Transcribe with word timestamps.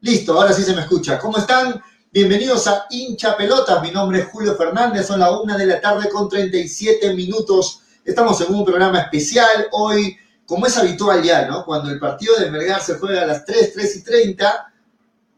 Listo, 0.00 0.34
ahora 0.34 0.52
sí 0.52 0.62
se 0.62 0.76
me 0.76 0.82
escucha. 0.82 1.18
¿Cómo 1.18 1.38
están? 1.38 1.82
Bienvenidos 2.12 2.68
a 2.68 2.86
Hincha 2.88 3.36
Pelotas. 3.36 3.82
Mi 3.82 3.90
nombre 3.90 4.20
es 4.20 4.26
Julio 4.26 4.54
Fernández. 4.54 5.08
Son 5.08 5.18
las 5.18 5.32
una 5.32 5.58
de 5.58 5.66
la 5.66 5.80
tarde 5.80 6.08
con 6.08 6.28
37 6.28 7.14
minutos. 7.14 7.82
Estamos 8.04 8.40
en 8.40 8.54
un 8.54 8.64
programa 8.64 9.00
especial. 9.00 9.66
Hoy, 9.72 10.16
como 10.46 10.68
es 10.68 10.76
habitual 10.76 11.24
ya, 11.24 11.48
¿no? 11.48 11.64
Cuando 11.64 11.90
el 11.90 11.98
partido 11.98 12.36
de 12.36 12.48
Melgar 12.48 12.80
se 12.80 12.94
juega 12.94 13.22
a 13.22 13.26
las 13.26 13.44
3, 13.44 13.72
3 13.74 13.96
y 13.96 14.04
30, 14.04 14.72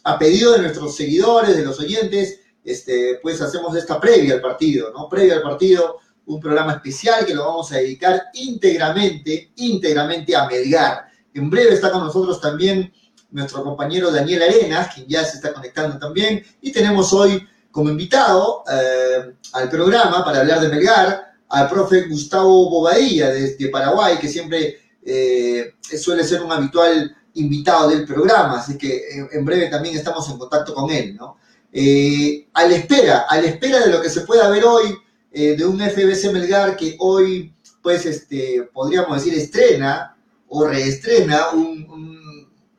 a 0.04 0.18
pedido 0.18 0.52
de 0.52 0.58
nuestros 0.58 0.94
seguidores, 0.94 1.56
de 1.56 1.64
los 1.64 1.80
oyentes, 1.80 2.40
este, 2.62 3.18
pues 3.22 3.40
hacemos 3.40 3.74
esta 3.74 3.98
previa 3.98 4.34
al 4.34 4.42
partido, 4.42 4.92
¿no? 4.92 5.08
Previa 5.08 5.36
al 5.36 5.42
partido, 5.42 6.00
un 6.26 6.38
programa 6.38 6.74
especial 6.74 7.24
que 7.24 7.34
lo 7.34 7.46
vamos 7.46 7.72
a 7.72 7.76
dedicar 7.76 8.24
íntegramente, 8.34 9.52
íntegramente 9.56 10.36
a 10.36 10.46
Melgar. 10.46 11.06
En 11.32 11.48
breve 11.48 11.72
está 11.72 11.90
con 11.90 12.04
nosotros 12.04 12.42
también 12.42 12.92
nuestro 13.32 13.62
compañero 13.62 14.10
Daniel 14.10 14.42
Arenas, 14.42 14.94
quien 14.94 15.06
ya 15.06 15.24
se 15.24 15.36
está 15.36 15.52
conectando 15.52 15.98
también, 15.98 16.44
y 16.60 16.72
tenemos 16.72 17.12
hoy 17.12 17.46
como 17.70 17.90
invitado 17.90 18.64
eh, 18.70 19.32
al 19.52 19.68
programa 19.68 20.24
para 20.24 20.40
hablar 20.40 20.60
de 20.60 20.68
Melgar 20.68 21.30
al 21.48 21.68
profe 21.68 22.02
Gustavo 22.02 22.70
Bobadilla 22.70 23.30
desde 23.30 23.68
Paraguay, 23.68 24.18
que 24.18 24.28
siempre 24.28 24.78
eh, 25.04 25.74
suele 26.00 26.24
ser 26.24 26.42
un 26.42 26.52
habitual 26.52 27.16
invitado 27.34 27.90
del 27.90 28.04
programa, 28.04 28.60
así 28.60 28.76
que 28.76 29.02
en, 29.32 29.44
breve 29.44 29.68
también 29.68 29.96
estamos 29.96 30.28
en 30.28 30.38
contacto 30.38 30.74
con 30.74 30.90
él, 30.90 31.16
¿no? 31.16 31.38
Eh, 31.72 32.48
a 32.52 32.66
la 32.66 32.74
espera, 32.74 33.26
a 33.28 33.40
la 33.40 33.46
espera 33.46 33.80
de 33.80 33.92
lo 33.92 34.00
que 34.00 34.10
se 34.10 34.22
pueda 34.22 34.48
ver 34.48 34.64
hoy, 34.64 34.96
de 35.32 35.64
un 35.64 35.78
FBC 35.78 36.32
Melgar 36.32 36.76
que 36.76 36.96
hoy, 36.98 37.54
pues, 37.82 38.04
este, 38.04 38.68
podríamos 38.72 39.16
decir, 39.16 39.38
estrena 39.38 40.16
o 40.48 40.66
reestrena 40.66 41.50
un 41.50 42.19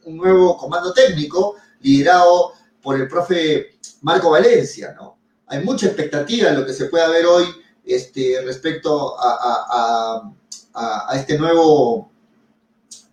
nuevo 0.06 0.58
comando 0.58 0.94
técnico 0.94 1.56
liderado 1.82 2.54
por 2.82 3.00
el 3.00 3.08
profe 3.08 3.78
Marco 4.02 4.32
Valencia, 4.32 4.94
¿no? 4.98 5.18
Hay 5.48 5.64
mucha 5.64 5.88
expectativa 5.88 6.50
en 6.50 6.60
lo 6.60 6.66
que 6.66 6.74
se 6.74 6.86
pueda 6.86 7.10
ver 7.10 7.26
hoy 7.26 7.46
este, 7.86 8.42
respecto 8.44 9.16
a, 9.20 10.32
este 11.14 11.38
nuevo, 11.38 12.10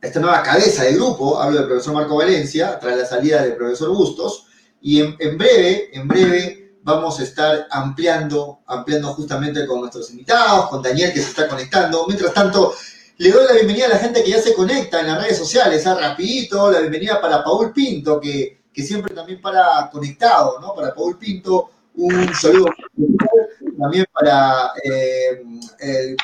esta 0.00 0.21
nueva 0.21 0.43
cabeza 0.43 0.84
de 0.84 0.94
grupo, 0.94 1.41
hablo 1.41 1.59
del 1.59 1.66
profesor 1.66 1.94
Marco 1.94 2.16
Valencia, 2.16 2.78
tras 2.78 2.97
la 2.97 3.05
salida 3.05 3.43
del 3.43 3.56
profesor 3.56 3.88
Bustos, 3.88 4.47
y 4.81 5.00
en, 5.00 5.17
en, 5.19 5.37
breve, 5.37 5.91
en 5.93 6.06
breve 6.06 6.69
vamos 6.82 7.19
a 7.19 7.25
estar 7.25 7.67
ampliando, 7.70 8.61
ampliando 8.67 9.12
justamente 9.14 9.67
con 9.67 9.81
nuestros 9.81 10.11
invitados, 10.11 10.69
con 10.69 10.81
Daniel 10.81 11.12
que 11.12 11.20
se 11.20 11.31
está 11.31 11.49
conectando. 11.49 12.06
Mientras 12.06 12.32
tanto, 12.32 12.73
le 13.19 13.32
doy 13.32 13.47
la 13.47 13.55
bienvenida 13.55 13.87
a 13.87 13.91
la 13.91 13.99
gente 13.99 14.23
que 14.23 14.31
ya 14.31 14.41
se 14.41 14.55
conecta 14.55 15.00
en 15.00 15.09
las 15.09 15.20
redes 15.20 15.38
sociales, 15.38 15.85
a 15.88 15.97
rapidito, 15.97 16.70
la 16.70 16.79
bienvenida 16.79 17.20
para 17.20 17.43
Paul 17.43 17.73
Pinto, 17.73 18.20
que, 18.20 18.56
siempre 18.73 19.12
también 19.12 19.41
para 19.41 19.91
conectado, 19.91 20.61
¿no? 20.61 20.73
Para 20.73 20.94
Paul 20.94 21.19
Pinto, 21.19 21.69
un 21.97 22.32
saludo 22.32 22.67
también 23.76 24.06
para, 24.12 24.70
eh, 24.85 25.43
el, 25.81 26.17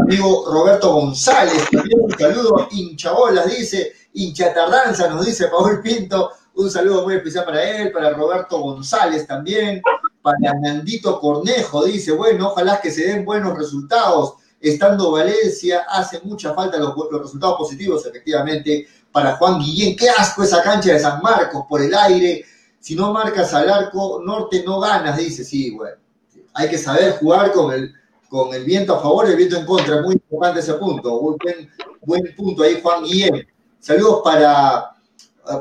amigo 0.00 0.44
Roberto 0.48 0.92
González, 0.92 1.68
también 1.72 2.00
un 2.02 2.16
saludo, 2.16 2.68
hinchabolas, 2.70 3.50
dice, 3.50 3.92
hincha 4.12 4.54
tardanza, 4.54 5.08
nos 5.08 5.26
dice 5.26 5.48
Paul 5.48 5.82
Pinto, 5.82 6.30
un 6.54 6.70
saludo 6.70 7.02
muy 7.02 7.16
especial 7.16 7.46
para 7.46 7.64
él, 7.64 7.90
para 7.90 8.10
Roberto 8.10 8.60
González 8.60 9.26
también, 9.26 9.82
para 10.22 10.54
Nandito 10.60 11.18
Cornejo, 11.18 11.84
dice, 11.84 12.12
bueno, 12.12 12.50
ojalá 12.50 12.80
que 12.80 12.92
se 12.92 13.08
den 13.08 13.24
buenos 13.24 13.58
resultados 13.58 14.34
estando 14.60 15.12
Valencia, 15.12 15.84
hace 15.88 16.20
mucha 16.22 16.54
falta 16.54 16.78
los, 16.78 16.94
resultados 17.22 17.56
positivos, 17.56 18.04
efectivamente, 18.06 18.86
para 19.12 19.36
Juan 19.36 19.60
Guillén. 19.60 19.96
Qué 19.96 20.08
asco 20.10 20.42
esa 20.42 20.62
cancha 20.62 20.92
de 20.92 21.00
San 21.00 21.22
Marcos 21.22 21.64
por 21.68 21.82
el 21.82 21.94
aire. 21.94 22.44
Si 22.80 22.94
no 22.94 23.12
marcas 23.12 23.52
al 23.54 23.70
arco 23.70 24.20
norte, 24.24 24.62
no 24.64 24.80
ganas, 24.80 25.16
dice. 25.16 25.44
Sí, 25.44 25.70
bueno. 25.70 25.96
Hay 26.54 26.68
que 26.68 26.78
saber 26.78 27.18
jugar 27.18 27.52
con 27.52 27.72
el, 27.72 27.92
con 28.28 28.52
el 28.52 28.64
viento 28.64 28.94
a 28.94 29.00
favor 29.00 29.26
y 29.26 29.30
el 29.30 29.36
viento 29.36 29.56
en 29.56 29.66
contra. 29.66 30.02
Muy 30.02 30.14
importante 30.14 30.60
ese 30.60 30.74
punto. 30.74 31.20
Buen, 31.20 31.70
buen 32.02 32.34
punto 32.36 32.62
ahí, 32.62 32.80
Juan 32.82 33.04
Guillén. 33.04 33.46
Saludos 33.78 34.22
para 34.24 34.90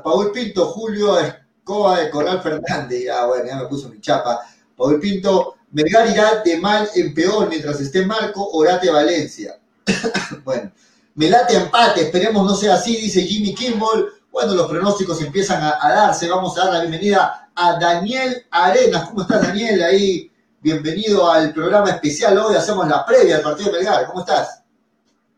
Paul 0.03 0.31
Pinto, 0.31 0.65
Julio 0.65 1.19
Escoba 1.19 1.99
de 1.99 2.09
Corral 2.09 2.41
Fernández. 2.41 3.07
Ah, 3.09 3.27
bueno, 3.27 3.45
ya 3.45 3.57
me 3.57 3.67
puso 3.67 3.89
mi 3.89 4.01
chapa. 4.01 4.41
Paul 4.75 4.99
Pinto, 4.99 5.56
Melgar 5.77 6.09
irá 6.09 6.41
de 6.43 6.57
mal 6.57 6.89
en 6.95 7.13
peor 7.13 7.47
mientras 7.49 7.79
esté 7.79 8.03
Marco 8.03 8.49
Orate 8.49 8.89
Valencia. 8.89 9.59
bueno, 10.43 10.71
me 11.13 11.29
late 11.29 11.55
empate, 11.55 12.01
esperemos 12.01 12.47
no 12.47 12.55
sea 12.55 12.73
así, 12.73 12.97
dice 12.97 13.21
Jimmy 13.21 13.53
Kimball. 13.53 14.07
Cuando 14.31 14.55
los 14.55 14.67
pronósticos 14.67 15.21
empiezan 15.21 15.61
a, 15.61 15.77
darse, 15.87 16.27
vamos 16.29 16.57
a 16.57 16.63
dar 16.63 16.73
la 16.73 16.79
bienvenida 16.79 17.49
a 17.53 17.79
Daniel 17.79 18.43
Arenas. 18.49 19.09
¿Cómo 19.09 19.21
estás, 19.21 19.43
Daniel? 19.43 19.83
Ahí, 19.83 20.31
bienvenido 20.61 21.31
al 21.31 21.53
programa 21.53 21.91
especial. 21.91 22.35
Hoy 22.39 22.55
hacemos 22.55 22.87
la 22.87 23.05
previa 23.05 23.35
del 23.35 23.43
partido 23.43 23.71
de 23.71 23.77
Melgar. 23.77 24.07
¿Cómo 24.07 24.21
estás? 24.21 24.63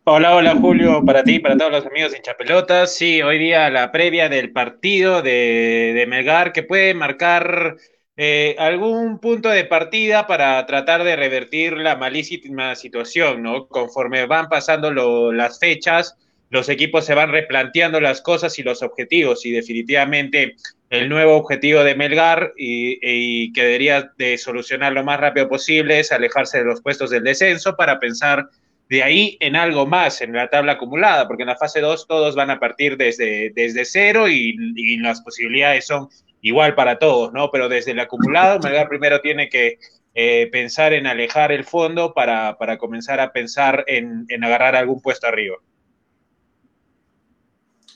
Hola, 0.06 0.36
hola 0.36 0.56
Julio, 0.56 1.04
para 1.06 1.22
ti, 1.22 1.40
para 1.40 1.58
todos 1.58 1.72
los 1.72 1.86
amigos 1.86 2.14
de 2.14 2.22
Chapelotas. 2.22 2.96
Sí, 2.96 3.22
hoy 3.22 3.40
día 3.40 3.70
la 3.70 3.92
previa 3.92 4.30
del 4.30 4.54
partido 4.54 5.22
de 5.22 6.06
Melgar 6.08 6.54
que 6.54 6.64
puede 6.64 6.94
marcar 6.94 7.76
eh, 8.22 8.58
algún 8.60 9.20
punto 9.20 9.48
de 9.48 9.64
partida 9.64 10.28
para 10.28 10.66
tratar 10.66 11.06
de 11.06 11.16
revertir 11.16 11.78
la 11.78 11.96
malísima 11.96 12.76
situación, 12.76 13.42
¿no? 13.42 13.70
Conforme 13.70 14.26
van 14.26 14.50
pasando 14.50 14.92
las 15.32 15.58
fechas, 15.58 16.18
los 16.50 16.68
equipos 16.68 17.06
se 17.06 17.14
van 17.14 17.32
replanteando 17.32 18.02
las 18.02 18.20
cosas 18.20 18.60
y 18.60 18.64
los 18.64 18.84
objetivos, 18.84 19.46
y 19.46 19.52
definitivamente 19.52 20.58
el 20.90 21.08
nuevo 21.08 21.38
objetivo 21.38 21.86
de 21.86 21.96
Melgar 21.96 22.52
y, 22.58 23.54
que 23.54 23.64
debería 23.64 24.12
de 24.18 24.38
solucionar 24.38 24.92
lo 24.92 25.06
más 25.06 25.18
rápido 25.22 25.48
posible 25.48 26.02
es 26.02 26.12
alejarse 26.12 26.58
de 26.58 26.66
los 26.66 26.82
puestos 26.82 27.12
del 27.12 27.24
descenso 27.24 27.78
para 27.78 28.02
pensar 28.02 28.50
de 28.90 29.02
ahí 29.02 29.38
en 29.40 29.56
algo 29.56 29.86
más 29.86 30.20
en 30.20 30.34
la 30.34 30.50
tabla 30.50 30.74
acumulada, 30.74 31.26
porque 31.26 31.44
en 31.44 31.50
la 31.50 31.56
fase 31.56 31.80
2 31.80 32.06
todos 32.06 32.36
van 32.36 32.50
a 32.50 32.60
partir 32.60 32.98
desde, 32.98 33.54
desde 33.56 33.86
cero 33.86 34.28
y 34.28 34.98
las 34.98 35.22
posibilidades 35.22 35.88
son 35.88 36.10
igual 36.42 36.76
para 36.76 37.00
todos, 37.00 37.34
¿no? 37.34 37.52
Pero 37.52 37.70
desde 37.70 37.92
el 37.92 38.00
acumulado, 38.00 38.60
Melgar 38.60 38.88
primero 38.88 39.22
tiene 39.22 39.50
que 39.50 39.80
eh, 40.16 40.50
pensar 40.52 40.94
en 40.94 41.08
alejar 41.08 41.52
el 41.52 41.66
fondo 41.66 42.14
para, 42.14 42.58
comenzar 42.80 43.20
a 43.20 43.32
pensar 43.32 43.84
en, 43.88 44.26
agarrar 44.44 44.76
algún 44.76 45.02
puesto 45.02 45.28
arriba. 45.28 45.58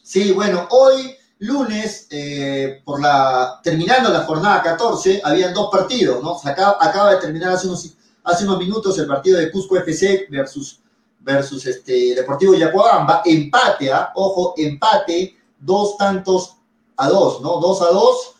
Sí, 0.04 0.32
bueno, 0.32 0.68
hoy 0.70 1.16
lunes, 1.40 2.08
eh, 2.12 2.82
por 2.86 3.02
la, 3.02 3.60
terminando 3.64 4.10
la 4.10 4.22
jornada 4.22 4.62
14, 4.62 5.22
habían 5.24 5.54
dos 5.54 5.70
partidos, 5.72 6.24
¿no? 6.24 6.38
acaba, 6.44 6.78
acaba 6.80 7.16
de 7.16 7.22
terminar 7.22 7.54
hace 7.54 7.68
unos, 7.68 7.94
hace 8.24 8.46
unos 8.46 8.60
minutos 8.60 8.98
el 9.00 9.08
partido 9.08 9.40
de 9.40 9.52
Cusco 9.52 9.78
FC 9.78 10.28
versus, 10.30 10.80
versus 11.20 11.66
este, 11.66 12.16
Deportivo 12.16 12.54
Yacuabamba, 12.54 13.22
empate, 13.26 13.92
¿ah? 13.92 14.12
ojo, 14.16 14.54
empate, 14.58 15.36
dos 15.60 15.98
tantos 15.98 16.58
a 16.98 17.10
dos, 17.10 17.42
¿no? 17.42 17.60
Dos 17.60 17.82
a 17.82 17.88
dos, 17.88 18.33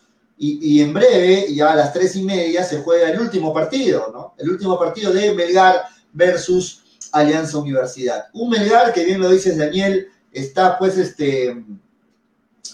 y, 0.46 0.82
en 0.82 0.92
breve, 0.92 1.46
ya 1.54 1.72
a 1.72 1.76
las 1.76 1.92
tres 1.92 2.16
y 2.16 2.22
media, 2.22 2.64
se 2.64 2.82
juega 2.82 3.08
el 3.08 3.18
último 3.18 3.54
partido, 3.54 4.10
¿no? 4.12 4.34
El 4.36 4.50
último 4.50 4.78
partido 4.78 5.12
de 5.12 5.32
Melgar 5.32 5.84
versus 6.12 6.82
Alianza 7.12 7.58
Universidad. 7.58 8.26
Un 8.34 8.50
Melgar 8.50 8.92
que 8.92 9.04
bien 9.04 9.20
lo 9.20 9.30
dices, 9.30 9.56
Daniel, 9.56 10.08
está 10.30 10.76
pues 10.76 10.98
este, 10.98 11.64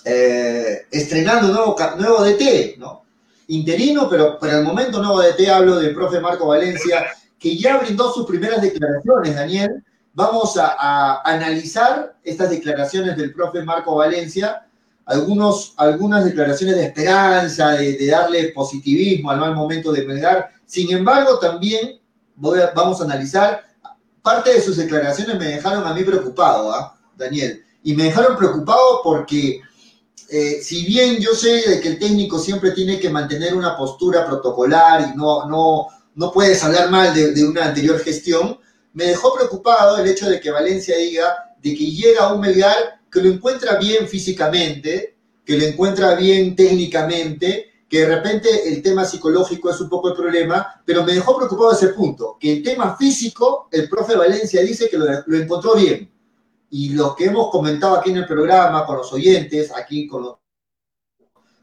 eh, 0.05 0.87
estrenando 0.91 1.49
nuevo, 1.49 1.77
nuevo 1.99 2.25
DT, 2.25 2.77
¿no? 2.79 3.05
Interino, 3.49 4.09
pero 4.09 4.39
para 4.39 4.59
el 4.59 4.65
momento 4.65 5.01
nuevo 5.01 5.21
DT, 5.21 5.49
hablo 5.49 5.77
del 5.77 5.95
profe 5.95 6.19
Marco 6.19 6.49
Valencia, 6.49 7.07
que 7.39 7.57
ya 7.57 7.79
brindó 7.79 8.13
sus 8.13 8.27
primeras 8.27 8.63
declaraciones, 8.63 9.35
Daniel. 9.35 9.85
Vamos 10.13 10.57
a, 10.57 10.75
a 10.77 11.23
analizar 11.23 12.17
estas 12.25 12.51
declaraciones 12.51 13.17
del 13.17 13.33
profe 13.33 13.63
Marco 13.63 13.95
Valencia 13.95 14.67
algunos, 15.07 15.75
algunas 15.77 16.25
declaraciones 16.25 16.77
de 16.77 16.85
esperanza, 16.85 17.71
de, 17.73 18.07
darle 18.07 18.53
positivismo 18.53 19.31
al 19.31 19.41
mal 19.41 19.55
momento 19.55 19.93
de 19.93 20.05
Melgar. 20.05 20.51
Sin 20.67 20.93
embargo, 20.93 21.39
también 21.39 22.01
vamos 22.37 23.01
a 23.01 23.05
analizar, 23.05 23.65
parte 24.23 24.53
de 24.55 24.61
sus 24.61 24.77
declaraciones 24.77 25.39
me 25.39 25.47
dejaron 25.47 25.87
a 25.87 25.95
mí 25.95 26.03
preocupado, 26.05 26.73
¿ah? 26.73 26.97
Daniel. 27.17 27.65
Y 27.83 27.95
me 27.95 28.05
dejaron 28.05 28.37
preocupado 28.37 29.01
porque 29.03 29.61
eh, 30.29 30.61
si 30.63 30.85
bien 30.85 31.17
yo 31.19 31.35
sé 31.35 31.81
que 31.83 31.89
el 31.89 31.99
técnico 31.99 32.39
siempre 32.39 32.71
tiene 32.71 33.01
que 33.01 33.11
mantener 33.11 33.55
una 33.55 33.77
postura 33.77 34.25
protocolar 34.27 35.01
y 35.13 35.17
no, 35.17 35.49
no, 35.49 35.89
no 36.15 36.33
puedes 36.33 36.63
hablar 36.63 36.91
mal 36.91 37.13
de, 37.13 37.33
de, 37.33 37.45
una 37.45 37.65
anterior 37.67 37.99
gestión, 37.99 38.59
me 38.93 39.07
dejó 39.07 39.35
preocupado 39.35 39.99
el 39.99 40.09
hecho 40.09 40.31
de 40.31 40.41
que 40.41 40.51
Valencia 40.51 40.97
diga 40.97 41.51
de 41.61 41.75
que 41.75 41.91
llega 41.91 42.33
un 42.33 42.41
Melgar 42.41 43.00
que 43.11 43.23
lo 43.23 43.31
encuentra 43.31 43.77
bien 43.77 44.07
físicamente, 44.09 45.17
que 45.45 45.59
lo 45.59 45.65
encuentra 45.65 46.15
bien 46.15 46.55
técnicamente, 46.55 47.71
que 47.89 48.01
de 48.01 48.17
repente 48.17 48.69
el 48.69 48.83
tema 48.83 49.05
psicológico 49.05 49.69
es 49.69 49.81
un 49.81 49.89
poco 49.89 50.11
el 50.11 50.15
problema, 50.15 50.81
pero 50.85 51.05
me 51.05 51.13
dejó 51.13 51.37
preocupado 51.37 51.73
ese 51.73 51.89
punto, 51.89 52.37
que 52.39 52.53
el 52.53 52.63
tema 52.63 52.97
físico, 52.97 53.69
el 53.73 53.89
profe 53.89 54.15
Valencia 54.15 54.63
dice 54.63 54.89
que 54.89 54.97
lo, 54.97 55.07
encontró 55.37 55.75
bien. 55.75 56.09
Y 56.71 56.91
lo 56.91 57.17
que 57.17 57.25
hemos 57.25 57.51
comentado 57.51 57.97
aquí 57.97 58.11
en 58.11 58.19
el 58.19 58.27
programa, 58.27 58.87
con 58.87 58.99
los 58.99 59.13
oyentes, 59.13 59.73
aquí 59.77 60.07
con 60.07 60.37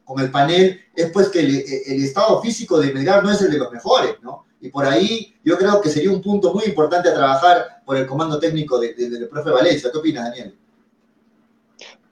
con 0.03 0.21
el 0.21 0.31
panel, 0.31 0.79
es 0.95 1.11
pues 1.11 1.27
que 1.27 1.41
el, 1.41 2.03
estado 2.03 2.41
físico 2.41 2.79
de 2.79 2.93
Melgar 2.93 3.21
no 3.21 3.29
es 3.29 3.41
el 3.41 3.51
de 3.51 3.57
los 3.57 3.69
mejores, 3.73 4.15
¿no? 4.21 4.45
Y 4.61 4.69
por 4.69 4.85
ahí 4.85 5.35
yo 5.43 5.57
creo 5.57 5.81
que 5.81 5.89
sería 5.89 6.11
un 6.11 6.21
punto 6.21 6.53
muy 6.53 6.63
importante 6.63 7.09
a 7.09 7.13
trabajar 7.13 7.83
por 7.85 7.97
el 7.97 8.07
comando 8.07 8.39
técnico 8.39 8.79
del 8.79 9.27
profe 9.29 9.49
Valencia. 9.49 9.89
¿Qué 9.91 9.97
opinas, 9.97 10.29
Daniel? 10.29 10.57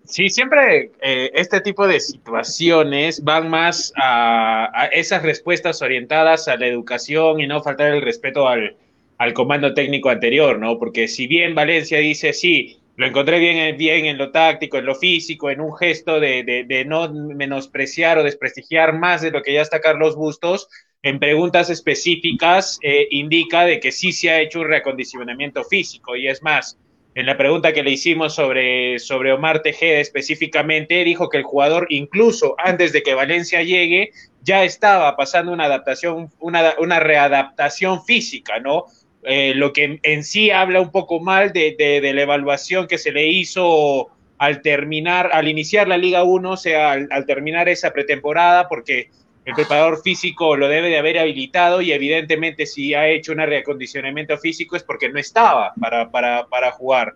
Sí, 0.06 0.30
siempre 0.30 0.92
eh, 1.02 1.31
este 1.34 1.62
tipo 1.62 1.88
de 1.88 2.00
situaciones 2.00 3.24
van 3.24 3.50
más 3.50 3.92
a, 3.98 4.90
esas 4.92 5.24
respuestas 5.24 5.81
orientadas 5.81 6.48
a 6.48 6.57
la 6.57 6.68
educación 6.68 7.40
y 7.40 7.48
no 7.48 7.63
faltar 7.63 7.92
el 7.92 8.02
respeto 8.02 8.48
al, 8.48 8.75
al 9.18 9.34
comando 9.34 9.74
técnico 9.74 10.10
anterior, 10.10 10.60
¿no? 10.60 10.78
Porque 10.78 11.07
si 11.07 11.28
bien 11.28 11.56
Valencia 11.56 12.00
dice, 12.00 12.34
sí, 12.34 12.80
lo 12.98 13.07
encontré 13.07 13.40
bien, 13.40 13.78
bien 13.78 14.06
en 14.06 14.18
lo 14.18 14.31
táctico, 14.31 14.78
en 14.78 14.86
lo 14.86 14.96
físico, 14.96 15.50
en 15.50 15.60
un 15.60 15.75
gesto 15.75 16.19
de, 16.19 16.66
de, 16.68 16.86
no 16.86 17.12
menospreciar 17.12 18.18
o 18.18 18.24
desprestigiar 18.24 18.98
más 18.98 19.22
de 19.22 19.31
lo 19.31 19.42
que 19.42 19.54
ya 19.54 19.62
está 19.62 19.81
Carlos 19.81 20.16
Bustos, 20.16 20.69
en 21.02 21.19
preguntas 21.19 21.69
específicas 21.69 22.80
eh, 22.81 23.07
indica 23.12 23.66
de 23.66 23.80
que 23.80 23.92
sí 23.92 24.12
se 24.12 24.30
ha 24.30 24.42
hecho 24.42 24.62
un 24.62 24.68
reacondicionamiento 24.68 25.64
físico. 25.64 26.16
Y 26.16 26.28
es 26.28 26.42
más, 26.42 26.80
en 27.16 27.26
la 27.26 27.38
pregunta 27.38 27.72
que 27.72 27.81
le 27.81 27.92
hicimos 27.92 28.36
sobre, 28.36 29.00
sobre 29.00 29.31
Omar 29.31 29.62
Tejeda 29.62 30.00
específicamente, 30.00 31.04
dijo 31.06 31.30
que 31.30 31.38
el 31.38 31.44
jugador, 31.44 31.88
incluso 31.90 32.56
antes 32.57 32.92
de 32.92 33.04
que 33.04 33.14
Valencia 33.14 33.64
llegue, 33.64 34.12
ya 34.44 34.66
estaba 34.66 35.16
pasando 35.16 35.54
una 35.54 35.64
adaptación, 35.64 36.30
una, 36.40 36.76
una 36.78 37.00
readaptación 37.00 38.04
física, 38.04 38.60
¿no? 38.60 38.86
Eh, 39.24 39.54
lo 39.56 39.74
que 39.74 40.00
en 40.04 40.24
sí 40.24 40.52
habla 40.52 40.81
un 40.81 40.92
poco 40.92 41.19
mal 41.19 41.52
de, 41.52 41.76
la 42.14 42.22
evaluación 42.22 42.86
que 42.86 43.00
se 43.00 43.12
le 43.12 43.26
hizo 43.28 44.10
al 44.38 44.62
terminar, 44.62 45.31
al 45.34 45.48
iniciar 45.48 45.88
la 45.88 45.98
Liga 45.98 46.24
1, 46.24 46.52
o 46.52 46.57
sea, 46.57 46.92
al, 46.92 47.26
terminar 47.26 47.68
esa 47.68 47.92
pretemporada, 47.92 48.68
porque 48.68 49.10
el 49.45 49.54
preparador 49.54 50.02
físico 50.02 50.57
lo 50.57 50.68
debe 50.68 50.90
de 50.90 50.97
haber 50.97 51.19
habilitado 51.19 51.81
y 51.81 51.92
evidentemente 51.92 52.66
si 52.66 52.94
ha 52.94 53.07
hecho 53.07 53.31
un 53.31 53.37
reacondicionamiento 53.37 54.37
físico 54.37 54.75
es 54.75 54.83
porque 54.83 55.09
no 55.09 55.19
estaba 55.19 55.73
para, 55.80 56.09
para, 56.11 56.71
jugar. 56.71 57.16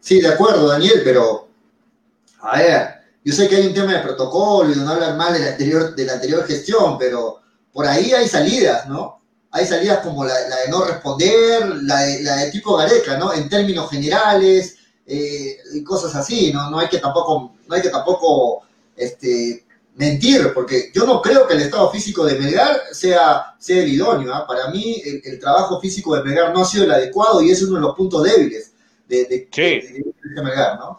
Sí, 0.00 0.20
de 0.20 0.28
acuerdo, 0.28 0.68
Daniel, 0.68 1.02
pero 1.04 1.48
a 2.40 2.58
ver, 2.58 2.88
yo 3.24 3.32
sé 3.32 3.48
que 3.48 3.56
hay 3.56 3.66
un 3.66 3.74
tema 3.74 3.94
de 3.94 4.00
protocolo 4.00 4.72
y 4.72 4.76
no 4.76 4.88
hablar 4.88 5.16
mal 5.16 5.32
de 5.34 5.40
la 5.40 5.50
anterior, 5.52 5.94
de 5.94 6.04
la 6.04 6.14
anterior 6.14 6.46
gestión, 6.46 6.98
pero 6.98 7.40
por 7.72 7.86
ahí 7.86 8.12
hay 8.12 8.26
salidas, 8.26 8.88
¿no? 8.88 9.24
hay 9.54 9.66
salidas 9.66 10.00
como 10.00 10.24
la, 10.24 10.34
de 10.34 10.68
no 10.68 10.84
responder, 10.84 11.64
la 11.82 12.00
de, 12.00 12.50
tipo 12.50 12.76
Gareca, 12.76 13.16
¿no? 13.16 13.32
En 13.32 13.48
términos 13.48 13.88
generales 13.88 14.78
eh, 15.06 15.58
y 15.74 15.84
cosas 15.84 16.12
así, 16.16 16.52
¿no? 16.52 16.70
No 16.70 16.80
hay 16.80 16.88
que 16.88 16.98
tampoco, 16.98 17.54
no 17.68 17.74
hay 17.74 17.80
que 17.80 17.88
tampoco 17.88 18.62
este, 18.96 19.63
mentir, 19.96 20.52
porque 20.52 20.90
yo 20.92 21.06
no 21.06 21.22
creo 21.22 21.46
que 21.46 21.54
el 21.54 21.62
estado 21.62 21.90
físico 21.90 22.24
de 22.24 22.38
Melgar 22.38 22.80
sea, 22.92 23.54
sea 23.58 23.82
el 23.82 23.92
idóneo. 23.92 24.34
¿ah? 24.34 24.46
Para 24.46 24.68
mí, 24.68 25.00
el, 25.04 25.38
trabajo 25.38 25.80
físico 25.80 26.16
de 26.16 26.24
Melgar 26.24 26.52
no 26.52 26.62
ha 26.62 26.64
sido 26.64 26.84
el 26.84 26.92
adecuado 26.92 27.42
y 27.42 27.50
es 27.50 27.62
uno 27.62 27.76
de 27.76 27.82
los 27.82 27.94
puntos 27.94 28.24
débiles 28.24 28.74
de, 29.08 29.24
de, 29.24 30.42
Melgar, 30.42 30.78
¿no? 30.78 30.98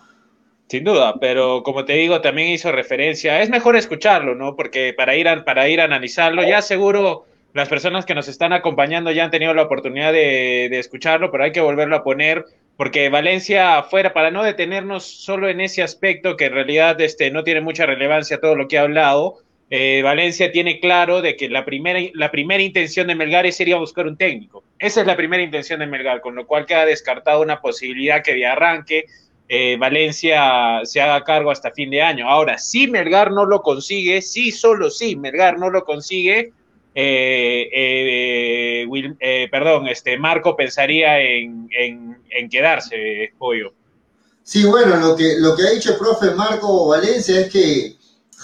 Sin 0.68 0.84
duda, 0.84 1.16
pero 1.20 1.62
como 1.62 1.86
te 1.86 1.94
digo, 1.94 2.22
también 2.22 2.50
hizo 2.50 2.72
referencia, 2.72 3.42
es 3.42 3.50
mejor 3.50 3.76
escucharlo, 3.76 4.34
¿no? 4.34 4.56
Porque 4.56 4.94
para 4.98 5.16
ir 5.16 5.28
a, 5.28 5.46
para 5.46 5.70
ir 5.70 5.80
a 5.80 5.84
analizarlo, 5.84 6.44
ya 6.44 6.62
seguro 6.62 7.26
las 7.56 7.70
personas 7.70 8.06
que 8.06 8.16
nos 8.16 8.28
están 8.28 8.52
acompañando 8.52 9.12
ya 9.12 9.24
han 9.24 9.32
tenido 9.32 9.54
la 9.54 9.64
oportunidad 9.64 10.12
de, 10.12 10.66
escucharlo, 10.78 11.32
pero 11.32 11.46
hay 11.46 11.54
que 11.54 11.62
volverlo 11.62 11.96
a 11.96 12.04
poner 12.04 12.46
porque 12.78 13.10
Valencia 13.10 13.84
fuera, 13.84 14.14
para 14.14 14.32
no 14.32 14.44
detenernos 14.44 15.06
solo 15.06 15.50
en 15.50 15.62
ese 15.62 15.82
aspecto 15.82 16.36
que 16.36 16.46
en 16.46 16.54
realidad 16.54 17.00
este, 17.00 17.32
no 17.32 17.44
tiene 17.44 17.62
mucha 17.62 17.86
relevancia 17.86 18.40
todo 18.40 18.56
lo 18.56 18.68
que 18.68 18.78
ha 18.78 18.82
hablado, 18.82 19.40
eh, 19.70 20.02
Valencia 20.04 20.52
tiene 20.52 20.80
claro 20.80 21.22
de 21.22 21.36
que 21.36 21.50
la 21.50 21.66
primera, 21.66 22.00
la 22.14 22.30
primera 22.30 22.62
intención 22.62 23.08
de 23.08 23.16
Melgar 23.16 23.52
sería 23.52 23.78
buscar 23.78 24.06
un 24.06 24.18
técnico. 24.18 24.64
Esa 24.78 25.02
es 25.02 25.08
la 25.08 25.16
primera 25.16 25.42
intención 25.42 25.80
de 25.80 25.88
Melgar, 25.88 26.22
con 26.22 26.36
lo 26.36 26.46
cual 26.46 26.66
queda 26.66 26.86
descartada 26.86 27.40
una 27.40 27.62
posibilidad 27.62 28.24
que 28.24 28.36
de 28.36 28.46
arranque 28.46 29.06
eh, 29.48 29.78
Valencia 29.78 30.82
se 30.84 31.02
haga 31.02 31.24
cargo 31.24 31.52
hasta 31.52 31.72
fin 31.72 31.90
de 31.90 32.02
año. 32.02 32.30
Ahora, 32.30 32.58
si 32.58 32.88
Melgar 32.88 33.32
no 33.32 33.46
lo 33.46 33.62
consigue, 33.62 34.22
sí, 34.22 34.52
solo 34.52 34.90
si 34.90 35.16
Melgar 35.16 35.58
no 35.58 35.70
lo 35.70 35.84
consigue, 35.84 36.52
eh, 36.98 37.70
eh, 37.74 39.16
eh, 39.20 39.48
perdón, 39.52 39.88
este 39.90 40.18
Marco 40.18 40.56
pensaría 40.56 41.20
en, 41.20 41.68
quedarse, 42.50 43.34
Pollo. 43.38 43.74
Sí, 44.44 44.64
bueno, 44.64 44.96
lo 44.96 45.16
que, 45.16 45.36
lo 45.40 45.56
que 45.56 45.64
ha 45.64 45.72
dicho 45.72 45.92
el 45.92 45.98
profe 45.98 46.32
Marco 46.32 46.88
Valencia 46.88 47.42
es 47.42 47.52
que 47.52 47.96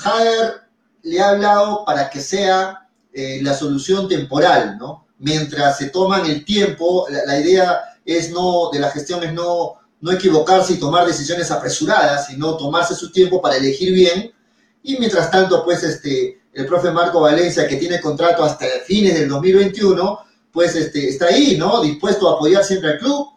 Hader 0.04 0.62
le 1.04 1.22
ha 1.22 1.30
hablado 1.30 1.86
para 1.86 2.10
que 2.10 2.20
sea 2.20 2.90
la 3.14 3.54
solución 3.54 4.08
temporal, 4.10 4.78
¿no? 4.78 5.08
Mientras 5.20 5.78
se 5.78 5.90
toman 5.90 6.26
el 6.26 6.44
tiempo, 6.44 7.08
la, 7.10 7.40
idea 7.40 7.82
es 8.06 8.32
no, 8.32 8.70
de 8.72 8.80
la 8.80 8.90
gestión 8.90 9.24
es 9.24 9.34
no, 9.34 9.76
no 10.02 10.12
equivocarse 10.12 10.74
y 10.74 10.80
tomar 10.80 11.06
decisiones 11.06 11.52
apresuradas, 11.52 12.28
sino 12.28 12.58
tomarse 12.58 12.96
su 12.96 13.12
tiempo 13.12 13.42
para 13.42 13.58
elegir 13.58 13.94
bien. 13.94 14.32
Y 14.84 14.98
mientras 14.98 15.30
tanto, 15.30 15.64
pues, 15.64 15.84
este, 15.84 16.41
el 16.54 16.66
profe 16.66 16.92
Marco 16.92 17.22
Valencia, 17.22 17.68
que 17.68 17.78
tiene 17.78 18.02
contrato 18.02 18.44
hasta 18.44 18.66
fines 18.86 19.18
del 19.18 19.30
2021, 19.30 20.20
pues 20.52 20.76
este, 20.76 21.10
está 21.10 21.28
ahí, 21.28 21.56
¿no? 21.58 21.82
Dispuesto 21.82 22.30
a 22.30 22.34
apoyar 22.34 22.64
siempre 22.64 22.92
al 22.92 23.00
club. 23.00 23.28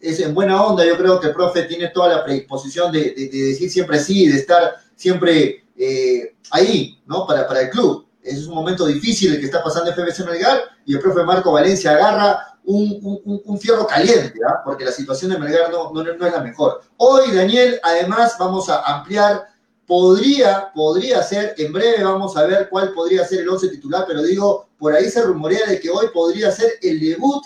Es 0.00 0.18
en 0.20 0.34
buena 0.34 0.64
onda, 0.64 0.84
yo 0.84 0.96
creo 0.96 1.20
que 1.20 1.28
el 1.28 1.34
profe 1.34 1.62
tiene 1.64 1.88
toda 1.88 2.08
la 2.08 2.24
predisposición 2.24 2.90
de, 2.90 3.14
decir 3.30 3.70
siempre 3.70 4.00
sí, 4.00 4.26
de 4.26 4.38
estar 4.38 4.74
siempre 4.96 5.64
eh, 5.76 6.34
ahí, 6.50 7.00
¿no? 7.06 7.26
Para, 7.26 7.46
para 7.46 7.60
el 7.62 7.70
club. 7.70 8.06
Es 8.22 8.46
un 8.46 8.54
momento 8.54 8.86
difícil 8.86 9.34
el 9.34 9.40
que 9.40 9.46
está 9.46 9.62
pasando 9.62 9.92
FBC 9.92 10.24
Melgar 10.24 10.62
y 10.86 10.94
el 10.94 11.00
profe 11.00 11.22
Marco 11.24 11.52
Valencia 11.52 11.92
agarra 11.92 12.52
un, 12.64 13.20
un, 13.44 13.58
fierro 13.58 13.86
caliente, 13.86 14.38
¿ah? 14.48 14.60
porque 14.64 14.84
la 14.84 14.92
situación 14.92 15.32
de 15.32 15.38
Melgar 15.38 15.70
no, 15.70 15.92
no, 15.92 16.02
no 16.02 16.26
es 16.26 16.32
la 16.32 16.40
mejor. 16.40 16.82
Hoy, 16.96 17.32
Daniel, 17.32 17.80
además 17.82 18.36
vamos 18.38 18.68
a 18.68 18.80
ampliar 18.82 19.48
podría, 19.86 20.70
podría 20.74 21.22
ser, 21.22 21.54
en 21.58 21.72
breve 21.72 22.02
vamos 22.02 22.36
a 22.36 22.46
ver 22.46 22.68
cuál 22.68 22.92
podría 22.92 23.24
ser 23.24 23.40
el 23.40 23.48
11 23.48 23.68
titular, 23.68 24.04
pero 24.06 24.22
digo, 24.22 24.68
por 24.78 24.94
ahí 24.94 25.04
se 25.10 25.22
rumorea 25.22 25.66
de 25.66 25.80
que 25.80 25.90
hoy 25.90 26.06
podría 26.12 26.50
ser 26.50 26.72
el 26.82 27.00
debut, 27.00 27.44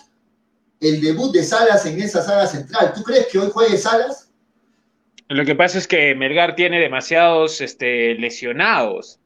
el 0.81 1.01
debut 1.01 1.33
de 1.33 1.43
Salas 1.43 1.87
en 1.87 2.01
esa 2.01 2.23
saga 2.23 2.47
central. 2.47 2.93
¿Tú 2.95 3.03
crees 3.03 3.27
que 3.29 3.39
hoy 3.39 3.51
juegue 3.53 3.77
Salas? 3.77 4.31
Lo 5.29 5.45
que 5.45 5.57
pasa 5.57 5.79
es 5.79 5.89
que 5.89 6.15
Melgar 6.15 6.55
tiene 6.55 6.81
demasiados 6.81 7.61
este, 7.61 8.15
lesionados. 8.15 9.19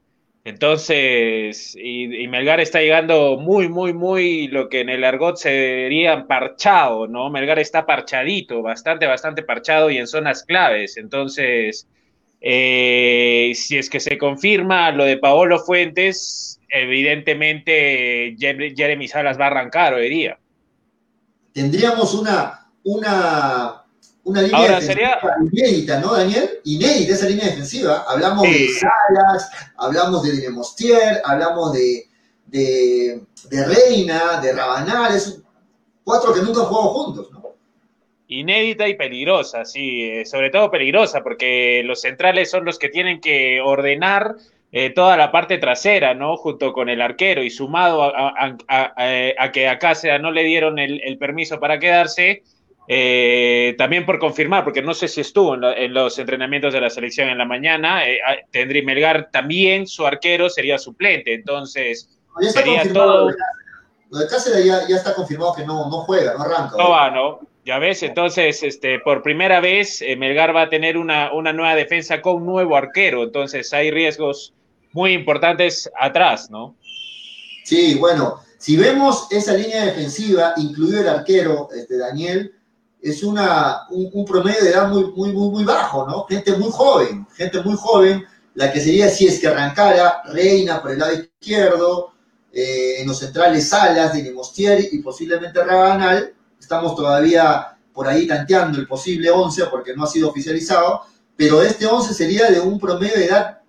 Entonces, 0.45 1.77
y, 1.77 2.27
Melgar 2.29 2.61
está 2.61 2.81
llegando 2.81 3.37
muy, 3.37 3.69
muy, 3.69 3.93
muy 3.93 4.49
lo 4.49 4.71
que 4.71 4.81
en 4.81 4.89
el 4.89 5.05
argot 5.05 5.37
sería 5.37 6.27
parchado, 6.27 7.07
¿no? 7.07 7.29
Melgar 7.29 7.59
está 7.59 7.85
parchadito, 7.85 8.63
bastante, 8.63 9.07
bastante 9.07 9.43
parchado 9.43 9.91
y 9.91 9.99
en 9.99 10.07
zonas 10.07 10.43
claves. 10.45 10.97
Entonces, 10.97 11.87
eh, 12.41 13.53
si 13.55 13.77
es 13.77 13.91
que 13.91 14.01
se 14.01 14.17
confirma 14.17 14.91
lo 14.93 15.05
de 15.05 15.19
Paolo 15.19 15.59
Fuentes, 15.59 16.59
evidentemente 16.69 18.37
Jeremy 18.39 19.09
Salas 19.09 19.39
va 19.39 19.45
a 19.45 19.49
arrancar 19.49 19.95
hoy 19.95 20.09
día. 20.09 20.39
Tendríamos 21.53 22.15
una, 22.15 22.69
una, 22.85 23.85
una 24.25 24.43
línea 24.43 24.81
defensiva 24.81 25.19
inédita, 25.53 26.01
¿no, 26.01 26.15
Daniel? 26.15 26.49
Inédita 26.65 27.15
esa 27.15 27.29
línea 27.29 27.47
defensiva. 27.47 28.05
Hablamos 28.09 28.45
de 28.45 28.69
Salas, 28.69 29.51
hablamos 29.77 30.23
de 30.23 30.33
Dinemostier, 30.33 31.21
hablamos 31.25 31.73
de, 31.73 32.07
de, 32.47 33.23
de 33.51 33.65
Reina, 33.67 34.41
de 34.41 34.53
Rabanal, 34.53 35.15
es 35.15 35.43
cuatro 36.05 36.33
que 36.33 36.41
nunca 36.41 36.61
han 36.61 36.67
jugado 36.67 36.89
juntos, 36.95 37.31
¿no? 37.33 37.40
Inédita 38.33 38.87
y 38.87 38.95
peligrosa, 38.95 39.65
sí, 39.65 40.05
eh, 40.05 40.25
sobre 40.25 40.51
todo 40.51 40.71
peligrosa, 40.71 41.21
porque 41.21 41.83
los 41.85 42.01
centrales 42.01 42.49
son 42.49 42.65
los 42.65 42.79
que 42.79 42.89
tienen 42.89 43.21
que 43.21 43.61
ordenar 43.61 44.37
eh, 44.71 44.91
toda 44.91 45.17
la 45.17 45.33
parte 45.33 45.59
trasera, 45.59 46.15
¿no? 46.15 46.37
Junto 46.37 46.73
con 46.73 46.89
el 46.89 47.03
arquero 47.03 47.43
y 47.43 47.51
sumado 47.51 48.05
a, 48.05 49.51
que 49.53 49.67
acá 49.67 49.97
sea, 49.97 50.21
no 50.21 50.31
le 50.31 50.45
dieron 50.45 50.79
el, 50.79 51.19
permiso 51.19 51.59
para 51.59 51.81
quedarse, 51.81 52.45
eh, 52.87 53.75
también 53.77 54.07
por 54.07 54.21
confirmar, 54.21 54.63
porque 54.63 54.81
no 54.81 54.95
sé 54.95 55.09
si 55.09 55.23
estuvo 55.23 55.57
en, 55.57 55.93
los 55.93 56.17
entrenamientos 56.17 56.73
de 56.73 56.83
la 56.83 56.91
selección 56.91 57.31
en 57.31 57.39
la 57.39 57.47
mañana, 57.47 58.05
tendría 58.53 58.85
Melgar 58.85 59.29
también, 59.33 59.89
su 59.89 60.07
arquero 60.07 60.49
sería 60.49 60.79
suplente, 60.79 61.35
entonces 61.35 62.17
sería 62.53 62.85
todo... 62.93 63.31
Lo 64.13 64.19
de 64.19 64.27
Cáceres 64.27 64.65
ya, 64.65 64.89
ya, 64.89 64.97
está 64.97 65.15
confirmado 65.15 65.55
que 65.55 65.65
no, 65.65 65.89
no 65.89 65.99
juega, 65.99 66.35
no 66.35 66.43
arranca. 66.43 66.77
No 66.77 66.91
va, 66.91 67.11
¿no? 67.11 67.50
Ya 67.71 67.79
ves, 67.79 68.03
entonces, 68.03 68.65
este, 68.65 68.99
por 68.99 69.23
primera 69.23 69.61
vez, 69.61 70.03
eh, 70.03 70.17
Melgar 70.17 70.57
va 70.57 70.63
a 70.63 70.69
tener 70.69 70.99
una, 70.99 71.33
una, 71.33 71.53
nueva 71.53 71.77
defensa 71.77 72.21
con 72.21 72.39
un 72.39 72.47
nuevo 72.47 72.77
arquero, 72.77 73.23
entonces 73.23 73.73
hay 73.73 73.93
riesgos 73.93 74.53
muy 74.91 75.13
importantes 75.13 75.89
atrás, 75.97 76.51
¿no? 76.51 76.75
Sí, 77.65 77.95
bueno, 77.95 78.41
si 78.59 78.77
vemos 78.77 79.29
esa 79.31 79.53
línea 79.53 79.85
defensiva, 79.85 80.55
incluido 80.57 81.03
el 81.03 81.09
arquero, 81.11 81.69
este, 81.73 81.97
Daniel, 81.97 82.53
es 83.01 83.23
una, 83.23 83.87
un, 83.91 84.25
promedio 84.25 84.65
de 84.65 84.71
edad 84.71 84.89
muy, 84.89 85.05
muy, 85.13 85.33
muy, 85.33 85.51
muy 85.51 85.65
bajo, 85.65 86.09
¿no? 86.09 86.25
Gente 86.25 86.57
muy 86.57 86.73
joven, 86.73 87.25
gente 87.37 87.63
muy 87.63 87.77
joven, 87.77 88.25
la 88.55 88.73
que 88.73 88.81
sería 88.81 89.09
si 89.09 89.29
es 89.29 89.39
que 89.39 89.47
arrancara 89.47 90.23
Reina 90.25 90.83
por 90.83 90.91
el 90.91 90.99
lado 90.99 91.13
izquierdo, 91.15 92.15
eh, 92.53 92.97
en 92.99 93.07
los 93.07 93.21
centrales 93.21 93.69
Salas, 93.69 94.13
de 94.13 94.25
Nemostier 94.25 94.89
y 94.91 94.99
posiblemente 94.99 95.63
Rabanal. 95.63 96.35
Estamos 96.61 96.95
todavía 96.95 97.77
por 97.93 98.07
ahí 98.07 98.27
tanteando 98.27 98.79
el 98.79 98.87
posible 98.87 99.31
11 99.31 99.67
porque 99.67 99.95
no 99.95 100.05
ha 100.05 100.07
sido 100.07 100.29
oficializado, 100.29 101.03
pero 101.37 101.63
este 101.63 101.87
11 101.87 102.15
sería 102.15 102.51
de 102.51 102.61
un 102.61 102.79
promedio 102.79 103.17
de 103.17 103.27
edad 103.27 103.61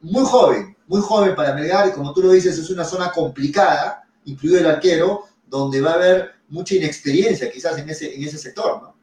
muy 0.00 0.24
joven, 0.24 0.76
muy 0.86 1.00
joven 1.02 1.34
para 1.34 1.54
Melgar 1.54 1.88
y 1.88 1.92
como 1.92 2.12
tú 2.14 2.22
lo 2.22 2.32
dices 2.32 2.56
es 2.56 2.70
una 2.70 2.84
zona 2.84 3.10
complicada, 3.12 4.04
incluido 4.24 4.60
el 4.60 4.66
arquero, 4.66 5.24
donde 5.46 5.80
va 5.80 5.92
a 5.92 5.94
haber 5.94 6.30
mucha 6.48 6.74
inexperiencia 6.74 7.50
quizás 7.50 7.78
en 7.78 7.90
ese, 7.90 8.14
en 8.14 8.22
ese 8.22 8.38
sector, 8.38 8.82
¿no? 8.82 9.00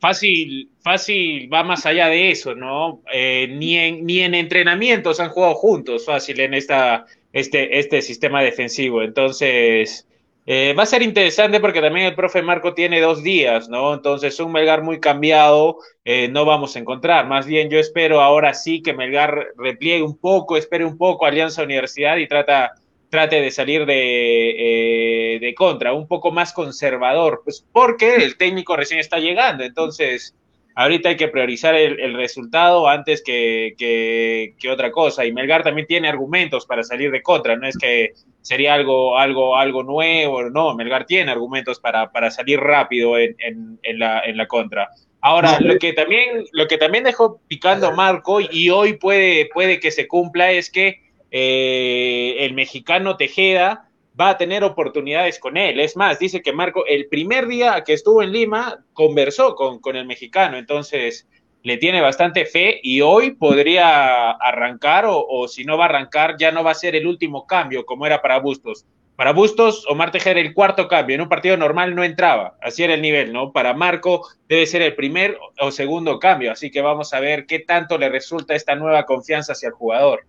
Fácil, 0.00 0.68
fácil 0.80 1.48
va 1.52 1.62
más 1.62 1.86
allá 1.86 2.08
de 2.08 2.32
eso, 2.32 2.56
¿no? 2.56 3.02
Eh, 3.12 3.46
ni, 3.48 3.78
en, 3.78 4.04
ni 4.04 4.18
en 4.20 4.34
entrenamientos 4.34 5.20
han 5.20 5.28
jugado 5.28 5.54
juntos 5.54 6.04
fácil 6.04 6.40
en 6.40 6.54
esta, 6.54 7.06
este, 7.32 7.78
este 7.78 8.02
sistema 8.02 8.42
defensivo. 8.42 9.02
Entonces, 9.02 10.08
eh, 10.44 10.74
va 10.76 10.82
a 10.82 10.86
ser 10.86 11.02
interesante 11.02 11.60
porque 11.60 11.80
también 11.80 12.06
el 12.06 12.14
profe 12.16 12.42
Marco 12.42 12.74
tiene 12.74 13.00
dos 13.00 13.22
días, 13.22 13.68
¿no? 13.68 13.94
Entonces, 13.94 14.40
un 14.40 14.50
Melgar 14.50 14.82
muy 14.82 14.98
cambiado 14.98 15.78
eh, 16.04 16.28
no 16.28 16.44
vamos 16.44 16.74
a 16.74 16.80
encontrar. 16.80 17.28
Más 17.28 17.46
bien, 17.46 17.70
yo 17.70 17.78
espero 17.78 18.20
ahora 18.20 18.52
sí 18.52 18.82
que 18.82 18.92
Melgar 18.92 19.48
repliegue 19.56 20.02
un 20.02 20.18
poco, 20.18 20.56
espere 20.56 20.84
un 20.84 20.98
poco 20.98 21.26
Alianza 21.26 21.62
Universidad 21.62 22.16
y 22.16 22.26
trata, 22.26 22.72
trate 23.08 23.40
de 23.40 23.50
salir 23.52 23.86
de, 23.86 25.36
eh, 25.36 25.38
de 25.38 25.54
contra, 25.54 25.92
un 25.92 26.08
poco 26.08 26.32
más 26.32 26.52
conservador, 26.52 27.42
pues 27.44 27.64
porque 27.72 28.16
el 28.16 28.36
técnico 28.36 28.76
recién 28.76 28.98
está 28.98 29.18
llegando. 29.18 29.62
Entonces, 29.62 30.34
ahorita 30.74 31.10
hay 31.10 31.16
que 31.16 31.28
priorizar 31.28 31.74
el, 31.74 32.14
resultado 32.14 32.88
antes 32.88 33.22
que, 33.22 33.74
que, 33.78 34.70
otra 34.70 34.90
cosa. 34.90 35.24
Y 35.24 35.32
Melgar 35.32 35.62
también 35.62 35.86
tiene 35.86 36.08
argumentos 36.08 36.66
para 36.66 36.82
salir 36.82 37.10
de 37.10 37.22
contra, 37.22 37.56
no 37.56 37.66
es 37.66 37.76
que 37.76 38.12
sería 38.40 38.74
algo, 38.74 39.18
algo, 39.18 39.56
algo 39.56 39.82
nuevo, 39.82 40.50
no, 40.50 40.74
Melgar 40.74 41.06
tiene 41.06 41.30
argumentos 41.30 41.80
para, 41.80 42.10
para 42.10 42.30
salir 42.30 42.60
rápido 42.60 43.18
en, 43.18 43.36
en, 43.38 43.98
la, 43.98 44.20
en 44.20 44.36
la 44.36 44.46
contra. 44.46 44.88
Ahora, 45.20 45.60
lo 45.60 45.78
que 45.78 45.92
también, 45.92 46.44
lo 46.50 46.66
que 46.66 46.78
también 46.78 47.04
dejó 47.04 47.40
picando 47.46 47.92
Marco 47.92 48.40
y 48.40 48.70
hoy 48.70 48.94
puede, 48.94 49.48
puede 49.54 49.78
que 49.78 49.92
se 49.92 50.08
cumpla 50.08 50.50
es 50.50 50.68
que 50.68 51.00
eh, 51.30 52.36
el 52.40 52.54
mexicano 52.54 53.16
Tejeda 53.16 53.88
va 54.20 54.30
a 54.30 54.38
tener 54.38 54.64
oportunidades 54.64 55.38
con 55.38 55.56
él. 55.56 55.80
Es 55.80 55.96
más, 55.96 56.18
dice 56.18 56.42
que 56.42 56.52
Marco, 56.52 56.84
el 56.86 57.06
primer 57.08 57.46
día 57.46 57.82
que 57.84 57.92
estuvo 57.92 58.22
en 58.22 58.32
Lima, 58.32 58.84
conversó 58.92 59.54
con, 59.54 59.80
con 59.80 59.96
el 59.96 60.06
mexicano, 60.06 60.56
entonces 60.56 61.26
le 61.62 61.76
tiene 61.76 62.00
bastante 62.00 62.44
fe 62.44 62.80
y 62.82 63.00
hoy 63.00 63.32
podría 63.32 64.32
arrancar 64.32 65.04
o, 65.06 65.46
si 65.48 65.64
no 65.64 65.78
va 65.78 65.84
a 65.84 65.88
arrancar 65.88 66.36
ya 66.36 66.50
no 66.50 66.64
va 66.64 66.72
a 66.72 66.74
ser 66.74 66.96
el 66.96 67.06
último 67.06 67.46
cambio 67.46 67.86
como 67.86 68.06
era 68.06 68.20
para 68.20 68.40
Bustos. 68.40 68.84
Para 69.14 69.32
Bustos, 69.32 69.86
Omar 69.88 70.10
Tejera 70.10 70.40
el 70.40 70.54
cuarto 70.54 70.88
cambio. 70.88 71.14
En 71.14 71.20
un 71.20 71.28
partido 71.28 71.56
normal 71.56 71.94
no 71.94 72.02
entraba. 72.02 72.56
Así 72.60 72.82
era 72.82 72.94
el 72.94 73.02
nivel, 73.02 73.32
¿no? 73.32 73.52
Para 73.52 73.74
Marco 73.74 74.26
debe 74.48 74.66
ser 74.66 74.82
el 74.82 74.96
primer 74.96 75.38
o 75.60 75.70
segundo 75.70 76.18
cambio. 76.18 76.50
Así 76.50 76.70
que 76.70 76.80
vamos 76.80 77.12
a 77.12 77.20
ver 77.20 77.46
qué 77.46 77.60
tanto 77.60 77.98
le 77.98 78.08
resulta 78.08 78.54
esta 78.54 78.74
nueva 78.74 79.04
confianza 79.04 79.52
hacia 79.52 79.68
el 79.68 79.74
jugador. 79.74 80.24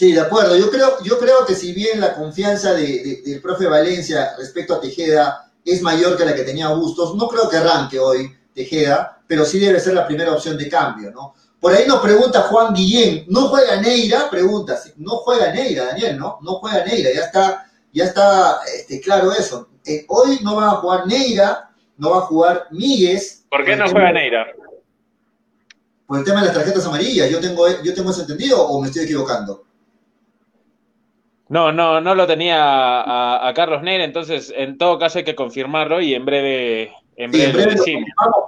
Sí, 0.00 0.14
de 0.14 0.20
acuerdo. 0.20 0.56
Yo 0.56 0.70
creo, 0.70 0.96
yo 1.02 1.18
creo 1.18 1.44
que 1.46 1.54
si 1.54 1.74
bien 1.74 2.00
la 2.00 2.14
confianza 2.14 2.72
de, 2.72 3.20
del 3.22 3.42
profe 3.42 3.66
Valencia 3.66 4.32
respecto 4.38 4.72
a 4.72 4.80
Tejeda 4.80 5.52
es 5.62 5.82
mayor 5.82 6.16
que 6.16 6.24
la 6.24 6.34
que 6.34 6.42
tenía 6.42 6.70
Bustos, 6.70 7.14
no 7.16 7.28
creo 7.28 7.50
que 7.50 7.58
arranque 7.58 7.98
hoy 7.98 8.34
Tejeda, 8.54 9.20
pero 9.26 9.44
sí 9.44 9.58
debe 9.58 9.78
ser 9.78 9.92
la 9.92 10.06
primera 10.06 10.32
opción 10.32 10.56
de 10.56 10.70
cambio, 10.70 11.10
¿no? 11.10 11.34
Por 11.60 11.74
ahí 11.74 11.86
nos 11.86 12.00
pregunta 12.00 12.44
Juan 12.44 12.72
Guillén, 12.72 13.26
¿no 13.28 13.48
juega 13.48 13.78
Neira? 13.78 14.30
Pregunta, 14.30 14.80
no 14.96 15.16
juega 15.18 15.52
Neira, 15.52 15.84
Daniel, 15.88 16.16
¿no? 16.16 16.38
No 16.40 16.54
juega 16.54 16.82
Neira, 16.82 17.10
ya 17.12 17.24
está, 17.26 17.70
ya 17.92 18.04
está 18.04 18.60
este, 18.74 19.02
claro 19.02 19.30
eso. 19.32 19.68
Eh, 19.84 20.06
hoy 20.08 20.38
no 20.42 20.56
va 20.56 20.68
a 20.68 20.76
jugar 20.76 21.06
Neira, 21.06 21.72
no 21.98 22.12
va 22.12 22.16
a 22.20 22.22
jugar 22.22 22.68
Míguez. 22.70 23.44
¿Por 23.50 23.66
qué 23.66 23.76
no 23.76 23.86
juega 23.86 24.12
Neira? 24.12 24.46
Por 26.06 26.20
el 26.20 26.24
tema 26.24 26.40
de 26.40 26.46
las 26.46 26.54
tarjetas 26.54 26.86
amarillas, 26.86 27.28
yo 27.28 27.38
tengo, 27.38 27.68
yo 27.82 27.92
tengo 27.92 28.10
eso 28.10 28.22
entendido 28.22 28.66
o 28.66 28.80
me 28.80 28.86
estoy 28.86 29.04
equivocando. 29.04 29.66
No, 31.50 31.72
no, 31.72 32.00
no 32.00 32.14
lo 32.14 32.28
tenía 32.28 32.58
a, 32.60 33.52
Carlos 33.54 33.82
Neira, 33.82 34.04
entonces 34.04 34.52
en 34.56 34.78
todo 34.78 35.00
caso 35.00 35.18
hay 35.18 35.24
que 35.24 35.34
confirmarlo 35.34 36.00
y 36.00 36.14
en 36.14 36.24
breve, 36.24 36.92
en 37.16 37.32
breve, 37.32 37.74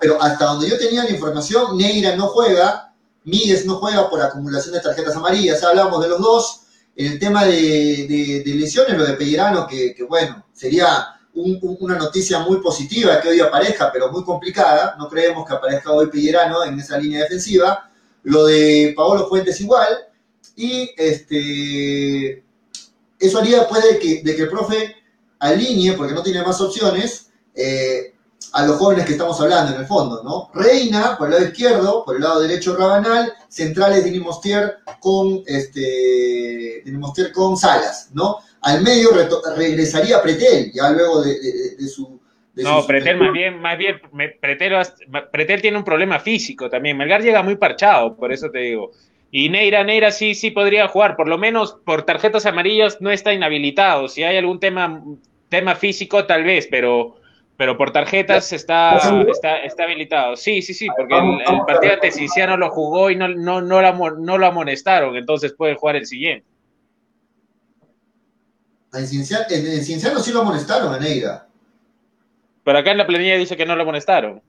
Pero 0.01 0.23
hasta 0.23 0.45
donde 0.45 0.71
yo 0.71 0.79
tenía 0.79 1.03
la 1.03 1.11
información, 1.11 1.77
Neira 1.77 2.15
no 2.15 2.29
juega, 2.29 2.95
Míguez 3.25 3.67
no 3.67 3.75
juega 3.75 4.09
por 4.09 4.23
acumulación 4.23 4.75
de 4.75 4.81
tarjetas 4.83 5.17
amarillas, 5.17 5.65
hablamos 5.65 6.01
de 6.01 6.11
los 6.11 6.21
dos. 6.21 6.61
En 6.95 7.11
el 7.11 7.19
tema 7.19 7.45
de, 7.45 8.43
lesiones, 8.47 8.97
lo 8.97 9.05
de 9.05 9.15
Pellerano, 9.15 9.67
que, 9.67 9.97
bueno, 10.09 10.47
sería 10.53 11.09
una 11.35 11.97
noticia 11.97 12.39
muy 12.39 12.61
positiva 12.61 13.21
que 13.21 13.31
hoy 13.31 13.41
aparezca, 13.41 13.91
pero 13.93 14.13
muy 14.13 14.23
complicada. 14.23 14.95
No 14.97 15.09
creemos 15.09 15.45
que 15.49 15.55
aparezca 15.55 15.91
hoy 15.91 16.07
Pellerano 16.07 16.63
en 16.63 16.79
esa 16.79 16.99
línea 16.99 17.23
defensiva. 17.23 17.91
Lo 18.23 18.45
de 18.45 18.93
Paolo 18.95 19.27
Fuentes 19.27 19.61
igual. 19.61 19.89
Y 20.55 20.91
este 20.97 22.45
eso 23.23 23.39
haría 23.39 23.61
después 23.61 23.83
de 23.83 23.99
que, 23.99 24.23
de 24.23 24.37
que 24.37 24.43
el 24.43 24.49
profe 24.49 24.97
alinee, 25.39 25.95
porque 25.95 26.15
no 26.15 26.23
tiene 26.23 26.43
más 26.43 26.61
opciones, 26.61 27.31
eh, 27.55 28.13
a 28.53 28.67
los 28.67 28.77
jóvenes 28.77 29.07
que 29.07 29.13
estamos 29.13 29.41
hablando 29.41 29.75
en 29.75 29.81
el 29.81 29.87
fondo, 29.87 30.23
¿no? 30.23 30.51
Reina 30.55 31.17
por 31.17 31.29
el 31.29 31.35
lado 31.35 31.47
izquierdo, 31.47 32.05
por 32.05 32.17
el 32.17 32.23
lado 32.23 32.41
derecho 32.41 32.77
Rabanal, 32.77 33.33
centrales 33.49 34.05
Dinimostier 34.05 34.79
con 35.01 35.43
este 35.47 36.83
con 37.33 37.57
Salas, 37.57 38.11
¿no? 38.13 38.39
Al 38.61 38.83
medio 38.83 39.11
regresaría 39.57 40.23
Pretel, 40.23 40.73
ya 40.73 40.91
luego 40.91 41.23
de, 41.23 41.89
su 41.89 42.21
no, 42.55 42.87
Pretel 42.87 43.17
más 43.17 43.33
bien, 43.33 43.61
más 43.61 43.79
bien, 43.79 44.01
Pretel, 44.41 44.75
Pretel, 45.33 45.63
tiene 45.63 45.79
un 45.79 45.85
problema 45.85 46.19
físico 46.21 46.69
también. 46.69 46.99
Melgar 46.99 47.23
llega 47.23 47.43
muy 47.43 47.57
parchado, 47.57 48.15
por 48.15 48.31
eso 48.31 48.51
te 48.51 48.59
digo. 48.59 48.91
Y 49.35 49.49
Neira, 49.49 49.83
Neira 49.83 50.11
sí, 50.11 50.35
sí 50.35 50.51
podría 50.51 50.89
jugar, 50.89 51.17
por 51.17 51.27
lo 51.27 51.39
menos 51.39 51.79
por 51.87 52.03
tarjetas 52.03 52.45
amarillas 52.45 53.01
no 53.01 53.11
está 53.11 53.33
inhabilitado. 53.33 54.07
Si 54.07 54.23
hay 54.23 54.37
algún 54.37 54.61
tema, 54.61 55.03
tema 55.49 55.75
físico, 55.75 56.27
tal 56.27 56.45
vez, 56.45 56.69
pero, 56.71 57.17
pero 57.57 57.79
por 57.79 57.93
tarjetas 57.93 58.53
está, 58.53 58.99
está, 59.27 59.57
está 59.61 59.85
habilitado. 59.85 60.37
Sí, 60.37 60.61
sí, 60.61 60.75
sí, 60.75 60.87
porque 60.95 61.15
el, 61.15 61.61
partido 61.67 61.97
de 62.03 62.13
Cinciano 62.13 62.59
lo 62.59 62.69
jugó 62.69 63.11
y 63.11 63.17
no, 63.17 63.27
no, 63.27 63.63
no, 63.63 63.81
no 63.81 64.39
lo 64.39 64.47
amonestaron, 64.47 65.17
entonces 65.17 65.55
puede 65.55 65.77
jugar 65.77 65.97
el 65.97 66.05
siguiente. 66.05 66.47
En 68.93 69.07
Cinciano, 69.07 70.21
sí 70.21 70.31
lo 70.31 70.43
amonestaron 70.43 70.93
a 70.93 70.99
Neira. 70.99 71.49
Pero 72.65 72.79
acá 72.79 72.91
en 72.91 72.99
la 72.99 73.07
planilla 73.07 73.39
dice 73.39 73.57
que 73.57 73.65
no 73.65 73.77
lo 73.77 73.83
amonestaron. 73.83 74.43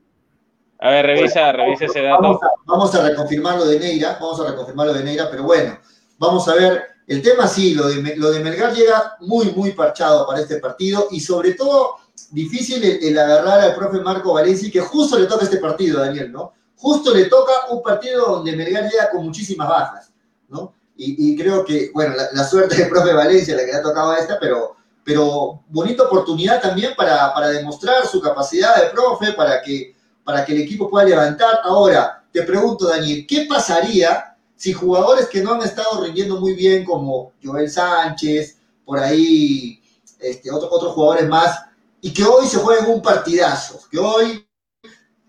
A 0.83 0.89
ver, 0.89 1.05
revisa, 1.05 1.49
revisa 1.53 1.85
ese 1.85 2.01
dato. 2.01 2.41
Vamos 2.65 2.93
a, 2.93 3.07
reconfirmar 3.07 3.55
lo 3.57 3.65
de 3.65 3.79
Neira, 3.79 4.17
vamos 4.19 4.41
a 4.41 4.49
reconfirmar 4.49 4.87
lo 4.87 4.93
de 4.93 5.01
Neira, 5.01 5.31
pero 5.31 5.43
bueno, 5.43 5.79
vamos 6.17 6.45
a 6.49 6.55
ver. 6.55 6.83
El 7.07 7.21
tema 7.21 7.47
sí, 7.47 7.73
lo 7.73 7.87
de, 7.87 8.17
lo 8.17 8.31
de 8.31 8.41
Melgar 8.41 8.73
llega 8.73 9.15
muy, 9.21 9.51
muy 9.51 9.71
parchado 9.71 10.27
para 10.27 10.41
este 10.41 10.57
partido 10.57 11.07
y 11.11 11.21
sobre 11.21 11.53
todo 11.53 11.95
difícil 12.31 12.83
el, 12.83 13.17
agarrar 13.17 13.61
al 13.61 13.75
profe 13.75 14.01
Marco 14.01 14.33
Valencia, 14.33 14.69
que 14.69 14.81
justo 14.81 15.17
le 15.17 15.25
toca 15.25 15.45
este 15.45 15.57
partido, 15.57 16.01
Daniel, 16.01 16.33
¿no? 16.33 16.51
Justo 16.75 17.13
le 17.13 17.25
toca 17.25 17.53
un 17.69 17.81
partido 17.81 18.25
donde 18.25 18.53
Melgar 18.53 18.83
llega 18.89 19.09
con 19.09 19.23
muchísimas 19.23 19.69
bajas, 19.69 20.11
¿no? 20.49 20.73
Y, 20.97 21.35
creo 21.37 21.63
que, 21.63 21.91
bueno, 21.93 22.13
la, 22.33 22.43
suerte 22.43 22.75
del 22.75 22.89
profe 22.89 23.13
Valencia, 23.13 23.55
la 23.55 23.65
que 23.65 23.71
le 23.71 23.77
ha 23.77 23.81
tocado 23.81 24.11
a 24.11 24.17
esta, 24.17 24.37
pero, 24.37 24.75
pero 25.03 25.61
bonita 25.69 26.03
oportunidad 26.03 26.61
también 26.61 26.93
para, 26.95 27.33
para 27.33 27.49
demostrar 27.49 28.05
su 28.05 28.19
capacidad 28.19 28.75
de 28.75 28.89
profe, 28.89 29.31
para 29.31 29.61
que 29.61 29.92
para 30.23 30.45
que 30.45 30.53
el 30.53 30.61
equipo 30.61 30.89
pueda 30.89 31.05
levantar. 31.05 31.59
Ahora, 31.63 32.23
te 32.31 32.43
pregunto, 32.43 32.87
Daniel, 32.87 33.25
¿qué 33.27 33.45
pasaría 33.47 34.35
si 34.55 34.71
jugadores 34.71 35.27
que 35.27 35.41
no 35.41 35.53
han 35.53 35.61
estado 35.61 36.03
rindiendo 36.03 36.39
muy 36.39 36.53
bien, 36.53 36.85
como 36.85 37.33
Joel 37.43 37.69
Sánchez, 37.69 38.57
por 38.85 38.99
ahí 38.99 39.81
este, 40.19 40.51
otros 40.51 40.93
jugadores 40.93 41.27
más, 41.27 41.65
y 42.01 42.13
que 42.13 42.23
hoy 42.23 42.47
se 42.47 42.57
jueguen 42.57 42.89
un 42.89 43.01
partidazo, 43.01 43.79
que 43.91 43.99
hoy 43.99 44.47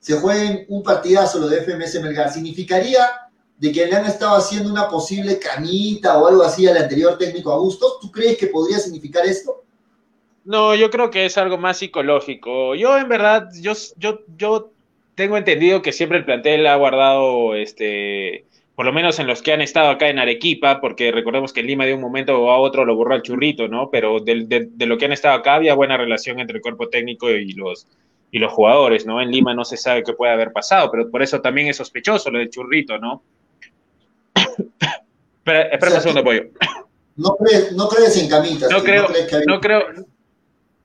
se 0.00 0.20
jueguen 0.20 0.66
un 0.68 0.83
partidazo 0.83 1.38
lo 1.38 1.48
de 1.48 1.62
FMS 1.62 2.00
Melgar, 2.00 2.33
significaría 2.33 3.09
de 3.59 3.72
que 3.72 3.87
le 3.87 3.96
han 3.96 4.07
estado 4.07 4.37
haciendo 4.37 4.70
una 4.70 4.88
posible 4.88 5.38
canita 5.38 6.18
o 6.18 6.26
algo 6.26 6.42
así 6.42 6.66
al 6.66 6.76
anterior 6.76 7.16
técnico 7.16 7.52
Augusto? 7.52 7.98
¿Tú 8.00 8.11
crees 8.11 8.37
que 8.37 8.48
podría 8.48 8.78
significar 8.78 9.24
esto? 9.24 9.64
No, 10.44 10.74
yo 10.74 10.90
creo 10.90 11.11
que 11.11 11.24
es 11.24 11.38
algo 11.38 11.57
más 11.57 11.78
psicológico. 11.78 12.74
Yo 12.74 12.98
en 12.98 13.09
verdad, 13.09 13.48
yo, 13.61 13.72
yo, 13.96 14.20
yo 14.37 14.74
tengo 15.14 15.37
entendido 15.37 15.83
que 15.83 15.92
siempre 15.92 16.18
el 16.18 16.24
plantel 16.24 16.66
ha 16.66 16.77
guardado, 16.77 17.55
este, 17.55 18.46
por 18.74 18.87
lo 18.87 18.92
menos 18.92 19.18
en 19.18 19.27
los 19.27 19.42
que 19.42 19.53
han 19.53 19.61
estado 19.61 19.90
acá 19.90 20.09
en 20.09 20.18
Arequipa, 20.18 20.81
porque 20.81 21.12
recordemos 21.12 21.53
que 21.53 21.61
en 21.61 21.68
Lima 21.68 21.87
de 21.87 21.94
un 21.94 22.00
momento 22.00 22.50
a 22.50 22.59
otro 22.59 22.85
lo 22.85 22.96
borró 22.96 23.14
el 23.14 23.22
churrito, 23.22 23.68
¿no? 23.68 23.90
Pero 23.90 24.20
de, 24.20 24.68
lo 24.79 24.98
que 24.98 25.05
han 25.05 25.12
estado 25.12 25.35
acá 25.35 25.55
había 25.55 25.74
buena 25.74 25.96
relación 25.96 26.40
entre 26.40 26.57
el 26.57 26.62
cuerpo 26.62 26.88
técnico 26.88 27.31
y 27.31 27.53
los, 27.53 27.87
y 28.31 28.38
los 28.38 28.53
jugadores, 28.53 29.07
¿no? 29.07 29.20
En 29.20 29.31
Lima 29.31 29.55
no 29.55 29.64
se 29.64 29.77
sabe 29.77 30.03
qué 30.03 30.12
puede 30.12 30.33
haber 30.33 30.53
pasado, 30.53 30.90
pero 30.90 31.11
por 31.11 31.22
eso 31.22 31.40
también 31.40 31.68
es 31.68 31.77
sospechoso 31.77 32.31
lo 32.31 32.38
del 32.38 32.50
churrito, 32.50 32.98
¿no? 32.98 33.22
espera, 34.35 35.62
espera 35.62 35.94
un 35.94 36.00
segundo, 36.00 36.24
Pollo. 36.24 36.44
No 37.16 37.37
crees, 37.37 37.72
no 37.72 37.88
crees 37.88 38.16
en 38.16 38.29
camitas. 38.29 38.68
No 38.70 38.83
creo, 38.83 39.07
no, 39.46 39.61
creo, 39.61 39.85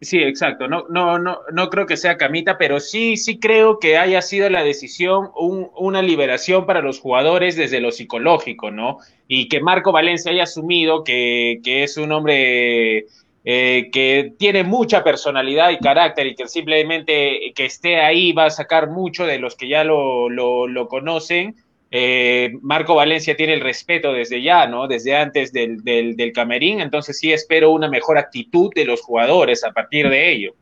Sí, 0.02 0.20
exacto. 0.20 0.70
No, 0.70 0.86
no, 0.90 1.20
no, 1.20 1.40
no 1.52 1.70
creo 1.70 1.86
que 1.86 1.98
sea 1.98 2.16
camita, 2.16 2.58
pero 2.58 2.80
sí, 2.80 3.18
sí 3.18 3.38
creo 3.38 3.80
que 3.80 3.98
haya 3.98 4.22
sido 4.22 4.50
la 4.50 4.64
decisión 4.64 5.30
un, 5.36 5.70
una 5.76 6.02
liberación 6.02 6.66
para 6.66 6.82
los 6.82 7.02
jugadores 7.02 7.58
desde 7.58 7.82
lo 7.82 7.92
psicológico, 7.92 8.72
¿no? 8.72 9.00
Y 9.28 9.50
que 9.50 9.60
Marco 9.60 9.92
Valencia 9.92 10.32
haya 10.32 10.44
asumido 10.44 11.04
que, 11.04 11.60
que 11.66 11.84
es 11.84 11.98
un 11.98 12.14
hombre 12.14 13.08
eh, 13.44 13.90
que 13.92 14.34
tiene 14.40 14.64
mucha 14.64 15.04
personalidad 15.04 15.70
y 15.72 15.80
carácter 15.80 16.28
y 16.28 16.36
que 16.36 16.48
simplemente 16.48 17.52
que 17.54 17.66
esté 17.66 18.00
ahí 18.00 18.32
va 18.32 18.46
a 18.46 18.50
sacar 18.52 18.90
mucho 18.90 19.26
de 19.26 19.38
los 19.38 19.56
que 19.58 19.68
ya 19.68 19.84
lo, 19.84 20.30
lo, 20.30 20.66
lo 20.68 20.88
conocen 20.88 21.56
eh, 21.92 22.52
Marco 22.62 22.96
Valencia 22.96 23.36
tiene 23.36 23.54
el 23.54 23.62
respeto 23.62 24.14
desde 24.14 24.44
ya, 24.44 24.68
¿no? 24.68 24.88
Desde 24.88 25.16
antes 25.16 25.52
del, 25.52 25.84
del, 25.84 26.32
camerín, 26.34 26.82
entonces 26.82 27.18
sí 27.18 27.34
espero 27.34 27.72
una 27.72 27.88
mejor 27.88 28.18
actitud 28.18 28.72
de 28.76 28.86
los 28.86 29.02
jugadores 29.02 29.64
a 29.64 29.72
partir 29.72 30.08
de 30.10 30.32
ello. 30.32 30.54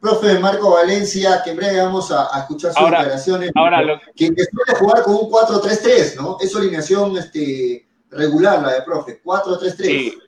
Profe 0.00 0.38
Marco 0.38 0.70
Valencia, 0.70 1.42
que 1.44 1.50
en 1.50 1.56
breve 1.56 1.82
vamos 1.82 2.10
a, 2.12 2.28
escuchar 2.38 2.72
sus 2.72 2.84
declaraciones. 2.84 3.50
Ahora 3.54 3.82
lo... 3.82 4.00
que, 4.14 4.26
suele 4.26 4.78
jugar 4.78 5.02
con 5.02 5.14
un 5.14 5.30
4-3-3, 5.30 6.16
¿no? 6.16 6.38
Es 6.40 6.52
su 6.52 6.58
alineación 6.58 7.16
este, 7.18 7.86
regular, 8.10 8.62
la 8.62 8.74
de 8.74 8.82
profe, 8.82 9.20
4-3-3. 9.22 9.74
Sí. 9.76 10.18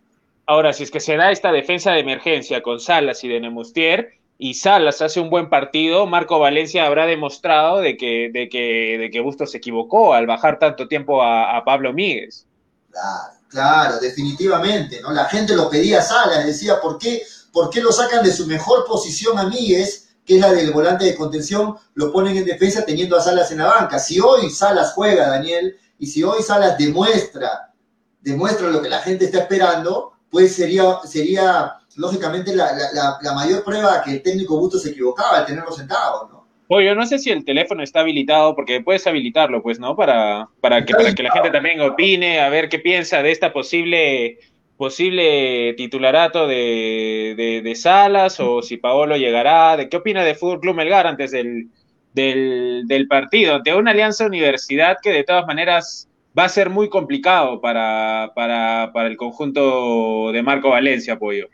Ahora, 0.47 0.73
si 0.73 0.83
es 0.83 0.91
que 0.91 1.01
se 1.01 1.17
da 1.17 1.31
esta 1.31 1.53
defensa 1.53 1.93
de 1.93 2.01
emergencia 2.01 2.61
con 2.61 2.81
Salas 2.81 3.23
y 3.23 3.29
de 3.29 3.41
Nemustier, 3.41 4.19
y 4.39 4.55
Salas 4.55 5.01
hace 5.03 5.21
un 5.21 5.31
buen 5.31 5.49
partido, 5.49 6.07
Marco 6.07 6.39
Valencia 6.39 6.85
habrá 6.85 7.07
demostrado 7.07 7.79
de 7.79 7.97
que, 7.97 8.31
de 8.33 8.49
que, 8.49 8.99
de 8.99 9.11
que 9.11 9.21
Bustos 9.21 9.53
se 9.53 9.59
equivocó 9.59 10.15
al 10.15 10.27
bajar 10.27 10.59
tanto 10.59 10.89
tiempo 10.89 11.23
a, 11.23 11.63
Pablo 11.65 11.93
Míguez. 11.93 12.47
Claro, 12.91 13.35
claro, 13.49 14.01
definitivamente, 14.01 15.01
¿no? 15.01 15.13
La 15.13 15.27
gente 15.27 15.55
lo 15.55 15.71
pedía 15.71 16.01
a 16.01 16.03
Salas, 16.03 16.45
decía, 16.45 16.81
¿por 16.81 16.99
qué, 16.99 17.23
¿por 17.53 17.71
qué 17.71 17.81
lo 17.81 17.93
sacan 17.93 18.25
de 18.25 18.33
su 18.33 18.47
mejor 18.47 18.85
posición 18.85 19.39
a 19.39 19.45
Míguez, 19.45 20.17
que 20.25 20.35
es 20.35 20.41
la 20.41 20.53
del 20.53 20.73
volante 20.73 21.05
de 21.05 21.15
contención, 21.15 21.77
lo 21.95 22.13
ponen 22.13 22.37
en 22.37 22.45
defensa 22.45 22.85
teniendo 22.85 23.17
a 23.17 23.23
Salas 23.23 23.53
en 23.53 23.59
la 23.59 23.67
banca? 23.67 23.99
Si 23.99 24.19
hoy 24.19 24.51
Salas 24.51 24.93
juega, 24.95 25.29
Daniel, 25.29 25.77
y 25.99 26.07
si 26.09 26.25
hoy 26.25 26.43
Salas 26.43 26.77
demuestra, 26.77 27.73
demuestra 28.21 28.71
lo 28.71 28.83
que 28.83 28.89
la 28.89 28.99
gente 29.03 29.27
está 29.27 29.39
esperando, 29.39 30.15
pues 30.31 30.57
sería, 30.57 30.99
sería 31.05 31.77
lógicamente 31.97 32.55
la, 32.55 33.19
mayor 33.35 33.65
prueba 33.65 34.03
que 34.03 34.13
el 34.13 34.23
técnico 34.23 34.59
Busto 34.59 34.79
se 34.79 34.91
equivocaba 34.91 35.39
al 35.39 35.47
tenerlo 35.47 35.73
sentado, 35.73 36.29
¿no? 36.31 36.43
Oye, 36.69 36.95
no 36.95 37.05
sé 37.05 37.19
si 37.19 37.31
el 37.31 37.45
teléfono 37.45 37.83
está 37.83 38.01
habilitado, 38.01 38.55
porque 38.55 38.81
puedes 38.81 39.07
habilitarlo, 39.07 39.63
pues, 39.63 39.79
¿no? 39.79 39.95
Para, 39.95 40.49
para, 40.61 40.85
que, 40.87 40.95
para 40.95 41.15
que 41.15 41.23
la 41.23 41.31
gente 41.31 41.51
también 41.51 41.81
opine, 41.83 42.41
a 42.41 42.49
ver 42.49 42.71
qué 42.71 42.79
piensa 42.79 43.23
de 43.23 43.31
esta 43.31 43.53
posible 43.53 44.39
posible 44.79 45.75
titularato 45.75 46.49
de, 46.49 47.61
de, 47.63 47.75
Salas 47.77 48.41
o 48.41 48.63
si 48.63 48.79
Paolo 48.79 49.17
llegará, 49.17 49.77
de 49.77 49.89
qué 49.89 49.99
opina 49.99 50.25
de 50.25 50.35
Fútbol 50.35 50.61
Club 50.61 50.75
Melgar 50.75 51.07
antes 51.07 51.31
del, 51.31 51.69
del, 52.15 52.83
del 52.87 53.07
partido, 53.07 53.57
ante 53.57 53.75
una 53.75 53.93
alianza 53.93 54.27
universidad 54.27 54.97
que 55.01 55.11
de 55.11 55.25
todas 55.25 55.47
maneras 55.47 56.09
va 56.37 56.45
a 56.45 56.49
ser 56.49 56.71
muy 56.71 56.89
complicado 56.89 57.61
para, 57.61 58.33
para, 58.35 58.91
para 58.93 59.09
el 59.09 59.17
conjunto 59.17 60.33
de 60.33 60.43
Marco 60.43 60.71
Valencia, 60.71 61.19
Pollo. 61.19 61.49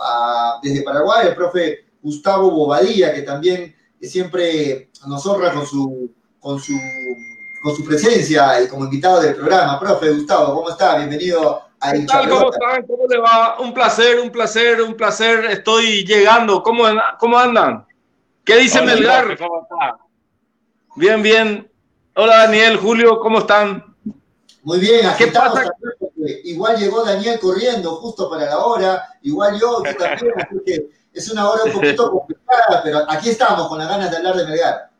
desde 0.61 0.83
Paraguay, 0.83 1.27
el 1.27 1.35
profe 1.35 1.85
Gustavo 2.01 2.51
Bobadilla, 2.51 3.13
que 3.13 3.21
también 3.23 3.75
siempre 4.01 4.89
nos 5.07 5.25
honra 5.25 5.51
con 5.51 5.65
su, 5.65 6.11
con 6.39 6.59
su, 6.59 6.77
con 7.63 7.75
su 7.75 7.83
presencia 7.83 8.61
y 8.61 8.67
como 8.67 8.85
invitado 8.85 9.21
del 9.21 9.35
programa. 9.35 9.79
Profe 9.79 10.11
Gustavo, 10.11 10.55
¿cómo 10.55 10.69
está? 10.69 10.97
Bienvenido 10.97 11.63
a 11.79 11.91
¿Qué 11.91 12.01
tal? 12.01 12.29
¿Cómo 12.29 12.51
están? 12.51 12.85
¿Cómo 12.85 13.07
le 13.07 13.17
va? 13.17 13.59
Un 13.59 13.73
placer, 13.73 14.19
un 14.19 14.29
placer, 14.29 14.81
un 14.81 14.95
placer. 14.95 15.45
Estoy 15.45 16.05
llegando. 16.05 16.61
¿Cómo, 16.61 16.83
cómo 17.19 17.37
andan? 17.37 17.85
¿Qué 18.43 18.57
dice 18.57 18.81
Melgar? 18.81 19.37
Bien, 20.95 21.23
bien. 21.23 21.71
Hola 22.15 22.37
Daniel, 22.39 22.77
Julio, 22.77 23.19
¿cómo 23.21 23.39
están? 23.39 23.90
Muy 24.63 24.79
bien, 24.79 25.09
¿Qué 25.17 25.27
pasa? 25.27 25.71
igual 26.43 26.77
llegó 26.77 27.03
Daniel 27.03 27.39
corriendo 27.39 27.95
justo 27.95 28.29
para 28.29 28.45
la 28.45 28.59
hora, 28.59 29.03
igual 29.23 29.59
yo, 29.59 29.81
tú 29.81 29.95
también, 29.97 30.87
es 31.13 31.29
una 31.31 31.49
hora 31.49 31.63
un 31.63 31.71
poquito 31.73 32.11
complicada, 32.11 32.81
pero 32.83 32.99
aquí 33.09 33.29
estamos 33.29 33.67
con 33.67 33.79
las 33.79 33.89
ganas 33.89 34.11
de 34.11 34.17
hablar 34.17 34.35
de 34.35 34.45
Melgar. 34.45 34.91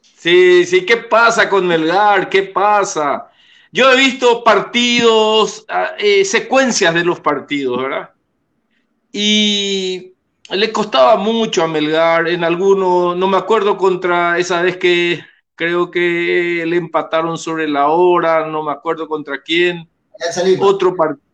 Sí, 0.00 0.64
sí, 0.66 0.84
¿qué 0.84 0.96
pasa 0.96 1.48
con 1.48 1.66
Melgar? 1.66 2.28
¿Qué 2.28 2.42
pasa? 2.42 3.30
Yo 3.70 3.90
he 3.92 3.96
visto 3.96 4.42
partidos, 4.42 5.64
ah, 5.68 5.92
eh, 5.98 6.24
secuencias 6.24 6.92
de 6.94 7.04
los 7.04 7.20
partidos, 7.20 7.80
¿verdad? 7.82 8.10
Y 9.12 10.14
le 10.50 10.72
costaba 10.72 11.16
mucho 11.16 11.62
a 11.62 11.68
Melgar 11.68 12.28
en 12.28 12.44
algunos, 12.44 13.16
no 13.16 13.26
me 13.28 13.36
acuerdo 13.36 13.76
contra 13.76 14.38
esa 14.38 14.62
vez 14.62 14.76
que 14.76 15.20
creo 15.58 15.90
que 15.90 16.64
le 16.64 16.76
empataron 16.76 17.36
sobre 17.36 17.68
la 17.68 17.88
hora, 17.88 18.46
no 18.46 18.62
me 18.62 18.70
acuerdo 18.70 19.08
contra 19.08 19.42
quién. 19.42 19.88
Otro 20.60 20.94
partido. 20.94 21.26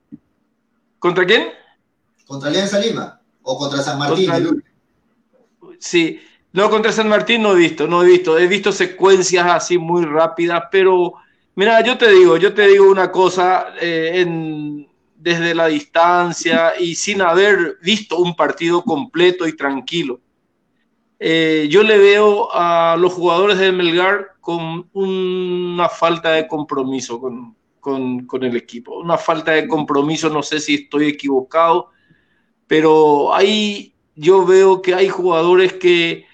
¿Contra 0.99 1.27
quién? 1.27 1.49
Contra 2.27 2.49
Alianza 2.49 2.79
Lima 2.79 3.21
o 3.43 3.59
contra 3.59 3.83
San 3.83 3.99
Martín. 3.99 4.65
Sí, 5.79 6.19
no, 6.53 6.71
contra 6.71 6.91
San 6.91 7.07
Martín 7.07 7.43
no 7.43 7.53
he 7.53 7.57
visto, 7.57 7.87
no 7.87 8.03
he 8.03 8.07
visto, 8.07 8.39
he 8.39 8.47
visto 8.47 8.73
secuencias 8.73 9.47
así 9.47 9.77
muy 9.77 10.07
rápidas, 10.07 10.65
pero 10.73 11.13
mira, 11.55 11.83
yo 11.83 11.99
te 11.99 12.11
digo, 12.11 12.39
yo 12.39 12.55
te 12.55 12.67
digo 12.67 12.91
una 12.91 13.13
cosa, 13.13 13.75
eh, 13.79 14.25
desde 15.15 15.55
la 15.55 15.67
distancia 15.67 16.73
y 16.81 16.95
sin 16.95 17.21
haber 17.21 17.77
visto 17.83 18.17
un 18.17 18.35
partido 18.35 18.83
completo 18.83 19.47
y 19.47 19.55
tranquilo. 19.55 20.21
Eh, 21.27 21.69
yo 21.71 21.83
le 21.83 21.97
veo 21.97 22.51
a 22.53 22.99
los 22.99 23.15
jugadores 23.15 23.57
del 23.57 23.73
Melgar 23.73 24.33
con 24.43 24.91
una 24.93 25.89
falta 25.89 26.33
de 26.33 26.47
compromiso 26.47 27.19
con, 27.19 27.57
con, 27.81 28.45
el 28.45 28.55
equipo, 28.55 28.99
una 28.99 29.17
falta 29.17 29.53
de 29.53 29.67
compromiso, 29.67 30.29
no 30.29 30.43
sé 30.43 30.61
si 30.61 30.75
estoy 30.75 31.07
equivocado, 31.07 31.89
pero 32.67 33.35
ahí 33.35 33.95
yo 34.15 34.45
veo 34.45 34.83
que 34.83 34.95
hay 34.95 35.09
jugadores 35.09 35.73
que 35.73 36.27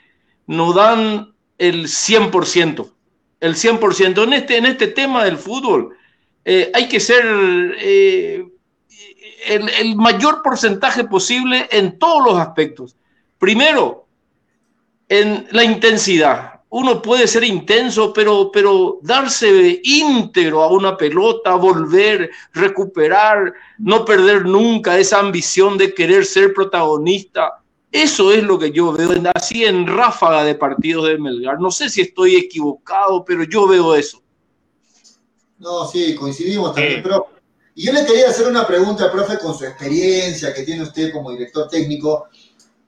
no 0.48 0.72
dan 0.72 1.36
el 1.58 1.86
100%, 1.86 2.92
el 3.38 3.54
100%. 3.54 4.24
En 4.24 4.32
este, 4.32 4.56
en 4.56 4.66
este 4.66 4.88
tema 4.88 5.22
del 5.24 5.36
fútbol 5.36 5.96
eh, 6.44 6.68
hay 6.74 6.88
que 6.88 6.98
ser 6.98 7.24
eh, 7.78 8.44
el, 9.46 9.68
el 9.68 9.94
mayor 9.94 10.42
porcentaje 10.42 11.04
posible 11.04 11.68
en 11.70 11.96
todos 11.96 12.24
los 12.24 12.40
aspectos. 12.40 12.96
Primero, 13.38 14.08
en 15.10 15.48
la 15.50 15.64
intensidad. 15.64 16.60
Uno 16.70 17.02
puede 17.02 17.26
ser 17.26 17.42
intenso, 17.42 18.12
pero, 18.12 18.50
pero 18.52 19.00
darse 19.02 19.80
íntegro 19.82 20.62
a 20.62 20.68
una 20.68 20.96
pelota, 20.96 21.56
volver, 21.56 22.30
recuperar, 22.52 23.52
no 23.78 24.04
perder 24.04 24.46
nunca 24.46 24.96
esa 24.96 25.18
ambición 25.18 25.76
de 25.76 25.92
querer 25.92 26.24
ser 26.24 26.54
protagonista. 26.54 27.60
Eso 27.90 28.30
es 28.30 28.44
lo 28.44 28.56
que 28.56 28.70
yo 28.70 28.92
veo 28.92 29.10
así 29.34 29.64
en 29.64 29.84
ráfaga 29.84 30.44
de 30.44 30.54
partidos 30.54 31.08
de 31.08 31.18
Melgar. 31.18 31.60
No 31.60 31.72
sé 31.72 31.90
si 31.90 32.02
estoy 32.02 32.36
equivocado, 32.36 33.24
pero 33.24 33.42
yo 33.42 33.66
veo 33.66 33.96
eso. 33.96 34.22
No, 35.58 35.88
sí, 35.88 36.14
coincidimos 36.14 36.72
también, 36.72 37.02
pero 37.02 37.26
y 37.74 37.86
yo 37.86 37.92
le 37.92 38.04
quería 38.04 38.28
hacer 38.28 38.46
una 38.46 38.66
pregunta, 38.66 39.10
profe, 39.10 39.38
con 39.38 39.56
su 39.56 39.64
experiencia 39.64 40.52
que 40.52 40.64
tiene 40.64 40.82
usted 40.82 41.12
como 41.12 41.30
director 41.30 41.68
técnico. 41.68 42.28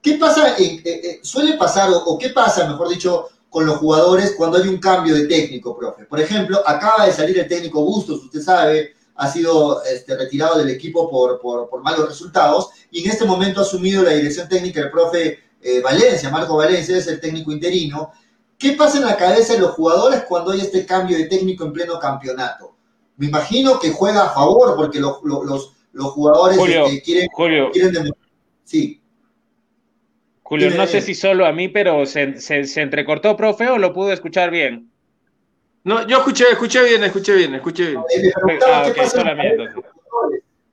¿Qué 0.02 0.14
pasa, 0.14 0.56
eh, 0.58 0.82
eh, 0.84 1.20
suele 1.22 1.56
pasar, 1.56 1.88
o, 1.92 2.18
qué 2.18 2.30
pasa, 2.30 2.68
mejor 2.68 2.88
dicho, 2.88 3.28
con 3.48 3.64
los 3.64 3.76
jugadores 3.76 4.34
cuando 4.36 4.58
hay 4.58 4.66
un 4.66 4.78
cambio 4.78 5.14
de 5.14 5.26
técnico, 5.26 5.78
profe? 5.78 6.06
Por 6.06 6.20
ejemplo, 6.20 6.60
acaba 6.66 7.06
de 7.06 7.12
salir 7.12 7.38
el 7.38 7.46
técnico 7.46 7.84
Bustos, 7.84 8.24
usted 8.24 8.40
sabe, 8.40 8.94
ha 9.14 9.28
sido 9.30 9.80
este, 9.84 10.16
retirado 10.16 10.58
del 10.58 10.70
equipo 10.70 11.08
por, 11.08 11.40
por, 11.40 11.82
malos 11.82 12.08
resultados, 12.08 12.70
y 12.90 13.04
en 13.04 13.10
este 13.12 13.24
momento 13.24 13.60
ha 13.60 13.62
asumido 13.62 14.02
la 14.02 14.10
dirección 14.10 14.48
técnica 14.48 14.80
el 14.80 14.90
profe 14.90 15.38
eh, 15.62 15.80
Valencia, 15.80 16.30
Marco 16.30 16.56
Valencia, 16.56 16.96
es 16.96 17.06
el 17.06 17.20
técnico 17.20 17.52
interino. 17.52 18.10
¿Qué 18.58 18.72
pasa 18.72 18.98
en 18.98 19.04
la 19.04 19.16
cabeza 19.16 19.52
de 19.52 19.60
los 19.60 19.72
jugadores 19.72 20.24
cuando 20.28 20.50
hay 20.50 20.62
este 20.62 20.84
cambio 20.84 21.16
de 21.16 21.26
técnico 21.26 21.64
en 21.64 21.72
pleno 21.72 22.00
campeonato? 22.00 22.74
Me 23.16 23.26
imagino 23.26 23.78
que 23.78 23.92
juega 23.92 24.24
a 24.24 24.30
favor 24.30 24.74
porque 24.74 24.98
los, 24.98 25.18
jugadores 25.92 26.58
este, 26.58 27.02
quieren, 27.02 27.28
demostrar. 27.92 28.16
Sí. 28.64 29.01
Julio, 30.52 30.70
no 30.76 30.86
sé 30.86 31.00
si 31.00 31.14
solo 31.14 31.46
a 31.46 31.52
mí, 31.52 31.68
pero 31.68 32.04
se, 32.04 32.38
se, 32.38 32.82
entrecortó, 32.82 33.38
profe, 33.38 33.70
o 33.70 33.78
lo 33.78 33.94
pude 33.94 34.12
escuchar 34.12 34.50
bien. 34.50 34.92
No, 35.82 36.06
yo 36.06 36.18
escuché, 36.18 36.44
escuché 36.50 36.82
bien, 36.82 37.02
escuché 37.04 37.34
bien, 37.36 37.54
escuché 37.54 37.86
bien. 37.86 38.02
Ah, 38.66 38.82
¿qué 38.84 38.92
pasa 38.92 39.22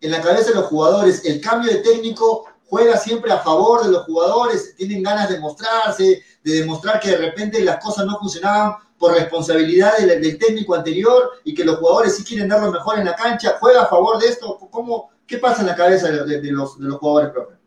en 0.02 0.12
la 0.12 0.22
cabeza 0.22 0.50
de 0.50 0.56
los 0.56 0.66
jugadores? 0.66 1.24
El 1.24 1.40
cambio 1.40 1.72
de 1.72 1.78
técnico 1.78 2.46
juega 2.66 2.98
siempre 2.98 3.32
a 3.32 3.38
favor 3.38 3.86
de 3.86 3.92
los 3.92 4.04
jugadores, 4.04 4.76
tienen 4.76 5.02
ganas 5.02 5.30
de 5.30 5.40
mostrarse, 5.40 6.24
de 6.44 6.54
demostrar 6.54 7.00
que 7.00 7.12
de 7.12 7.18
repente 7.18 7.64
las 7.64 7.82
cosas 7.82 8.06
no 8.06 8.20
funcionaban 8.20 8.74
por 8.98 9.14
responsabilidad 9.14 9.98
del, 9.98 10.38
técnico 10.38 10.76
anterior 10.76 11.32
y 11.46 11.54
que 11.54 11.64
los 11.64 11.78
jugadores 11.78 12.18
sí 12.18 12.26
quieren 12.26 12.50
dar 12.50 12.62
lo 12.62 12.70
mejor 12.70 13.00
en 13.00 13.06
la 13.06 13.16
cancha. 13.16 13.56
¿Juega 13.62 13.84
a 13.84 13.88
favor 13.88 14.20
de 14.20 14.28
esto? 14.28 14.58
¿Cómo, 14.70 15.12
¿Qué 15.26 15.38
pasa 15.38 15.62
en 15.62 15.68
la 15.68 15.76
cabeza 15.78 16.12
de, 16.12 16.52
los, 16.52 16.76
jugadores, 17.00 17.32
profe? 17.32 17.59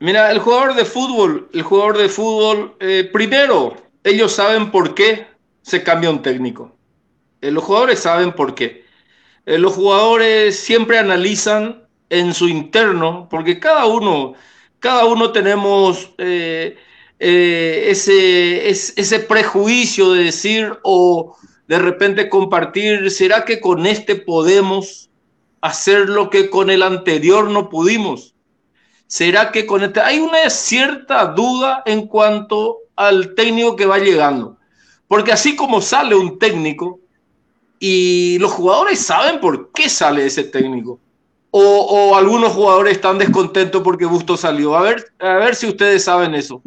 Mira, 0.00 0.30
el 0.32 0.38
jugador 0.40 0.74
de 0.74 0.84
fútbol, 0.84 1.48
el 1.52 1.62
jugador 1.62 1.98
de 1.98 2.08
fútbol, 2.08 2.76
eh, 2.80 3.08
primero, 3.12 3.76
ellos 4.02 4.32
saben 4.32 4.70
por 4.70 4.94
qué 4.94 5.26
se 5.62 5.82
cambia 5.82 6.10
un 6.10 6.20
técnico. 6.20 6.76
Eh, 7.40 7.50
los 7.50 7.64
jugadores 7.64 8.00
saben 8.00 8.32
por 8.32 8.54
qué. 8.54 8.84
Eh, 9.46 9.58
los 9.58 9.74
jugadores 9.74 10.58
siempre 10.58 10.98
analizan 10.98 11.86
en 12.10 12.34
su 12.34 12.48
interno, 12.48 13.28
porque 13.30 13.60
cada 13.60 13.86
uno, 13.86 14.34
cada 14.80 15.06
uno 15.06 15.32
tenemos 15.32 16.10
ese, 17.18 18.68
ese 18.68 19.18
prejuicio 19.20 20.12
de 20.12 20.24
decir 20.24 20.78
o 20.82 21.36
de 21.68 21.78
repente 21.78 22.28
compartir, 22.28 23.10
¿será 23.10 23.44
que 23.44 23.60
con 23.60 23.86
este 23.86 24.16
podemos 24.16 25.10
hacer 25.62 26.08
lo 26.10 26.28
que 26.30 26.50
con 26.50 26.68
el 26.68 26.82
anterior 26.82 27.48
no 27.50 27.70
pudimos? 27.70 28.33
¿Será 29.14 29.52
que 29.52 29.64
con 29.64 29.80
este... 29.84 30.00
Hay 30.00 30.18
una 30.18 30.50
cierta 30.50 31.26
duda 31.26 31.84
en 31.86 32.08
cuanto 32.08 32.78
al 32.96 33.36
técnico 33.36 33.76
que 33.76 33.86
va 33.86 34.00
llegando. 34.00 34.56
Porque 35.06 35.30
así 35.30 35.54
como 35.54 35.80
sale 35.80 36.16
un 36.16 36.36
técnico 36.36 36.98
y 37.78 38.40
los 38.40 38.50
jugadores 38.50 38.98
saben 38.98 39.38
por 39.38 39.70
qué 39.70 39.88
sale 39.88 40.26
ese 40.26 40.42
técnico. 40.42 40.98
O, 41.52 42.16
algunos 42.16 42.54
jugadores 42.54 42.94
están 42.94 43.18
descontentos 43.18 43.82
porque 43.82 44.04
Busto 44.04 44.36
salió. 44.36 44.74
A 44.74 44.82
ver, 44.82 45.04
a 45.20 45.34
ver 45.34 45.54
si 45.54 45.68
ustedes 45.68 46.02
saben 46.02 46.34
eso. 46.34 46.60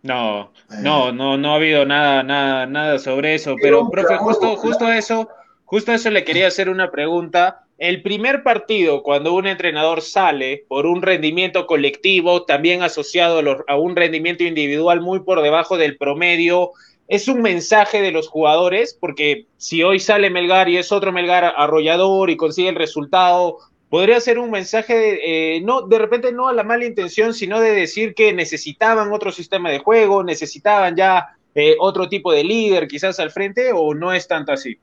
No, 0.00 0.52
no, 0.80 1.12
no, 1.12 1.36
no 1.36 1.52
ha 1.52 1.56
habido 1.56 1.84
nada, 1.84 2.22
nada, 2.22 2.64
nada 2.64 2.98
sobre 2.98 3.34
eso. 3.34 3.56
Pero, 3.60 3.90
profe, 3.90 4.16
justo, 4.16 4.56
justo 4.56 4.90
eso, 4.90 5.28
justo 5.66 5.92
eso 5.92 6.08
le 6.08 6.24
quería 6.24 6.46
hacer 6.46 6.70
una 6.70 6.90
pregunta 6.90 7.63
el 7.78 8.02
primer 8.02 8.42
partido, 8.42 9.02
cuando 9.02 9.34
un 9.34 9.46
entrenador 9.46 10.00
sale 10.00 10.64
por 10.68 10.86
un 10.86 11.02
rendimiento 11.02 11.66
colectivo, 11.66 12.44
también 12.44 12.82
asociado 12.82 13.42
a, 13.66 13.76
un 13.76 13.96
rendimiento 13.96 14.44
individual 14.44 15.00
muy 15.00 15.20
por 15.20 15.42
debajo 15.42 15.76
del 15.76 15.96
promedio, 15.96 16.70
es 17.08 17.28
un 17.28 17.42
mensaje 17.42 18.00
de 18.00 18.12
los 18.12 18.28
jugadores, 18.28 18.96
porque 18.98 19.46
si 19.56 19.82
hoy 19.82 19.98
sale 19.98 20.30
Melgar 20.30 20.68
y 20.68 20.78
es 20.78 20.92
otro 20.92 21.12
Melgar 21.12 21.52
arrollador 21.56 22.30
y 22.30 22.36
consigue 22.36 22.68
el 22.68 22.76
resultado, 22.76 23.58
podría 23.90 24.20
ser 24.20 24.38
un 24.38 24.50
mensaje, 24.50 25.56
eh, 25.56 25.60
no, 25.60 25.82
de 25.82 25.98
repente 25.98 26.32
no 26.32 26.48
a 26.48 26.52
la 26.52 26.62
mala 26.62 26.84
intención, 26.84 27.34
sino 27.34 27.60
de 27.60 27.72
decir 27.72 28.14
que 28.14 28.32
necesitaban 28.32 29.12
otro 29.12 29.32
sistema 29.32 29.70
de 29.70 29.80
juego, 29.80 30.22
necesitaban 30.22 30.96
ya 30.96 31.36
eh, 31.54 31.76
otro 31.78 32.08
tipo 32.08 32.32
de 32.32 32.44
líder 32.44 32.86
quizás 32.86 33.18
al 33.20 33.30
frente, 33.32 33.72
o 33.74 33.94
no 33.94 34.12
es 34.12 34.26
tanto 34.28 34.52
así. 34.52 34.78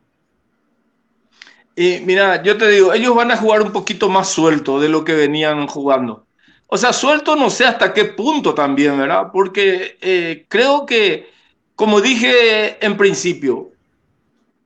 Y 1.76 2.00
mira, 2.02 2.44
yo 2.44 2.58
te 2.58 2.68
digo, 2.68 2.94
ellos 2.94 3.16
van 3.16 3.32
a 3.32 3.38
jugar 3.38 3.62
un 3.62 3.72
poquito 3.72 4.10
más 4.10 4.30
suelto 4.30 4.80
de 4.80 4.90
lo 4.90 5.04
que 5.04 5.14
venían 5.14 5.68
jugando. 5.68 6.26
O 6.68 6.78
sea, 6.78 6.94
suelto 6.94 7.36
no 7.36 7.50
sé 7.50 7.66
hasta 7.66 7.94
qué 7.94 8.06
punto 8.06 8.54
también, 8.54 8.98
¿verdad? 8.98 9.28
Porque 9.34 9.98
eh, 10.02 10.46
creo 10.48 10.86
que, 10.86 11.30
como 11.76 12.02
dije 12.02 12.84
en 12.86 12.98
principio, 12.98 13.72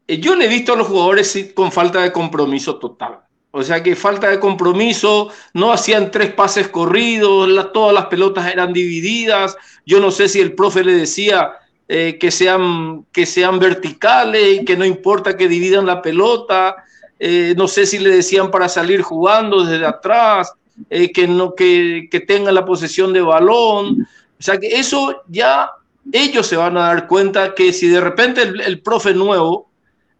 eh, 0.07 0.19
yo 0.19 0.35
le 0.35 0.45
he 0.45 0.47
visto 0.47 0.73
a 0.73 0.75
los 0.75 0.87
jugadores 0.87 1.51
con 1.53 1.71
falta 1.71 2.01
de 2.01 2.11
compromiso 2.11 2.77
total. 2.77 3.19
O 3.57 3.63
sea 3.63 3.81
que 3.81 3.95
falta 3.95 4.29
de 4.29 4.39
compromiso, 4.39 5.31
no 5.53 5.71
hacían 5.71 6.11
tres 6.11 6.33
pases 6.33 6.67
corridos, 6.67 7.71
todas 7.71 7.93
las 7.93 8.07
pelotas 8.07 8.51
eran 8.51 8.73
divididas. 8.73 9.55
Yo 9.85 10.01
no 10.01 10.11
sé 10.11 10.27
si 10.27 10.41
el 10.41 10.53
profe 10.53 10.83
le 10.83 10.91
decía 10.91 11.53
eh, 11.87 12.17
que, 12.19 12.31
sean, 12.31 13.05
que 13.13 13.25
sean 13.25 13.57
verticales 13.57 14.61
y 14.61 14.65
que 14.65 14.75
no 14.75 14.83
importa 14.83 15.37
que 15.37 15.47
dividan 15.47 15.85
la 15.85 16.01
pelota. 16.01 16.75
Eh, 17.19 17.53
no 17.57 17.67
sé 17.67 17.85
si 17.85 17.99
le 17.99 18.09
decían 18.09 18.51
para 18.51 18.67
salir 18.67 19.01
jugando 19.01 19.63
desde 19.63 19.85
atrás, 19.85 20.53
eh, 20.89 21.11
que, 21.11 21.27
no, 21.27 21.55
que, 21.55 22.07
que 22.11 22.19
tenga 22.19 22.51
la 22.51 22.65
posesión 22.65 23.13
de 23.13 23.21
balón. 23.21 24.07
O 24.37 24.43
sea 24.43 24.57
que 24.57 24.67
eso 24.67 25.23
ya 25.27 25.71
ellos 26.11 26.47
se 26.47 26.57
van 26.57 26.77
a 26.77 26.87
dar 26.87 27.07
cuenta 27.07 27.55
que 27.55 27.73
si 27.73 27.87
de 27.87 28.01
repente 28.01 28.41
el, 28.41 28.81
profe 28.81 29.13
nuevo, 29.13 29.69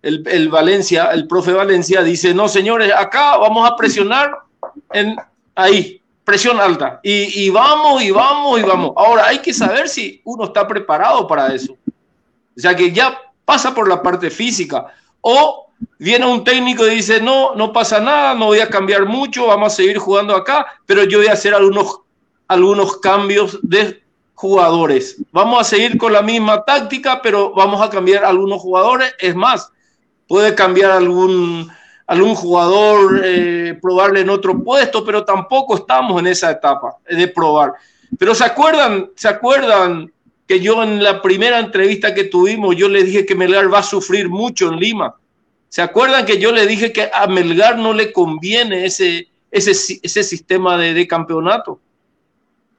el, 0.02 0.50
Valencia, 0.50 1.12
el 1.12 1.28
profe 1.28 1.52
Valencia 1.52 2.02
dice, 2.02 2.34
no 2.34 2.48
señores, 2.48 2.92
acá 2.96 3.38
vamos 3.38 3.70
a 3.70 3.76
presionar 3.76 4.32
en 4.94 5.16
ahí, 5.56 6.02
presión 6.24 6.60
alta. 6.60 7.00
Y, 7.04 7.46
y, 7.46 7.50
vamos, 7.50 8.04
y 8.04 8.12
vamos, 8.12 8.60
y 8.60 8.64
vamos. 8.64 8.94
Ahora 8.96 9.28
hay 9.28 9.40
que 9.40 9.54
saber 9.54 9.90
si 9.90 10.22
uno 10.24 10.46
está 10.46 10.68
preparado 10.68 11.28
para 11.28 11.54
eso. 11.54 11.74
O 12.58 12.60
sea 12.60 12.76
que 12.76 12.92
ya 12.92 13.20
pasa 13.44 13.74
por 13.74 13.88
la 13.88 14.02
parte 14.02 14.30
física. 14.30 14.88
O 15.22 15.65
viene 15.98 16.26
un 16.26 16.44
técnico 16.44 16.86
y 16.88 16.96
dice, 16.96 17.22
no, 17.22 17.56
no 17.56 17.72
pasa 17.72 18.00
nada, 18.00 18.34
no 18.34 18.46
voy 18.46 18.60
a 18.60 18.70
cambiar 18.70 19.06
mucho, 19.06 19.48
vamos 19.48 19.74
a 19.74 19.76
seguir 19.76 19.98
jugando 19.98 20.36
acá, 20.36 20.66
pero 20.86 21.04
yo 21.04 21.20
voy 21.20 21.28
a 21.28 21.34
hacer 21.34 21.54
algunos, 21.54 22.02
algunos 22.48 22.98
cambios 22.98 23.60
de 23.62 24.04
jugadores. 24.34 25.18
Vamos 25.32 25.62
a 25.62 25.64
seguir 25.64 25.98
con 25.98 26.14
la 26.14 26.22
misma 26.22 26.64
táctica, 26.64 27.22
pero 27.22 27.54
vamos 27.54 27.82
a 27.82 27.90
cambiar 27.90 28.26
algunos 28.26 28.62
jugadores. 28.62 29.14
Es 29.20 29.36
más, 29.36 29.72
puede 30.28 30.54
cambiar 30.54 30.92
algún, 30.92 31.72
algún 32.06 32.36
jugador, 32.36 33.22
eh, 33.24 33.78
probarle 33.82 34.22
en 34.22 34.30
otro 34.30 34.62
puesto, 34.64 35.06
pero 35.06 35.24
tampoco 35.24 35.76
estamos 35.76 36.20
en 36.20 36.28
esa 36.28 36.52
etapa 36.52 36.98
de 37.10 37.28
probar. 37.28 37.74
Pero 38.20 38.36
se 38.36 38.44
acuerdan, 38.44 39.10
se 39.16 39.28
acuerdan 39.28 40.12
que 40.48 40.60
yo 40.60 40.84
en 40.84 41.02
la 41.04 41.22
primera 41.22 41.60
entrevista 41.60 42.14
que 42.14 42.26
tuvimos, 42.26 42.76
yo 42.76 42.88
le 42.88 43.04
dije 43.04 43.26
que 43.26 43.36
Melgar 43.36 43.74
va 43.74 43.80
a 43.80 43.84
sufrir 43.84 44.30
mucho 44.30 44.68
en 44.68 44.80
Lima 44.80 45.16
¿Se 45.70 45.82
acuerdan 45.82 46.26
que 46.26 46.40
yo 46.40 46.52
le 46.52 46.66
dije 46.68 46.94
que 46.94 47.10
a 47.14 47.28
Melgar 47.28 47.78
no 47.78 47.94
le 47.94 48.14
conviene 48.14 48.86
ese, 48.86 49.28
ese, 49.52 50.00
ese 50.02 50.24
sistema 50.24 50.78
de, 50.78 51.08
campeonato? 51.08 51.80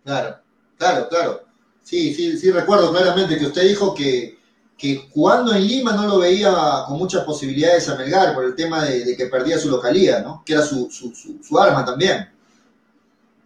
Claro, 0.05 0.37
claro, 0.79 1.09
claro. 1.09 1.41
Sí, 1.83 2.15
sí, 2.15 2.39
sí, 2.39 2.51
recuerdo 2.51 2.91
claramente 2.91 3.39
que 3.39 3.47
usted 3.47 3.63
dijo 3.63 3.95
que, 3.95 4.39
que 4.77 5.09
jugando 5.13 5.55
en 5.55 5.67
Lima 5.67 5.93
no 5.93 6.07
lo 6.07 6.19
veía 6.19 6.53
con 6.89 6.99
muchas 6.99 7.25
posibilidades 7.25 7.89
a 7.89 7.97
Melgar 7.97 8.35
por 8.35 8.45
el 8.45 8.55
tema 8.55 8.85
de, 8.85 9.17
que 9.17 9.27
perdía 9.27 9.59
su 9.59 9.71
localidad, 9.71 10.25
¿no? 10.25 10.43
Que 10.45 10.55
era 10.55 10.63
su, 10.63 10.91
su, 10.91 11.13
su, 11.43 11.59
arma 11.59 11.85
también. 11.85 12.29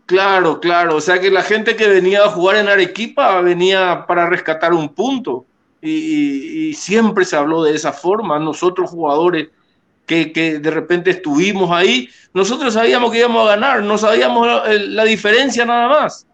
Claro, 0.07 0.61
claro. 0.61 0.96
O 0.96 1.00
sea 1.00 1.20
que 1.20 1.31
la 1.31 1.42
gente 1.42 1.76
que 1.76 1.88
venía 1.88 2.24
a 2.24 2.31
jugar 2.31 2.57
en 2.57 2.68
Arequipa 2.68 3.40
venía 3.40 4.05
para 4.07 4.29
rescatar 4.29 4.72
un 4.72 4.88
punto 4.94 5.46
y, 5.82 6.74
siempre 6.74 7.24
se 7.24 7.36
habló 7.36 7.62
de 7.62 7.74
esa 7.74 7.92
forma. 7.92 8.38
Nosotros 8.38 8.90
jugadores 8.90 9.48
que, 10.06 10.32
que, 10.32 10.58
de 10.58 10.70
repente 10.70 11.10
estuvimos 11.10 11.70
ahí, 11.70 12.08
nosotros 12.32 12.74
sabíamos 12.74 13.10
que 13.12 13.18
íbamos 13.18 13.46
a 13.46 13.50
ganar, 13.50 13.82
no 13.82 13.98
sabíamos 13.98 14.46
la, 14.68 15.04
diferencia 15.04 15.64
nada 15.64 15.88
más. 15.88 16.26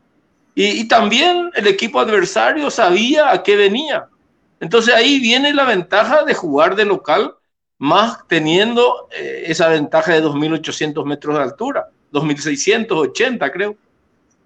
Y, 0.54 0.86
también 0.88 1.50
el 1.54 1.66
equipo 1.66 2.00
adversario 2.00 2.70
sabía 2.70 3.30
a 3.30 3.42
qué 3.42 3.56
venía. 3.56 4.06
Entonces 4.58 4.94
ahí 4.94 5.20
viene 5.20 5.52
la 5.52 5.64
ventaja 5.64 6.24
de 6.24 6.32
jugar 6.32 6.76
de 6.76 6.86
local, 6.86 7.34
más 7.78 8.26
teniendo 8.26 9.08
eh, 9.10 9.44
esa 9.48 9.68
ventaja 9.68 10.14
de 10.14 10.22
2.800 10.22 11.04
metros 11.04 11.36
de 11.36 11.42
altura, 11.42 11.88
2.680 12.10 13.50
creo. 13.52 13.76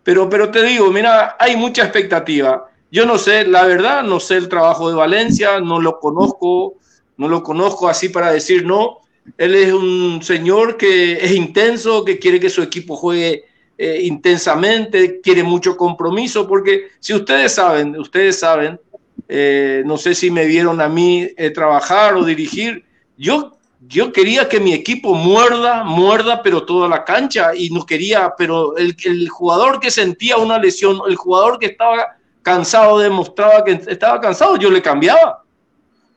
Pero, 0.03 0.29
pero 0.29 0.51
te 0.51 0.65
digo, 0.65 0.91
mira, 0.91 1.37
hay 1.39 1.57
mucha 1.57 1.85
expectativa. 1.85 2.69
Yo 2.93 3.07
no 3.07 3.19
sé, 3.19 3.47
la 3.47 3.65
verdad, 3.67 4.03
no 4.03 4.19
sé 4.19 4.37
el 4.37 4.49
trabajo 4.49 4.89
de 4.89 4.97
Valencia, 4.97 5.61
no 5.61 5.81
lo 5.81 6.01
conozco, 6.01 6.75
no 7.17 7.29
lo 7.29 7.43
conozco 7.43 7.89
así 7.89 8.09
para 8.09 8.33
decir 8.33 8.67
no. 8.67 8.99
Él 9.39 9.55
es 9.55 9.73
un 9.73 10.21
señor 10.23 10.77
que 10.77 11.13
es 11.13 11.31
intenso, 11.31 12.05
que 12.05 12.19
quiere 12.19 12.41
que 12.41 12.51
su 12.51 12.63
equipo 12.63 12.97
juegue 12.97 13.45
eh, 13.79 14.01
intensamente, 14.03 15.21
quiere 15.21 15.45
mucho 15.45 15.77
compromiso, 15.77 16.49
porque 16.49 16.89
si 16.99 17.15
ustedes 17.15 17.55
saben, 17.55 17.97
ustedes 17.99 18.41
saben, 18.41 18.81
eh, 19.29 19.83
no 19.87 19.97
sé 19.97 20.15
si 20.15 20.31
me 20.31 20.47
vieron 20.47 20.81
a 20.81 20.89
mí 20.89 21.29
eh, 21.37 21.51
trabajar 21.51 22.17
o 22.17 22.25
dirigir, 22.25 22.85
yo, 23.17 23.57
yo 23.87 24.13
quería 24.13 24.49
que 24.49 24.59
mi 24.59 24.75
equipo 24.75 25.15
muerda, 25.15 25.85
muerda, 25.85 26.43
pero 26.43 26.65
toda 26.65 26.89
la 26.89 27.05
cancha, 27.05 27.55
y 27.55 27.71
no 27.71 27.87
quería, 27.87 28.35
pero 28.37 28.77
el, 28.77 28.97
el 29.05 29.29
jugador 29.29 29.79
que 29.79 29.93
sentía 29.93 30.39
una 30.39 30.59
lesión, 30.59 30.99
el 31.09 31.17
jugador 31.17 31.59
que 31.59 31.67
estaba 31.67 32.17
cansado 32.51 32.99
demostraba 32.99 33.65
que 33.65 33.73
estaba 33.73 34.21
cansado, 34.21 34.57
yo 34.57 34.71
le 34.71 34.83
cambiaba. 34.83 35.45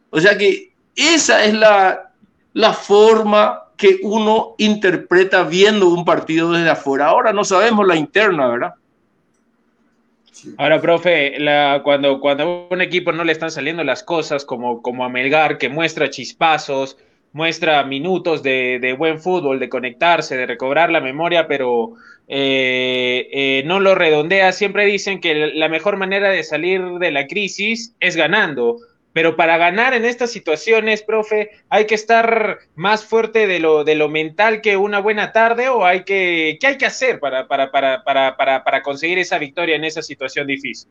O 0.09 0.19
sea 0.19 0.35
que 0.37 0.73
esa 0.95 1.45
es 1.45 1.53
la, 1.53 2.11
la 2.53 2.73
forma 2.73 3.65
que 3.77 3.99
uno 4.01 4.55
interpreta 4.57 5.43
viendo 5.43 5.89
un 5.89 6.05
partido 6.05 6.51
desde 6.51 6.71
afuera. 6.71 7.07
Ahora 7.07 7.33
no 7.33 7.43
sabemos 7.43 7.85
la 7.85 7.95
interna, 7.95 8.47
¿verdad? 8.47 8.73
Ahora, 10.57 10.81
profe, 10.81 11.37
cuando, 11.83 12.19
cuando 12.19 12.43
a 12.43 12.73
un 12.73 12.81
equipo 12.81 13.11
no 13.11 13.23
le 13.23 13.31
están 13.31 13.51
saliendo 13.51 13.83
las 13.83 14.03
cosas 14.03 14.43
como, 14.43 14.81
como 14.81 15.05
a 15.05 15.09
Melgar, 15.09 15.57
que 15.57 15.69
muestra 15.69 16.09
chispazos, 16.09 16.97
muestra 17.33 17.83
minutos 17.83 18.43
de, 18.43 18.95
buen 18.97 19.19
fútbol, 19.19 19.59
de 19.59 19.69
conectarse, 19.69 20.37
de 20.37 20.45
recobrar 20.45 20.91
la 20.91 21.01
memoria, 21.01 21.47
pero 21.47 21.93
eh, 22.27 23.27
eh, 23.31 23.63
no 23.65 23.79
lo 23.79 23.95
redondea, 23.95 24.51
siempre 24.51 24.85
dicen 24.85 25.19
que 25.19 25.51
la 25.53 25.67
mejor 25.67 25.97
manera 25.97 26.29
de 26.29 26.43
salir 26.43 26.81
de 26.99 27.11
la 27.11 27.27
crisis 27.27 27.95
es 27.99 28.15
ganando. 28.15 28.77
Pero 29.13 29.35
para 29.35 29.57
ganar 29.57 29.93
en 29.93 30.05
estas 30.05 30.31
situaciones, 30.31 31.03
profe, 31.03 31.51
hay 31.69 31.85
que 31.85 31.93
estar 31.93 32.57
más 32.75 33.05
fuerte 33.05 33.45
de 33.45 33.59
lo, 33.59 33.83
de 33.83 33.93
lo 33.93 34.09
mental 34.09 34.61
que 34.61 34.75
una 34.75 34.99
buena 34.99 35.31
tarde 35.31 35.69
o 35.69 35.85
hay 35.85 36.03
que, 36.03 36.57
¿qué 36.59 36.67
hay 36.67 36.77
que 36.77 36.87
hacer 36.87 37.19
para, 37.19 37.47
para, 37.47 37.71
para, 37.71 38.03
para, 38.03 38.63
para 38.63 38.81
conseguir 38.81 39.19
esa 39.19 39.37
victoria 39.37 39.75
en 39.75 39.83
esa 39.83 40.01
situación 40.01 40.47
difícil? 40.47 40.89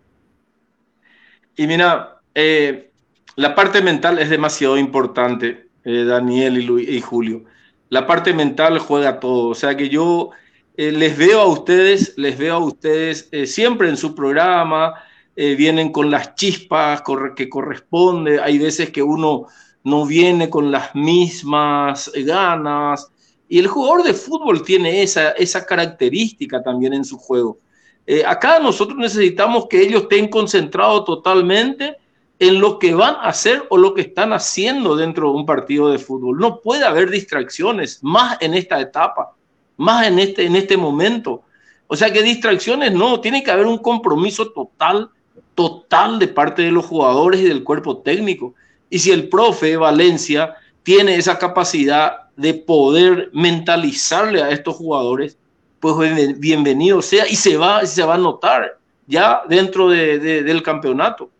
Y 1.56 1.66
mira, 1.66 2.20
eh, 2.34 2.90
la 3.36 3.54
parte 3.54 3.82
mental 3.82 4.18
es 4.18 4.30
demasiado 4.30 4.78
importante, 4.78 5.66
eh, 5.84 6.04
Daniel 6.04 6.58
y, 6.58 6.96
y, 6.96 7.00
Julio. 7.00 7.44
La 7.88 8.06
parte 8.06 8.32
mental 8.32 8.78
juega 8.78 9.20
todo. 9.20 9.48
O 9.48 9.54
sea 9.54 9.76
que 9.76 9.88
yo 9.88 10.30
eh, 10.76 10.92
les 10.92 11.16
veo 11.16 11.40
a 11.40 11.46
ustedes, 11.46 12.14
les 12.16 12.38
veo 12.38 12.54
a 12.54 12.64
ustedes 12.64 13.28
siempre 13.46 13.88
en 13.88 13.96
su 13.96 14.14
programa, 14.14 14.94
eh, 15.34 15.54
vienen 15.54 15.90
con 15.92 16.10
las 16.10 16.34
chispas 16.34 17.02
que 17.34 17.48
corresponde, 17.48 18.38
hay 18.38 18.58
veces 18.58 18.90
que 18.90 19.02
uno 19.02 19.46
no 19.82 20.04
viene 20.04 20.50
con 20.50 20.70
las 20.70 20.94
mismas 20.94 22.12
ganas, 22.14 23.10
y 23.48 23.58
el 23.58 23.66
jugador 23.66 24.02
de 24.02 24.12
fútbol 24.12 24.62
tiene 24.62 25.02
esa, 25.02 25.30
esa 25.30 25.64
característica 25.64 26.62
también 26.62 26.92
en 26.92 27.04
su 27.04 27.16
juego. 27.16 27.58
Eh, 28.06 28.22
acá 28.26 28.58
nosotros 28.58 28.98
necesitamos 28.98 29.68
que 29.70 29.80
ellos 29.80 30.02
estén 30.02 30.28
concentrados 30.28 31.06
totalmente 31.06 31.96
en 32.42 32.60
lo 32.60 32.78
que 32.80 32.92
van 32.92 33.14
a 33.14 33.28
hacer 33.28 33.62
o 33.70 33.78
lo 33.78 33.94
que 33.94 34.00
están 34.00 34.32
haciendo 34.32 34.96
dentro 34.96 35.28
de 35.30 35.36
un 35.36 35.46
partido 35.46 35.90
de 35.90 35.98
fútbol. 35.98 36.38
No 36.38 36.60
puede 36.60 36.84
haber 36.84 37.08
distracciones, 37.08 38.00
más 38.02 38.36
en 38.40 38.54
esta 38.54 38.80
etapa, 38.80 39.32
más 39.76 40.08
en 40.08 40.18
este, 40.18 40.44
en 40.46 40.56
este 40.56 40.76
momento. 40.76 41.42
O 41.86 41.94
sea 41.94 42.12
que 42.12 42.20
distracciones 42.20 42.92
no, 42.92 43.20
tiene 43.20 43.44
que 43.44 43.50
haber 43.52 43.66
un 43.66 43.78
compromiso 43.78 44.50
total 44.50 45.08
total 45.54 46.18
de 46.18 46.28
parte 46.28 46.62
de 46.62 46.72
los 46.72 46.86
jugadores 46.86 47.40
y 47.40 47.44
del 47.44 47.62
cuerpo 47.62 47.98
técnico. 47.98 48.54
Y 48.90 48.98
si 48.98 49.12
el 49.12 49.28
profe 49.28 49.76
Valencia 49.76 50.56
tiene 50.82 51.16
esa 51.16 51.38
capacidad 51.38 52.30
de 52.36 52.54
poder 52.54 53.30
mentalizarle 53.32 54.42
a 54.42 54.50
estos 54.50 54.74
jugadores, 54.74 55.38
pues 55.78 56.38
bienvenido 56.38 57.02
sea 57.02 57.28
y 57.28 57.36
se 57.36 57.56
va, 57.56 57.86
se 57.86 58.02
va 58.02 58.14
a 58.14 58.18
notar 58.18 58.78
ya 59.06 59.42
dentro 59.48 59.88
del 59.88 60.62
campeonato. 60.62 61.30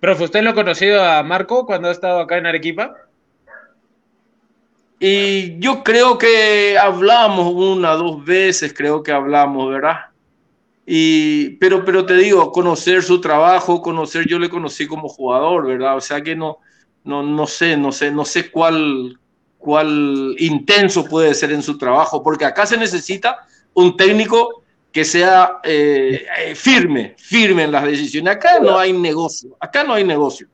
Profe, 0.00 0.24
¿usted 0.24 0.42
lo 0.42 0.50
ha 0.50 0.54
conocido 0.54 1.02
a 1.02 1.22
Marco 1.24 1.66
cuando 1.66 1.88
ha 1.88 1.92
estado 1.92 2.20
acá 2.20 2.38
en 2.38 2.46
Arequipa? 2.46 2.94
Y 5.00 5.58
yo 5.58 5.82
creo 5.82 6.18
que 6.18 6.78
hablamos 6.78 7.52
una, 7.52 7.92
dos 7.92 8.24
veces, 8.24 8.72
creo 8.72 9.02
que 9.02 9.10
hablamos, 9.10 9.70
¿verdad? 9.70 10.06
Y, 10.86 11.50
pero, 11.56 11.84
pero 11.84 12.06
te 12.06 12.14
digo, 12.14 12.50
conocer 12.52 13.02
su 13.02 13.20
trabajo, 13.20 13.82
conocer, 13.82 14.26
yo 14.26 14.38
le 14.38 14.48
conocí 14.48 14.86
como 14.86 15.08
jugador, 15.08 15.66
¿verdad? 15.66 15.96
O 15.96 16.00
sea 16.00 16.22
que 16.22 16.36
no, 16.36 16.58
no, 17.04 17.22
no 17.22 17.46
sé, 17.46 17.76
no 17.76 17.90
sé, 17.90 18.10
no 18.12 18.24
sé 18.24 18.50
cuál, 18.50 19.18
cuál 19.58 20.34
intenso 20.38 21.04
puede 21.04 21.34
ser 21.34 21.52
en 21.52 21.62
su 21.62 21.76
trabajo, 21.76 22.22
porque 22.22 22.44
acá 22.44 22.66
se 22.66 22.76
necesita 22.76 23.46
un 23.74 23.96
técnico 23.96 24.62
que 24.92 25.04
sea 25.04 25.60
eh, 25.62 26.26
eh, 26.38 26.54
firme, 26.54 27.14
firme 27.18 27.64
en 27.64 27.72
las 27.72 27.84
decisiones. 27.84 28.36
Acá 28.36 28.58
no 28.58 28.78
hay 28.78 28.92
negocio, 28.92 29.56
acá 29.60 29.84
no 29.84 29.94
hay 29.94 30.04
negocio. 30.04 30.48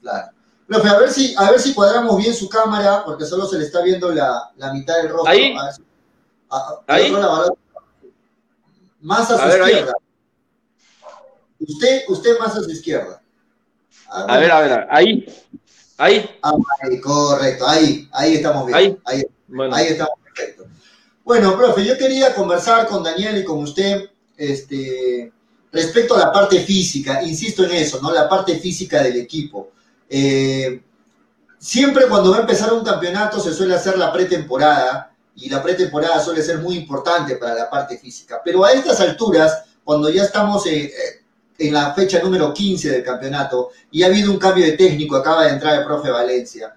Claro. 0.00 0.32
Profe, 0.66 0.88
a 0.88 0.98
ver 0.98 1.10
si, 1.10 1.34
a 1.36 1.50
ver 1.50 1.60
si 1.60 1.74
cuadramos 1.74 2.16
bien 2.18 2.34
su 2.34 2.48
cámara, 2.48 3.04
porque 3.04 3.24
solo 3.24 3.46
se 3.46 3.58
le 3.58 3.64
está 3.64 3.82
viendo 3.82 4.10
la, 4.10 4.50
la 4.56 4.72
mitad 4.72 4.96
del 4.96 5.10
rostro. 5.10 5.30
Ahí. 5.30 5.54
Ahí. 6.88 7.12
Más 9.00 9.30
a, 9.30 9.38
su 9.38 9.58
izquierda. 9.58 9.92
Usted, 11.60 12.02
usted 12.08 12.38
más 12.40 12.56
a 12.56 12.62
su 12.62 12.70
izquierda. 12.70 13.22
A 14.08 14.38
ver, 14.38 14.50
a 14.50 14.60
ver, 14.60 14.86
ahí. 14.90 15.26
Ahí. 15.98 16.38
Ah, 16.42 16.52
ahí, 16.82 17.00
correcto, 17.00 17.66
ahí, 17.66 18.08
ahí 18.12 18.34
estamos 18.34 18.66
bien. 18.66 18.76
Ahí, 18.76 18.98
ahí, 19.04 19.24
ahí 19.72 19.86
estamos. 19.86 20.25
Bueno, 21.26 21.56
profe, 21.56 21.84
yo 21.84 21.98
quería 21.98 22.32
conversar 22.32 22.86
con 22.86 23.02
Daniel 23.02 23.38
y 23.38 23.44
con 23.44 23.58
usted 23.58 24.10
este, 24.36 25.32
respecto 25.72 26.14
a 26.14 26.20
la 26.20 26.32
parte 26.32 26.60
física, 26.60 27.20
insisto 27.20 27.64
en 27.64 27.72
eso, 27.72 27.98
¿no? 28.00 28.12
La 28.12 28.28
parte 28.28 28.56
física 28.60 29.02
del 29.02 29.16
equipo. 29.16 29.70
Eh, 30.08 30.80
siempre 31.58 32.06
cuando 32.06 32.30
va 32.30 32.36
a 32.36 32.40
empezar 32.42 32.72
un 32.72 32.84
campeonato 32.84 33.40
se 33.40 33.52
suele 33.52 33.74
hacer 33.74 33.98
la 33.98 34.12
pretemporada 34.12 35.16
y 35.34 35.50
la 35.50 35.60
pretemporada 35.60 36.20
suele 36.20 36.44
ser 36.44 36.58
muy 36.58 36.76
importante 36.76 37.34
para 37.34 37.56
la 37.56 37.68
parte 37.68 37.98
física. 37.98 38.40
Pero 38.44 38.64
a 38.64 38.70
estas 38.70 39.00
alturas, 39.00 39.64
cuando 39.82 40.08
ya 40.08 40.22
estamos 40.22 40.64
eh, 40.66 40.84
eh, 40.84 40.92
en 41.58 41.74
la 41.74 41.92
fecha 41.92 42.22
número 42.22 42.54
15 42.54 42.88
del 42.88 43.02
campeonato 43.02 43.70
y 43.90 44.04
ha 44.04 44.06
habido 44.06 44.30
un 44.30 44.38
cambio 44.38 44.64
de 44.64 44.76
técnico, 44.76 45.16
acaba 45.16 45.46
de 45.46 45.54
entrar 45.54 45.76
el 45.76 45.84
profe 45.84 46.08
Valencia, 46.08 46.72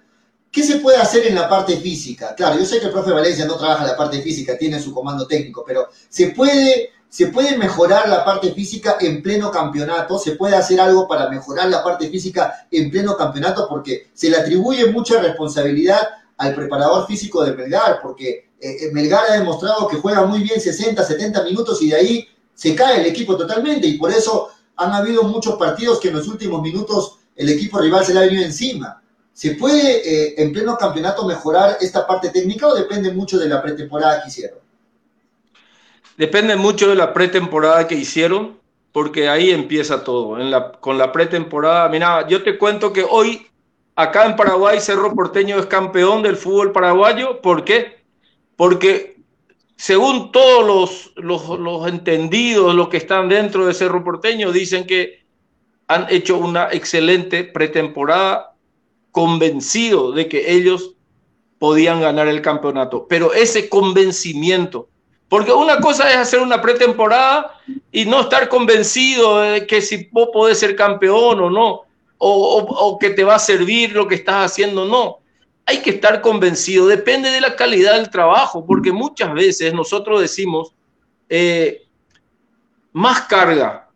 ¿qué 0.52 0.64
se 0.64 0.78
puede 0.78 0.98
hacer 0.98 1.28
en 1.28 1.36
la 1.36 1.48
parte 1.48 1.78
física? 1.78 2.36
Claro, 2.36 2.60
yo 2.60 2.66
sé 2.66 2.80
que 2.80 2.88
el 2.88 2.92
profe 2.92 3.12
Valencia 3.12 3.46
no 3.46 3.56
trabaja 3.56 3.86
la 3.86 3.98
parte 3.98 4.22
física, 4.22 4.58
tiene 4.58 4.80
su 4.80 4.94
comando 4.94 5.28
técnico, 5.28 5.64
pero 5.66 5.88
¿se 6.10 6.28
puede, 6.30 6.90
se 7.08 7.28
puede 7.28 7.58
mejorar 7.58 8.10
la 8.10 8.24
parte 8.26 8.52
física 8.54 8.98
en 9.00 9.22
pleno 9.22 9.52
campeonato? 9.52 10.18
¿Se 10.18 10.32
puede 10.32 10.56
hacer 10.56 10.80
algo 10.80 11.08
para 11.08 11.30
mejorar 11.30 11.70
la 11.70 11.84
parte 11.84 12.10
física 12.10 12.68
en 12.72 12.90
pleno 12.90 13.16
campeonato? 13.16 13.68
Porque 13.68 14.10
se 14.14 14.30
le 14.30 14.38
atribuye 14.38 14.92
mucha 14.92 15.22
responsabilidad 15.22 16.02
al 16.38 16.56
preparador 16.56 17.06
físico 17.06 17.44
de 17.44 17.54
Melgar, 17.54 18.00
porque 18.02 18.50
eh, 18.60 18.78
eh, 18.82 18.92
Melgar 18.92 19.26
ha 19.30 19.34
demostrado 19.34 19.88
que 19.88 19.98
juega 19.98 20.26
muy 20.26 20.42
bien 20.42 20.60
60, 20.60 21.04
70 21.04 21.44
minutos 21.44 21.82
y 21.82 21.90
de 21.90 21.96
ahí 21.96 22.28
se 22.54 22.76
cae 22.76 23.02
el 23.02 23.08
equipo 23.08 23.38
totalmente 23.38 23.88
y 23.88 23.98
por 23.98 24.12
eso 24.12 24.50
han 24.76 24.94
habido 24.94 25.24
muchos 25.24 25.56
partidos 25.56 26.00
que 26.00 26.08
en 26.08 26.16
los 26.16 26.28
últimos 26.28 26.62
minutos 26.62 27.20
el 27.36 27.50
equipo 27.50 27.80
rival 27.80 28.06
se 28.06 28.14
le 28.14 28.20
ha 28.20 28.24
venido 28.24 28.44
encima. 28.44 29.02
¿Se 29.40 29.52
puede 29.52 30.02
eh, 30.04 30.34
en 30.38 30.52
pleno 30.52 30.76
campeonato 30.76 31.26
mejorar 31.26 31.78
esta 31.80 32.06
parte 32.06 32.30
técnica 32.30 32.68
o 32.68 32.76
depende 32.76 33.14
mucho 33.14 33.38
de 33.38 33.48
la 33.48 33.62
pretemporada 33.62 34.22
que 34.22 34.28
hicieron? 34.28 34.60
Depende 36.18 36.58
mucho 36.58 36.90
de 36.90 36.96
la 36.96 37.14
pretemporada 37.14 37.88
que 37.88 37.96
hicieron, 37.96 38.60
porque 38.92 39.30
ahí 39.30 39.52
empieza 39.52 40.04
todo. 40.04 40.38
En 40.40 40.52
la, 40.52 40.74
con 40.74 40.98
la 40.98 41.14
pretemporada, 41.14 41.88
mira, 41.88 42.28
yo 42.28 42.44
te 42.44 42.58
cuento 42.58 42.92
que 42.92 43.06
hoy 43.10 43.48
acá 43.96 44.26
en 44.26 44.36
Paraguay 44.36 44.82
Cerro 44.82 45.16
Porteño 45.16 45.58
es 45.58 45.68
campeón 45.68 46.22
del 46.22 46.36
fútbol 46.36 46.74
paraguayo. 46.74 47.40
¿Por 47.40 47.64
qué? 47.64 48.00
porque 48.60 49.16
según 49.78 50.34
todos 50.34 51.14
los, 51.16 51.88
entendidos, 51.88 52.76
los 52.76 52.90
que 52.90 52.98
están 52.98 53.30
dentro 53.30 53.66
de 53.66 53.74
Cerro 53.74 54.04
Porteño, 54.04 54.52
dicen 54.52 54.86
que 54.86 55.24
han 55.88 56.08
hecho 56.10 56.38
una 56.38 56.68
excelente 56.70 57.46
pretemporada, 57.46 58.49
convencido 59.20 60.14
de 60.14 60.30
que 60.30 60.54
ellos 60.54 60.92
podían 61.58 62.00
ganar 62.00 62.30
el 62.30 62.42
campeonato. 62.42 63.06
Pero 63.10 63.34
ese 63.34 63.68
convencimiento, 63.68 64.88
porque 65.28 65.52
una 65.52 65.82
cosa 65.82 66.10
es 66.10 66.16
hacer 66.16 66.40
una 66.40 66.62
pretemporada 66.62 67.60
y 67.92 68.06
no 68.06 68.22
estar 68.22 68.48
convencido 68.48 69.42
de 69.42 69.68
que 69.68 69.82
si 69.82 70.08
vos 70.14 70.30
podés 70.32 70.58
ser 70.58 70.74
campeón 70.74 71.42
o 71.42 71.50
no, 71.50 71.82
o, 72.18 72.98
que 72.98 73.10
te 73.10 73.26
va 73.26 73.36
a 73.36 73.40
servir 73.40 73.92
lo 73.92 74.08
que 74.08 74.16
estás 74.16 74.54
haciendo, 74.54 74.86
no 74.86 75.20
hay 75.66 75.80
que 75.80 75.90
estar 75.90 76.22
convencido, 76.22 76.88
depende 76.88 77.30
de 77.30 77.42
la 77.42 77.58
calidad 77.58 77.96
del 77.96 78.10
trabajo, 78.10 78.66
porque 78.66 78.94
muchas 78.94 79.34
veces 79.34 79.74
nosotros 79.74 80.22
decimos, 80.22 80.74
eh, 81.28 81.84
más 82.94 83.24
carga, 83.24 83.90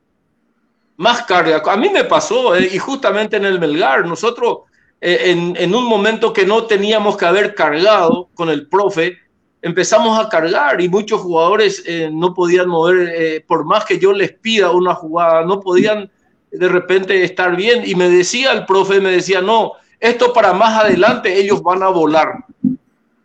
más 0.97 1.23
carga. 1.23 1.63
A 1.65 1.77
mí 1.77 1.89
me 1.89 2.03
pasó, 2.03 2.55
eh, 2.57 2.69
y 2.73 2.77
justamente 2.77 3.37
en 3.37 3.45
el 3.45 3.57
Melgar, 3.57 4.05
nosotros 4.05 4.63
eh, 5.03 5.53
en, 5.57 5.75
un 5.75 5.85
momento 5.85 6.31
que 6.31 6.45
no 6.45 6.65
teníamos 6.65 7.17
que 7.17 7.25
haber 7.25 7.55
cargado 7.55 8.29
con 8.33 8.49
el 8.49 8.67
profe, 8.67 9.17
empezamos 9.61 10.17
a 10.19 10.29
cargar 10.29 10.81
y 10.81 10.89
muchos 10.89 11.21
jugadores 11.21 11.83
no 12.11 12.33
podían 12.33 12.67
mover, 12.67 13.45
por 13.45 13.63
más 13.63 13.85
que 13.85 13.97
yo 13.97 14.11
les 14.11 14.33
pida 14.33 14.71
una 14.71 14.93
jugada, 14.93 15.45
no 15.45 15.61
podían 15.61 16.11
de 16.51 16.67
repente 16.67 17.23
estar 17.23 17.55
bien. 17.55 17.83
Y 17.85 17.95
me 17.95 18.09
decía 18.09 18.51
el 18.51 18.65
profe, 18.65 19.01
me 19.01 19.11
decía, 19.11 19.41
no, 19.41 19.73
esto 19.99 20.33
para 20.33 20.53
más 20.53 20.83
adelante 20.83 21.37
ellos 21.37 21.61
van 21.61 21.83
a 21.83 21.89
volar. 21.89 22.45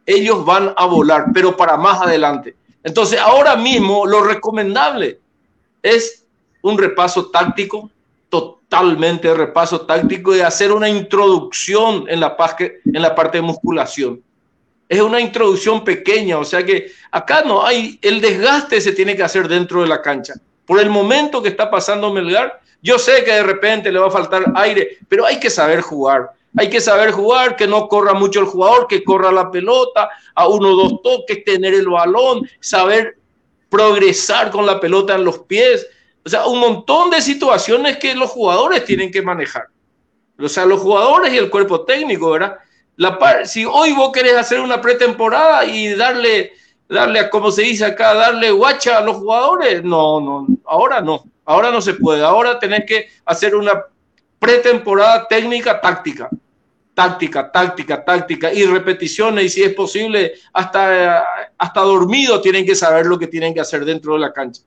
Ellos 0.07 0.45
van 0.45 0.73
a 0.77 0.87
volar, 0.87 1.27
pero 1.35 1.57
para 1.57 1.77
más 1.77 2.01
adelante. 2.01 2.57
Entonces, 2.83 3.19
ahora 3.19 3.57
mismo 3.57 4.07
lo 4.07 4.23
recomendable 4.23 5.21
es 5.83 6.25
un 6.63 6.79
repaso 6.79 7.31
táctico, 7.31 7.91
totalmente 8.69 9.33
repaso 9.33 9.81
táctico 9.83 10.37
y 10.37 10.41
hacer 10.41 10.73
una 10.73 10.89
introducción 10.89 12.05
en 12.09 12.21
la, 12.21 12.37
en 12.59 13.03
la 13.03 13.15
parte 13.15 13.39
de 13.39 13.43
musculación. 13.43 14.23
Es 14.89 15.01
una 15.01 15.21
introducción 15.21 15.85
pequeña, 15.85 16.39
o 16.39 16.45
sea 16.45 16.65
que 16.65 16.93
acá 17.11 17.43
no 17.43 17.65
hay, 17.65 17.99
el 18.03 18.21
desgaste 18.21 18.81
se 18.81 18.93
tiene 18.93 19.17
que 19.17 19.23
hacer 19.23 19.49
dentro 19.49 19.83
de 19.83 19.89
la 19.89 20.03
cancha. 20.03 20.35
Por 20.67 20.81
el 20.81 20.91
momento 20.91 21.43
que 21.43 21.49
está 21.49 21.71
pasando 21.71 22.13
Melgar, 22.13 22.61
yo 22.83 22.99
sé 22.99 23.25
que 23.25 23.33
de 23.33 23.43
repente 23.43 23.91
le 23.91 23.99
va 23.99 24.09
a 24.09 24.11
faltar 24.11 24.53
aire, 24.55 24.99
pero 25.09 25.25
hay 25.25 25.41
que 25.41 25.51
saber 25.51 25.81
jugar. 25.81 26.31
Hay 26.57 26.71
que 26.71 26.81
saber 26.81 27.11
jugar, 27.11 27.57
que 27.57 27.67
no 27.67 27.89
corra 27.89 28.15
mucho 28.15 28.41
el 28.41 28.47
jugador, 28.47 28.87
que 28.87 29.05
corra 29.05 29.31
la 29.31 29.51
pelota, 29.51 30.09
a 30.35 30.49
uno 30.49 30.71
o 30.71 30.77
dos 30.77 31.03
toques, 31.03 31.45
tener 31.45 31.75
el 31.75 31.89
balón, 31.89 32.49
saber 32.61 33.19
progresar 33.69 34.51
con 34.51 34.65
la 34.65 34.81
pelota 34.81 35.15
en 35.15 35.25
los 35.25 35.41
pies. 35.41 35.87
O 36.25 36.29
sea, 36.29 36.47
un 36.47 36.61
montón 36.61 37.11
de 37.11 37.23
situaciones 37.23 37.97
que 37.97 38.15
los 38.15 38.31
jugadores 38.31 38.85
tienen 38.85 39.11
que 39.11 39.23
manejar. 39.23 39.67
O 40.39 40.49
sea, 40.49 40.65
los 40.65 40.81
jugadores 40.81 41.33
y 41.33 41.39
el 41.39 41.51
cuerpo 41.51 41.85
técnico, 41.85 42.31
¿verdad? 42.31 42.59
La 42.97 43.45
si 43.45 43.65
hoy 43.65 43.93
vos 43.93 44.11
querés 44.13 44.37
hacer 44.37 44.61
una 44.61 44.81
pretemporada 44.81 45.65
y 45.65 45.95
darle, 45.95 46.53
darle, 46.89 47.31
como 47.31 47.51
se 47.51 47.63
dice 47.63 47.85
acá, 47.85 48.15
darle 48.15 48.51
guacha 48.51 48.99
a 48.99 49.01
los 49.03 49.17
jugadores, 49.17 49.85
no, 49.85 50.21
no, 50.21 50.47
ahora 50.65 51.01
no, 51.01 51.25
ahora 51.45 51.71
no 51.71 51.81
se 51.81 51.95
puede. 51.95 52.23
Ahora 52.23 52.59
tenés 52.59 52.85
que 52.87 53.09
hacer 53.25 53.55
una 53.55 53.85
pretemporada 54.39 55.27
técnica 55.29 55.81
táctica. 55.81 56.29
Táctica, 56.95 57.53
táctica, 57.53 58.05
táctica 58.05 58.53
y 58.53 58.65
repeticiones 58.65 59.45
y 59.45 59.49
si 59.49 59.63
es 59.63 59.73
posible 59.73 60.35
hasta, 60.53 61.25
hasta 61.57 61.81
dormido 61.81 62.41
tienen 62.41 62.67
que 62.67 62.75
saber 62.75 63.07
lo 63.07 63.17
que 63.17 63.29
tienen 63.29 63.55
que 63.55 63.61
hacer 63.61 63.85
dentro 63.85 64.15
de 64.15 64.19
la 64.19 64.33
cancha. 64.33 64.63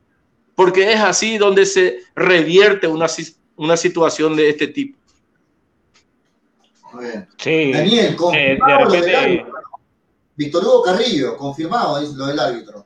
Porque 0.55 0.91
es 0.91 0.99
así 0.99 1.37
donde 1.37 1.65
se 1.65 1.99
revierte 2.15 2.87
una, 2.87 3.07
una 3.55 3.77
situación 3.77 4.35
de 4.35 4.49
este 4.49 4.67
tipo. 4.67 4.97
Sí. 7.37 7.71
Daniel, 7.71 8.15
confirmado 8.15 8.93
eh, 8.95 9.45
Víctor 10.35 10.63
Hugo 10.63 10.81
Carrillo, 10.81 11.37
confirmado 11.37 12.01
lo 12.01 12.25
del 12.27 12.39
árbitro. 12.39 12.85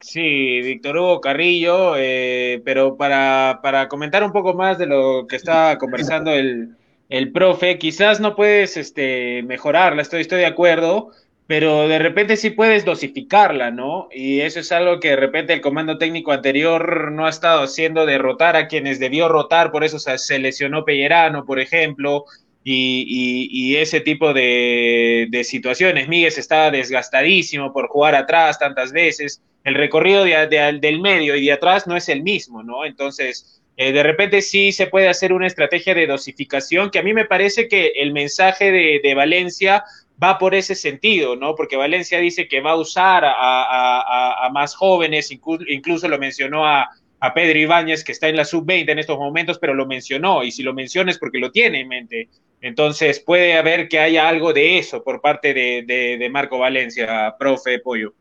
Sí, 0.00 0.60
Víctor 0.62 0.96
Hugo 0.96 1.20
Carrillo, 1.20 1.94
eh, 1.96 2.60
pero 2.64 2.96
para, 2.96 3.60
para, 3.62 3.88
comentar 3.88 4.24
un 4.24 4.32
poco 4.32 4.54
más 4.54 4.78
de 4.78 4.86
lo 4.86 5.26
que 5.28 5.36
está 5.36 5.78
conversando 5.78 6.32
el, 6.32 6.76
el 7.08 7.30
profe, 7.30 7.78
quizás 7.78 8.18
no 8.18 8.34
puedes 8.34 8.76
este, 8.76 9.44
mejorarla, 9.44 10.02
estoy, 10.02 10.22
estoy 10.22 10.40
de 10.40 10.46
acuerdo, 10.46 11.12
pero 11.46 11.88
de 11.88 11.98
repente 11.98 12.36
sí 12.36 12.50
puedes 12.50 12.84
dosificarla, 12.84 13.70
¿no? 13.70 14.08
Y 14.12 14.40
eso 14.40 14.60
es 14.60 14.72
algo 14.72 15.00
que 15.00 15.10
de 15.10 15.16
repente 15.16 15.52
el 15.52 15.60
comando 15.60 15.98
técnico 15.98 16.32
anterior 16.32 17.12
no 17.12 17.26
ha 17.26 17.30
estado 17.30 17.62
haciendo, 17.62 18.06
derrotar 18.06 18.56
a 18.56 18.68
quienes 18.68 18.98
debió 18.98 19.28
rotar, 19.28 19.70
por 19.70 19.84
eso 19.84 19.98
se 19.98 20.38
lesionó 20.38 20.84
Pellerano, 20.84 21.44
por 21.44 21.60
ejemplo, 21.60 22.24
y, 22.64 23.76
ese 23.76 24.00
tipo 24.00 24.32
de, 24.32 25.26
de 25.30 25.44
situaciones. 25.44 26.08
Miguel 26.08 26.32
está 26.36 26.70
desgastadísimo 26.70 27.72
por 27.72 27.88
jugar 27.88 28.14
atrás 28.14 28.58
tantas 28.58 28.92
veces 28.92 29.42
el 29.64 29.74
recorrido 29.74 30.24
del 30.24 31.00
medio 31.00 31.36
y 31.36 31.46
de 31.46 31.52
atrás 31.52 31.86
no 31.86 31.96
es 31.96 32.08
el 32.08 32.22
mismo, 32.22 32.62
¿no? 32.62 32.84
Entonces, 32.84 33.62
eh, 33.76 33.92
de 33.92 34.02
repente 34.02 34.42
sí 34.42 34.72
se 34.72 34.86
puede 34.86 35.08
hacer 35.08 35.32
una 35.32 35.46
estrategia 35.46 35.94
de 35.94 36.06
dosificación 36.06 36.90
que 36.90 36.98
a 36.98 37.02
mí 37.02 37.14
me 37.14 37.24
parece 37.24 37.68
que 37.68 37.92
el 37.96 38.12
mensaje 38.12 38.70
de, 38.72 39.14
Valencia 39.14 39.84
va 40.20 40.38
por 40.38 40.54
ese 40.54 40.74
sentido, 40.74 41.36
¿no? 41.36 41.54
Porque 41.54 41.76
Valencia 41.76 42.18
dice 42.18 42.48
que 42.48 42.60
va 42.60 42.72
a 42.72 42.76
usar 42.76 43.24
a, 43.24 44.48
más 44.52 44.74
jóvenes, 44.74 45.30
incluso, 45.30 46.08
lo 46.08 46.18
mencionó 46.18 46.66
a, 46.66 46.88
Pedro 47.34 47.58
Ibáñez, 47.60 48.02
que 48.02 48.10
está 48.10 48.28
en 48.28 48.36
la 48.36 48.44
sub-20 48.44 48.90
en 48.90 48.98
estos 48.98 49.16
momentos, 49.16 49.56
pero 49.60 49.74
lo 49.74 49.86
mencionó, 49.86 50.42
y 50.42 50.50
si 50.50 50.64
lo 50.64 50.74
menciona 50.74 51.12
es 51.12 51.18
porque 51.18 51.38
lo 51.38 51.52
tiene 51.52 51.80
en 51.80 51.88
mente. 51.88 52.28
Entonces 52.60 53.20
puede 53.20 53.56
haber 53.56 53.88
que 53.88 54.00
haya 54.00 54.28
algo 54.28 54.52
de 54.52 54.78
eso 54.78 55.04
por 55.04 55.20
parte 55.20 55.54
de, 55.54 56.28
Marco 56.32 56.58
Valencia, 56.58 57.34
profe 57.38 57.78
Pollo. 57.78 58.12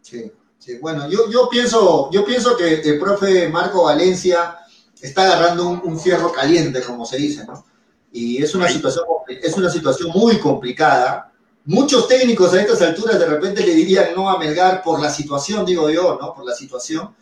Sí, 0.00 0.32
sí. 0.58 0.78
Bueno, 0.78 1.10
yo, 1.10 1.48
pienso, 1.50 2.10
yo 2.10 2.24
pienso 2.24 2.56
que 2.56 2.80
el 2.80 2.98
profe 2.98 3.48
Marco 3.48 3.84
Valencia 3.84 4.56
está 5.00 5.24
agarrando 5.24 5.68
un, 5.68 6.00
fierro 6.00 6.32
caliente, 6.32 6.82
como 6.82 7.04
se 7.04 7.18
dice, 7.18 7.44
¿no? 7.46 7.66
Y 8.12 8.42
es 8.42 8.54
una, 8.54 8.68
situación, 8.68 9.04
es 9.28 9.56
una 9.56 9.70
situación 9.70 10.10
muy 10.12 10.38
complicada. 10.38 11.32
Muchos 11.64 12.08
técnicos 12.08 12.52
a 12.54 12.60
estas 12.60 12.82
alturas 12.82 13.18
de 13.18 13.26
repente 13.26 13.64
le 13.64 13.74
dirían 13.74 14.08
no 14.16 14.28
a 14.28 14.38
Melgar 14.38 14.82
por 14.82 15.00
la 15.00 15.10
situación, 15.10 15.64
digo 15.64 15.90
yo, 15.90 16.18
¿no? 16.20 16.34
Por 16.34 16.44
la 16.44 16.54
situación. 16.54 17.14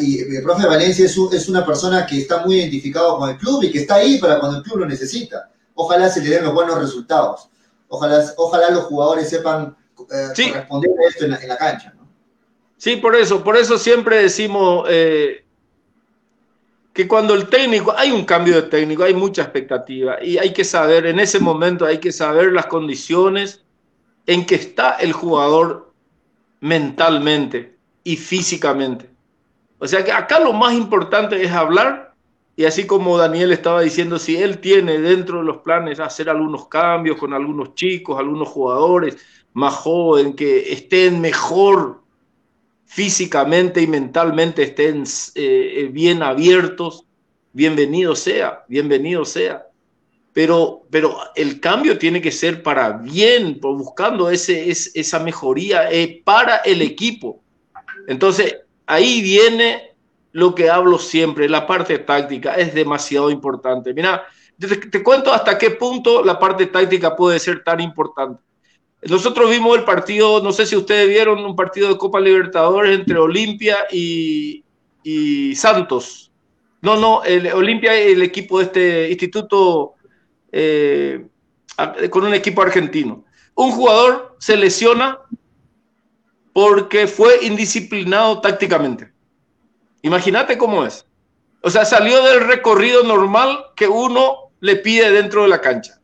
Y 0.00 0.20
el 0.20 0.42
profe 0.42 0.66
Valencia 0.66 1.06
es, 1.06 1.16
es 1.32 1.48
una 1.48 1.64
persona 1.64 2.04
que 2.04 2.18
está 2.18 2.44
muy 2.44 2.56
identificado 2.56 3.16
con 3.16 3.30
el 3.30 3.38
club 3.38 3.62
y 3.62 3.70
que 3.70 3.80
está 3.80 3.96
ahí 3.96 4.18
para 4.18 4.38
cuando 4.38 4.58
el 4.58 4.64
club 4.64 4.78
lo 4.78 4.86
necesita. 4.86 5.50
Ojalá 5.74 6.10
se 6.10 6.20
le 6.20 6.30
den 6.30 6.44
los 6.44 6.52
buenos 6.52 6.78
resultados. 6.78 7.48
Ojalá, 7.88 8.24
ojalá 8.36 8.70
los 8.70 8.84
jugadores 8.84 9.30
sepan 9.30 9.76
eh, 10.10 10.52
responder 10.52 10.90
a 10.90 11.08
esto 11.08 11.24
en 11.24 11.48
la, 11.48 11.56
cancha. 11.56 11.92
¿no? 11.96 12.08
Sí, 12.76 12.96
por 12.96 13.14
eso, 13.14 13.44
por 13.44 13.56
eso 13.56 13.78
siempre 13.78 14.22
decimos 14.22 14.86
eh, 14.90 15.44
que 16.92 17.08
cuando 17.08 17.34
el 17.34 17.48
técnico, 17.48 17.94
hay 17.96 18.10
un 18.10 18.24
cambio 18.24 18.56
de 18.56 18.62
técnico, 18.62 19.04
hay 19.04 19.14
mucha 19.14 19.42
expectativa 19.42 20.22
y 20.22 20.38
hay 20.38 20.52
que 20.52 20.64
saber, 20.64 21.06
en 21.06 21.20
ese 21.20 21.38
momento 21.40 21.86
hay 21.86 21.98
que 21.98 22.12
saber 22.12 22.52
las 22.52 22.66
condiciones 22.66 23.64
en 24.26 24.44
que 24.44 24.56
está 24.56 24.96
el 24.96 25.12
jugador 25.12 25.92
mentalmente 26.60 27.76
y 28.04 28.16
físicamente. 28.16 29.08
O 29.78 29.86
sea 29.86 30.04
que 30.04 30.12
acá 30.12 30.38
lo 30.38 30.52
más 30.52 30.74
importante 30.74 31.42
es 31.42 31.50
hablar 31.50 32.14
y 32.54 32.66
así 32.66 32.86
como 32.86 33.16
Daniel 33.16 33.52
estaba 33.52 33.80
diciendo, 33.80 34.18
si 34.18 34.36
él 34.36 34.58
tiene 34.58 34.98
dentro 34.98 35.38
de 35.38 35.44
los 35.44 35.58
planes 35.58 35.98
hacer 35.98 36.28
algunos 36.28 36.68
cambios 36.68 37.16
con 37.16 37.32
algunos 37.32 37.74
chicos, 37.74 38.18
algunos 38.18 38.48
jugadores, 38.48 39.16
más 39.54 39.74
joven, 39.74 40.34
que 40.34 40.72
estén 40.72 41.20
mejor 41.20 42.01
físicamente 42.92 43.80
y 43.80 43.86
mentalmente, 43.86 44.64
estén 44.64 45.04
eh, 45.34 45.74
eh, 45.76 45.88
bien 45.90 46.22
abiertos, 46.22 47.06
bienvenido 47.54 48.14
sea, 48.14 48.64
bienvenido 48.68 49.24
sea. 49.24 49.66
Pero, 50.34 50.82
pero 50.90 51.16
el 51.34 51.58
cambio 51.58 51.96
tiene 51.96 52.20
que 52.20 52.30
ser 52.30 52.62
para 52.62 52.92
bien, 52.92 53.58
buscando 53.60 54.28
ese, 54.28 54.70
esa 54.70 55.18
mejoría 55.20 55.88
para 56.24 56.56
el 56.56 56.82
equipo. 56.82 57.42
Entonces, 58.08 58.58
ahí 58.86 59.22
viene 59.22 59.94
lo 60.32 60.54
que 60.54 60.68
hablo 60.68 60.98
siempre, 60.98 61.48
la 61.48 61.66
parte 61.66 61.98
táctica 61.98 62.54
es 62.54 62.74
demasiado 62.74 63.30
importante. 63.30 63.94
Mira, 63.94 64.22
te 64.58 65.02
cuento 65.02 65.32
hasta 65.32 65.56
qué 65.56 65.70
punto 65.70 66.22
la 66.22 66.38
parte 66.38 66.66
táctica 66.66 67.16
puede 67.16 67.38
ser 67.38 67.64
tan 67.64 67.80
importante. 67.80 68.42
Nosotros 69.08 69.50
vimos 69.50 69.76
el 69.76 69.84
partido, 69.84 70.40
no 70.42 70.52
sé 70.52 70.64
si 70.64 70.76
ustedes 70.76 71.08
vieron 71.08 71.44
un 71.44 71.56
partido 71.56 71.88
de 71.88 71.98
Copa 71.98 72.20
Libertadores 72.20 72.96
entre 72.96 73.18
Olimpia 73.18 73.78
y, 73.90 74.64
Santos. 75.56 76.30
No, 76.80 76.96
no, 76.96 77.24
el 77.24 77.48
Olimpia 77.48 77.94
el 77.94 78.22
equipo 78.22 78.58
de 78.58 78.64
este 78.64 79.10
instituto 79.10 79.94
eh, 80.52 81.26
con 82.10 82.24
un 82.24 82.34
equipo 82.34 82.62
argentino. 82.62 83.24
Un 83.54 83.72
jugador 83.72 84.36
se 84.38 84.56
lesiona 84.56 85.18
porque 86.52 87.06
fue 87.06 87.44
indisciplinado 87.44 88.40
tácticamente. 88.40 89.12
Imagínate 90.02 90.56
cómo 90.56 90.84
es. 90.84 91.06
O 91.62 91.70
sea, 91.70 91.84
salió 91.84 92.22
del 92.24 92.46
recorrido 92.46 93.02
normal 93.02 93.66
que 93.74 93.88
uno 93.88 94.50
le 94.60 94.76
pide 94.76 95.10
dentro 95.10 95.42
de 95.42 95.48
la 95.48 95.60
cancha. 95.60 96.01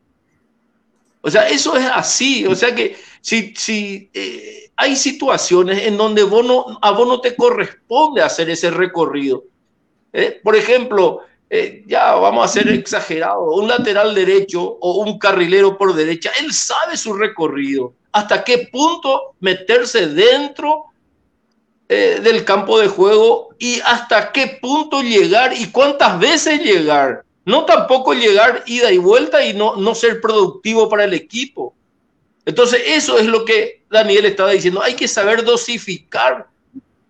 O 1.21 1.31
sea, 1.31 1.49
eso 1.49 1.77
es 1.77 1.87
así. 1.87 2.47
O 2.47 2.55
sea 2.55 2.75
que 2.75 2.97
si, 3.21 3.55
si 3.57 4.11
eh, 4.13 4.71
hay 4.77 4.97
situaciones 4.97 5.87
en 5.87 5.97
donde 5.97 6.23
vos 6.23 6.45
no, 6.45 6.79
a 6.81 6.91
vos 6.93 7.09
no 7.09 7.21
te 7.21 7.35
corresponde 7.35 8.23
hacer 8.23 8.51
ese 8.51 8.71
recorrido. 8.71 9.45
¿eh? 10.13 10.41
Por 10.43 10.57
ejemplo, 10.57 11.23
eh, 11.51 11.83
ya 11.87 12.15
vamos 12.15 12.45
a 12.45 12.49
ser 12.49 12.69
exagerados, 12.69 13.59
un 13.59 13.69
lateral 13.69 14.15
derecho 14.15 14.63
o 14.63 15.05
un 15.05 15.19
carrilero 15.19 15.77
por 15.77 15.95
derecha, 15.95 16.31
él 16.41 16.53
sabe 16.53 16.97
su 16.97 17.15
recorrido, 17.15 17.95
hasta 18.13 18.45
qué 18.45 18.69
punto 18.71 19.35
meterse 19.41 20.09
dentro 20.09 20.85
del 21.89 22.45
campo 22.45 22.79
de 22.79 22.87
juego 22.87 23.49
y 23.59 23.81
hasta 23.81 24.31
qué 24.31 24.59
punto 24.61 25.01
llegar 25.01 25.55
y 25.55 25.71
cuántas 25.71 26.21
veces 26.21 26.63
llegar. 26.63 27.25
No 27.49 27.65
tampoco 27.65 28.13
llegar 28.13 28.63
ida 28.67 28.93
y 28.93 28.99
vuelta 28.99 29.43
y 29.43 29.55
no, 29.55 29.75
no 29.77 29.95
ser 29.95 30.21
productivo 30.21 30.87
para 30.91 31.05
el 31.05 31.15
equipo. 31.15 31.75
Entonces, 32.45 32.83
eso 32.85 33.19
es 33.19 33.25
lo 33.25 33.47
que 33.47 33.85
Daniel 33.89 34.27
estaba 34.27 34.51
diciendo. 34.51 34.83
Hay 34.83 34.93
que 34.93 35.09
saber 35.09 35.43
dosificar 35.43 36.47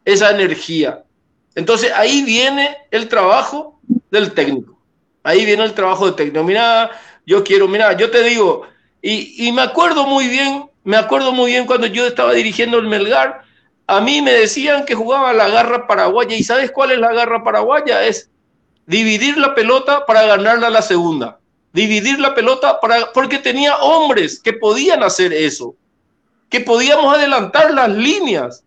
esa 0.05 0.31
energía. 0.31 1.03
Entonces, 1.57 1.91
ahí 1.93 2.23
viene 2.23 2.77
el 2.93 3.09
trabajo 3.09 3.81
del 4.13 4.33
técnico. 4.33 4.79
Ahí 5.25 5.45
viene 5.45 5.65
el 5.65 5.75
trabajo 5.75 6.07
del 6.07 6.15
técnico. 6.15 6.45
Mira, 6.45 6.93
yo 7.27 7.43
quiero, 7.43 7.67
mira, 7.67 7.97
yo 7.97 8.09
te 8.09 8.23
digo, 8.23 8.63
y, 9.03 9.49
y 9.49 9.51
me 9.51 9.63
acuerdo 9.63 10.07
muy 10.07 10.29
bien, 10.29 10.71
me 10.85 10.99
acuerdo 10.99 11.33
muy 11.33 11.51
bien 11.51 11.67
cuando 11.67 11.89
yo 11.89 12.07
estaba 12.07 12.33
dirigiendo 12.33 12.79
el 12.79 12.87
Melgar, 12.87 13.43
A 13.89 14.01
mí 14.01 14.23
me 14.23 14.31
decían 14.35 14.85
que 14.85 14.95
jugaba 14.95 15.33
la 15.33 15.49
garra 15.49 15.89
paraguaya. 15.89 16.37
¿Y 16.37 16.45
sabes 16.45 16.71
cuál 16.71 16.93
es 16.93 16.99
la 16.99 17.13
garra 17.13 17.43
paraguaya? 17.43 18.05
Es 18.07 18.31
dividir 18.89 19.37
la 19.37 19.55
pelota 19.55 20.07
para 20.07 20.23
ganarla 20.25 20.71
la 20.71 20.83
segunda. 20.83 21.39
Dividir 21.73 22.19
la 22.19 22.35
pelota 22.35 22.81
para, 22.81 23.13
porque 23.13 23.39
tenía 23.39 23.77
hombres 23.77 24.41
que 24.41 24.55
podían 24.55 25.03
hacer 25.03 25.33
eso, 25.33 25.77
que 26.49 26.61
podíamos 26.61 27.15
adelantar 27.15 27.73
las 27.75 27.91
líneas. 27.91 28.65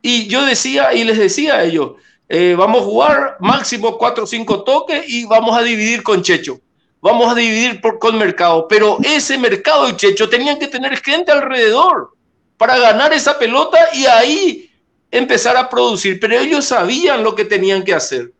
Y 0.00 0.26
yo 0.26 0.44
decía 0.46 0.94
y 0.94 1.04
les 1.04 1.18
decía 1.18 1.56
a 1.56 1.64
ellos, 1.64 1.92
eh, 2.30 2.54
vamos 2.56 2.80
a 2.80 2.84
jugar 2.84 3.36
máximo 3.40 3.98
cuatro 3.98 4.24
o 4.24 4.26
cinco 4.26 4.64
toques 4.64 5.04
y 5.06 5.26
vamos 5.26 5.56
a 5.56 5.62
dividir 5.62 6.02
con 6.02 6.22
Checho. 6.22 6.58
Vamos 7.02 7.30
a 7.30 7.34
dividir 7.34 7.80
por, 7.82 7.98
con 7.98 8.16
mercado. 8.16 8.66
Pero 8.68 8.96
ese 9.04 9.36
mercado 9.36 9.90
y 9.90 9.96
Checho 9.96 10.30
tenían 10.30 10.58
que 10.58 10.68
tener 10.68 10.96
gente 10.98 11.30
alrededor 11.30 12.12
para 12.56 12.78
ganar 12.78 13.12
esa 13.12 13.38
pelota 13.38 13.78
y 13.92 14.06
ahí 14.06 14.70
empezar 15.10 15.58
a 15.58 15.68
producir. 15.68 16.18
Pero 16.18 16.38
ellos 16.38 16.64
sabían 16.64 17.22
lo 17.22 17.34
que 17.34 17.44
tenían 17.44 17.84
que 17.84 17.92
hacer. 17.92 18.32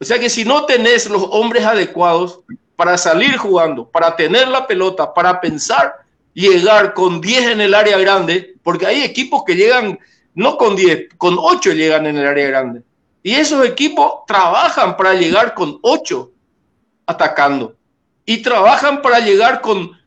O 0.00 0.04
sea 0.04 0.18
que 0.18 0.28
si 0.28 0.44
no 0.44 0.66
tenés 0.66 1.08
los 1.08 1.22
hombres 1.30 1.64
adecuados 1.64 2.40
para 2.76 2.98
salir 2.98 3.36
jugando, 3.36 3.88
para 3.88 4.14
tener 4.14 4.48
la 4.48 4.66
pelota, 4.66 5.12
para 5.12 5.40
pensar 5.40 5.94
llegar 6.34 6.92
con 6.92 7.20
10 7.20 7.48
en 7.48 7.60
el 7.62 7.74
área 7.74 7.96
grande, 7.98 8.54
porque 8.62 8.86
hay 8.86 9.02
equipos 9.02 9.42
que 9.46 9.54
llegan 9.54 9.98
no 10.34 10.58
con 10.58 10.76
10, 10.76 11.14
con 11.16 11.36
8 11.38 11.72
llegan 11.72 12.06
en 12.06 12.18
el 12.18 12.26
área 12.26 12.46
grande. 12.48 12.82
Y 13.22 13.34
esos 13.34 13.64
equipos 13.66 14.24
trabajan 14.26 14.96
para 14.96 15.14
llegar 15.14 15.54
con 15.54 15.78
8 15.80 16.30
atacando 17.06 17.74
y 18.26 18.42
trabajan 18.42 19.00
para 19.00 19.20
llegar 19.20 19.62
con 19.62 19.98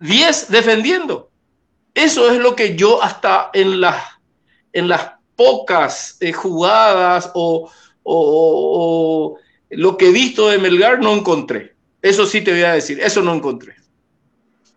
10 0.00 0.50
defendiendo. 0.50 1.30
Eso 1.94 2.30
es 2.30 2.38
lo 2.38 2.56
que 2.56 2.74
yo 2.74 3.02
hasta 3.02 3.50
en 3.52 3.80
las, 3.80 4.02
en 4.72 4.88
las 4.88 5.12
pocas 5.36 6.16
eh, 6.20 6.32
jugadas 6.32 7.30
o, 7.34 7.70
o, 8.08 9.38
lo 9.70 9.96
que 9.96 10.08
he 10.08 10.12
visto 10.12 10.48
de 10.48 10.58
Melgar 10.58 11.00
no 11.00 11.14
encontré. 11.14 11.74
Eso 12.00 12.26
sí 12.26 12.40
te 12.40 12.52
voy 12.52 12.62
a 12.62 12.72
decir, 12.72 13.00
eso 13.00 13.22
no 13.22 13.34
encontré. 13.34 13.74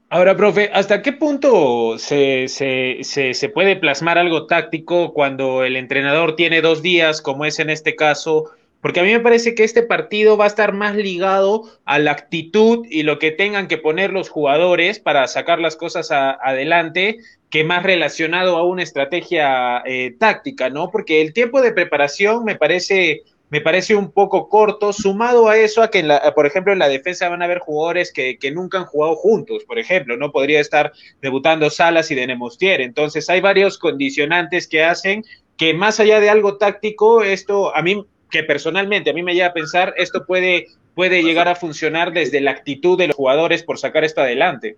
Ahora, 0.09 0.35
profe, 0.35 0.69
¿hasta 0.73 1.01
qué 1.01 1.13
punto 1.13 1.97
se, 1.97 2.49
se, 2.49 3.03
se, 3.03 3.49
puede 3.49 3.77
plasmar 3.77 4.17
algo 4.17 4.45
táctico 4.45 5.13
cuando 5.13 5.63
el 5.63 5.77
entrenador 5.77 6.35
tiene 6.35 6.61
dos 6.61 6.81
días, 6.81 7.21
como 7.21 7.45
es 7.45 7.59
en 7.59 7.69
este 7.69 7.95
caso? 7.95 8.51
Porque 8.81 8.99
a 8.99 9.03
mí 9.03 9.11
me 9.11 9.19
parece 9.19 9.53
que 9.55 9.63
este 9.63 9.83
partido 9.83 10.37
va 10.37 10.45
a 10.45 10.47
estar 10.47 10.73
más 10.73 10.95
ligado 10.95 11.63
a 11.85 11.99
la 11.99 12.11
actitud 12.11 12.85
y 12.89 13.03
lo 13.03 13.19
que 13.19 13.31
tengan 13.31 13.67
que 13.67 13.77
poner 13.77 14.11
los 14.11 14.29
jugadores 14.29 14.99
para 14.99 15.27
sacar 15.27 15.59
las 15.59 15.75
cosas 15.75 16.09
adelante, 16.11 17.17
que 17.49 17.63
más 17.63 17.83
relacionado 17.83 18.57
a 18.57 18.65
una 18.65 18.81
estrategia 18.81 19.83
eh, 19.85 20.15
táctica, 20.17 20.69
¿no? 20.69 20.89
Porque 20.89 21.21
el 21.21 21.33
tiempo 21.33 21.61
de 21.61 21.73
preparación 21.73 22.43
me 22.43 22.55
parece 22.55 23.23
me 23.51 23.59
parece 23.59 23.95
un 23.95 24.11
poco 24.11 24.47
corto, 24.47 24.93
sumado 24.93 25.49
a 25.49 25.57
eso, 25.57 25.83
a 25.83 25.91
que, 25.91 26.07
por 26.33 26.45
ejemplo, 26.45 26.71
en 26.71 26.79
la 26.79 26.87
defensa 26.87 27.27
van 27.27 27.41
a 27.41 27.45
haber 27.45 27.59
jugadores 27.59 28.13
que, 28.13 28.37
que, 28.39 28.49
nunca 28.49 28.77
han 28.77 28.85
jugado 28.85 29.17
juntos, 29.17 29.65
por 29.65 29.77
ejemplo, 29.77 30.15
no 30.15 30.31
podría 30.31 30.61
estar 30.61 30.93
debutando 31.21 31.69
Salas 31.69 32.09
y 32.11 32.15
de 32.15 32.27
Nemostier. 32.27 32.79
Entonces, 32.79 33.29
hay 33.29 33.41
varios 33.41 33.77
condicionantes 33.77 34.69
que 34.69 34.85
hacen 34.85 35.25
que 35.57 35.73
más 35.73 35.99
allá 35.99 36.21
de 36.21 36.29
algo 36.29 36.57
táctico, 36.57 37.23
esto 37.23 37.75
a 37.75 37.81
mí, 37.81 38.05
que 38.31 38.43
personalmente 38.43 39.09
a 39.09 39.13
mí 39.13 39.21
me 39.21 39.35
lleva 39.35 39.47
a 39.47 39.53
pensar, 39.53 39.93
esto 39.97 40.25
puede, 40.25 40.67
puede 40.95 41.21
llegar 41.21 41.47
a 41.47 41.55
funcionar 41.55 42.13
desde 42.13 42.41
la 42.41 42.51
actitud 42.51 42.97
de 42.97 43.07
los 43.07 43.15
jugadores 43.15 43.61
por 43.63 43.77
sacar 43.77 44.03
esto 44.03 44.21
adelante. 44.21 44.77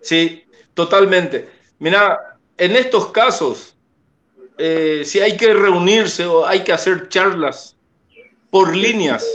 Sí, 0.00 0.44
totalmente. 0.74 1.48
Mira, 1.78 2.36
en 2.58 2.76
estos 2.76 3.08
casos, 3.08 3.76
eh, 4.58 5.02
si 5.04 5.20
hay 5.20 5.36
que 5.36 5.54
reunirse 5.54 6.26
o 6.26 6.46
hay 6.46 6.60
que 6.64 6.72
hacer 6.72 7.08
charlas 7.08 7.76
por 8.50 8.76
líneas, 8.76 9.26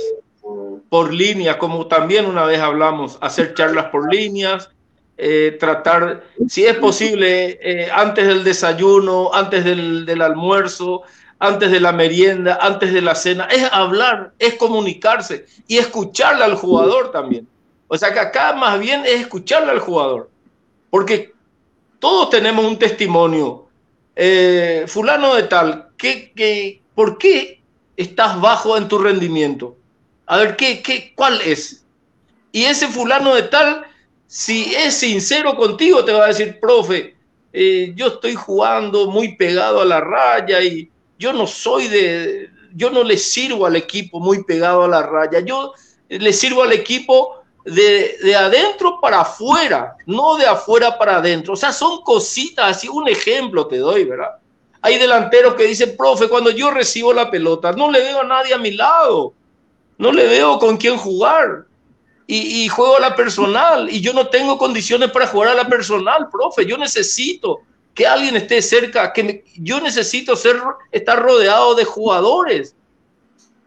por 0.89 1.13
líneas, 1.13 1.55
como 1.55 1.87
también 1.87 2.25
una 2.25 2.45
vez 2.45 2.59
hablamos, 2.59 3.17
hacer 3.21 3.53
charlas 3.53 3.85
por 3.85 4.13
líneas, 4.13 4.69
eh, 5.17 5.55
tratar, 5.59 6.23
si 6.47 6.65
es 6.65 6.75
posible, 6.75 7.57
eh, 7.61 7.89
antes 7.91 8.27
del 8.27 8.43
desayuno, 8.43 9.33
antes 9.33 9.63
del, 9.63 10.05
del, 10.05 10.21
almuerzo, 10.21 11.03
antes 11.39 11.71
de 11.71 11.79
la 11.79 11.91
merienda, 11.91 12.57
antes 12.61 12.93
de 12.93 13.01
la 13.01 13.15
cena, 13.15 13.45
es 13.45 13.63
hablar, 13.71 14.33
es 14.39 14.55
comunicarse 14.55 15.45
y 15.67 15.77
escucharle 15.77 16.43
al 16.43 16.55
jugador 16.55 17.11
también. 17.11 17.47
O 17.87 17.97
sea 17.97 18.13
que 18.13 18.19
acá 18.19 18.53
más 18.53 18.79
bien 18.79 19.05
es 19.05 19.21
escucharle 19.21 19.71
al 19.71 19.79
jugador, 19.79 20.29
porque 20.89 21.33
todos 21.99 22.29
tenemos 22.29 22.65
un 22.65 22.79
testimonio 22.79 23.65
eh, 24.15 24.85
fulano 24.87 25.35
de 25.35 25.43
tal, 25.43 25.89
¿qué, 25.97 26.81
por 26.93 27.17
qué 27.17 27.61
estás 27.97 28.39
bajo 28.39 28.77
en 28.77 28.87
tu 28.87 28.97
rendimiento? 28.97 29.75
A 30.25 30.37
ver, 30.37 30.55
¿qué, 30.55 30.81
qué, 30.81 31.13
¿cuál 31.15 31.41
es? 31.41 31.83
Y 32.51 32.63
ese 32.63 32.87
fulano 32.87 33.35
de 33.35 33.43
tal, 33.43 33.85
si 34.27 34.73
es 34.73 34.95
sincero 34.95 35.55
contigo, 35.55 36.03
te 36.05 36.13
va 36.13 36.25
a 36.25 36.27
decir, 36.29 36.59
profe, 36.59 37.15
eh, 37.51 37.93
yo 37.95 38.07
estoy 38.07 38.35
jugando 38.35 39.11
muy 39.11 39.35
pegado 39.35 39.81
a 39.81 39.85
la 39.85 39.99
raya 39.99 40.61
y 40.61 40.89
yo 41.17 41.33
no 41.33 41.47
soy 41.47 41.87
de, 41.87 42.49
yo 42.73 42.89
no 42.89 43.03
le 43.03 43.17
sirvo 43.17 43.65
al 43.65 43.75
equipo 43.75 44.19
muy 44.19 44.43
pegado 44.43 44.83
a 44.83 44.87
la 44.87 45.01
raya, 45.01 45.39
yo 45.39 45.73
le 46.09 46.33
sirvo 46.33 46.63
al 46.63 46.73
equipo 46.73 47.41
de, 47.63 48.35
adentro 48.35 48.99
para 49.01 49.21
afuera, 49.21 49.95
no 50.05 50.37
de 50.37 50.45
afuera 50.45 50.97
para 50.97 51.17
adentro. 51.17 51.53
O 51.53 51.57
sea, 51.57 51.71
son 51.71 52.01
cositas, 52.01 52.77
así 52.77 52.87
un 52.87 53.07
ejemplo 53.07 53.67
te 53.67 53.77
doy, 53.77 54.03
¿verdad? 54.03 54.35
Hay 54.81 54.99
delanteros 54.99 55.55
que 55.55 55.63
dicen, 55.63 55.95
profe, 55.97 56.27
cuando 56.27 56.51
yo 56.51 56.69
recibo 56.69 57.11
la 57.11 57.31
pelota, 57.31 57.71
no 57.71 57.89
le 57.89 58.01
veo 58.01 58.21
a 58.21 58.25
nadie 58.25 58.53
a 58.53 58.59
mi 58.59 58.71
lado, 58.71 59.33
no 59.97 60.11
le 60.11 60.27
veo 60.27 60.59
con 60.59 60.77
quién 60.77 60.97
jugar. 60.97 61.65
Y, 62.27 62.67
juego 62.69 62.97
a 62.97 62.99
la 62.99 63.15
personal 63.15 63.87
y 63.87 64.01
yo 64.01 64.11
no 64.11 64.29
tengo 64.29 64.57
condiciones 64.57 65.11
para 65.11 65.27
jugar 65.27 65.49
a 65.49 65.53
la 65.53 65.67
personal, 65.67 66.27
profe. 66.31 66.65
Yo 66.65 66.75
necesito 66.75 67.61
que 67.95 68.05
alguien 68.05 68.35
esté 68.35 68.61
cerca, 68.61 69.13
que 69.13 69.43
yo 69.55 69.79
necesito 69.79 70.35
ser, 70.35 70.61
estar 70.91 71.17
rodeado 71.19 71.73
de 71.75 71.85
jugadores. 71.85 72.75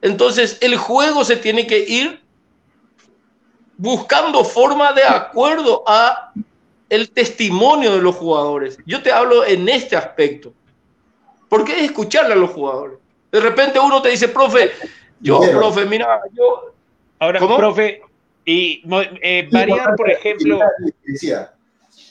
Entonces, 0.02 0.58
el 0.60 0.76
juego 0.76 1.24
se 1.24 1.36
tiene 1.36 1.66
que 1.66 1.78
ir 1.78 2.20
buscando 3.78 4.44
forma 4.44 4.92
de 4.92 5.04
acuerdo 5.04 5.82
a 5.86 6.32
el 6.90 7.10
testimonio 7.10 7.94
de 7.94 8.02
los 8.02 8.16
jugadores. 8.16 8.78
Yo 8.86 9.02
te 9.02 9.10
hablo 9.10 9.44
en 9.44 9.68
este 9.68 9.96
aspecto. 9.96 10.52
Porque 11.48 11.72
es 11.72 11.82
escucharle 11.84 12.34
a 12.34 12.36
los 12.36 12.50
jugadores. 12.50 12.98
De 13.32 13.40
repente 13.40 13.80
uno 13.80 14.02
te 14.02 14.10
dice, 14.10 14.28
profe, 14.28 14.72
yo, 15.20 15.40
profe, 15.40 15.86
mira, 15.86 16.20
yo... 16.34 16.74
Ahora, 17.18 17.40
profe, 17.40 18.02
y 18.44 18.82
eh, 19.22 19.48
variar, 19.50 19.96
por 19.96 20.10
ejemplo, 20.10 20.60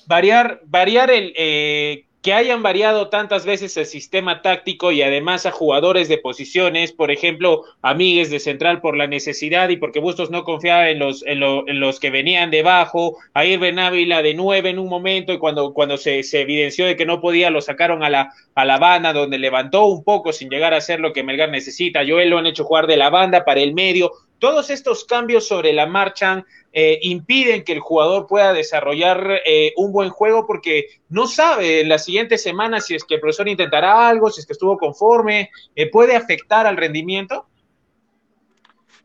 variar, 0.05 0.61
variar 0.65 1.09
el, 1.09 1.33
eh, 1.35 2.06
que 2.27 2.33
hayan 2.33 2.61
variado 2.61 3.07
tantas 3.07 3.45
veces 3.45 3.77
el 3.77 3.85
sistema 3.85 4.41
táctico 4.41 4.91
y 4.91 5.01
además 5.01 5.45
a 5.45 5.51
jugadores 5.51 6.09
de 6.09 6.17
posiciones, 6.17 6.91
por 6.91 7.09
ejemplo, 7.09 7.63
Amigues 7.81 8.29
de 8.29 8.41
central 8.41 8.81
por 8.81 8.97
la 8.97 9.07
necesidad 9.07 9.69
y 9.69 9.77
porque 9.77 10.01
Bustos 10.01 10.29
no 10.29 10.43
confiaba 10.43 10.89
en 10.89 10.99
los, 10.99 11.23
en, 11.25 11.39
los 11.39 12.01
que 12.01 12.09
venían 12.09 12.51
debajo, 12.51 13.15
a 13.33 13.45
Irben 13.45 13.79
Ávila 13.79 14.21
de 14.23 14.33
nueve 14.33 14.69
en 14.69 14.77
un 14.77 14.89
momento 14.89 15.31
y 15.31 15.37
cuando, 15.37 15.71
cuando 15.73 15.95
se, 15.95 16.19
evidenció 16.33 16.85
de 16.85 16.97
que 16.97 17.05
no 17.05 17.21
podía, 17.21 17.49
lo 17.49 17.61
sacaron 17.61 18.03
a 18.03 18.09
la, 18.09 18.33
a 18.55 18.65
la 18.65 18.77
banda 18.77 19.13
donde 19.13 19.39
levantó 19.39 19.85
un 19.85 20.03
poco 20.03 20.33
sin 20.33 20.49
llegar 20.49 20.73
a 20.73 20.81
ser 20.81 20.99
lo 20.99 21.13
que 21.13 21.23
Melgar 21.23 21.49
necesita. 21.49 22.01
Joel 22.05 22.29
lo 22.29 22.39
han 22.39 22.47
hecho 22.47 22.65
jugar 22.65 22.87
de 22.87 22.97
la 22.97 23.09
banda 23.09 23.45
para 23.45 23.61
el 23.61 23.73
medio. 23.73 24.11
Todos 24.37 24.69
estos 24.69 25.05
cambios 25.05 25.47
sobre 25.47 25.71
la 25.71 25.85
marcha 25.85 26.45
eh, 26.73 26.99
impiden 27.01 27.63
que 27.63 27.73
el 27.73 27.79
jugador 27.79 28.27
pueda 28.27 28.53
desarrollar 28.53 29.41
eh, 29.45 29.73
un 29.77 29.91
buen 29.91 30.09
juego 30.09 30.45
porque 30.45 30.87
no 31.09 31.25
sabe 31.25 31.81
en 31.81 31.89
las 31.89 32.05
siguientes 32.05 32.43
semanas 32.43 32.85
si 32.85 32.95
es 32.95 33.03
que 33.03 33.15
el 33.15 33.21
profesor 33.21 33.47
intentará 33.47 34.07
algo, 34.07 34.29
si 34.29 34.41
es 34.41 34.45
que 34.45 34.53
estuvo 34.53 34.77
conforme, 34.77 35.49
eh, 35.75 35.89
puede 35.89 36.15
afectar 36.15 36.67
al 36.67 36.77
rendimiento. 36.77 37.47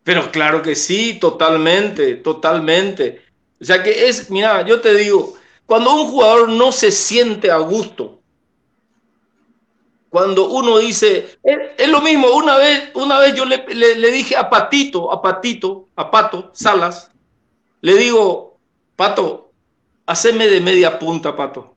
Pero 0.05 0.31
claro 0.31 0.61
que 0.61 0.75
sí, 0.75 1.19
totalmente, 1.21 2.17
totalmente. 2.17 3.23
O 3.61 3.65
sea 3.65 3.83
que 3.83 4.09
es, 4.09 4.29
mira, 4.29 4.67
yo 4.67 4.81
te 4.81 4.95
digo, 4.95 5.35
cuando 5.65 5.95
un 5.95 6.09
jugador 6.09 6.49
no 6.49 6.73
se 6.73 6.91
siente 6.91 7.51
a 7.51 7.59
gusto, 7.59 8.23
cuando 10.13 10.51
uno 10.51 10.79
dice, 10.79 11.39
es, 11.43 11.89
lo 11.89 12.03
mismo, 12.03 12.29
una 12.33 12.59
vez, 12.59 12.91
una 12.95 13.19
vez 13.19 13.35
yo 13.35 13.47
le, 13.47 13.65
le, 13.75 14.11
dije 14.11 14.37
a 14.37 14.51
Patito, 14.51 15.11
a 15.11 15.23
Patito, 15.23 15.89
a 15.97 16.11
Pato 16.11 16.51
Salas, 16.53 17.12
le 17.83 17.97
digo, 17.97 18.59
Pato, 18.97 19.53
haceme 20.07 20.49
de 20.49 20.61
media 20.61 20.99
punta, 20.99 21.37
Pato. 21.37 21.76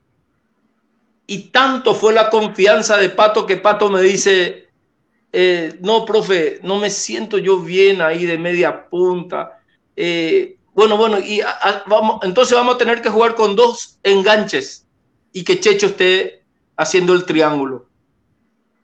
Y 1.27 1.49
tanto 1.49 1.95
fue 1.95 2.13
la 2.13 2.29
confianza 2.29 2.97
de 2.97 3.09
Pato 3.09 3.45
que 3.45 3.57
Pato 3.57 3.89
me 3.89 4.01
dice, 4.01 4.69
eh, 5.33 5.77
no, 5.81 6.05
profe, 6.05 6.59
no 6.63 6.79
me 6.79 6.91
siento 6.91 7.39
yo 7.39 7.59
bien 7.59 8.01
ahí 8.01 8.25
de 8.25 8.37
media 8.37 8.87
punta. 8.87 9.59
Eh, 9.95 10.57
bueno, 10.75 10.95
bueno, 10.95 11.19
y 11.19 11.41
vamos, 11.87 12.19
entonces 12.21 12.55
vamos 12.55 12.75
a 12.75 12.77
tener 12.77 13.01
que 13.01 13.09
jugar 13.09 13.33
con 13.33 13.55
dos 13.55 13.97
enganches 14.03 14.85
y 15.33 15.43
que 15.43 15.59
Checho 15.59 15.87
esté 15.87 16.43
haciendo 16.77 17.13
el 17.13 17.25
triángulo. 17.25 17.87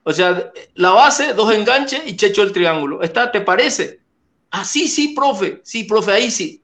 O 0.03 0.11
sea, 0.11 0.51
la 0.74 0.89
base, 0.89 1.34
dos 1.34 1.53
enganches 1.53 2.01
y 2.05 2.15
Checho 2.15 2.41
el 2.41 2.51
triángulo. 2.51 3.03
¿Está? 3.03 3.32
¿Te 3.32 3.41
parece? 3.41 3.99
Ah, 4.49 4.65
sí, 4.65 4.88
sí, 4.88 5.09
profe. 5.09 5.61
Sí, 5.63 5.84
profe, 5.84 6.11
ahí 6.11 6.32
sí. 6.32 6.61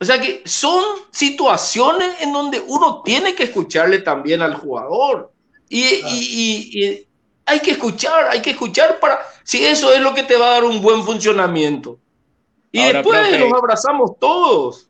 O 0.00 0.04
sea 0.04 0.20
que 0.20 0.42
son 0.44 0.84
situaciones 1.10 2.20
en 2.20 2.32
donde 2.32 2.60
uno 2.60 3.02
tiene 3.04 3.34
que 3.34 3.44
escucharle 3.44 4.00
también 4.00 4.42
al 4.42 4.54
jugador. 4.54 5.32
Y, 5.68 7.06
hay 7.46 7.60
que 7.60 7.72
escuchar, 7.72 8.28
hay 8.30 8.40
que 8.40 8.50
escuchar 8.50 8.98
para, 9.00 9.20
si 9.42 9.64
eso 9.64 9.92
es 9.92 10.00
lo 10.00 10.14
que 10.14 10.22
te 10.22 10.36
va 10.36 10.46
a 10.46 10.50
dar 10.52 10.64
un 10.64 10.80
buen 10.80 11.02
funcionamiento. 11.04 11.98
Y 12.72 12.82
después 12.82 13.38
nos 13.38 13.52
abrazamos 13.52 14.18
todos. 14.18 14.88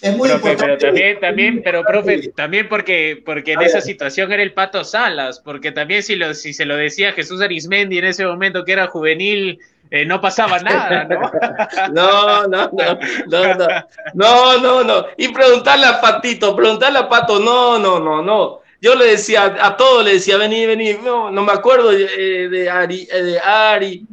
Es 0.00 0.16
muy 0.16 0.30
importante. 0.30 0.64
Pero 0.64 0.78
también, 0.78 1.20
también, 1.20 1.62
pero 1.62 1.82
profe, 1.82 2.28
también 2.34 2.68
porque, 2.68 3.22
porque 3.24 3.52
en 3.52 3.62
esa 3.62 3.80
situación 3.82 4.32
era 4.32 4.42
el 4.42 4.54
Pato 4.54 4.82
Salas, 4.82 5.40
porque 5.40 5.72
también 5.72 6.02
si, 6.02 6.16
lo, 6.16 6.32
si 6.32 6.54
se 6.54 6.64
lo 6.64 6.76
decía 6.76 7.12
Jesús 7.12 7.42
Arismendi 7.42 7.98
en 7.98 8.06
ese 8.06 8.24
momento 8.24 8.64
que 8.64 8.72
era 8.72 8.86
juvenil, 8.86 9.58
eh, 9.90 10.04
no 10.04 10.20
pasaba 10.20 10.60
nada, 10.60 11.04
¿no? 11.04 11.20
no, 11.92 12.46
no, 12.46 12.70
no, 12.72 12.98
no, 13.26 13.54
no, 13.54 13.84
no, 14.14 14.58
no, 14.58 14.84
no. 14.84 15.06
Y 15.16 15.28
preguntarle 15.28 15.86
a 15.86 16.00
Patito, 16.00 16.54
preguntarle 16.54 17.00
a 17.00 17.08
Pato, 17.08 17.40
no, 17.40 17.78
no, 17.78 17.98
no, 17.98 18.22
no. 18.22 18.60
Yo 18.80 18.94
le 18.94 19.06
decía, 19.06 19.56
a 19.60 19.76
todos 19.76 20.04
le 20.04 20.14
decía, 20.14 20.36
vení, 20.36 20.64
vení, 20.64 20.94
no, 21.04 21.30
no 21.30 21.42
me 21.42 21.52
acuerdo 21.52 21.90
de, 21.90 22.48
de, 22.48 22.70
Ari, 22.70 23.08
eh, 23.12 23.22
de 23.22 23.40
Ari, 23.40 24.06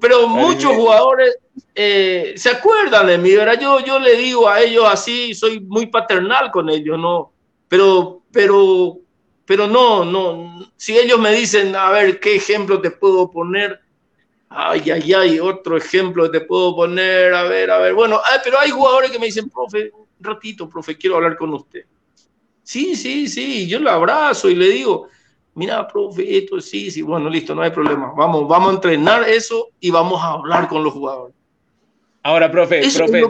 pero 0.00 0.26
muchos 0.26 0.74
jugadores 0.74 1.38
eh, 1.74 2.32
se 2.36 2.50
acuerdan 2.50 3.06
de 3.06 3.18
mí, 3.18 3.34
¿verdad? 3.34 3.60
Yo, 3.60 3.80
yo 3.80 3.98
le 3.98 4.16
digo 4.16 4.48
a 4.48 4.60
ellos 4.60 4.84
así, 4.88 5.34
soy 5.34 5.60
muy 5.60 5.86
paternal 5.86 6.50
con 6.50 6.68
ellos, 6.70 6.98
¿no? 6.98 7.32
Pero, 7.68 8.22
pero, 8.32 8.98
pero 9.44 9.66
no, 9.66 10.04
no, 10.04 10.66
si 10.76 10.98
ellos 10.98 11.20
me 11.20 11.32
dicen, 11.32 11.76
a 11.76 11.90
ver, 11.90 12.18
¿qué 12.18 12.36
ejemplo 12.36 12.80
te 12.80 12.90
puedo 12.90 13.30
poner? 13.30 13.80
Ay, 14.52 14.90
ay, 14.90 15.12
ay, 15.14 15.38
otro 15.38 15.76
ejemplo 15.76 16.28
te 16.28 16.40
puedo 16.40 16.74
poner, 16.74 17.32
a 17.32 17.44
ver, 17.44 17.70
a 17.70 17.78
ver. 17.78 17.94
Bueno, 17.94 18.20
pero 18.42 18.58
hay 18.58 18.70
jugadores 18.70 19.12
que 19.12 19.18
me 19.18 19.26
dicen, 19.26 19.48
profe, 19.48 19.92
un 19.92 20.06
ratito, 20.18 20.68
profe, 20.68 20.98
quiero 20.98 21.16
hablar 21.16 21.36
con 21.36 21.54
usted. 21.54 21.84
Sí, 22.64 22.96
sí, 22.96 23.28
sí, 23.28 23.68
yo 23.68 23.78
lo 23.78 23.90
abrazo 23.90 24.50
y 24.50 24.56
le 24.56 24.68
digo, 24.70 25.08
mira, 25.54 25.86
profe, 25.86 26.36
esto 26.36 26.60
sí, 26.60 26.90
sí, 26.90 27.00
bueno, 27.00 27.30
listo, 27.30 27.54
no 27.54 27.62
hay 27.62 27.70
problema. 27.70 28.12
Vamos, 28.16 28.48
vamos 28.48 28.72
a 28.72 28.74
entrenar 28.74 29.28
eso 29.28 29.68
y 29.78 29.90
vamos 29.90 30.20
a 30.20 30.32
hablar 30.32 30.66
con 30.66 30.82
los 30.82 30.92
jugadores. 30.92 31.36
Ahora, 32.24 32.50
profe, 32.50 32.82
profe, 32.92 33.22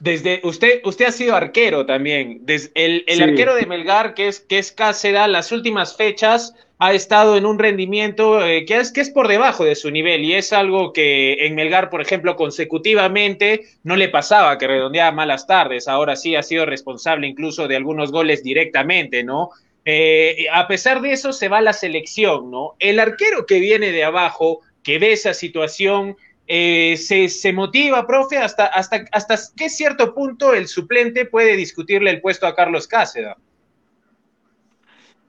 desde, 0.00 0.40
usted, 0.44 0.80
usted 0.84 1.06
ha 1.06 1.12
sido 1.12 1.34
arquero 1.34 1.86
también. 1.86 2.40
Desde 2.42 2.70
el, 2.74 3.04
el 3.08 3.22
arquero 3.22 3.54
de 3.54 3.66
Melgar, 3.66 4.14
que 4.14 4.28
es, 4.28 4.40
que 4.40 4.58
es 4.58 4.70
Cáceres, 4.70 5.28
las 5.28 5.50
últimas 5.50 5.96
fechas 5.96 6.54
ha 6.80 6.92
estado 6.92 7.36
en 7.36 7.44
un 7.44 7.58
rendimiento 7.58 8.44
eh, 8.46 8.64
que, 8.64 8.76
es, 8.76 8.92
que 8.92 9.00
es 9.00 9.10
por 9.10 9.26
debajo 9.26 9.64
de 9.64 9.74
su 9.74 9.90
nivel 9.90 10.24
y 10.24 10.34
es 10.34 10.52
algo 10.52 10.92
que 10.92 11.44
en 11.44 11.56
Melgar, 11.56 11.90
por 11.90 12.00
ejemplo, 12.00 12.36
consecutivamente 12.36 13.64
no 13.82 13.96
le 13.96 14.08
pasaba, 14.08 14.58
que 14.58 14.68
redondeaba 14.68 15.10
malas 15.10 15.46
tardes. 15.46 15.88
Ahora 15.88 16.14
sí 16.14 16.36
ha 16.36 16.42
sido 16.42 16.66
responsable 16.66 17.26
incluso 17.26 17.66
de 17.66 17.76
algunos 17.76 18.12
goles 18.12 18.44
directamente, 18.44 19.24
¿no? 19.24 19.50
Eh, 19.84 20.46
a 20.52 20.68
pesar 20.68 21.00
de 21.00 21.12
eso, 21.12 21.32
se 21.32 21.48
va 21.48 21.60
la 21.60 21.72
selección, 21.72 22.50
¿no? 22.50 22.76
El 22.78 23.00
arquero 23.00 23.44
que 23.46 23.58
viene 23.58 23.90
de 23.90 24.04
abajo, 24.04 24.60
que 24.84 24.98
ve 24.98 25.12
esa 25.12 25.34
situación, 25.34 26.16
eh, 26.46 26.96
se, 26.96 27.52
motiva, 27.52 28.06
profe, 28.06 28.38
hasta, 28.38 28.66
hasta, 28.66 29.04
hasta 29.10 29.36
qué 29.56 29.68
cierto 29.68 30.14
punto 30.14 30.54
el 30.54 30.68
suplente 30.68 31.26
puede 31.26 31.56
discutirle 31.56 32.10
el 32.10 32.20
puesto 32.20 32.46
a 32.46 32.54
Carlos 32.54 32.86
Cáceres. 32.86 33.34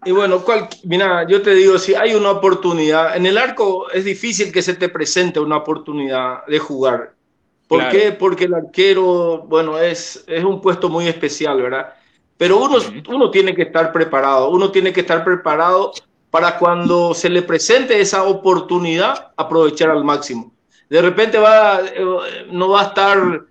Y 0.06 0.12
bueno, 0.12 0.44
mira, 0.86 1.28
yo 1.28 1.42
te 1.42 1.54
digo, 1.54 1.78
si 1.78 1.94
hay 1.94 2.16
una 2.16 2.32
oportunidad, 2.32 3.18
en 3.18 3.26
el 3.26 3.38
arco 3.38 3.92
es 3.92 4.06
difícil 4.06 4.52
que 4.52 4.62
se 4.62 4.76
te 4.76 4.88
presente 4.88 5.40
una 5.40 5.58
oportunidad 5.58 6.46
de 6.46 6.60
jugar. 6.60 7.14
¿Por 7.68 7.90
qué? 7.90 8.12
Porque 8.14 8.46
el 8.46 8.54
arquero, 8.56 9.46
bueno, 9.48 9.78
es, 9.78 10.24
es 10.26 10.44
un 10.44 10.60
puesto 10.60 10.90
muy 10.90 11.08
especial, 11.08 11.62
¿verdad? 11.62 11.94
Pero 12.38 12.58
uno, 12.58 12.78
uno 13.10 13.30
tiene 13.30 13.54
que 13.54 13.64
estar 13.64 13.92
preparado, 13.92 14.50
uno 14.50 14.72
tiene 14.72 14.92
que 14.94 15.02
estar 15.02 15.24
preparado 15.24 15.92
para 16.32 16.58
cuando 16.58 17.14
se 17.14 17.30
le 17.30 17.42
presente 17.42 18.00
esa 18.00 18.24
oportunidad, 18.24 19.34
aprovechar 19.36 19.90
al 19.90 20.04
máximo. 20.04 20.54
De 20.90 21.02
repente 21.02 21.38
va, 21.38 21.82
eh, 21.82 22.48
no 22.52 22.70
va 22.70 22.82
a 22.82 22.86
estar 22.86 23.46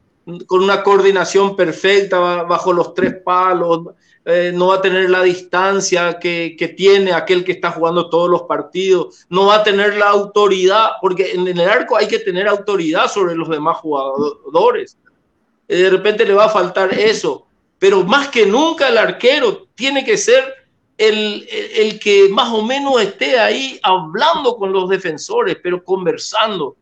con 0.46 0.62
una 0.62 0.82
coordinación 0.82 1.55
perfecta 1.55 2.18
bajo 2.42 2.72
los 2.72 2.94
tres 2.94 3.14
palos, 3.24 3.88
eh, 4.31 4.53
no 4.55 4.66
va 4.66 4.74
a 4.74 4.83
tener 4.83 5.09
la 5.09 5.22
distancia 5.22 6.18
que, 6.18 6.74
tiene 6.76 7.14
aquel 7.14 7.45
que 7.45 7.53
está 7.53 7.70
jugando 7.70 8.11
todos 8.11 8.29
los 8.29 8.43
partidos, 8.43 9.24
no 9.31 9.47
va 9.47 9.55
a 9.55 9.62
tener 9.62 9.97
la 9.97 10.11
autoridad, 10.11 10.91
porque 11.01 11.33
en, 11.33 11.49
el 11.49 11.61
arco 11.61 11.97
hay 11.97 12.07
que 12.07 12.18
tener 12.18 12.47
autoridad 12.47 13.11
sobre 13.11 13.35
los 13.35 13.49
demás 13.49 13.79
jugadores. 13.79 14.99
Eh, 15.66 15.79
de 15.79 15.89
repente 15.89 16.26
le 16.26 16.35
va 16.35 16.45
a 16.45 16.51
faltar 16.51 16.93
eso, 16.93 17.47
pero 17.79 18.05
más 18.05 18.29
que 18.29 18.45
nunca 18.45 18.91
el 18.91 18.99
arquero 18.99 19.66
tiene 19.74 20.05
que 20.05 20.18
ser 20.18 20.45
el, 20.99 21.49
el 21.51 21.99
que 21.99 22.29
más 22.29 22.53
o 22.53 22.62
menos 22.62 23.01
esté 23.01 23.39
ahí 23.39 23.81
hablando 23.83 24.57
con 24.57 24.74
los 24.74 24.91
defensores, 24.91 25.57
pero 25.62 25.83
conversando 25.83 26.76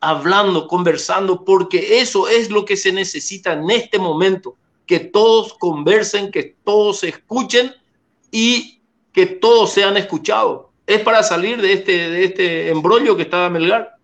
hablando, 0.00 0.68
conversando, 0.68 1.44
porque 1.44 2.00
eso 2.00 2.28
es 2.28 2.48
lo 2.48 2.64
que 2.64 2.76
se 2.76 2.92
necesita 2.92 3.54
en 3.54 3.68
este 3.70 3.98
momento, 3.98 4.56
que 4.86 5.00
todos 5.00 5.54
conversen, 5.54 6.30
que 6.30 6.54
todos 6.64 7.00
se 7.00 7.08
escuchen 7.08 7.72
y 8.30 8.80
que 9.12 9.26
todos 9.26 9.72
sean 9.72 9.96
escuchados. 9.96 10.66
Es 10.86 11.00
para 11.00 11.22
salir 11.22 11.60
de 11.60 11.72
este, 11.72 12.10
de 12.10 12.24
este 12.24 12.70
embrollo 12.70 13.16
que 13.16 13.22
está 13.22 13.48
Melgar. 13.48 13.96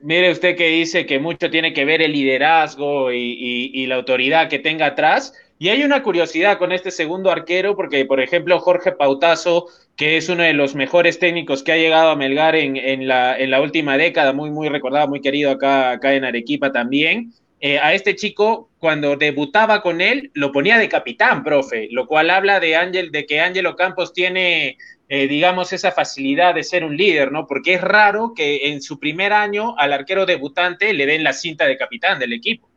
Mire 0.00 0.30
usted 0.30 0.56
que 0.56 0.68
dice 0.68 1.06
que 1.06 1.18
mucho 1.18 1.50
tiene 1.50 1.72
que 1.72 1.84
ver 1.84 2.02
el 2.02 2.12
liderazgo 2.12 3.10
y, 3.10 3.86
la 3.86 3.96
autoridad 3.96 4.48
que 4.48 4.58
tenga 4.58 4.86
atrás. 4.86 5.32
Y 5.58 5.70
hay 5.70 5.82
una 5.84 6.02
curiosidad 6.02 6.58
con 6.58 6.70
este 6.70 6.90
segundo 6.90 7.30
arquero, 7.30 7.74
porque, 7.76 8.04
por 8.04 8.20
ejemplo, 8.20 8.60
Jorge 8.60 8.92
Pautazo 8.92 9.66
que 9.96 10.18
es 10.18 10.28
uno 10.28 10.42
de 10.42 10.52
los 10.52 10.74
mejores 10.74 11.18
técnicos 11.18 11.62
que 11.62 11.72
ha 11.72 11.76
llegado 11.76 12.10
a 12.10 12.16
Melgar 12.16 12.54
en, 12.54 12.76
en, 12.76 13.08
la, 13.08 13.36
en 13.38 13.50
la, 13.50 13.62
última 13.62 13.96
década, 13.96 14.34
muy, 14.34 14.50
muy 14.50 14.68
recordado, 14.68 15.08
muy 15.08 15.22
querido 15.22 15.50
acá, 15.50 15.92
acá 15.92 16.12
en 16.12 16.24
Arequipa 16.24 16.70
también. 16.70 17.32
Eh, 17.58 17.78
a 17.78 17.94
este 17.94 18.14
chico, 18.16 18.68
cuando 18.78 19.16
debutaba 19.16 19.80
con 19.80 20.02
él, 20.02 20.30
lo 20.34 20.52
ponía 20.52 20.78
de 20.78 20.90
capitán, 20.90 21.42
profe, 21.42 21.88
lo 21.90 22.06
cual 22.06 22.28
habla 22.28 22.60
de, 22.60 22.76
Ángel, 22.76 23.10
de 23.10 23.24
que 23.24 23.40
Ángelo 23.40 23.76
Campos 23.76 24.12
tiene, 24.12 24.76
eh, 25.08 25.26
digamos, 25.26 25.72
esa 25.72 25.90
facilidad 25.90 26.54
de 26.54 26.62
ser 26.62 26.84
un 26.84 26.96
líder, 26.96 27.32
¿no? 27.32 27.46
Porque 27.46 27.74
es 27.74 27.80
raro 27.80 28.34
que 28.36 28.68
en 28.68 28.82
su 28.82 28.98
primer 28.98 29.32
año 29.32 29.74
al 29.78 29.94
arquero 29.94 30.26
debutante 30.26 30.92
le 30.92 31.06
den 31.06 31.24
la 31.24 31.32
cinta 31.32 31.66
de 31.66 31.78
capitán 31.78 32.18
del 32.18 32.34
equipo. 32.34 32.68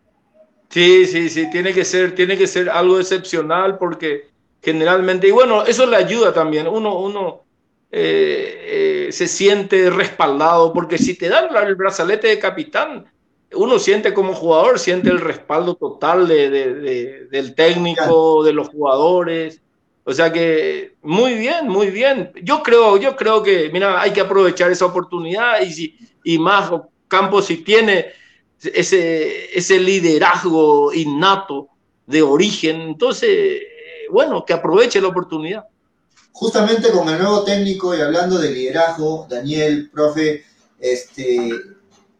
Sí, 0.69 1.05
sí, 1.07 1.30
sí, 1.30 1.49
tiene 1.49 1.73
que 1.73 1.84
ser, 1.84 2.15
tiene 2.15 2.38
que 2.38 2.47
ser 2.47 2.69
algo 2.69 2.99
excepcional 2.99 3.77
porque 3.77 4.27
generalmente, 4.61 5.27
y 5.27 5.32
bueno, 5.32 5.65
eso 5.65 5.86
le 5.88 5.97
ayuda 5.97 6.34
también, 6.34 6.67
uno, 6.67 6.99
uno 6.99 7.43
eh, 7.91 9.09
se 9.11 9.27
siente 9.27 9.89
respaldado, 9.89 10.71
porque 10.71 10.97
si 10.97 11.17
te 11.17 11.27
dan 11.27 11.49
el 11.67 11.75
brazalete 11.75 12.27
de 12.27 12.39
capitán, 12.39 13.05
uno 13.54 13.80
siente 13.80 14.14
como 14.14 14.34
jugador, 14.34 14.80
siente 14.80 15.10
el 15.10 15.20
respaldo 15.20 15.76
total 15.76 16.28
de, 16.28 16.50
de, 16.50 17.28
del 17.32 17.56
técnico, 17.56 18.43
de 18.43 18.54
los 18.54 18.70
jugadores. 18.70 19.62
O 20.04 20.14
sea 20.14 20.32
que 20.32 20.95
muy 21.02 21.36
bien, 21.36 21.68
muy 21.68 21.89
bien. 21.89 22.32
Yo 22.43 22.64
creo, 22.64 22.97
yo 22.97 23.16
creo 23.16 23.43
que, 23.43 23.70
mira, 23.72 24.02
hay 24.02 24.12
que 24.12 24.22
aprovechar 24.22 24.72
esa 24.72 24.86
oportunidad 24.86 25.62
y, 25.62 25.72
si, 25.72 25.97
y 26.24 26.38
más 26.38 26.72
Campos 27.08 27.45
si 27.45 27.58
tiene 27.58 28.08
ese, 28.62 29.58
ese 29.58 29.80
liderazgo 29.80 30.93
innato 30.93 31.70
de 32.06 32.22
origen, 32.22 32.82
entonces 32.82 33.62
bueno, 34.10 34.45
que 34.45 34.54
aproveche 34.54 35.02
la 35.02 35.08
oportunidad. 35.08 35.66
Justamente 36.32 36.91
con 36.91 37.10
el 37.10 37.20
nuevo 37.20 37.43
técnico 37.43 37.95
y 37.95 38.02
hablando 38.02 38.38
de 38.38 38.52
liderazgo, 38.52 39.28
Daniel, 39.30 39.89
profe, 39.91 40.43
este, 40.80 41.52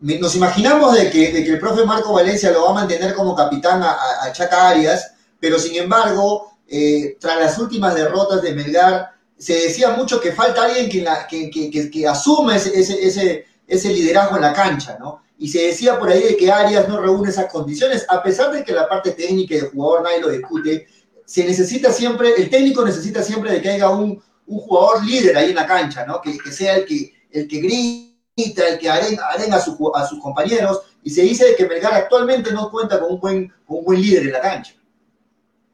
nos 0.02 0.36
imaginamos 0.36 0.97
de 0.97 1.10
que, 1.10 1.32
de 1.32 1.43
que, 1.43 1.52
el 1.52 1.60
profe 1.60 1.86
Marco 1.86 2.14
Valencia 2.14 2.52
lo 2.52 2.64
va 2.64 2.72
a 2.72 2.74
mantener 2.74 3.14
como 3.14 3.36
capitán 3.36 3.84
a, 3.84 4.32
Chaca 4.32 4.70
Arias, 4.70 5.14
pero 5.39 5.60
sin 5.60 5.76
embargo, 5.76 6.58
eh, 6.68 7.18
tras 7.20 7.39
las 7.39 7.58
últimas 7.58 7.95
derrotas 7.95 8.41
de 8.41 8.54
Melgar, 8.54 9.12
se 9.38 9.54
decía 9.54 9.91
mucho 9.91 10.20
que 10.20 10.32
falta 10.32 10.66
alguien 10.66 10.89
que, 10.89 11.02
la, 11.02 11.28
que, 11.28 11.50
que, 11.50 12.08
asuma 12.08 12.56
ese, 12.58 12.78
ese, 12.78 13.45
ese, 13.68 13.89
liderazgo 13.93 14.36
en 14.36 14.41
la 14.41 14.54
cancha, 14.54 14.97
¿no? 15.00 15.22
Y 15.38 15.47
se 15.47 15.68
decía 15.68 15.97
por 15.97 16.10
ahí 16.10 16.22
de 16.22 16.36
que 16.36 16.52
Arias 16.52 16.88
no 16.89 17.00
reúne 17.00 17.30
esas 17.30 17.50
condiciones, 17.50 18.06
a 18.10 18.22
pesar 18.22 18.52
de 18.52 18.64
que 18.64 18.74
la 18.74 18.88
parte 18.88 19.12
técnica 19.12 19.56
y 19.56 19.62
de 19.62 19.68
jugador 19.68 20.04
nadie 20.04 20.20
lo 20.20 20.30
discute, 20.30 20.88
se 21.26 21.45
necesita 21.45 21.93
siempre, 21.93 22.34
el 22.38 22.50
técnico 22.50 22.84
necesita 22.84 23.24
siempre 23.24 23.54
de 23.54 23.62
que 23.62 23.70
haya 23.70 23.89
un, 23.89 24.22
un 24.47 24.60
jugador 24.60 25.06
líder 25.06 25.38
ahí 25.38 25.50
en 25.52 25.56
la 25.56 25.68
cancha, 25.68 26.06
¿no? 26.06 26.22
Que, 26.22 26.38
que, 26.38 26.52
sea 26.52 26.76
el 26.76 26.86
que, 26.86 27.14
el 27.32 27.47
que 27.47 27.60
grita, 27.60 28.09
el 28.46 28.80
que 28.80 28.90
arenga, 28.90 29.58
a, 29.58 29.60
su, 29.60 29.92
a, 29.94 30.08
sus 30.08 30.20
compañeros, 30.20 30.82
y 31.04 31.10
se 31.10 31.22
dice 31.24 31.56
que 31.58 31.68
Melgar 31.68 31.94
actualmente 31.94 32.52
no 32.52 32.70
cuenta 32.70 33.00
con 33.00 33.14
un 33.14 33.20
buen, 33.20 33.54
con 33.66 33.78
un 33.80 33.86
buen 33.86 34.02
líder 34.02 34.24
en 34.24 34.32
la 34.34 34.42
cancha. 34.42 34.74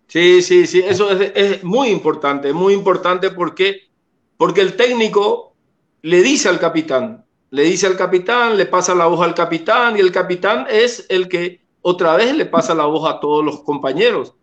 Sí, 0.08 0.42
sí, 0.42 0.68
sí, 0.68 0.84
eso 0.86 1.10
es, 1.12 1.32
es 1.36 1.64
muy 1.64 1.90
importante, 1.90 2.54
muy 2.54 2.74
importante 2.74 3.32
porque 3.32 3.86
Porque 4.38 4.62
el 4.62 4.76
técnico 4.76 5.56
le 6.02 6.22
dice 6.22 6.50
al 6.50 6.60
capitán, 6.60 7.26
le 7.52 7.64
dice 7.64 7.88
al 7.88 7.96
capitán, 7.96 8.58
le 8.58 8.66
pasa 8.66 8.94
la 8.94 9.08
voz 9.08 9.22
al 9.22 9.34
capitán 9.34 9.96
y 9.98 10.02
el 10.02 10.12
capitán 10.12 10.68
es 10.70 11.06
el 11.10 11.28
que 11.28 11.62
otra 11.82 12.18
vez 12.18 12.36
le 12.36 12.46
pasa 12.46 12.76
la 12.76 12.86
voz 12.86 13.10
a 13.10 13.20
todos 13.20 13.44
los 13.46 13.62
compañeros. 13.64 14.34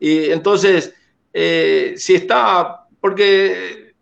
Y 0.00 0.30
entonces, 0.30 0.92
eh, 1.32 1.94
si 1.96 2.14
está, 2.14 2.86
porque 3.00 3.94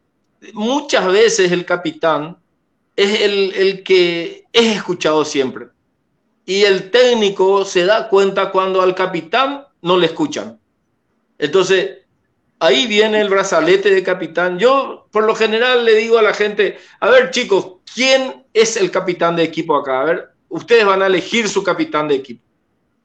muchas 0.55 1.07
veces 1.12 1.53
el 1.53 1.64
capitán 1.64 2.39
es 2.97 3.20
el, 3.20 3.55
el 3.55 3.82
que 3.82 4.45
es 4.53 4.76
escuchado 4.76 5.24
siempre. 5.24 5.68
Y 6.47 6.62
el 6.62 6.90
técnico 6.90 7.64
se 7.64 7.84
da 7.84 8.09
cuenta 8.09 8.51
cuando 8.51 8.82
al 8.82 8.95
capitán 8.95 9.64
no 9.82 9.97
le 9.97 10.07
escuchan. 10.07 10.61
Entonces, 11.38 11.99
ahí 12.59 12.86
viene 12.86 13.20
el 13.20 13.28
brazalete 13.28 13.90
de 13.90 14.03
capitán. 14.03 14.59
Yo, 14.59 15.09
por 15.11 15.24
lo 15.24 15.34
general, 15.34 15.84
le 15.84 15.95
digo 15.95 16.18
a 16.18 16.22
la 16.22 16.34
gente, 16.34 16.78
a 17.01 17.11
ver 17.11 17.30
chicos, 17.30 17.76
¿quién 17.95 18.45
es 18.53 18.76
el 18.76 18.90
capitán 18.90 19.36
de 19.36 19.45
equipo 19.45 19.76
acá? 19.76 20.01
A 20.01 20.05
ver, 20.05 20.28
ustedes 20.49 20.84
van 20.84 21.03
a 21.03 21.07
elegir 21.07 21.49
su 21.49 21.62
capitán 21.62 22.09
de 22.09 22.16
equipo. 22.16 22.45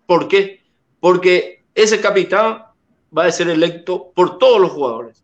¿Por 0.06 0.28
qué? 0.28 0.62
Porque 1.00 1.64
ese 1.74 2.00
capitán 2.02 2.64
va 3.16 3.26
a 3.26 3.32
ser 3.32 3.50
electo 3.50 4.12
por 4.16 4.38
todos 4.38 4.60
los 4.60 4.72
jugadores. 4.72 5.24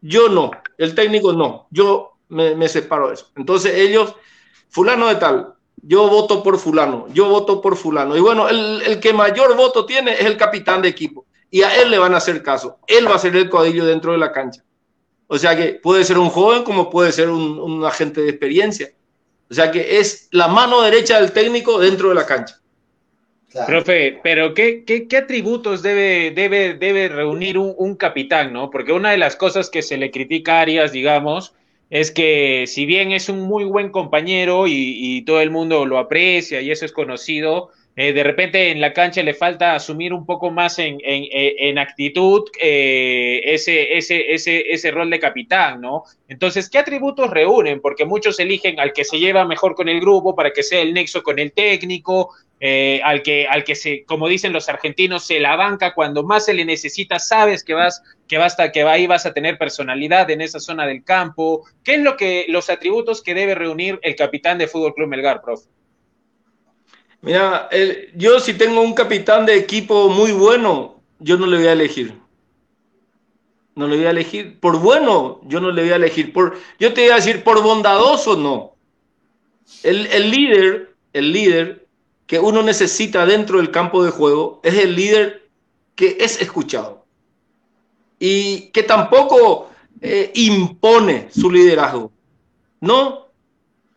Yo 0.00 0.28
no, 0.28 0.50
el 0.76 0.94
técnico 0.94 1.32
no, 1.32 1.66
yo 1.70 2.17
me, 2.28 2.68
separo 2.68 3.08
de 3.08 3.14
eso. 3.14 3.30
Entonces 3.36 3.74
ellos, 3.74 4.14
fulano 4.68 5.08
de 5.08 5.16
tal, 5.16 5.54
yo 5.82 6.08
voto 6.08 6.42
por 6.42 6.58
fulano, 6.58 7.06
yo 7.12 7.28
voto 7.28 7.60
por 7.60 7.76
fulano. 7.76 8.16
Y 8.16 8.20
bueno, 8.20 8.48
el, 8.48 8.82
el 8.82 9.00
que 9.00 9.12
mayor 9.12 9.56
voto 9.56 9.86
tiene 9.86 10.14
es 10.14 10.26
el 10.26 10.36
capitán 10.36 10.82
de 10.82 10.88
equipo 10.88 11.26
y 11.50 11.62
a 11.62 11.80
él 11.80 11.90
le 11.90 11.98
van 11.98 12.14
a 12.14 12.18
hacer 12.18 12.42
caso. 12.42 12.78
Él 12.86 13.08
va 13.08 13.16
a 13.16 13.18
ser 13.18 13.34
el 13.36 13.48
codillo 13.48 13.86
dentro 13.86 14.12
de 14.12 14.18
la 14.18 14.32
cancha. 14.32 14.62
O 15.26 15.38
sea 15.38 15.56
que 15.56 15.74
puede 15.74 16.04
ser 16.04 16.18
un 16.18 16.30
joven 16.30 16.62
como 16.62 16.90
puede 16.90 17.12
ser 17.12 17.28
un, 17.28 17.84
agente 17.84 18.22
de 18.22 18.30
experiencia. 18.30 18.90
O 19.50 19.54
sea 19.54 19.70
que 19.70 19.98
es 19.98 20.28
la 20.32 20.48
mano 20.48 20.82
derecha 20.82 21.20
del 21.20 21.32
técnico 21.32 21.78
dentro 21.78 22.10
de 22.10 22.14
la 22.14 22.26
cancha. 22.26 22.56
Profe, 23.66 24.20
pero 24.22 24.52
¿qué, 24.52 24.84
qué, 24.84 25.16
atributos 25.16 25.82
debe, 25.82 26.32
debe, 26.32 26.74
debe 26.74 27.08
reunir 27.08 27.56
un, 27.56 27.96
capitán, 27.96 28.52
no? 28.52 28.68
Porque 28.70 28.92
una 28.92 29.10
de 29.10 29.16
las 29.16 29.36
cosas 29.36 29.70
que 29.70 29.80
se 29.80 29.96
le 29.96 30.10
critica 30.10 30.58
a 30.58 30.60
Arias, 30.60 30.92
digamos, 30.92 31.54
es 31.90 32.10
que 32.10 32.64
si 32.66 32.86
bien 32.86 33.12
es 33.12 33.28
un 33.28 33.40
muy 33.40 33.64
buen 33.64 33.90
compañero 33.90 34.66
y 34.66 35.22
todo 35.22 35.40
el 35.40 35.50
mundo 35.50 35.86
lo 35.86 35.98
aprecia 35.98 36.60
y 36.60 36.70
eso 36.70 36.84
es 36.84 36.92
conocido, 36.92 37.70
eh, 38.00 38.12
de 38.12 38.22
repente 38.22 38.70
en 38.70 38.80
la 38.80 38.92
cancha 38.92 39.24
le 39.24 39.34
falta 39.34 39.74
asumir 39.74 40.12
un 40.12 40.24
poco 40.24 40.52
más 40.52 40.78
en, 40.78 40.98
en, 41.02 41.78
actitud 41.78 42.44
eh, 42.60 43.40
ese, 43.42 43.98
ese, 43.98 44.32
ese, 44.32 44.70
ese 44.70 44.90
rol 44.92 45.10
de 45.10 45.18
capitán, 45.18 45.80
¿no? 45.80 46.04
Entonces, 46.28 46.70
¿qué 46.70 46.78
atributos 46.78 47.28
reúnen? 47.28 47.80
Porque 47.80 48.04
muchos 48.04 48.38
eligen 48.38 48.78
al 48.78 48.92
que 48.92 49.04
se 49.04 49.18
lleva 49.18 49.44
mejor 49.44 49.74
con 49.74 49.88
el 49.88 50.00
grupo 50.00 50.36
para 50.36 50.52
que 50.52 50.62
sea 50.62 50.80
el 50.80 50.94
nexo 50.94 51.24
con 51.24 51.40
el 51.40 51.50
técnico, 51.50 52.36
eh, 52.60 53.00
al, 53.02 53.20
que, 53.22 53.48
al 53.48 53.64
que 53.64 53.74
se, 53.74 54.04
como 54.04 54.28
dicen 54.28 54.52
los 54.52 54.68
argentinos, 54.68 55.26
se 55.26 55.40
la 55.40 55.56
banca 55.56 55.92
cuando 55.92 56.22
más 56.22 56.44
se 56.44 56.54
le 56.54 56.64
necesita, 56.64 57.18
sabes 57.18 57.64
que 57.64 57.74
vas, 57.74 58.00
que 58.28 58.38
basta, 58.38 58.70
que 58.70 58.82
ahí 58.82 59.08
vas 59.08 59.26
a 59.26 59.34
tener 59.34 59.58
personalidad 59.58 60.30
en 60.30 60.40
esa 60.40 60.60
zona 60.60 60.86
del 60.86 61.02
campo. 61.02 61.66
¿Qué 61.82 61.94
es 61.94 62.00
lo 62.02 62.16
que, 62.16 62.46
los 62.48 62.70
atributos 62.70 63.22
que 63.22 63.34
debe 63.34 63.56
reunir 63.56 63.98
el 64.02 64.14
capitán 64.14 64.56
de 64.56 64.68
Fútbol 64.68 64.94
Club 64.94 65.08
Melgar, 65.08 65.42
profe? 65.42 65.68
Mira, 67.20 67.68
yo 68.14 68.40
si 68.40 68.54
tengo 68.54 68.80
un 68.80 68.94
capitán 68.94 69.44
de 69.44 69.56
equipo 69.56 70.08
muy 70.08 70.32
bueno, 70.32 71.00
yo 71.18 71.36
no 71.36 71.46
le 71.46 71.58
voy 71.58 71.66
a 71.66 71.72
elegir. 71.72 72.14
No 73.74 73.86
le 73.86 73.96
voy 73.96 74.06
a 74.06 74.10
elegir. 74.10 74.58
Por 74.60 74.78
bueno, 74.78 75.40
yo 75.44 75.60
no 75.60 75.70
le 75.70 75.82
voy 75.82 75.92
a 75.92 75.96
elegir. 75.96 76.32
Por, 76.32 76.56
yo 76.78 76.92
te 76.92 77.02
voy 77.02 77.10
a 77.10 77.16
decir, 77.16 77.42
por 77.42 77.62
bondadoso, 77.62 78.36
no. 78.36 78.74
El, 79.82 80.06
el 80.06 80.30
líder, 80.30 80.94
el 81.12 81.32
líder 81.32 81.86
que 82.26 82.38
uno 82.38 82.62
necesita 82.62 83.26
dentro 83.26 83.58
del 83.58 83.70
campo 83.70 84.04
de 84.04 84.10
juego 84.10 84.60
es 84.62 84.74
el 84.74 84.94
líder 84.94 85.48
que 85.94 86.18
es 86.20 86.40
escuchado 86.40 87.06
y 88.18 88.70
que 88.70 88.82
tampoco 88.82 89.70
eh, 90.00 90.30
impone 90.34 91.28
su 91.30 91.50
liderazgo. 91.50 92.12
No, 92.80 93.27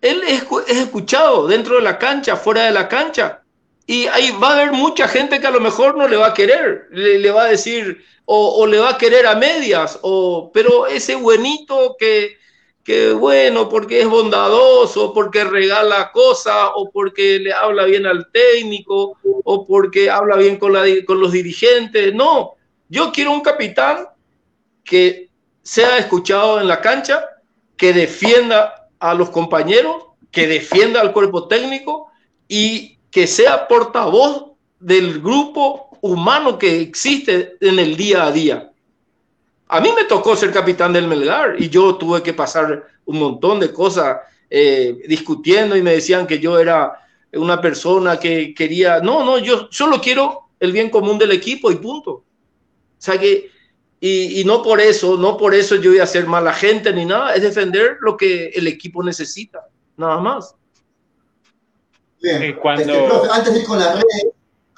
él 0.02 0.24
es, 0.28 0.44
escuchado 0.68 1.48
dentro 1.48 1.76
de 1.76 1.84
la 1.84 1.98
cancha, 1.98 2.36
fuera 2.36 2.66
de 2.66 2.72
la 2.72 2.88
cancha. 2.88 3.44
Y 3.86 4.08
ahí 4.08 4.32
va 4.42 4.50
a 4.50 4.54
haber 4.54 4.72
mucha 4.72 5.08
gente 5.08 5.40
que 5.40 5.48
a 5.48 5.52
lo 5.52 5.60
mejor 5.60 5.96
no 5.98 6.08
le 6.08 6.18
va 6.18 6.28
a 6.28 6.34
querer, 6.34 6.88
le, 6.92 7.32
va 7.32 7.44
a 7.44 7.50
decir, 7.50 8.04
o, 8.26 8.66
le 8.66 8.80
va 8.80 8.92
a 8.92 8.98
querer 8.98 9.28
a 9.28 9.36
medias, 9.36 10.00
o, 10.02 10.52
pero 10.54 10.88
ese 10.88 11.16
buenito 11.16 11.96
que, 12.00 12.38
bueno, 13.14 13.70
porque 13.70 14.02
es 14.02 14.08
bondadoso, 14.08 15.14
porque 15.14 15.44
regala 15.44 16.12
cosas, 16.12 16.70
o 16.76 16.90
porque 16.92 17.40
le 17.40 17.54
habla 17.54 17.86
bien 17.86 18.06
al 18.06 18.32
técnico, 18.32 19.18
o 19.24 19.68
porque 19.68 20.10
habla 20.10 20.38
bien 20.38 20.58
con 20.58 20.74
los 20.74 21.32
dirigentes. 21.32 22.14
No, 22.14 22.56
yo 22.90 23.12
quiero 23.12 23.32
un 23.32 23.42
capitán 23.42 24.08
que 24.84 25.30
sea 25.64 25.98
escuchado 25.98 26.60
en 26.60 26.68
la 26.68 26.82
cancha, 26.82 27.26
que 27.78 27.94
defienda 27.94 28.81
a 29.02 29.16
los 29.16 29.32
compañeros, 29.32 30.06
que 30.32 30.48
defienda 30.48 31.02
al 31.02 31.12
cuerpo 31.12 31.48
técnico 31.48 32.08
y 32.48 33.00
que 33.10 33.28
sea 33.28 33.68
portavoz 33.68 34.52
del 34.80 35.20
grupo 35.22 35.98
humano 36.02 36.58
que 36.58 36.82
existe 36.82 37.58
en 37.60 37.80
el 37.80 37.98
día 37.98 38.26
a 38.26 38.32
día. 38.32 38.72
A 39.68 39.82
mí 39.82 39.90
me 39.96 40.06
tocó 40.06 40.36
ser 40.36 40.52
capitán 40.52 40.94
del 40.94 41.08
Melgar 41.08 41.56
y 41.60 41.70
yo 41.70 41.96
tuve 41.96 42.22
que 42.22 42.34
pasar 42.34 42.86
un 43.06 43.20
montón 43.20 43.60
de 43.60 43.74
cosas 43.74 44.18
eh, 44.50 44.98
discutiendo 45.08 45.76
y 45.76 45.82
me 45.82 45.94
decían 45.94 46.28
que 46.28 46.40
yo 46.40 46.60
era 46.60 46.94
una 47.34 47.60
persona 47.60 48.20
que 48.20 48.54
quería, 48.54 49.00
no, 49.00 49.24
no, 49.24 49.40
yo 49.40 49.68
solo 49.72 50.00
quiero 50.00 50.50
el 50.60 50.72
bien 50.72 50.90
común 50.90 51.18
del 51.18 51.32
equipo 51.32 51.72
y 51.72 51.76
punto. 51.76 52.12
O 52.12 52.24
sea 53.00 53.18
que 53.18 53.50
y, 54.04 54.44
no 54.46 54.64
por 54.64 54.82
eso, 54.82 55.16
no 55.16 55.38
por 55.38 55.54
eso 55.54 55.76
yo 55.76 55.92
voy 55.92 56.00
a 56.00 56.08
ser 56.08 56.26
mala 56.26 56.54
gente 56.54 56.92
ni 56.92 57.06
nada, 57.06 57.36
es 57.36 57.44
defender 57.44 57.98
lo 58.02 58.18
que 58.18 58.48
el 58.48 58.66
equipo 58.66 59.04
necesita, 59.04 59.68
nada 59.96 60.18
más. 60.18 60.56
Bien, 62.20 62.42
este, 62.42 62.60
cuando... 62.60 63.32
antes 63.32 63.54
de 63.54 63.60
ir 63.60 63.66
con 63.66 63.80
la 63.80 63.94
red, 63.94 64.04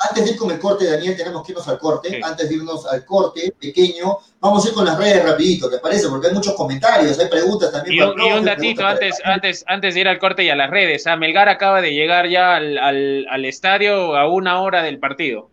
antes 0.09 0.25
de 0.25 0.31
ir 0.31 0.37
con 0.37 0.51
el 0.51 0.59
corte, 0.59 0.85
Daniel, 0.85 1.15
tenemos 1.15 1.45
que 1.45 1.53
irnos 1.53 1.65
al 1.69 1.79
corte. 1.79 2.19
Antes 2.21 2.49
de 2.49 2.55
irnos 2.55 2.85
al 2.85 3.05
corte 3.05 3.53
pequeño, 3.57 4.17
vamos 4.41 4.65
a 4.65 4.67
ir 4.67 4.73
con 4.73 4.83
las 4.83 4.97
redes 4.97 5.23
rapidito, 5.23 5.69
¿te 5.69 5.79
parece? 5.79 6.09
Porque 6.09 6.27
hay 6.27 6.33
muchos 6.33 6.53
comentarios, 6.55 7.17
hay 7.17 7.29
preguntas 7.29 7.71
también. 7.71 7.95
Y, 7.95 8.01
un, 8.01 8.21
y 8.21 8.31
un 8.33 8.43
datito 8.43 8.85
antes, 8.85 9.21
antes, 9.23 9.63
antes 9.67 9.93
de 9.93 10.01
ir 10.01 10.07
al 10.09 10.19
corte 10.19 10.43
y 10.43 10.49
a 10.49 10.55
las 10.55 10.69
redes. 10.69 11.07
¿ah? 11.07 11.15
Melgar 11.15 11.47
acaba 11.47 11.81
de 11.81 11.93
llegar 11.93 12.27
ya 12.27 12.57
al, 12.57 12.77
al, 12.77 13.25
al 13.29 13.45
estadio 13.45 14.17
a 14.17 14.27
una 14.27 14.61
hora 14.61 14.83
del 14.83 14.99
partido. 14.99 15.49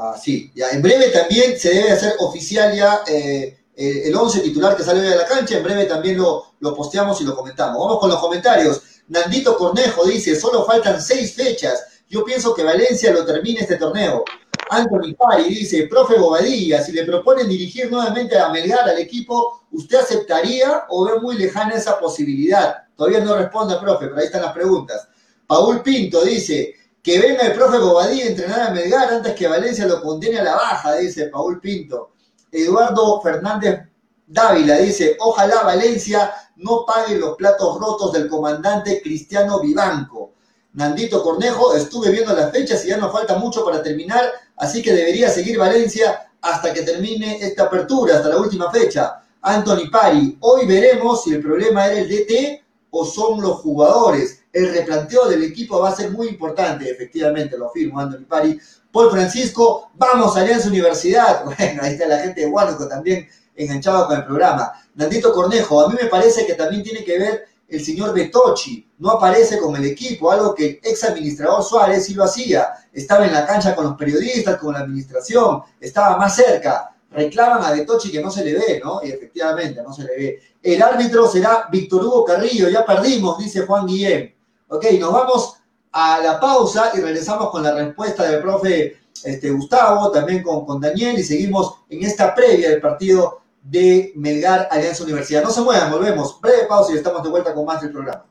Ah, 0.00 0.16
sí, 0.16 0.52
ya 0.54 0.70
en 0.70 0.80
breve 0.80 1.08
también 1.08 1.58
se 1.58 1.70
debe 1.70 1.90
hacer 1.90 2.14
oficial 2.20 2.72
ya 2.72 3.02
eh, 3.08 3.58
el 3.74 4.14
11 4.14 4.40
titular 4.40 4.76
que 4.76 4.84
sale 4.84 5.00
hoy 5.00 5.12
a 5.12 5.16
la 5.16 5.26
cancha. 5.26 5.56
En 5.56 5.64
breve 5.64 5.86
también 5.86 6.16
lo, 6.16 6.54
lo 6.60 6.72
posteamos 6.72 7.20
y 7.20 7.24
lo 7.24 7.34
comentamos. 7.34 7.78
Vamos 7.78 7.98
con 7.98 8.08
los 8.08 8.20
comentarios. 8.20 8.80
Nandito 9.08 9.56
Cornejo 9.56 10.04
dice: 10.04 10.38
solo 10.38 10.64
faltan 10.64 11.02
seis 11.02 11.34
fechas. 11.34 11.84
Yo 12.08 12.24
pienso 12.24 12.54
que 12.54 12.62
Valencia 12.62 13.12
lo 13.12 13.24
termine 13.24 13.60
este 13.60 13.74
torneo. 13.74 14.22
Anthony 14.70 15.14
Pari 15.18 15.48
dice: 15.48 15.88
profe 15.88 16.16
Bobadilla, 16.16 16.80
si 16.80 16.92
le 16.92 17.04
proponen 17.04 17.48
dirigir 17.48 17.90
nuevamente 17.90 18.38
a 18.38 18.50
Melgar 18.50 18.88
al 18.88 18.98
equipo, 18.98 19.64
¿usted 19.72 19.98
aceptaría 19.98 20.84
o 20.90 21.06
ve 21.06 21.18
muy 21.18 21.36
lejana 21.36 21.74
esa 21.74 21.98
posibilidad? 21.98 22.72
Todavía 22.96 23.18
no 23.18 23.34
responde, 23.34 23.76
profe, 23.80 24.06
pero 24.06 24.18
ahí 24.20 24.26
están 24.26 24.42
las 24.42 24.52
preguntas. 24.52 25.08
Paul 25.48 25.82
Pinto 25.82 26.24
dice: 26.24 26.74
que 27.02 27.18
venga 27.18 27.42
el 27.42 27.52
profe 27.54 27.78
Bobadilla 27.78 28.24
a 28.24 28.28
entrenar 28.28 28.60
a 28.60 28.70
Melgar 28.70 29.12
antes 29.12 29.34
que 29.34 29.48
Valencia 29.48 29.86
lo 29.86 30.02
condene 30.02 30.40
a 30.40 30.44
la 30.44 30.54
baja, 30.54 30.96
dice 30.96 31.26
Paul 31.26 31.60
Pinto. 31.60 32.12
Eduardo 32.50 33.20
Fernández 33.20 33.80
Dávila 34.26 34.76
dice, 34.76 35.16
ojalá 35.20 35.62
Valencia 35.62 36.32
no 36.56 36.84
pague 36.84 37.16
los 37.16 37.36
platos 37.36 37.78
rotos 37.80 38.12
del 38.12 38.28
comandante 38.28 39.00
Cristiano 39.02 39.60
Vivanco. 39.60 40.32
Nandito 40.74 41.22
Cornejo, 41.22 41.74
estuve 41.74 42.10
viendo 42.10 42.34
las 42.34 42.52
fechas 42.52 42.84
y 42.84 42.88
ya 42.88 42.98
nos 42.98 43.10
falta 43.10 43.38
mucho 43.38 43.64
para 43.64 43.82
terminar, 43.82 44.30
así 44.56 44.82
que 44.82 44.92
debería 44.92 45.30
seguir 45.30 45.58
Valencia 45.58 46.30
hasta 46.42 46.72
que 46.72 46.82
termine 46.82 47.38
esta 47.40 47.64
apertura, 47.64 48.16
hasta 48.16 48.28
la 48.28 48.36
última 48.36 48.70
fecha. 48.70 49.22
Anthony 49.40 49.90
Pari, 49.90 50.36
hoy 50.40 50.66
veremos 50.66 51.24
si 51.24 51.34
el 51.34 51.42
problema 51.42 51.86
era 51.86 52.00
el 52.00 52.08
DT 52.08 52.62
o 52.90 53.04
son 53.04 53.40
los 53.40 53.60
jugadores 53.60 54.37
el 54.58 54.74
replanteo 54.74 55.28
del 55.28 55.44
equipo 55.44 55.80
va 55.80 55.90
a 55.90 55.96
ser 55.96 56.10
muy 56.10 56.28
importante, 56.28 56.90
efectivamente, 56.90 57.56
lo 57.56 57.68
afirmo 57.68 58.00
Anthony 58.00 58.24
Pari. 58.28 58.58
Paul 58.90 59.10
Francisco, 59.10 59.90
vamos 59.94 60.36
a 60.36 60.40
Alianza 60.40 60.68
Universidad. 60.68 61.44
Bueno, 61.58 61.82
ahí 61.82 61.92
está 61.92 62.06
la 62.06 62.18
gente 62.18 62.40
de 62.40 62.46
Huánuco 62.46 62.88
también 62.88 63.28
enganchada 63.54 64.06
con 64.06 64.16
el 64.16 64.24
programa. 64.24 64.72
Nandito 64.94 65.32
Cornejo, 65.32 65.80
a 65.80 65.88
mí 65.88 65.96
me 66.00 66.08
parece 66.08 66.46
que 66.46 66.54
también 66.54 66.82
tiene 66.82 67.04
que 67.04 67.18
ver 67.18 67.48
el 67.68 67.84
señor 67.84 68.14
Betochi, 68.14 68.88
no 68.98 69.10
aparece 69.10 69.58
con 69.58 69.76
el 69.76 69.84
equipo, 69.84 70.30
algo 70.32 70.54
que 70.54 70.66
el 70.66 70.80
ex 70.82 71.04
administrador 71.04 71.62
Suárez 71.62 72.06
sí 72.06 72.14
lo 72.14 72.24
hacía. 72.24 72.68
Estaba 72.92 73.26
en 73.26 73.32
la 73.32 73.46
cancha 73.46 73.74
con 73.74 73.84
los 73.84 73.96
periodistas, 73.96 74.56
con 74.56 74.72
la 74.72 74.80
administración, 74.80 75.62
estaba 75.80 76.16
más 76.16 76.34
cerca. 76.34 76.94
reclaman 77.10 77.62
a 77.62 77.72
De 77.72 77.84
Tochi 77.84 78.10
que 78.10 78.22
no 78.22 78.30
se 78.30 78.44
le 78.44 78.54
ve, 78.54 78.80
¿no? 78.82 79.00
Y 79.02 79.10
efectivamente, 79.10 79.82
no 79.82 79.92
se 79.92 80.02
le 80.02 80.16
ve. 80.16 80.42
El 80.62 80.82
árbitro 80.82 81.28
será 81.28 81.68
Víctor 81.70 82.04
Hugo 82.04 82.24
Carrillo, 82.24 82.68
ya 82.68 82.84
perdimos, 82.84 83.38
dice 83.38 83.62
Juan 83.66 83.86
Guillén. 83.86 84.34
Ok, 84.70 84.84
nos 85.00 85.12
vamos 85.14 85.54
a 85.92 86.20
la 86.20 86.38
pausa 86.38 86.90
y 86.94 87.00
regresamos 87.00 87.48
con 87.50 87.62
la 87.62 87.72
respuesta 87.72 88.24
del 88.24 88.42
profe 88.42 88.98
este, 89.24 89.50
Gustavo, 89.50 90.10
también 90.10 90.42
con, 90.42 90.66
con 90.66 90.78
Daniel, 90.78 91.18
y 91.18 91.22
seguimos 91.22 91.76
en 91.88 92.04
esta 92.04 92.34
previa 92.34 92.68
del 92.68 92.80
partido 92.80 93.40
de 93.62 94.12
Melgar 94.14 94.68
Alianza 94.70 95.04
Universidad. 95.04 95.42
No 95.42 95.50
se 95.50 95.62
muevan, 95.62 95.90
volvemos. 95.90 96.38
Breve 96.42 96.66
pausa 96.68 96.92
y 96.92 96.96
estamos 96.96 97.22
de 97.22 97.30
vuelta 97.30 97.54
con 97.54 97.64
más 97.64 97.80
del 97.80 97.92
programa. 97.92 98.26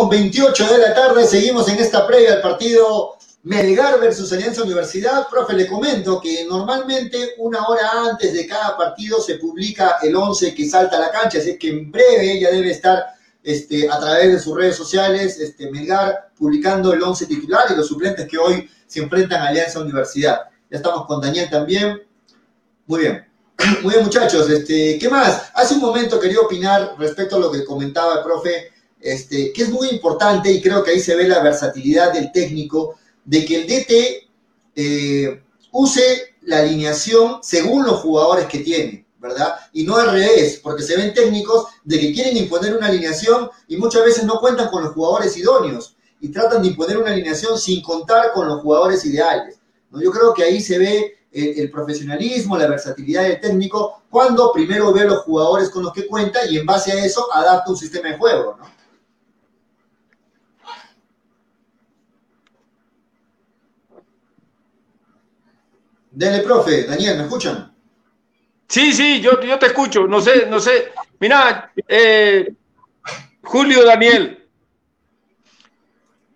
Con 0.00 0.08
28 0.08 0.66
de 0.72 0.78
la 0.78 0.94
tarde, 0.94 1.26
seguimos 1.26 1.68
en 1.68 1.78
esta 1.78 2.06
previa 2.06 2.32
al 2.32 2.40
partido 2.40 3.18
Melgar 3.42 4.00
versus 4.00 4.32
Alianza 4.32 4.62
Universidad. 4.62 5.28
Profe, 5.28 5.52
le 5.52 5.66
comento 5.66 6.18
que 6.22 6.46
normalmente 6.46 7.34
una 7.36 7.66
hora 7.66 7.82
antes 8.08 8.32
de 8.32 8.46
cada 8.46 8.78
partido 8.78 9.20
se 9.20 9.34
publica 9.34 9.98
el 10.00 10.16
11 10.16 10.54
que 10.54 10.66
salta 10.66 10.96
a 10.96 11.00
la 11.00 11.10
cancha, 11.10 11.36
así 11.36 11.58
que 11.58 11.68
en 11.68 11.92
breve 11.92 12.40
ya 12.40 12.50
debe 12.50 12.70
estar 12.70 13.08
este, 13.44 13.90
a 13.90 14.00
través 14.00 14.32
de 14.32 14.38
sus 14.38 14.56
redes 14.56 14.74
sociales 14.74 15.38
este, 15.38 15.70
Melgar 15.70 16.30
publicando 16.34 16.94
el 16.94 17.02
11 17.02 17.26
titular 17.26 17.64
y 17.68 17.76
los 17.76 17.86
suplentes 17.86 18.26
que 18.26 18.38
hoy 18.38 18.70
se 18.86 19.00
enfrentan 19.00 19.42
a 19.42 19.48
Alianza 19.48 19.80
Universidad. 19.80 20.48
Ya 20.70 20.78
estamos 20.78 21.04
con 21.04 21.20
Daniel 21.20 21.50
también. 21.50 22.00
Muy 22.86 23.00
bien. 23.00 23.26
Muy 23.82 23.92
bien, 23.92 24.04
muchachos. 24.04 24.48
Este, 24.48 24.98
¿Qué 24.98 25.10
más? 25.10 25.50
Hace 25.54 25.74
un 25.74 25.80
momento 25.80 26.18
quería 26.18 26.40
opinar 26.40 26.94
respecto 26.98 27.36
a 27.36 27.40
lo 27.40 27.52
que 27.52 27.66
comentaba 27.66 28.14
el 28.14 28.22
profe 28.22 28.79
este, 29.00 29.52
que 29.52 29.62
es 29.62 29.70
muy 29.70 29.88
importante 29.88 30.50
y 30.52 30.60
creo 30.60 30.84
que 30.84 30.92
ahí 30.92 31.00
se 31.00 31.14
ve 31.14 31.26
la 31.26 31.42
versatilidad 31.42 32.12
del 32.12 32.32
técnico, 32.32 32.96
de 33.24 33.44
que 33.44 33.56
el 33.56 33.66
DT 33.66 34.28
eh, 34.76 35.42
use 35.72 36.34
la 36.42 36.58
alineación 36.58 37.38
según 37.42 37.84
los 37.84 38.00
jugadores 38.00 38.46
que 38.46 38.58
tiene, 38.58 39.06
¿verdad? 39.18 39.54
Y 39.72 39.84
no 39.84 39.96
al 39.96 40.12
revés, 40.12 40.60
porque 40.62 40.82
se 40.82 40.96
ven 40.96 41.14
técnicos 41.14 41.66
de 41.84 41.98
que 41.98 42.12
quieren 42.12 42.36
imponer 42.36 42.76
una 42.76 42.88
alineación 42.88 43.50
y 43.68 43.76
muchas 43.76 44.04
veces 44.04 44.24
no 44.24 44.40
cuentan 44.40 44.68
con 44.68 44.82
los 44.82 44.92
jugadores 44.92 45.36
idóneos 45.36 45.96
y 46.20 46.28
tratan 46.28 46.62
de 46.62 46.68
imponer 46.68 46.98
una 46.98 47.10
alineación 47.10 47.58
sin 47.58 47.82
contar 47.82 48.32
con 48.32 48.48
los 48.48 48.60
jugadores 48.60 49.04
ideales. 49.04 49.58
¿no? 49.90 50.02
Yo 50.02 50.10
creo 50.10 50.34
que 50.34 50.44
ahí 50.44 50.60
se 50.60 50.78
ve 50.78 51.14
el, 51.32 51.60
el, 51.60 51.70
profesionalismo, 51.70 52.58
la 52.58 52.66
versatilidad 52.66 53.22
del 53.22 53.40
técnico, 53.40 54.02
cuando 54.10 54.52
primero 54.52 54.92
ve 54.92 55.04
los 55.04 55.20
jugadores 55.20 55.70
con 55.70 55.84
los 55.84 55.92
que 55.92 56.06
cuenta 56.06 56.44
y 56.46 56.58
en 56.58 56.66
base 56.66 56.92
a 56.92 57.04
eso 57.04 57.32
adapta 57.32 57.70
un 57.70 57.76
sistema 57.76 58.10
de 58.10 58.18
juego, 58.18 58.56
¿no? 58.58 58.79
Dele, 66.20 66.40
profe. 66.40 66.84
Daniel, 66.84 67.16
¿me 67.16 67.22
escuchan? 67.22 67.74
Sí, 68.68 68.92
sí, 68.92 69.22
yo, 69.22 69.40
yo 69.40 69.58
te 69.58 69.68
escucho. 69.68 70.06
No 70.06 70.20
sé, 70.20 70.48
no 70.50 70.60
sé. 70.60 70.92
Mira, 71.18 71.72
eh, 71.88 72.52
Julio 73.42 73.86
Daniel, 73.86 74.46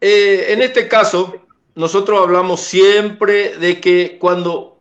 eh, 0.00 0.46
en 0.48 0.62
este 0.62 0.88
caso, 0.88 1.36
nosotros 1.74 2.18
hablamos 2.18 2.62
siempre 2.62 3.58
de 3.58 3.78
que 3.78 4.16
cuando 4.18 4.80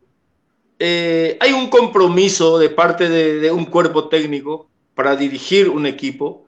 eh, 0.80 1.38
hay 1.42 1.52
un 1.52 1.70
compromiso 1.70 2.58
de 2.58 2.70
parte 2.70 3.10
de, 3.10 3.40
de 3.42 3.52
un 3.52 3.66
cuerpo 3.66 4.08
técnico 4.08 4.70
para 4.96 5.18
dirigir 5.18 5.68
un 5.68 5.86
equipo, 5.86 6.48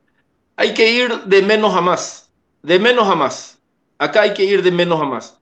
hay 0.56 0.74
que 0.74 0.90
ir 0.94 1.24
de 1.26 1.42
menos 1.42 1.76
a 1.76 1.82
más, 1.82 2.32
de 2.64 2.80
menos 2.80 3.10
a 3.10 3.16
más. 3.16 3.60
Acá 3.98 4.22
hay 4.22 4.34
que 4.34 4.46
ir 4.46 4.64
de 4.64 4.72
menos 4.72 5.02
a 5.02 5.04
más. 5.04 5.42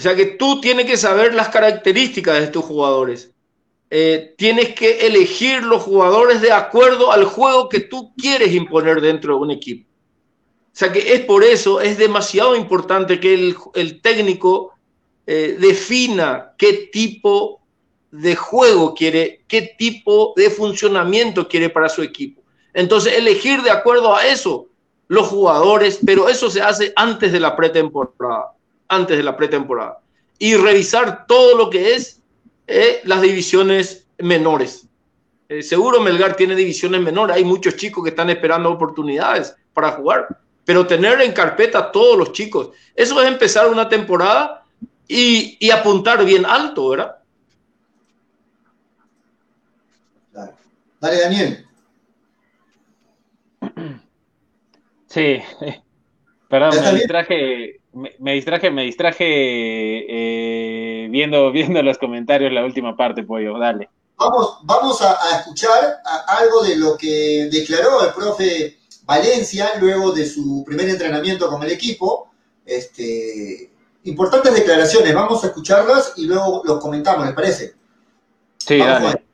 O 0.00 0.02
sea 0.02 0.16
que 0.16 0.24
tú 0.24 0.62
tienes 0.62 0.86
que 0.86 0.96
saber 0.96 1.34
las 1.34 1.50
características 1.50 2.40
de 2.40 2.46
tus 2.46 2.64
jugadores. 2.64 3.32
Eh, 3.90 4.34
tienes 4.38 4.74
que 4.74 5.06
elegir 5.06 5.62
los 5.62 5.82
jugadores 5.82 6.40
de 6.40 6.52
acuerdo 6.52 7.12
al 7.12 7.26
juego 7.26 7.68
que 7.68 7.80
tú 7.80 8.14
quieres 8.16 8.54
imponer 8.54 9.02
dentro 9.02 9.34
de 9.34 9.40
un 9.40 9.50
equipo. 9.50 9.86
O 9.88 10.70
sea 10.72 10.90
que 10.90 11.12
es 11.12 11.20
por 11.26 11.44
eso, 11.44 11.82
es 11.82 11.98
demasiado 11.98 12.56
importante 12.56 13.20
que 13.20 13.54
el, 13.74 14.00
técnico 14.00 14.72
eh, 15.26 15.58
defina 15.60 16.54
qué 16.56 16.88
tipo 16.90 17.60
de 18.10 18.36
juego 18.36 18.94
quiere, 18.94 19.44
qué 19.48 19.74
tipo 19.76 20.32
de 20.34 20.48
funcionamiento 20.48 21.46
quiere 21.46 21.68
para 21.68 21.90
su 21.90 22.02
equipo. 22.02 22.40
Entonces, 22.72 23.18
elegir 23.18 23.60
de 23.60 23.70
acuerdo 23.70 24.16
a 24.16 24.26
eso 24.26 24.68
los 25.08 25.28
jugadores, 25.28 26.00
pero 26.06 26.26
eso 26.26 26.48
se 26.48 26.62
hace 26.62 26.90
antes 26.96 27.32
de 27.32 27.40
la 27.40 27.54
pretemporada 27.54 28.54
antes 28.90 29.16
de 29.16 29.22
la 29.22 29.36
pretemporada. 29.36 30.00
Y 30.38 30.54
revisar 30.56 31.26
todo 31.26 31.56
lo 31.56 31.70
que 31.70 31.94
es 31.94 32.20
eh, 32.66 33.00
las 33.04 33.22
divisiones 33.22 34.06
menores. 34.18 34.86
Eh, 35.48 35.62
seguro 35.62 36.00
Melgar 36.00 36.36
tiene 36.36 36.54
divisiones 36.54 37.00
menores, 37.00 37.36
hay 37.36 37.44
muchos 37.44 37.76
chicos 37.76 38.04
que 38.04 38.10
están 38.10 38.30
esperando 38.30 38.70
oportunidades 38.70 39.54
para 39.72 39.92
jugar, 39.92 40.28
pero 40.64 40.86
tener 40.86 41.20
en 41.22 41.32
carpeta 41.32 41.90
todos 41.90 42.16
los 42.16 42.32
chicos, 42.32 42.70
eso 42.94 43.20
es 43.20 43.26
empezar 43.26 43.68
una 43.68 43.88
temporada 43.88 44.64
y, 45.08 45.56
y 45.58 45.70
apuntar 45.70 46.24
bien 46.24 46.46
alto, 46.46 46.90
¿verdad? 46.90 47.16
Dale, 51.00 51.20
Daniel. 51.20 51.66
Sí, 55.06 55.42
perdón, 56.48 56.84
me 56.84 56.94
distraje, 56.94 57.79
me, 57.92 58.14
me, 58.18 58.34
distraje, 58.34 58.70
me 58.70 58.84
distraje 58.84 59.24
eh, 59.28 61.08
viendo, 61.10 61.50
viendo 61.52 61.82
los 61.82 61.98
comentarios 61.98 62.52
la 62.52 62.64
última 62.64 62.96
parte, 62.96 63.22
Pollo, 63.22 63.58
dale. 63.58 63.88
Vamos, 64.16 64.58
vamos 64.64 65.00
a, 65.00 65.12
a 65.12 65.38
escuchar 65.38 65.98
a 66.04 66.36
algo 66.38 66.62
de 66.62 66.76
lo 66.76 66.96
que 66.96 67.48
declaró 67.50 68.04
el 68.06 68.12
profe 68.12 68.76
Valencia 69.04 69.70
luego 69.80 70.12
de 70.12 70.26
su 70.26 70.62
primer 70.64 70.88
entrenamiento 70.88 71.48
con 71.48 71.62
el 71.62 71.70
equipo. 71.70 72.30
Este, 72.66 73.70
importantes 74.04 74.54
declaraciones, 74.54 75.14
vamos 75.14 75.42
a 75.42 75.48
escucharlas 75.48 76.12
y 76.16 76.26
luego 76.26 76.62
los 76.64 76.80
comentamos, 76.80 77.26
¿les 77.26 77.34
parece? 77.34 77.74
Sí, 78.58 78.78
vamos 78.78 79.14
dale. 79.14 79.24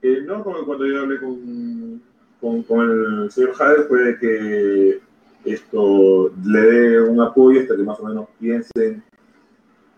Eh, 0.00 0.22
no, 0.24 0.44
como 0.44 0.64
cuando 0.64 0.86
yo 0.86 1.00
hablé 1.00 1.18
con, 1.18 2.02
con, 2.40 2.62
con 2.62 3.22
el 3.24 3.30
señor 3.32 3.54
Jade 3.54 3.82
fue 3.88 4.18
que 4.20 5.00
esto 5.44 6.32
le 6.44 6.60
dé 6.60 7.02
un 7.02 7.20
apoyo 7.20 7.60
hasta 7.60 7.76
que 7.76 7.82
más 7.82 7.98
o 8.00 8.06
menos 8.06 8.26
piensen 8.38 9.02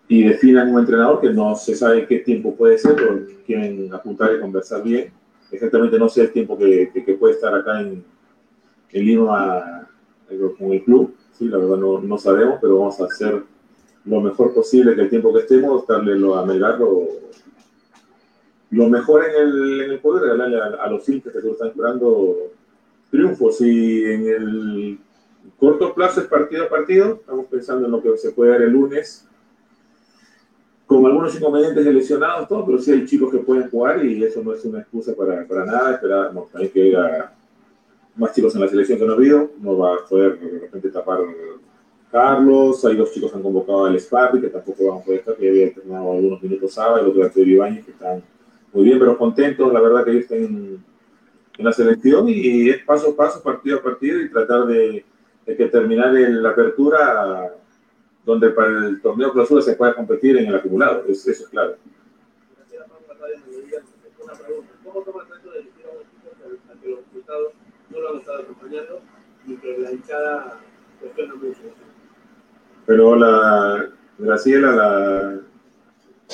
y 0.08 0.24
definan 0.24 0.72
un 0.72 0.80
entrenador 0.80 1.20
que 1.20 1.30
no 1.30 1.54
se 1.54 1.74
sabe 1.74 2.06
qué 2.06 2.18
tiempo 2.18 2.54
puede 2.56 2.78
ser 2.78 3.00
o 3.02 3.20
quieren 3.46 3.92
apuntar 3.94 4.34
y 4.34 4.40
conversar 4.40 4.82
bien. 4.82 5.12
Exactamente 5.52 5.98
no 5.98 6.08
sé 6.08 6.22
el 6.22 6.32
tiempo 6.32 6.58
que, 6.58 6.90
que, 6.92 7.04
que 7.04 7.14
puede 7.14 7.34
estar 7.34 7.54
acá 7.54 7.80
en, 7.80 8.04
en 8.92 9.06
Lima 9.06 9.88
con 10.58 10.72
el 10.72 10.82
club. 10.82 11.14
Sí, 11.32 11.48
la 11.48 11.58
verdad 11.58 11.76
no, 11.76 12.00
no, 12.00 12.18
sabemos, 12.18 12.58
pero 12.60 12.78
vamos 12.78 13.00
a 13.00 13.04
hacer 13.04 13.42
lo 14.04 14.20
mejor 14.20 14.52
posible 14.52 14.94
que 14.94 15.02
el 15.02 15.10
tiempo 15.10 15.32
que 15.32 15.40
estemos, 15.40 15.86
darle 15.86 16.16
lo, 16.16 16.36
a 16.36 16.44
Melgar 16.44 16.78
lo, 16.78 17.06
lo 18.70 18.88
mejor 18.88 19.24
en 19.24 19.34
el, 19.36 19.80
en 19.82 19.90
el 19.92 19.98
poder, 20.00 20.24
regalarle 20.24 20.60
a, 20.60 20.84
a 20.84 20.90
los 20.90 21.08
hinchas 21.08 21.32
que 21.32 21.50
están 21.50 21.68
esperando 21.68 22.36
triunfos. 23.10 23.60
Y 23.60 24.04
en 24.04 24.26
el 24.28 24.98
corto 25.60 25.94
plazo 25.94 26.20
es 26.20 26.26
partido 26.26 26.64
a 26.64 26.68
partido. 26.68 27.14
Estamos 27.20 27.46
pensando 27.46 27.86
en 27.86 27.92
lo 27.92 28.02
que 28.02 28.16
se 28.16 28.32
puede 28.32 28.50
dar 28.50 28.62
el 28.62 28.72
lunes. 28.72 29.26
Con 30.86 31.06
algunos 31.06 31.36
inconvenientes 31.36 31.84
de 31.84 31.92
lesionados, 31.92 32.48
pero 32.48 32.78
sí 32.78 32.90
hay 32.90 33.06
chicos 33.06 33.30
que 33.30 33.38
pueden 33.38 33.70
jugar 33.70 34.04
y 34.04 34.24
eso 34.24 34.42
no 34.42 34.52
es 34.52 34.64
una 34.64 34.80
excusa 34.80 35.14
para, 35.14 35.46
para 35.46 35.64
nada. 35.64 35.92
Esperamos 35.92 36.50
también 36.50 36.72
que 36.72 36.82
haya 36.82 37.32
más 38.16 38.34
chicos 38.34 38.54
en 38.56 38.62
la 38.62 38.68
selección 38.68 38.98
que 38.98 39.06
no 39.06 39.12
ha 39.12 39.16
habido, 39.16 39.50
no 39.60 39.78
va 39.78 39.94
a 39.94 40.04
poder 40.04 40.40
de 40.40 40.58
repente 40.58 40.90
tapar 40.90 41.20
Carlos, 42.10 42.84
hay 42.84 42.96
dos 42.96 43.12
chicos 43.12 43.30
que 43.30 43.36
han 43.36 43.42
convocado 43.42 43.86
al 43.86 43.98
Sparri, 44.00 44.40
que 44.40 44.48
tampoco 44.48 44.88
van 44.88 44.98
a 44.98 45.04
poder 45.04 45.20
estar, 45.20 45.36
que 45.36 45.48
había 45.48 45.72
terminado 45.72 46.12
algunos 46.12 46.42
minutos 46.42 46.74
sábado, 46.74 46.98
el 46.98 47.06
otro 47.06 47.22
Arturo 47.22 47.46
Ibáñez, 47.46 47.84
que 47.84 47.92
están 47.92 48.22
muy 48.72 48.84
bien, 48.84 48.98
pero 48.98 49.16
contentos, 49.16 49.72
la 49.72 49.80
verdad 49.80 50.04
que 50.04 50.10
ellos 50.10 50.22
están 50.24 50.38
en, 50.38 50.90
la 51.58 51.72
selección 51.72 52.26
y, 52.28 52.70
es 52.70 52.82
paso 52.84 53.10
a 53.10 53.16
paso, 53.16 53.42
partido 53.42 53.78
a 53.78 53.82
partido 53.82 54.18
y 54.18 54.30
tratar 54.30 54.66
de, 54.66 55.04
que 55.44 55.66
terminar 55.66 56.16
en 56.16 56.42
la 56.42 56.50
apertura 56.50 57.54
donde 58.24 58.50
para 58.50 58.86
el 58.86 59.00
torneo 59.00 59.32
clausura 59.32 59.62
se 59.62 59.74
pueda 59.74 59.94
competir 59.94 60.36
en 60.36 60.46
el 60.46 60.54
acumulado, 60.54 61.04
eso 61.08 61.30
es 61.30 61.48
claro. 61.48 61.76
¿Cómo 64.84 65.02
toma 65.02 65.22
el 65.22 65.28
reto 65.28 65.50
de? 65.50 65.70
Pero 72.86 73.16
la 73.16 73.88
Graciela, 74.18 74.72
la, 74.72 75.40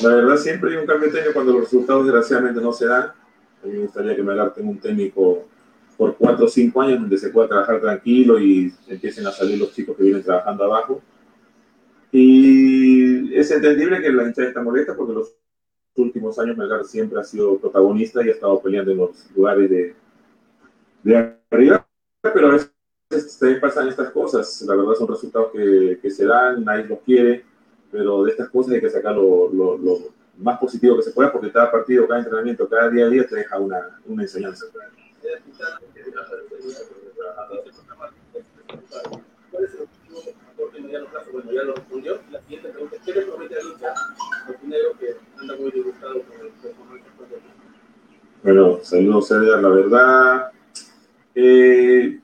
la 0.02 0.08
verdad 0.14 0.36
siempre 0.36 0.70
hay 0.70 0.76
un 0.76 0.86
cambio 0.86 1.10
técnico 1.10 1.34
cuando 1.34 1.52
los 1.52 1.62
resultados 1.62 2.04
desgraciadamente 2.04 2.60
no 2.60 2.72
se 2.72 2.86
dan. 2.86 3.04
A 3.04 3.66
mí 3.66 3.72
me 3.72 3.78
gustaría 3.80 4.16
que 4.16 4.22
me 4.22 4.34
tenga 4.34 4.70
un 4.70 4.78
técnico 4.78 5.46
por 5.96 6.16
cuatro 6.16 6.46
o 6.46 6.48
cinco 6.48 6.82
años 6.82 7.00
donde 7.00 7.18
se 7.18 7.30
pueda 7.30 7.48
trabajar 7.48 7.80
tranquilo 7.80 8.38
y 8.38 8.72
empiecen 8.88 9.26
a 9.26 9.32
salir 9.32 9.58
los 9.58 9.72
chicos 9.72 9.96
que 9.96 10.02
vienen 10.02 10.22
trabajando 10.22 10.64
abajo. 10.64 11.02
Y 12.12 13.34
es 13.34 13.50
entendible 13.50 14.00
que 14.00 14.12
la 14.12 14.24
hinchada 14.24 14.48
está 14.48 14.62
molesta 14.62 14.94
porque 14.94 15.14
los 15.14 15.34
últimos 15.96 16.38
años 16.38 16.56
Melgar 16.56 16.84
siempre 16.84 17.18
ha 17.18 17.24
sido 17.24 17.58
protagonista 17.58 18.24
y 18.24 18.28
ha 18.28 18.32
estado 18.32 18.60
peleando 18.60 18.92
en 18.92 18.98
los 18.98 19.30
lugares 19.34 19.70
de, 19.70 19.94
de 21.02 21.36
arriba, 21.50 21.86
pero 22.22 22.48
a 22.48 22.52
veces 22.52 23.38
también 23.38 23.60
pasan 23.60 23.88
estas 23.88 24.10
cosas. 24.10 24.62
La 24.62 24.74
verdad 24.74 24.94
son 24.94 25.08
resultados 25.08 25.50
que, 25.52 25.98
que, 26.00 26.10
se 26.10 26.26
dan, 26.26 26.64
nadie 26.64 26.84
los 26.84 27.00
quiere, 27.00 27.44
pero 27.90 28.24
de 28.24 28.32
estas 28.32 28.48
cosas 28.50 28.74
hay 28.74 28.80
que 28.80 28.90
sacar 28.90 29.14
lo, 29.14 29.50
lo, 29.52 29.78
lo, 29.78 29.98
más 30.38 30.58
positivo 30.58 30.96
que 30.96 31.02
se 31.02 31.12
pueda 31.12 31.32
porque 31.32 31.50
cada 31.50 31.70
partido, 31.70 32.06
cada 32.06 32.20
entrenamiento, 32.20 32.68
cada 32.68 32.90
día 32.90 33.06
a 33.06 33.08
día 33.08 33.26
te 33.26 33.36
deja 33.36 33.58
una, 33.58 34.00
una 34.06 34.22
enseñanza. 34.22 34.66
Bueno, 41.42 41.52
ya 41.52 41.62
lo 41.64 41.74
respondió. 41.74 42.18
La 42.30 42.40
siguiente 42.42 42.68
pregunta 42.68 42.96
es, 42.96 43.02
¿qué 43.02 43.12
le 43.12 43.22
promete 43.22 43.54
a 43.54 43.62
Lucha, 43.62 43.94
al 44.46 44.98
que 44.98 45.16
anda 45.40 45.56
muy 45.56 45.70
disgustado 45.70 46.14
con 46.22 46.46
el 46.46 46.52
performance 46.52 47.04
Bueno, 48.42 48.78
saludos, 48.82 49.30
Edgar. 49.30 49.62
La 49.62 49.68
verdad, 49.68 50.52
eh, 51.34 52.20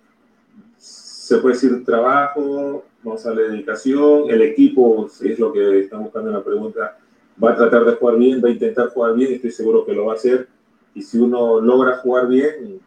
se 0.76 1.38
puede 1.38 1.54
decir 1.54 1.84
trabajo, 1.84 2.84
vamos 3.02 3.26
a 3.26 3.34
la 3.34 3.42
dedicación, 3.42 4.30
el 4.30 4.42
equipo 4.42 5.08
es 5.22 5.38
lo 5.38 5.52
que 5.52 5.80
están 5.80 6.02
buscando 6.02 6.28
en 6.30 6.36
la 6.36 6.44
pregunta, 6.44 6.98
va 7.42 7.52
a 7.52 7.56
tratar 7.56 7.84
de 7.84 7.92
jugar 7.92 8.16
bien, 8.16 8.42
va 8.42 8.48
a 8.48 8.52
intentar 8.52 8.88
jugar 8.88 9.14
bien, 9.14 9.32
estoy 9.32 9.50
seguro 9.50 9.84
que 9.84 9.92
lo 9.92 10.06
va 10.06 10.12
a 10.12 10.16
hacer, 10.16 10.48
y 10.94 11.02
si 11.02 11.18
uno 11.18 11.60
logra 11.60 11.98
jugar 11.98 12.28
bien, 12.28 12.80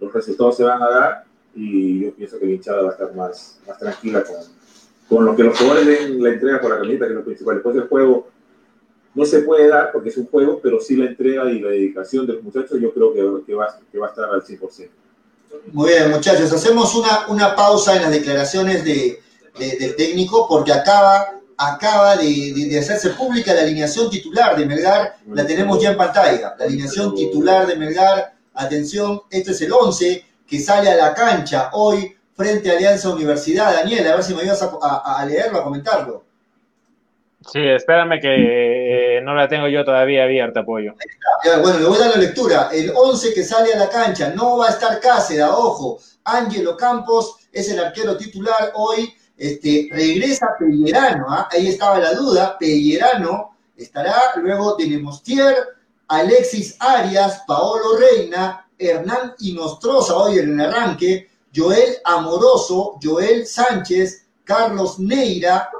los 0.00 0.12
resultados 0.12 0.56
se 0.56 0.64
van 0.64 0.82
a 0.82 0.88
dar, 0.88 1.24
y 1.54 2.04
yo 2.04 2.14
pienso 2.14 2.38
que 2.38 2.46
la 2.46 2.52
hinchada 2.52 2.82
va 2.82 2.88
a 2.90 2.92
estar 2.92 3.14
más, 3.14 3.60
más 3.66 3.78
tranquila 3.78 4.22
con, 4.24 4.36
con 5.08 5.24
lo 5.24 5.36
que 5.36 5.44
los 5.44 5.58
jugadores 5.58 5.86
den 5.86 6.22
la 6.22 6.30
entrega 6.30 6.60
por 6.60 6.70
la 6.70 6.78
camiseta, 6.78 7.06
que 7.06 7.12
es 7.12 7.16
lo 7.18 7.24
principal. 7.24 7.54
Después 7.54 7.74
del 7.74 7.88
juego 7.88 8.28
no 9.14 9.24
se 9.24 9.40
puede 9.40 9.68
dar 9.68 9.92
porque 9.92 10.10
es 10.10 10.16
un 10.18 10.26
juego, 10.26 10.60
pero 10.62 10.80
sí 10.80 10.96
la 10.96 11.06
entrega 11.06 11.50
y 11.50 11.60
la 11.60 11.70
dedicación 11.70 12.26
de 12.26 12.34
los 12.34 12.42
muchachos 12.42 12.78
yo 12.80 12.92
creo 12.92 13.14
que, 13.14 13.46
que, 13.46 13.54
va, 13.54 13.78
que 13.90 13.98
va 13.98 14.08
a 14.08 14.10
estar 14.10 14.28
al 14.28 14.42
100%. 14.42 14.88
Muy 15.72 15.88
bien, 15.88 16.10
muchachos, 16.10 16.52
hacemos 16.52 16.94
una, 16.94 17.26
una 17.28 17.56
pausa 17.56 17.96
en 17.96 18.02
las 18.02 18.10
declaraciones 18.10 18.84
de, 18.84 19.20
del 19.58 19.96
técnico 19.96 20.46
porque 20.48 20.72
acaba, 20.72 21.35
acaba 21.58 22.16
de, 22.16 22.52
de, 22.54 22.78
hacerse 22.78 23.10
pública 23.10 23.54
la 23.54 23.62
alineación 23.62 24.10
titular 24.10 24.56
de 24.56 24.66
Melgar, 24.66 25.16
la 25.28 25.46
tenemos 25.46 25.80
ya 25.80 25.90
en 25.90 25.96
pantalla, 25.96 26.54
la 26.58 26.64
alineación 26.64 27.14
titular 27.14 27.66
de 27.66 27.76
Melgar, 27.76 28.34
atención, 28.54 29.22
este 29.30 29.52
es 29.52 29.60
el 29.62 29.72
11 29.72 30.24
que 30.46 30.60
sale 30.60 30.90
a 30.90 30.96
la 30.96 31.14
cancha 31.14 31.70
hoy 31.72 32.16
frente 32.34 32.70
a 32.70 32.74
Alianza 32.74 33.10
Universidad. 33.10 33.72
Daniel, 33.72 34.06
a 34.06 34.16
ver 34.16 34.24
si 34.24 34.34
me 34.34 34.42
ayudas 34.42 34.62
a, 34.62 35.18
a, 35.20 35.26
leerlo, 35.26 35.58
a 35.58 35.64
comentarlo. 35.64 36.24
Sí, 37.52 37.60
espérame 37.60 38.20
que 38.20 39.18
eh, 39.18 39.20
no 39.22 39.34
la 39.34 39.48
tengo 39.48 39.68
yo 39.68 39.84
todavía 39.84 40.24
abierta, 40.24 40.64
Pollo. 40.64 40.94
Bueno, 41.62 41.78
le 41.78 41.86
voy 41.86 41.96
a 41.96 42.00
dar 42.00 42.10
la 42.10 42.20
lectura. 42.20 42.70
El 42.72 42.92
11 42.94 43.34
que 43.34 43.44
sale 43.44 43.72
a 43.72 43.78
la 43.78 43.88
cancha, 43.88 44.30
no 44.30 44.58
va 44.58 44.66
a 44.66 44.70
estar 44.70 45.00
Cáceres, 45.00 45.46
ojo. 45.48 45.98
Ángelo 46.24 46.76
Campos 46.76 47.36
es 47.52 47.70
el 47.70 47.78
arquero 47.78 48.16
titular 48.16 48.72
hoy. 48.74 49.14
Este, 49.36 49.88
regresa 49.92 50.48
Pellerano, 50.58 51.26
¿ah? 51.28 51.48
ahí 51.50 51.68
estaba 51.68 51.98
la 51.98 52.14
duda. 52.14 52.56
Pellerano 52.58 53.56
estará 53.76 54.14
luego 54.36 54.76
de 54.76 54.88
Nemostier, 54.88 55.54
Alexis 56.08 56.76
Arias, 56.78 57.42
Paolo 57.46 57.98
Reina, 57.98 58.68
Hernán 58.78 59.34
Inostroza 59.40 60.16
hoy 60.16 60.38
en 60.38 60.58
el 60.58 60.66
arranque, 60.66 61.28
Joel 61.54 61.96
Amoroso, 62.04 62.98
Joel 63.02 63.46
Sánchez, 63.46 64.26
Carlos 64.44 64.98
Neira, 64.98 65.70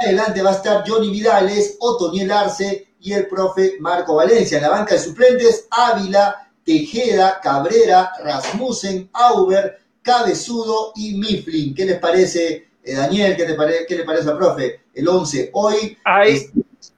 adelante 0.00 0.42
va 0.42 0.50
a 0.50 0.54
estar 0.54 0.84
Johnny 0.86 1.10
Vidales, 1.10 1.76
Otoniel 1.80 2.30
Arce 2.30 2.88
y 3.00 3.12
el 3.12 3.26
profe 3.26 3.76
Marco 3.80 4.14
Valencia. 4.14 4.58
En 4.58 4.62
la 4.62 4.70
banca 4.70 4.94
de 4.94 5.00
suplentes, 5.00 5.66
Ávila, 5.70 6.48
Tejeda, 6.64 7.40
Cabrera, 7.42 8.12
Rasmussen, 8.22 9.10
Auber, 9.12 9.80
Cabezudo 10.02 10.92
y 10.96 11.14
Mifflin. 11.14 11.74
¿Qué 11.74 11.84
les 11.84 11.98
parece, 11.98 12.68
eh, 12.84 12.94
Daniel? 12.94 13.36
¿Qué, 13.36 13.44
te 13.44 13.56
¿Qué 13.86 13.96
le 13.96 14.04
parece 14.04 14.30
al 14.30 14.38
profe? 14.38 14.80
El 14.94 15.08
11. 15.08 15.50
Hoy 15.52 15.96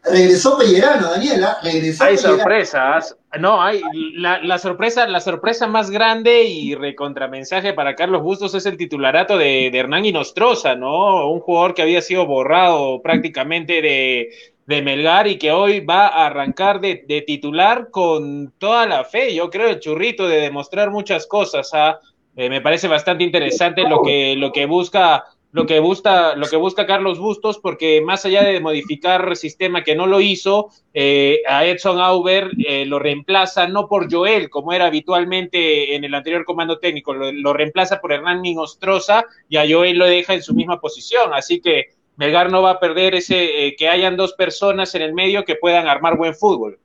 regresó 0.03 0.57
Pellerano, 0.57 1.11
Daniela. 1.11 1.59
Regresó 1.63 2.05
hay 2.05 2.17
sorpresas. 2.17 3.17
No, 3.39 3.63
hay 3.63 3.83
la, 4.17 4.59
sorpresa, 4.59 5.07
la 5.07 5.21
sorpresa 5.21 5.67
más 5.67 5.91
grande 5.91 6.45
y 6.45 6.75
recontramensaje 6.75 7.73
para 7.73 7.97
Carlos 7.97 8.23
Bustos 8.23 8.55
es 8.55 8.67
el 8.67 8.77
titularato 8.77 9.37
de, 9.37 9.71
de 9.71 9.79
Hernán 9.79 10.05
Inostroza, 10.05 10.75
¿no? 10.75 11.31
Un 11.31 11.41
jugador 11.41 11.75
que 11.75 11.83
había 11.83 12.01
sido 12.01 12.27
borrado 12.27 13.03
prácticamente 13.03 13.83
de, 13.83 14.31
de 14.67 14.83
Melgar 14.83 15.27
y 15.27 15.37
que 15.37 15.53
hoy 15.53 15.81
va 15.81 16.07
a 16.07 16.27
arrancar 16.27 16.81
de, 16.81 17.05
de, 17.07 17.23
titular 17.23 17.91
con 17.91 18.53
toda 18.59 18.87
la 18.87 19.05
fe, 19.05 19.35
yo 19.35 19.51
creo, 19.51 19.69
el 19.69 19.81
churrito 19.81 20.27
de 20.27 20.41
demostrar 20.41 20.91
muchas 20.91 21.27
cosas. 21.27 21.71
¿ah? 21.75 21.99
Eh, 22.37 22.49
me 22.49 22.61
parece 22.61 22.89
bastante 22.89 23.25
interesante 23.25 23.83
lo 23.83 24.03
que, 24.03 24.35
lo 24.37 24.53
que 24.53 24.67
busca 24.67 25.25
lo 25.55 25.67
que 25.67 25.79
busca, 25.79 26.35
lo 26.35 26.49
que 26.49 26.57
busca 26.57 26.85
Carlos 26.85 27.21
Bustos, 27.21 27.59
porque 27.61 28.01
más 28.01 28.25
allá 28.25 28.43
de 28.43 28.59
modificar 28.59 29.29
el 29.29 29.37
sistema 29.37 29.85
que 29.85 29.95
no 29.95 30.09
lo 30.09 30.21
hizo, 30.21 30.71
eh, 30.93 31.43
a 31.49 31.65
Edson 31.65 32.01
Auber 32.01 32.51
eh, 32.67 32.85
lo 32.87 32.99
reemplaza 32.99 33.69
no 33.69 33.87
por 33.87 34.13
Joel, 34.13 34.51
como 34.51 34.73
era 34.73 34.87
habitualmente 34.87 35.95
en 35.95 36.03
el 36.03 36.13
anterior 36.13 36.45
comando 36.45 36.81
técnico, 36.81 37.15
lo, 37.15 37.53
reemplaza 37.53 38.01
por 38.01 38.13
Hernán 38.13 38.41
Minostroza 38.41 39.27
y 39.49 39.57
a 39.57 39.65
Joel 39.71 39.97
lo 39.97 40.07
deja 40.07 40.35
en 40.35 40.43
su 40.43 40.55
misma 40.55 40.81
posición. 40.81 41.33
Así 41.33 41.61
que 41.61 41.95
Melgar 42.17 42.51
no 42.51 42.61
va 42.61 42.73
a 42.73 42.81
perder 42.81 43.15
ese 43.15 43.69
eh, 43.69 43.77
que 43.77 43.89
hayan 43.89 44.17
dos 44.17 44.33
personas 44.33 44.93
en 44.97 45.03
el 45.03 45.15
medio 45.15 45.45
que 45.45 45.55
puedan 45.55 45.87
armar 45.87 46.17
buen 46.17 46.35
fútbol. 46.35 46.81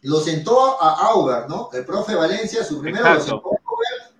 Lo 0.00 0.20
sentó 0.20 0.82
a 0.82 1.08
Auber, 1.08 1.50
¿no? 1.50 1.68
El 1.70 1.84
profe 1.84 2.14
Valencia, 2.14 2.64
su 2.64 2.80
primero 2.80 3.12
lo 3.12 3.20
sentó 3.20 3.50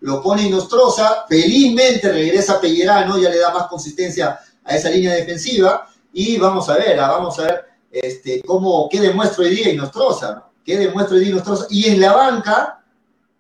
lo 0.05 0.23
pone 0.23 0.43
Inostroza, 0.43 1.25
felizmente 1.27 2.13
regresa 2.13 2.61
Pellerano, 2.61 3.19
ya 3.19 3.31
le 3.31 3.39
da 3.39 3.55
más 3.55 3.69
consistencia 3.69 4.39
a 4.63 4.77
esa 4.77 4.91
línea 4.91 5.15
defensiva, 5.15 5.89
y 6.13 6.37
vamos 6.37 6.69
a 6.69 6.75
ver, 6.75 7.01
ah, 7.01 7.09
vamos 7.09 7.39
a 7.39 7.45
ver 7.45 7.65
este, 7.91 8.43
cómo, 8.43 8.87
qué 8.91 9.01
demuestra 9.01 9.45
hoy 9.45 9.55
día 9.55 9.71
Inostroza, 9.71 10.45
qué 10.63 10.77
demuestra 10.77 11.17
hoy 11.17 11.25
día 11.25 11.43
y 11.71 11.89
en 11.89 12.03
la 12.03 12.13
banca, 12.13 12.85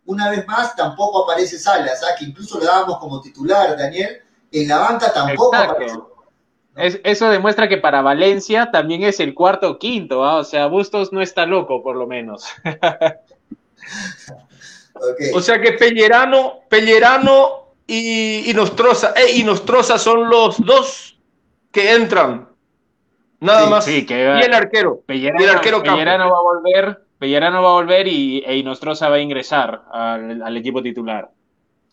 una 0.07 0.31
vez 0.31 0.47
más, 0.47 0.75
tampoco 0.75 1.25
aparece 1.25 1.59
Salas, 1.59 2.03
¿ah? 2.03 2.15
que 2.19 2.25
incluso 2.25 2.59
le 2.59 2.65
dábamos 2.65 2.97
como 2.99 3.21
titular, 3.21 3.77
Daniel, 3.77 4.23
en 4.51 4.67
la 4.67 4.79
banca 4.79 5.12
tampoco 5.12 5.55
aparece. 5.55 5.99
eso 7.05 7.29
demuestra 7.29 7.69
que 7.69 7.77
para 7.77 8.01
Valencia 8.01 8.71
también 8.71 9.03
es 9.03 9.21
el 9.21 9.35
cuarto 9.35 9.69
o 9.73 9.79
quinto, 9.79 10.25
¿ah? 10.25 10.37
o 10.37 10.45
sea, 10.45 10.69
Bustos 10.69 11.12
no 11.12 11.21
está 11.21 11.45
loco, 11.45 11.83
por 11.83 11.97
lo 11.97 12.07
menos. 12.07 12.47
O 15.35 15.41
sea 15.41 15.61
que 15.61 15.73
Pellerano, 15.73 16.61
Pellerano 16.69 17.75
y, 17.87 18.51
y 18.51 18.55
Nostroza, 18.55 19.13
eh, 19.17 19.33
y 19.37 19.45
Nostroza 19.45 19.99
son 19.99 20.29
los 20.29 20.65
dos 20.65 21.19
que 21.71 21.93
entran. 21.93 22.49
Nada 23.41 23.67
más. 23.67 23.87
y 23.89 24.07
el 24.09 24.55
arquero. 24.55 25.03
Pellerano, 25.07 25.41
y 25.41 25.45
el 25.45 25.51
arquero 25.51 25.83
Pellerano 25.83 26.31
va 26.31 26.39
a 26.39 26.43
volver, 26.43 27.05
Pellerano 27.19 27.63
va 27.63 27.71
a 27.71 27.73
volver 27.75 28.09
y 28.09 28.43
e 28.47 28.57
Inostroza 28.57 29.09
va 29.09 29.17
a 29.17 29.21
ingresar 29.21 29.83
al, 29.91 30.57
equipo 30.57 30.83
titular. 30.83 31.31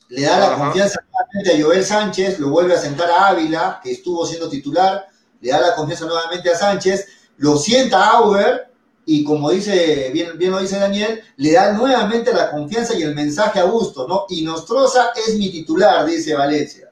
Le 0.10 0.22
da 0.22 0.40
la 0.40 0.56
confianza 0.56 1.00
nuevamente 1.10 1.52
a 1.52 1.66
Joel 1.66 1.86
Sánchez, 1.86 2.40
lo 2.40 2.50
vuelve 2.50 2.74
a 2.74 2.78
sentar 2.78 3.10
a 3.10 3.28
Ávila, 3.28 3.80
que 3.84 3.92
estuvo 3.92 4.26
siendo 4.26 4.50
titular, 4.50 5.08
le 5.40 5.52
da 5.52 5.60
la 5.60 5.76
confianza 5.76 6.06
nuevamente 6.06 6.50
a 6.50 6.56
Sánchez, 6.56 7.08
lo 7.38 7.58
sienta 7.58 8.04
a 8.04 8.18
Auber, 8.18 8.71
y 9.06 9.24
como 9.24 9.50
dice, 9.52 10.12
bien, 10.14 10.38
bien 10.38 10.52
lo 10.52 10.60
dice 10.60 10.78
Daniel, 10.78 11.22
le 11.38 11.54
da 11.54 11.74
nuevamente 11.74 12.34
la 12.34 12.52
confianza 12.52 12.98
y 12.98 13.02
el 13.02 13.16
mensaje 13.16 13.60
a 13.60 13.64
gusto, 13.64 14.08
¿no? 14.08 14.26
Y 14.30 14.44
Nostroza 14.44 15.12
es 15.16 15.38
mi 15.38 15.50
titular, 15.50 16.06
dice 16.06 16.36
Valencia. 16.36 16.90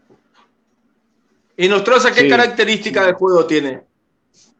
¿Y 1.56 1.68
Nostroza 1.68 2.12
qué 2.12 2.28
característica 2.28 3.06
de 3.06 3.14
juego 3.14 3.46
tiene? 3.46 3.82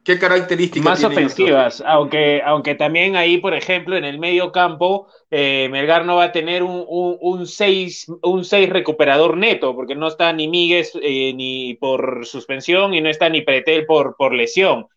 ¿Qué 0.04 0.18
características 0.18 0.84
Más 0.84 1.04
ofensivas, 1.04 1.84
aunque, 1.86 2.42
aunque 2.44 2.76
también 2.76 3.16
ahí, 3.16 3.38
por 3.38 3.54
ejemplo, 3.54 3.96
en 3.96 4.06
el 4.06 4.18
medio 4.18 4.52
campo, 4.52 5.08
eh, 5.30 5.68
Melgar 5.72 6.06
no 6.06 6.16
va 6.16 6.26
a 6.26 6.32
tener 6.32 6.64
un 6.64 7.46
6 7.46 8.10
un, 8.10 8.20
un 8.24 8.46
seis 8.46 8.70
recuperador 8.70 9.38
neto, 9.38 9.76
porque 9.76 9.96
no 9.96 10.08
está 10.08 10.34
ni 10.34 10.48
Míguez 10.48 10.94
eh, 11.02 11.34
ni 11.34 11.76
por 11.76 12.26
suspensión 12.26 12.94
y 12.94 13.02
no 13.02 13.10
está 13.10 13.30
ni 13.30 13.42
Pretel 13.42 13.86
por, 13.86 14.16
por 14.16 14.34
lesión. 14.34 14.88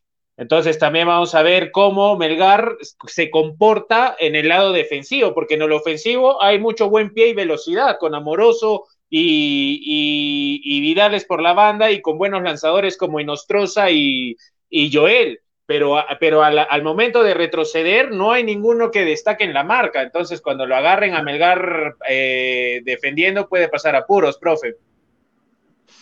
Entonces 0.42 0.76
también 0.76 1.06
vamos 1.06 1.36
a 1.36 1.42
ver 1.44 1.70
cómo 1.70 2.16
Melgar 2.16 2.76
se 3.06 3.30
comporta 3.30 4.16
en 4.18 4.34
el 4.34 4.48
lado 4.48 4.72
defensivo, 4.72 5.34
porque 5.34 5.54
en 5.54 5.62
el 5.62 5.70
ofensivo 5.70 6.42
hay 6.42 6.58
mucho 6.58 6.90
buen 6.90 7.14
pie 7.14 7.28
y 7.28 7.32
velocidad, 7.32 7.96
con 8.00 8.12
Amoroso 8.16 8.86
y, 9.08 10.60
y, 10.64 10.80
Vidales 10.80 11.24
por 11.24 11.40
la 11.40 11.52
banda 11.52 11.92
y 11.92 12.02
con 12.02 12.18
buenos 12.18 12.42
lanzadores 12.42 12.96
como 12.96 13.20
Inostroza 13.20 13.92
y, 13.92 14.36
y 14.68 14.92
Joel. 14.92 15.38
Pero, 15.64 16.04
pero 16.18 16.42
al, 16.42 16.82
momento 16.82 17.22
de 17.22 17.34
retroceder 17.34 18.10
no 18.10 18.32
hay 18.32 18.42
ninguno 18.42 18.90
que 18.90 19.04
destaque 19.04 19.44
en 19.44 19.54
la 19.54 19.62
marca. 19.62 20.02
Entonces 20.02 20.40
cuando 20.40 20.66
lo 20.66 20.74
agarren 20.74 21.14
a 21.14 21.22
Melgar 21.22 21.94
eh, 22.08 22.80
defendiendo 22.84 23.48
puede 23.48 23.68
pasar 23.68 23.94
apuros, 23.94 24.38
profe. 24.38 24.74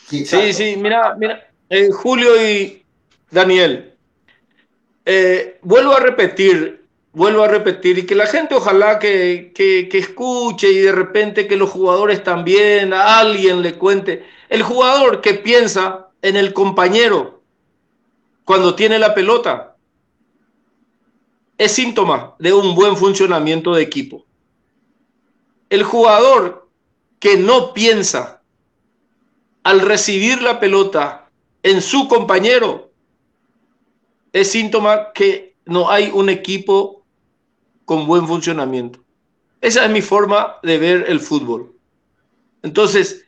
Sí, 0.07 0.24
sí, 0.24 0.76
mira, 0.78 1.14
mira, 1.14 1.47
eh, 1.68 1.91
Julio 1.91 2.30
y 2.43 2.86
Daniel, 3.30 3.91
eh, 5.05 5.59
vuelvo 5.63 5.95
a 5.95 6.01
repetir, 6.01 6.85
vuelvo 7.13 7.43
a 7.43 7.49
repetir, 7.49 7.99
y 7.99 8.07
que 8.07 8.15
la 8.15 8.27
gente 8.27 8.55
ojalá 8.55 8.99
que, 8.99 9.53
escuche 9.93 10.71
y 10.71 10.79
de 10.79 10.93
repente 10.93 11.49
que 11.49 11.57
los 11.57 11.71
jugadores 11.71 12.23
también, 12.23 12.93
a 12.93 13.19
alguien 13.19 13.63
le 13.63 13.75
cuente. 13.75 14.27
El 14.49 14.63
jugador 14.63 15.21
que 15.21 15.35
piensa 15.35 16.09
en 16.23 16.37
el 16.37 16.53
compañero 16.53 17.43
cuando 18.45 18.75
tiene 18.75 18.99
la 18.99 19.15
pelota 19.15 19.77
es 21.57 21.73
síntoma 21.73 22.35
de 22.39 22.53
un 22.53 22.75
buen 22.75 22.97
funcionamiento 22.97 23.75
de 23.75 23.83
equipo. 23.83 24.25
El 25.69 25.85
jugador 25.85 26.69
que 27.19 27.37
no 27.37 27.75
piensa 27.75 28.43
al 29.63 29.81
recibir 29.81 30.43
la 30.43 30.59
pelota 30.59 31.29
en 31.63 31.83
su 31.83 32.09
compañero 32.09 32.89
es 34.33 34.51
síntoma 34.51 35.12
que 35.12 35.57
no 35.64 35.91
hay 35.91 36.11
un 36.12 36.28
equipo 36.28 37.05
con 37.85 38.07
buen 38.07 38.26
funcionamiento. 38.26 39.01
Esa 39.61 39.85
es 39.85 39.91
mi 39.91 40.03
forma 40.03 40.57
de 40.62 40.78
ver 40.78 41.05
el 41.09 41.20
fútbol. 41.20 41.74
Entonces, 42.62 43.26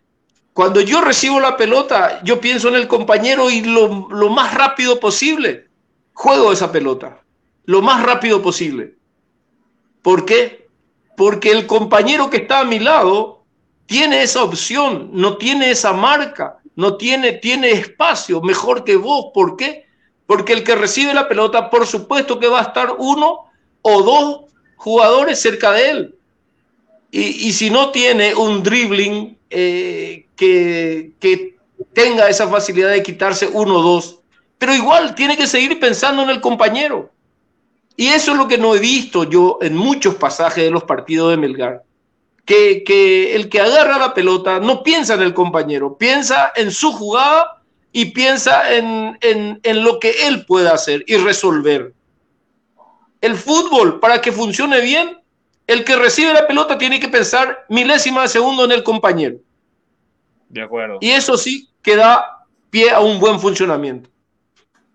cuando 0.53 0.81
yo 0.81 1.01
recibo 1.01 1.41
la 1.41 1.57
pelota, 1.57 2.23
yo 2.25 2.41
pienso 2.41 2.69
en 2.69 2.77
el 2.77 2.89
compañero 2.89 3.51
y 3.51 3.63
lo, 3.63 4.09
lo 4.11 4.31
más 4.31 4.55
rápido 4.55 5.01
posible 5.01 5.69
juego 6.13 6.53
esa 6.53 6.71
pelota. 6.71 7.23
Lo 7.65 7.83
más 7.83 8.03
rápido 8.03 8.43
posible. 8.43 8.97
¿Por 10.03 10.25
qué? 10.25 10.69
Porque 11.17 11.51
el 11.51 11.67
compañero 11.67 12.31
que 12.31 12.39
está 12.39 12.61
a 12.61 12.65
mi 12.65 12.79
lado 12.79 13.45
tiene 13.87 14.23
esa 14.23 14.43
opción, 14.43 15.11
no 15.13 15.37
tiene 15.37 15.71
esa 15.71 15.93
marca, 15.93 16.59
no 16.75 16.97
tiene, 16.97 17.33
tiene 17.35 17.71
espacio 17.71 18.41
mejor 18.41 18.85
que 18.85 18.97
vos. 18.97 19.27
¿Por 19.33 19.57
qué? 19.57 19.87
Porque 20.27 20.53
el 20.53 20.65
que 20.65 20.75
recibe 20.75 21.15
la 21.15 21.29
pelota, 21.29 21.71
por 21.71 21.87
supuesto 21.87 22.39
que 22.39 22.49
va 22.49 22.61
a 22.61 22.65
estar 22.65 22.95
uno 22.99 23.51
o 23.83 24.03
dos 24.03 24.53
jugadores 24.77 25.41
cerca 25.41 25.73
de 25.73 25.91
él. 25.91 26.15
Y, 27.15 27.53
si 27.53 27.69
no 27.69 27.91
tiene 27.91 28.35
un 28.35 28.63
dribbling 28.63 29.37
eh, 29.51 30.25
que, 30.35 31.13
tenga 31.93 32.29
esa 32.31 32.49
facilidad 32.49 32.91
de 32.91 33.03
quitarse 33.03 33.47
uno 33.53 33.77
o 33.77 33.83
dos, 33.83 34.21
pero 34.57 34.75
igual 34.75 35.15
tiene 35.15 35.37
que 35.37 35.47
seguir 35.47 35.79
pensando 35.79 36.23
en 36.23 36.31
el 36.31 36.41
compañero. 36.41 37.11
Y 37.97 38.09
eso 38.09 38.33
es 38.33 38.39
lo 38.39 38.49
que 38.49 38.57
no 38.57 38.75
he 38.75 38.79
visto 38.79 39.25
yo 39.25 39.59
en 39.61 39.77
muchos 39.77 40.15
pasajes 40.15 40.65
de 40.65 40.71
los 40.71 40.85
partidos 40.85 41.31
de 41.31 41.37
Melgar. 41.37 41.83
Que, 42.47 42.83
que, 42.83 43.37
el 43.37 43.51
que 43.51 43.61
agarra 43.61 43.99
la 43.99 44.15
pelota 44.15 44.59
no 44.59 44.83
piensa 44.83 45.15
en 45.15 45.23
el 45.23 45.35
compañero, 45.35 45.99
piensa 45.99 46.51
en 46.57 46.73
su 46.73 46.93
jugada 46.93 47.62
y 47.93 48.07
piensa 48.07 48.75
en, 48.75 49.19
lo 49.85 50.01
que 50.01 50.27
él 50.27 50.47
puede 50.47 50.69
hacer 50.71 51.05
y 51.07 51.17
resolver. 51.17 51.93
El 53.21 53.37
fútbol, 53.37 54.01
para 54.01 54.21
que 54.21 54.33
funcione 54.33 54.81
bien, 54.81 55.19
el 55.67 55.85
que 55.85 55.97
recibe 55.97 56.33
la 56.33 56.47
pelota 56.47 56.79
tiene 56.79 56.99
que 56.99 57.09
pensar 57.09 57.65
milésima 57.69 58.23
de 58.23 58.29
segundo 58.29 58.65
en 58.65 58.73
el 58.73 58.83
compañero. 58.83 59.37
De 60.49 60.63
acuerdo. 60.63 60.99
Y 61.01 61.11
eso 61.11 61.37
sí 61.37 61.69
que 61.83 61.97
da 61.97 62.47
pie 62.71 62.91
a 62.91 63.01
un 63.01 63.21
buen 63.21 63.39
funcionamiento. 63.39 64.11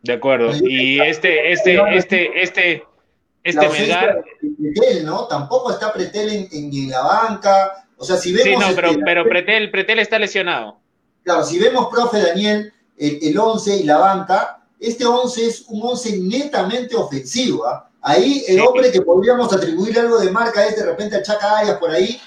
De 0.01 0.13
acuerdo. 0.13 0.51
Y 0.61 0.99
este, 0.99 1.51
este, 1.51 1.97
este, 1.97 2.41
este, 2.41 2.83
este 3.43 3.69
Melgar. 3.69 4.23
¿no? 5.03 5.27
Tampoco 5.27 5.71
está 5.71 5.93
Pretel 5.93 6.47
en, 6.51 6.89
la 6.89 7.01
banca. 7.01 7.87
O 7.97 8.03
sea, 8.03 8.17
si 8.17 8.33
vemos. 8.33 8.63
Sí, 8.63 8.69
no, 8.69 8.75
pero, 8.75 8.91
pero 9.05 9.23
Pretel, 9.23 9.71
Pretel 9.71 9.99
está 9.99 10.19
lesionado. 10.19 10.79
Claro, 11.23 11.43
si 11.43 11.59
vemos, 11.59 11.87
profe 11.89 12.21
Daniel, 12.21 12.73
el, 12.97 13.37
11 13.37 13.77
y 13.77 13.83
la 13.83 13.97
banca, 13.97 14.65
este 14.79 15.05
11 15.05 15.45
es 15.45 15.65
un 15.69 15.81
11 15.83 16.19
netamente 16.21 16.95
ofensivo. 16.95 17.65
¿ah? 17.65 17.89
Ahí 18.01 18.43
el 18.47 18.59
hombre 18.61 18.91
que 18.91 19.01
podríamos 19.01 19.51
atribuir 19.53 19.99
algo 19.99 20.19
de 20.19 20.31
marca 20.31 20.65
es 20.65 20.75
de 20.75 20.85
repente 20.85 21.15
a 21.15 21.21
Chaca 21.21 21.59
Arias 21.59 21.77
por 21.77 21.91
ahí, 21.91 22.19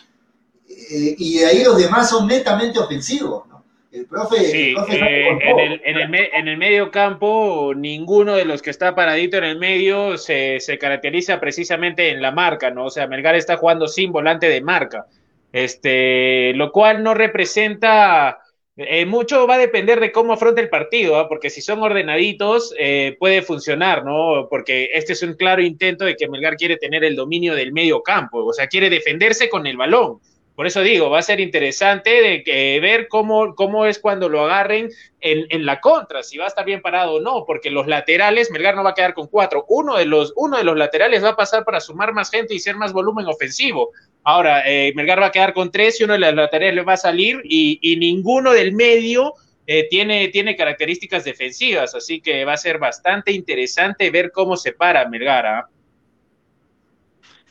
eh, 0.69 1.15
y 1.19 1.39
de 1.39 1.47
ahí 1.47 1.65
los 1.65 1.77
demás 1.77 2.11
son 2.11 2.27
netamente 2.27 2.79
ofensivos. 2.79 3.45
El 3.93 4.07
profe, 4.07 4.37
sí, 4.37 4.75
eh, 4.89 5.29
en, 5.43 5.59
el, 5.59 5.81
en, 5.85 5.97
el, 6.15 6.31
en, 6.33 6.49
el, 6.49 6.57
medio 6.57 6.93
campo, 6.93 7.73
ninguno 7.75 8.37
de 8.37 8.45
los 8.45 8.63
que 8.63 8.71
está 8.71 8.95
paradito 8.95 9.37
en 9.37 9.43
el 9.43 9.59
medio 9.59 10.17
se, 10.17 10.61
se, 10.61 10.79
caracteriza 10.79 11.41
precisamente 11.41 12.11
en 12.11 12.23
la 12.23 12.31
marca, 12.31 12.71
¿no? 12.71 12.85
O 12.85 12.91
sea, 12.91 13.09
Melgar 13.09 13.35
está 13.35 13.57
jugando 13.57 13.89
sin 13.89 14.13
volante 14.13 14.49
de 14.49 14.61
marca, 14.61 15.07
este, 15.53 16.53
lo 16.55 16.71
cual 16.71 17.03
no 17.03 17.15
representa 17.15 18.40
eh, 18.89 19.05
mucho 19.05 19.47
va 19.47 19.57
a 19.57 19.59
depender 19.59 20.01
de 20.01 20.11
cómo 20.11 20.33
afronte 20.33 20.61
el 20.61 20.71
partido, 20.71 21.19
¿ah? 21.19 21.29
porque 21.29 21.51
si 21.51 21.61
son 21.61 21.83
ordenaditos 21.83 22.75
eh, 22.79 23.17
puede 23.19 23.43
funcionar, 23.43 24.05
¿no? 24.05 24.47
Porque 24.49 24.91
este 24.95 25.13
es 25.13 25.23
un 25.23 25.35
claro 25.35 25.61
intento 25.61 26.05
de 26.05 26.17
que 26.17 26.29
Melgar 26.29 26.57
quiere 26.57 26.77
tener 26.77 27.05
el 27.05 27.17
dominio 27.17 27.55
del 27.55 27.73
medio 27.73 28.03
campo, 28.03 28.45
o 28.45 28.53
sea, 28.53 28.69
quiere 28.69 28.89
defenderse 28.89 29.51
con 29.51 29.67
el 29.67 29.77
balón. 29.77 30.21
Por 30.55 30.67
eso 30.67 30.83
digo, 30.83 31.09
va 31.09 31.21
a 31.21 31.23
ser 31.23 31.41
interesante 31.41 32.43
de 32.45 32.81
ver 32.81 33.09
cómo, 33.09 33.55
cómo 33.55 33.87
es 33.87 33.99
cuando 33.99 34.29
lo 34.29 34.45
agarren 34.45 34.91
en, 35.21 35.47
en, 35.49 35.65
la 35.65 35.81
contra, 35.81 36.23
si 36.23 36.37
va 36.37 36.45
a 36.45 36.49
estar 36.49 36.67
bien 36.67 36.83
parado 36.83 37.15
o 37.15 37.21
no, 37.21 37.45
porque 37.47 37.71
los 37.71 37.87
laterales, 37.87 38.51
Melgar 38.51 38.77
no 38.77 38.85
va 38.85 38.91
a 38.91 38.95
quedar 38.95 39.15
con 39.15 39.29
cuatro. 39.29 39.65
Uno 39.69 39.97
de 39.97 40.05
los, 40.05 40.35
uno 40.37 40.59
de 40.59 40.65
los 40.65 40.77
laterales 40.77 41.25
va 41.25 41.31
a 41.31 41.37
pasar 41.37 41.65
para 41.65 41.81
sumar 41.81 42.13
más 42.13 42.31
gente 42.31 42.55
y 42.55 42.59
ser 42.59 42.77
más 42.77 42.93
volumen 42.93 43.27
ofensivo. 43.27 43.93
Ahora, 44.23 44.63
eh, 44.67 44.93
Melgar 44.95 45.21
va 45.21 45.27
a 45.27 45.33
quedar 45.33 45.55
con 45.55 45.71
tres 45.71 46.01
y 46.01 46.05
uno 46.05 46.13
de 46.13 46.19
los 46.19 46.35
laterales 46.35 46.87
va 46.87 46.93
a 46.93 46.99
salir 46.99 47.41
y, 47.45 47.97
ninguno 47.99 48.53
del 48.53 48.73
medio 48.73 49.35
eh, 49.67 49.87
tiene, 49.89 50.29
tiene 50.29 50.57
características 50.57 51.25
defensivas, 51.25 51.95
así 51.95 52.21
que 52.21 52.45
va 52.45 52.55
a 52.55 52.59
ser 52.59 52.79
bastante 52.79 53.33
interesante 53.33 54.11
ver 54.11 54.31
cómo 54.31 54.57
se 54.57 54.73
para 54.73 55.09
Melgar. 55.09 55.47
¿ah? 55.47 55.69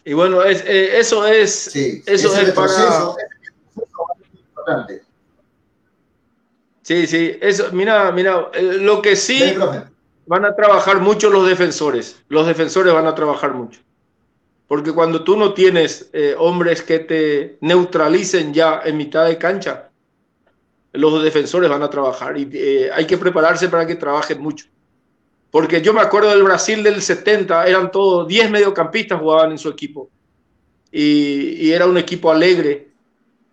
Y 0.06 0.14
bueno, 0.14 0.44
es, 0.44 0.64
eh, 0.68 1.00
eso 1.00 1.26
es, 1.26 1.76
eso 1.76 2.42
es 2.42 2.52
para... 2.52 3.16
Sí, 6.84 7.06
sí, 7.06 7.38
eso, 7.40 7.72
mira, 7.72 8.12
mira, 8.12 8.50
lo 8.60 9.02
que 9.02 9.16
sí 9.16 9.56
van 10.26 10.46
a 10.46 10.56
trabajar 10.56 11.00
mucho 11.00 11.30
los 11.30 11.48
defensores, 11.48 12.22
los 12.30 12.48
defensores 12.48 12.94
van 12.94 13.06
a 13.06 13.14
trabajar 13.14 13.54
mucho. 13.54 13.80
Porque 14.70 14.92
cuando 14.92 15.24
tú 15.24 15.36
no 15.36 15.56
tienes 15.56 16.12
eh, 16.14 16.36
hombres 16.38 16.84
que 16.84 17.00
te 17.00 17.58
neutralicen 17.60 18.54
ya 18.54 18.82
en 18.86 18.98
mitad 18.98 19.26
de 19.26 19.36
cancha, 19.36 19.90
los 20.94 21.24
defensores 21.24 21.68
van 21.68 21.82
a 21.82 21.90
trabajar 21.90 22.38
y 22.38 22.48
eh, 22.54 22.92
hay 22.94 23.06
que 23.06 23.18
prepararse 23.18 23.68
para 23.68 23.88
que 23.88 23.96
trabajen 23.96 24.40
mucho. 24.40 24.68
Porque 25.50 25.82
yo 25.82 25.92
me 25.92 26.02
acuerdo 26.02 26.30
del 26.30 26.44
Brasil 26.44 26.84
del 26.84 27.02
70, 27.02 27.66
eran 27.66 27.90
todos 27.90 28.28
10 28.28 28.52
mediocampistas 28.52 29.20
jugaban 29.20 29.50
en 29.50 29.58
su 29.58 29.70
equipo. 29.70 30.12
Y, 30.92 31.72
era 31.72 31.88
un 31.88 31.98
equipo 31.98 32.30
alegre, 32.30 32.92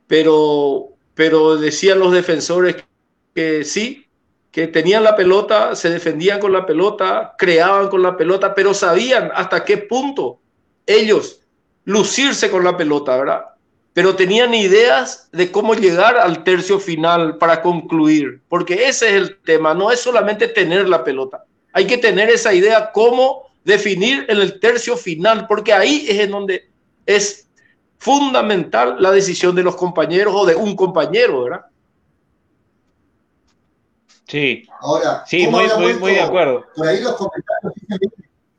pero, 0.06 0.88
pero 1.14 1.56
decían 1.56 1.98
los 1.98 2.12
defensores 2.12 2.76
que 3.34 3.64
sí, 3.64 4.06
que 4.50 4.66
tenían 4.66 5.02
la 5.02 5.16
pelota, 5.16 5.74
se 5.76 5.88
defendían 5.88 6.40
con 6.40 6.52
la 6.52 6.66
pelota, 6.66 7.34
creaban 7.38 7.88
con 7.88 8.02
la 8.02 8.18
pelota, 8.18 8.54
pero 8.54 8.74
sabían 8.74 9.30
hasta 9.34 9.64
qué 9.64 9.78
punto 9.78 10.40
ellos 10.86 11.40
lucirse 11.84 12.50
con 12.50 12.64
la 12.64 12.76
pelota, 12.76 13.16
¿verdad? 13.16 13.44
Pero 13.92 14.14
tenían 14.14 14.54
ideas 14.54 15.28
de 15.32 15.50
cómo 15.50 15.74
llegar 15.74 16.16
al 16.16 16.44
tercio 16.44 16.78
final 16.78 17.38
para 17.38 17.62
concluir, 17.62 18.42
porque 18.48 18.88
ese 18.88 19.08
es 19.08 19.14
el 19.14 19.38
tema, 19.42 19.74
no 19.74 19.90
es 19.90 20.00
solamente 20.00 20.48
tener 20.48 20.88
la 20.88 21.02
pelota, 21.02 21.44
hay 21.72 21.86
que 21.86 21.98
tener 21.98 22.30
esa 22.30 22.52
idea 22.52 22.90
cómo 22.92 23.46
definir 23.64 24.26
en 24.28 24.38
el 24.38 24.60
tercio 24.60 24.96
final, 24.96 25.46
porque 25.46 25.72
ahí 25.72 26.06
es 26.08 26.20
en 26.20 26.30
donde 26.30 26.70
es 27.04 27.48
fundamental 27.98 28.96
la 29.00 29.10
decisión 29.10 29.54
de 29.54 29.62
los 29.62 29.76
compañeros 29.76 30.34
o 30.36 30.46
de 30.46 30.54
un 30.54 30.76
compañero, 30.76 31.44
¿verdad? 31.44 31.66
Sí. 34.28 34.68
Ahora, 34.80 35.24
sí, 35.26 35.46
muy, 35.46 35.66
muy, 35.78 35.94
muy, 35.94 36.12
de 36.12 36.20
acuerdo. 36.20 36.64
Por 36.74 36.86
ahí 36.86 37.00
los 37.00 37.14
comentarios 37.14 37.72
dicen 37.74 37.98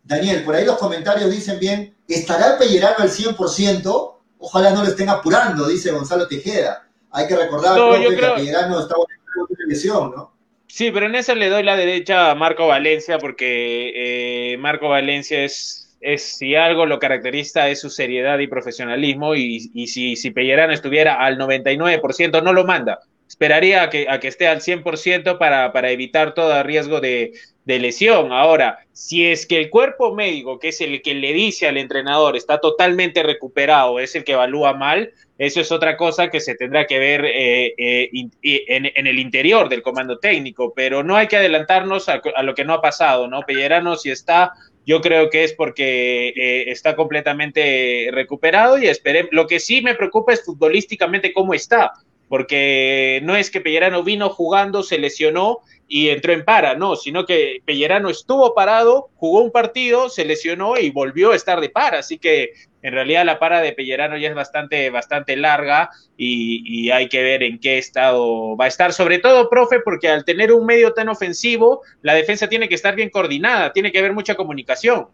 Daniel, 0.08 0.44
por 0.44 0.56
ahí 0.56 0.66
los 0.66 0.78
comentarios 0.78 1.30
dicen 1.30 1.60
bien, 1.60 1.94
¿estará 2.08 2.58
Pellerano 2.58 2.96
al 3.00 3.10
100%? 3.10 4.14
Ojalá 4.40 4.72
no 4.72 4.84
lo 4.84 4.90
estén 4.90 5.10
apurando, 5.10 5.68
dice 5.68 5.92
Gonzalo 5.92 6.28
Tejeda. 6.28 6.88
Hay 7.12 7.28
que 7.28 7.36
recordar 7.36 7.78
No, 7.78 7.92
que 7.94 8.16
Pellerano 8.16 8.80
está 8.80 8.96
con 8.96 9.06
una 9.36 9.66
lesión, 9.68 10.12
¿no? 10.16 10.34
Sí, 10.68 10.92
pero 10.92 11.08
en 11.08 11.16
eso 11.16 11.36
le 11.36 11.50
doy 11.50 11.64
la 11.64 11.76
derecha 11.76 12.32
a 12.32 12.36
Marco 12.36 12.68
Valencia 12.68 13.18
porque 13.20 14.54
eh, 14.54 14.58
Marco 14.58 14.90
Valencia 14.90 15.44
es, 15.44 15.98
es, 16.02 16.38
si 16.38 16.56
algo 16.56 16.86
lo 16.86 17.00
caracteriza 17.00 17.70
es 17.70 17.82
su 17.82 17.90
seriedad 17.90 18.40
y 18.40 18.48
profesionalismo 18.48 19.36
y, 19.36 19.72
y 19.74 19.88
si, 19.88 20.16
si 20.16 20.32
Pellerano 20.32 20.74
estuviera 20.74 21.16
al 21.16 21.38
99% 21.38 22.44
no 22.44 22.54
lo 22.54 22.66
manda. 22.66 23.00
Esperaría 23.28 23.84
a 23.84 23.90
que, 23.90 24.08
a 24.10 24.20
que 24.20 24.28
esté 24.28 24.48
al 24.48 24.62
100% 24.62 25.38
para, 25.38 25.72
para 25.74 25.92
evitar 25.92 26.34
todo 26.34 26.64
riesgo 26.64 27.02
de, 27.02 27.34
de 27.68 27.80
lesión. 27.80 28.32
Ahora, 28.32 28.80
si 28.94 29.28
es 29.28 29.46
que 29.46 29.58
el 29.58 29.70
cuerpo 29.70 30.16
médico, 30.16 30.58
que 30.58 30.70
es 30.70 30.80
el 30.80 31.02
que 31.02 31.14
le 31.14 31.34
dice 31.34 31.68
al 31.68 31.78
entrenador, 31.78 32.38
está 32.38 32.60
totalmente 32.60 33.24
recuperado, 33.24 34.00
es 34.00 34.16
el 34.16 34.24
que 34.24 34.32
evalúa 34.32 34.74
mal, 34.74 35.12
eso 35.38 35.60
es 35.60 35.72
otra 35.72 35.98
cosa 35.98 36.30
que 36.30 36.40
se 36.40 36.56
tendrá 36.56 36.88
que 36.88 36.98
ver 36.98 37.26
eh, 37.26 37.74
eh, 37.78 38.10
en, 38.42 38.92
en 38.96 39.08
el 39.08 39.20
interior 39.20 39.68
del 39.68 39.84
comando 39.84 40.18
técnico, 40.18 40.74
pero 40.74 41.04
no 41.04 41.18
hay 41.18 41.28
que 41.28 41.36
adelantarnos 41.36 42.08
a, 42.08 42.22
a 42.36 42.44
lo 42.44 42.56
que 42.56 42.64
no 42.64 42.74
ha 42.74 42.82
pasado, 42.82 43.28
¿no? 43.28 43.42
Pellerano 43.42 43.98
si 43.98 44.12
está, 44.12 44.54
yo 44.86 45.02
creo 45.02 45.30
que 45.30 45.44
es 45.44 45.52
porque 45.52 46.30
eh, 46.30 46.72
está 46.72 46.96
completamente 46.96 48.08
recuperado 48.14 48.78
y 48.78 48.88
esperemos. 48.88 49.30
Lo 49.34 49.46
que 49.46 49.60
sí 49.60 49.82
me 49.82 49.96
preocupa 49.96 50.32
es 50.32 50.46
futbolísticamente 50.46 51.34
cómo 51.34 51.54
está, 51.54 51.92
porque 52.28 53.22
no 53.24 53.36
es 53.36 53.50
que 53.50 53.62
Pellerano 53.62 54.04
vino 54.04 54.30
jugando, 54.30 54.84
se 54.84 54.98
lesionó 54.98 55.60
y 55.88 56.10
entró 56.10 56.34
en 56.34 56.44
para, 56.44 56.76
no, 56.76 56.96
sino 56.98 57.26
que 57.26 57.62
Pellerano 57.66 58.10
estuvo 58.10 58.54
parado, 58.54 59.10
jugó 59.16 59.42
un 59.42 59.52
partido, 59.52 60.10
se 60.10 60.26
lesionó 60.26 60.78
y 60.78 60.90
volvió 60.90 61.32
a 61.32 61.36
estar 61.36 61.62
de 61.62 61.70
para, 61.70 62.00
así 62.00 62.18
que 62.18 62.52
en 62.82 62.94
realidad 62.94 63.26
la 63.26 63.40
para 63.40 63.62
de 63.62 63.72
Pellerano 63.74 64.18
ya 64.18 64.28
es 64.30 64.36
bastante, 64.36 64.90
bastante 64.90 65.36
larga 65.38 65.90
y, 66.18 66.64
y 66.66 66.92
hay 66.92 67.08
que 67.08 67.24
ver 67.24 67.44
en 67.44 67.60
qué 67.60 67.78
estado 67.78 68.58
va 68.58 68.66
a 68.66 68.68
estar, 68.68 68.92
sobre 68.92 69.20
todo, 69.20 69.50
profe, 69.50 69.80
porque 69.80 70.10
al 70.10 70.26
tener 70.26 70.52
un 70.52 70.66
medio 70.66 70.94
tan 70.94 71.08
ofensivo, 71.10 71.82
la 72.02 72.14
defensa 72.14 72.50
tiene 72.50 72.68
que 72.68 72.76
estar 72.76 72.96
bien 72.96 73.10
coordinada, 73.10 73.72
tiene 73.72 73.92
que 73.92 74.00
haber 74.00 74.14
mucha 74.14 74.36
comunicación. 74.36 75.08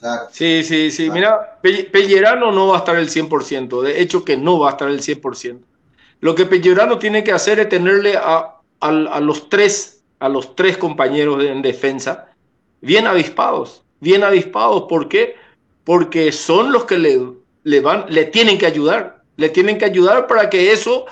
Claro. 0.00 0.28
Sí, 0.30 0.62
sí, 0.62 0.90
sí. 0.90 1.10
Mira, 1.10 1.58
Pe- 1.62 1.84
Pellerano 1.84 2.52
no 2.52 2.68
va 2.68 2.76
a 2.76 2.78
estar 2.80 2.96
el 2.96 3.08
100%. 3.08 3.80
De 3.82 4.02
hecho, 4.02 4.24
que 4.24 4.36
no 4.36 4.58
va 4.58 4.68
a 4.68 4.72
estar 4.72 4.88
el 4.88 5.00
100%. 5.00 5.64
Lo 6.20 6.34
que 6.34 6.46
Pellerano 6.46 6.98
tiene 6.98 7.22
que 7.22 7.32
hacer 7.32 7.58
es 7.60 7.68
tenerle 7.68 8.16
a 8.16 9.20
los 9.20 9.48
tres, 9.48 10.02
a 10.18 10.28
los 10.28 10.54
tres 10.56 10.76
compañeros 10.78 11.38
de- 11.38 11.50
en 11.50 11.62
defensa 11.62 12.28
bien 12.80 13.06
avispados. 13.06 13.82
Bien 14.00 14.22
avispados. 14.24 14.84
¿Por 14.88 15.08
qué? 15.08 15.34
Porque 15.84 16.32
son 16.32 16.72
los 16.72 16.84
que 16.84 16.98
le, 16.98 17.20
le 17.64 17.80
van, 17.80 18.06
le 18.08 18.24
tienen 18.26 18.58
que 18.58 18.66
ayudar. 18.66 19.22
Le 19.36 19.48
tienen 19.50 19.78
que 19.78 19.84
ayudar 19.84 20.26
para 20.26 20.48
que 20.48 20.72
eso 20.72 21.06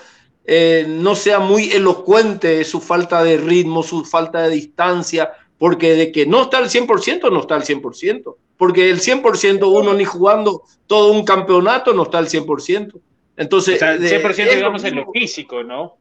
eh, 0.47 0.85
no 0.89 1.15
sea 1.15 1.39
muy 1.39 1.71
elocuente 1.73 2.65
su 2.65 2.81
falta 2.81 3.23
de 3.25 3.37
ritmo, 3.39 3.83
su 3.83 4.05
falta 4.05 4.43
de 4.43 4.51
distancia, 4.51 5.31
porque 5.59 5.95
de 5.95 6.13
que 6.13 6.27
no 6.27 6.43
está 6.43 6.59
al 6.59 6.69
100%, 6.71 7.31
no 7.31 7.41
está 7.41 7.55
al 7.55 7.65
100%, 7.65 8.37
porque 8.57 8.91
el 8.91 9.01
100% 9.01 9.67
uno 9.69 9.95
ni 9.95 10.05
jugando 10.05 10.63
todo 10.87 11.13
un 11.13 11.25
campeonato 11.25 11.93
no 11.95 12.03
está 12.05 12.19
al 12.19 12.29
100%. 12.29 13.01
Entonces, 13.37 13.77
O 13.77 13.79
sea, 13.79 13.97
de- 13.97 14.09
100% 14.09 14.29
es 14.29 14.47
lo 14.47 14.55
digamos 14.57 14.85
en 14.85 14.97
lo 14.97 15.11
físico, 15.13 15.63
¿no? 15.63 15.97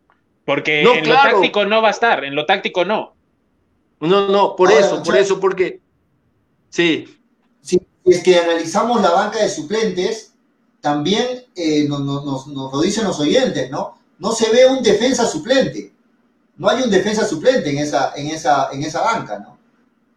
Porque 0.45 0.84
No, 0.84 0.93
en 0.93 1.03
claro. 1.03 1.23
lo 1.31 1.35
táctico 1.38 1.65
no 1.65 1.81
va 1.81 1.88
a 1.88 1.91
estar, 1.91 2.23
en 2.23 2.35
lo 2.35 2.45
táctico 2.45 2.85
no. 2.85 3.15
No, 3.99 4.27
no, 4.27 4.55
por 4.55 4.69
Ahora, 4.69 4.85
eso, 4.85 5.01
por 5.03 5.15
eso, 5.18 5.39
porque 5.39 5.80
sí, 6.69 7.05
Si 7.61 7.80
es 8.05 8.22
que 8.22 8.38
analizamos 8.38 9.01
la 9.01 9.11
banca 9.11 9.41
de 9.41 9.47
suplentes, 9.49 10.34
también 10.81 11.45
eh, 11.55 11.85
nos, 11.88 12.01
nos- 12.01 12.26
nos- 12.26 12.47
nos 12.47 12.73
lo 12.73 12.81
dicen 12.81 13.05
los 13.05 13.18
oyentes, 13.19 13.72
¿no? 13.72 13.97
No 14.19 14.34
se 14.34 14.51
ve 14.51 14.65
un 14.65 14.84
defensa 14.84 15.26
suplente. 15.26 15.93
No 16.57 16.68
hay 16.69 16.84
un 16.84 16.89
defensa 16.91 17.26
suplente 17.26 17.69
en 17.69 17.77
esa, 17.77 18.11
en 18.18 18.27
esa, 18.27 18.69
en 18.73 18.84
esa 18.84 19.01
banca, 19.01 19.39
¿no? 19.39 19.57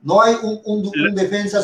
No 0.02 0.20
hay 0.20 0.34
un, 0.42 0.60
un- 0.64 0.86
un 1.08 1.14
defensa 1.14 1.62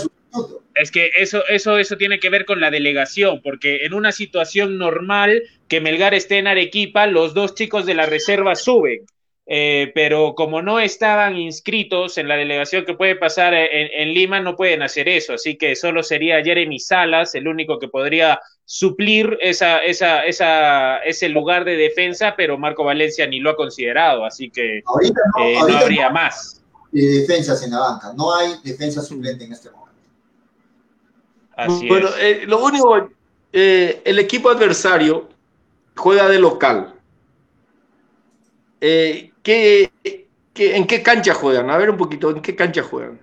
Es 0.74 0.90
que 0.90 1.10
eso, 1.16 1.42
eso, 1.48 1.78
eso 1.78 1.96
tiene 1.96 2.18
que 2.18 2.30
ver 2.30 2.44
con 2.44 2.60
la 2.60 2.70
delegación, 2.70 3.40
porque 3.42 3.84
en 3.84 3.94
una 3.94 4.12
situación 4.12 4.78
normal 4.78 5.42
que 5.68 5.80
Melgar 5.80 6.14
esté 6.14 6.38
en 6.38 6.46
Arequipa, 6.46 7.06
los 7.06 7.34
dos 7.34 7.54
chicos 7.54 7.84
de 7.86 7.94
la 7.94 8.06
reserva 8.06 8.54
suben. 8.54 9.04
Eh, 9.44 9.90
pero 9.94 10.34
como 10.36 10.62
no 10.62 10.78
estaban 10.78 11.36
inscritos 11.36 12.16
en 12.16 12.28
la 12.28 12.36
delegación 12.36 12.84
que 12.84 12.94
puede 12.94 13.16
pasar 13.16 13.52
en, 13.54 13.88
en 13.92 14.14
Lima, 14.14 14.40
no 14.40 14.56
pueden 14.56 14.82
hacer 14.82 15.08
eso. 15.08 15.34
Así 15.34 15.56
que 15.56 15.74
solo 15.74 16.02
sería 16.02 16.42
Jeremy 16.42 16.78
Salas 16.78 17.34
el 17.34 17.48
único 17.48 17.78
que 17.78 17.88
podría 17.88 18.40
suplir 18.64 19.36
esa, 19.40 19.80
esa, 19.80 20.24
esa, 20.24 20.98
ese 20.98 21.28
lugar 21.28 21.64
de 21.64 21.76
defensa, 21.76 22.34
pero 22.36 22.56
Marco 22.56 22.84
Valencia 22.84 23.26
ni 23.26 23.40
lo 23.40 23.50
ha 23.50 23.56
considerado. 23.56 24.24
Así 24.24 24.48
que 24.48 24.80
Ahorita 24.86 25.20
no, 25.36 25.44
eh, 25.44 25.56
no 25.68 25.76
habría 25.76 26.08
no 26.08 26.14
más. 26.14 26.62
defensas 26.92 27.62
en 27.64 27.72
la 27.72 27.80
banca. 27.80 28.12
No 28.16 28.34
hay 28.34 28.54
defensa 28.64 29.02
suplente 29.02 29.44
en 29.44 29.52
este 29.52 29.70
momento. 29.70 29.81
Así 31.62 31.88
bueno, 31.88 32.08
es. 32.08 32.14
eh, 32.18 32.42
lo 32.46 32.64
único, 32.64 33.08
eh, 33.52 34.02
el 34.04 34.18
equipo 34.18 34.50
adversario 34.50 35.28
juega 35.96 36.28
de 36.28 36.38
local. 36.38 36.94
Eh, 38.80 39.30
¿qué, 39.42 39.90
qué- 40.52 40.76
en 40.76 40.86
qué 40.86 41.02
cancha 41.02 41.34
juegan? 41.34 41.70
A 41.70 41.76
ver 41.76 41.90
un 41.90 41.96
poquito, 41.96 42.30
¿en 42.30 42.42
qué 42.42 42.56
cancha 42.56 42.82
juegan? 42.82 43.20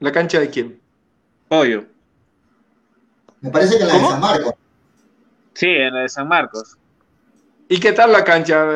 ¿La 0.00 0.12
cancha 0.12 0.40
de 0.40 0.50
quién? 0.50 0.80
Obvio. 1.48 1.86
Me 3.40 3.50
parece 3.50 3.78
que 3.78 3.84
la 3.84 3.94
de. 3.94 4.00
San 4.00 4.20
Marcos. 4.20 4.54
Sí, 5.54 5.66
en 5.66 5.94
la 5.94 6.00
de 6.00 6.08
San 6.08 6.28
Marcos. 6.28 6.76
¿Y 7.68 7.78
qué 7.78 7.92
tal 7.92 8.12
la 8.12 8.24
cancha? 8.24 8.66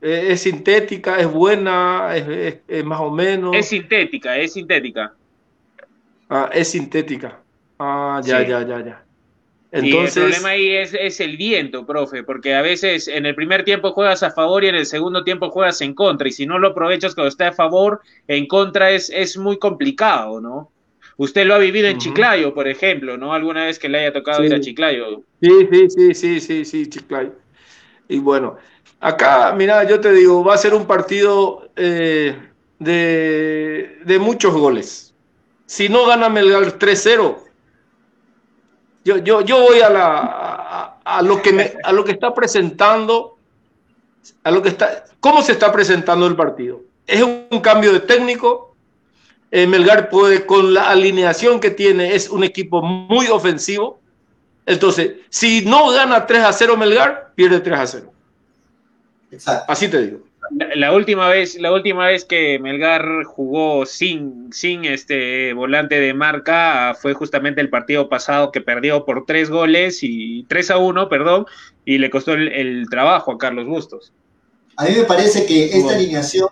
¿Es 0.00 0.40
sintética? 0.42 1.18
¿Es 1.18 1.30
buena? 1.30 2.16
¿Es, 2.16 2.28
es- 2.28 2.56
es 2.68 2.84
más 2.84 3.00
o 3.00 3.10
menos? 3.10 3.54
Es 3.56 3.68
sintética, 3.68 4.36
es 4.38 4.52
sintética. 4.52 5.14
Ah, 6.28 6.48
es 6.52 6.68
sintética. 6.68 7.40
Ah, 7.80 8.20
ya, 8.26 8.42
Sí. 8.42 8.46
ya, 8.48 8.62
ya, 8.62 8.80
ya. 8.84 9.06
y 9.78 9.96
el 9.96 10.12
Entonces, 10.12 10.14
problema 10.14 10.50
ahí 10.50 10.68
es, 10.76 10.94
es 10.94 11.20
el 11.20 11.36
viento, 11.36 11.86
profe, 11.86 12.22
porque 12.24 12.54
a 12.54 12.62
veces 12.62 13.08
en 13.08 13.24
el 13.26 13.34
primer 13.34 13.64
tiempo 13.64 13.92
juegas 13.92 14.22
a 14.22 14.30
favor 14.30 14.64
y 14.64 14.68
en 14.68 14.74
el 14.74 14.86
segundo 14.86 15.24
tiempo 15.24 15.50
juegas 15.50 15.80
en 15.80 15.94
contra, 15.94 16.28
y 16.28 16.32
si 16.32 16.44
no 16.46 16.58
lo 16.58 16.68
aprovechas 16.68 17.14
cuando 17.14 17.28
está 17.28 17.48
a 17.48 17.52
favor, 17.52 18.00
en 18.26 18.46
contra 18.46 18.90
es, 18.90 19.10
es 19.10 19.36
muy 19.38 19.58
complicado, 19.58 20.40
¿no? 20.40 20.72
Usted 21.16 21.46
lo 21.46 21.54
ha 21.54 21.58
vivido 21.58 21.88
en. 21.88 21.98
Chiclayo, 21.98 22.54
por 22.54 22.68
ejemplo, 22.68 23.16
¿no? 23.16 23.32
Alguna 23.34 23.64
vez 23.66 23.78
que 23.78 23.88
le 23.88 24.00
haya 24.00 24.12
tocado 24.12 24.40
Sí. 24.40 24.46
ir 24.46 24.54
a 24.54 24.60
Chiclayo. 24.60 25.24
sí, 25.40 25.68
sí, 25.70 25.90
sí, 25.90 26.14
sí, 26.14 26.40
sí, 26.40 26.64
sí, 26.64 26.88
Chiclayo. 26.88 27.32
Y 28.08 28.18
bueno, 28.20 28.58
acá, 29.00 29.54
mira, 29.56 29.84
yo 29.88 30.00
te 30.00 30.12
digo, 30.12 30.44
va 30.44 30.54
a 30.54 30.58
ser 30.58 30.74
un 30.74 30.86
partido 30.86 31.70
eh, 31.76 32.36
de, 32.78 33.98
de 34.04 34.18
muchos 34.18 34.54
goles. 34.54 35.14
Si 35.66 35.88
no 35.88 36.06
gana 36.06 36.28
Melgar 36.28 36.78
3-0, 36.78 37.49
yo, 39.04 39.18
yo, 39.18 39.40
yo 39.40 39.62
voy 39.62 39.80
a, 39.80 39.90
la, 39.90 40.18
a, 40.18 40.98
a 41.04 41.22
lo 41.22 41.40
que 41.40 41.52
me, 41.52 41.72
a 41.82 41.92
lo 41.92 42.04
que 42.04 42.12
está 42.12 42.34
presentando, 42.34 43.36
a 44.42 44.50
lo 44.50 44.62
que 44.62 44.70
está, 44.70 45.04
cómo 45.20 45.42
se 45.42 45.52
está 45.52 45.72
presentando 45.72 46.26
el 46.26 46.36
partido. 46.36 46.82
Es 47.06 47.22
un 47.22 47.60
cambio 47.60 47.92
de 47.92 48.00
técnico. 48.00 48.74
Eh, 49.50 49.66
Melgar 49.66 50.10
puede, 50.10 50.46
con 50.46 50.74
la 50.74 50.90
alineación 50.90 51.58
que 51.58 51.70
tiene, 51.70 52.14
es 52.14 52.30
un 52.30 52.44
equipo 52.44 52.82
muy 52.82 53.26
ofensivo. 53.26 54.00
Entonces, 54.64 55.14
si 55.28 55.64
no 55.64 55.90
gana 55.90 56.26
3 56.26 56.44
a 56.44 56.52
0 56.52 56.76
Melgar, 56.76 57.32
pierde 57.34 57.60
3 57.60 57.78
a 57.78 57.86
0. 57.86 58.12
Exacto. 59.32 59.72
Así 59.72 59.88
te 59.88 60.02
digo. 60.02 60.29
La, 60.50 60.68
la 60.74 60.92
última 60.92 61.28
vez, 61.28 61.58
la 61.60 61.72
última 61.72 62.06
vez 62.08 62.24
que 62.24 62.58
Melgar 62.58 63.24
jugó 63.24 63.86
sin, 63.86 64.52
sin 64.52 64.84
este 64.84 65.52
volante 65.52 66.00
de 66.00 66.12
marca 66.12 66.94
fue 67.00 67.14
justamente 67.14 67.60
el 67.60 67.70
partido 67.70 68.08
pasado 68.08 68.50
que 68.50 68.60
perdió 68.60 69.04
por 69.04 69.26
tres 69.26 69.48
goles 69.48 70.00
y 70.02 70.44
3 70.48 70.72
a 70.72 70.78
1, 70.78 71.08
perdón, 71.08 71.46
y 71.84 71.98
le 71.98 72.10
costó 72.10 72.32
el, 72.32 72.48
el 72.48 72.88
trabajo 72.90 73.32
a 73.32 73.38
Carlos 73.38 73.66
Bustos. 73.66 74.12
A 74.76 74.84
mí 74.86 74.92
me 74.96 75.04
parece 75.04 75.46
que 75.46 75.66
esta 75.66 75.78
Bueno. 75.78 75.98
alineación, 75.98 76.48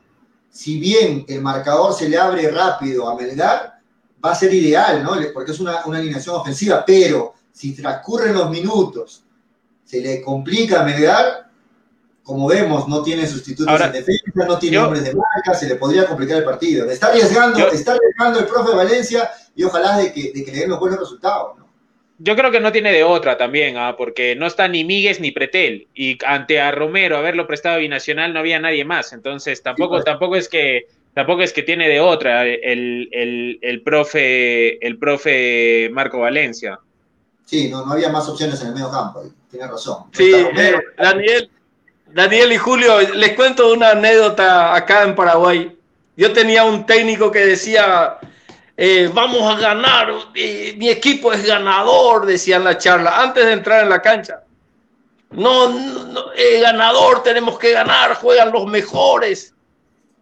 si 0.51 0.79
bien 0.79 1.25
el 1.29 1.41
marcador 1.41 1.93
se 1.93 2.09
le 2.09 2.19
abre 2.19 2.51
rápido 2.51 3.09
a 3.09 3.17
Melgar, 3.17 3.79
va 4.25 4.33
a 4.33 4.35
ser 4.35 4.53
ideal, 4.55 5.03
¿no? 5.03 5.13
Porque 5.33 5.53
es 5.53 5.61
una, 5.61 5.85
una 5.87 5.99
alineación 5.99 6.37
ofensiva, 6.37 6.85
pero 6.87 7.35
si 7.53 7.75
transcurren 7.75 8.35
los 8.35 8.51
minutos, 8.51 9.25
se 9.85 10.01
le 10.01 10.21
complica 10.23 10.83
a 10.83 10.85
Melgar, 10.85 11.48
como 12.29 12.47
vemos, 12.47 12.87
no 12.87 13.03
tiene 13.03 13.27
sustitutos 13.27 13.81
en 13.81 13.91
defensa, 13.91 14.45
no 14.47 14.59
tiene 14.59 14.77
hombres 14.77 15.03
de 15.03 15.15
marca, 15.15 15.55
se 15.55 15.67
le 15.67 15.77
podría 15.77 16.05
complicar 16.05 16.37
el 16.37 16.45
partido. 16.45 16.91
Está 16.91 17.07
arriesgando, 17.07 17.59
está 17.69 17.95
arriesgando 17.95 18.41
el 18.41 18.45
profe 18.45 18.77
Valencia 18.77 19.31
y 19.57 19.65
ojalá 19.65 19.97
de 19.97 20.13
que, 20.13 20.31
de 20.35 20.45
que 20.45 20.53
le 20.53 20.59
den 20.59 20.69
los 20.69 20.79
buenos 20.79 21.01
resultados. 21.01 21.57
¿no? 21.57 21.67
Yo 22.19 22.37
creo 22.37 22.51
que 22.51 22.61
no 22.61 22.71
tiene 22.71 22.93
de 22.93 23.03
otra 23.03 23.39
también, 23.39 23.79
¿ah? 23.79 23.95
porque 23.97 24.37
no 24.37 24.47
está 24.47 24.69
ni 24.69 24.85
Míguez 24.85 25.21
ni 25.21 25.31
Pretel. 25.31 25.89
Y 25.95 26.19
ante 26.27 26.61
a 26.61 26.71
Romero 26.71 27.17
haberlo 27.17 27.47
prestado 27.47 27.77
a 27.77 27.79
Binacional 27.79 28.35
no 28.35 28.41
había 28.41 28.61
nadie 28.61 28.85
más. 28.85 29.15
Entonces 29.15 29.63
tampoco, 29.63 29.95
pues. 29.95 30.05
tampoco 30.05 30.37
es 30.37 30.51
que 30.51 30.87
tampoco 31.15 31.41
es 31.41 31.55
que 31.55 31.63
tiene 31.63 31.89
de 31.89 32.01
otra 32.01 32.45
el, 32.45 33.09
el, 33.11 33.59
el, 33.63 33.83
profe, 33.83 34.87
el 34.87 34.99
profe 34.99 35.89
Marco 35.95 36.19
Valencia. 36.19 36.79
Sí, 37.47 37.71
no, 37.71 37.87
no 37.87 37.93
había 37.93 38.11
más 38.11 38.29
opciones 38.29 38.61
en 38.61 38.67
el 38.67 38.75
medio 38.75 38.91
campo, 38.91 39.23
tiene 39.51 39.67
razón. 39.67 40.05
Sí, 40.13 40.31
eh, 40.31 40.75
Daniel, 40.99 41.51
Daniel 42.13 42.53
y 42.53 42.57
Julio, 42.57 43.01
les 43.15 43.35
cuento 43.35 43.73
una 43.73 43.91
anécdota 43.91 44.75
acá 44.75 45.03
en 45.03 45.15
Paraguay. 45.15 45.77
Yo 46.17 46.33
tenía 46.33 46.65
un 46.65 46.87
técnico 46.87 47.31
que 47.31 47.47
decía, 47.47 48.19
eh, 48.77 49.11
vamos 49.13 49.43
a 49.43 49.59
ganar, 49.59 50.13
mi 50.35 50.89
equipo 50.89 51.33
es 51.33 51.45
ganador, 51.45 52.27
decía 52.27 52.57
en 52.57 52.65
la 52.65 52.79
charla, 52.79 53.23
antes 53.23 53.45
de 53.45 53.53
entrar 53.53 53.83
en 53.83 53.91
la 53.91 54.01
cancha. 54.01 54.43
No, 55.31 55.69
no 55.69 56.25
ganador, 56.63 57.23
tenemos 57.23 57.59
que 57.59 57.73
ganar, 57.73 58.15
juegan 58.15 58.53
los 58.53 58.67
mejores. 58.67 59.55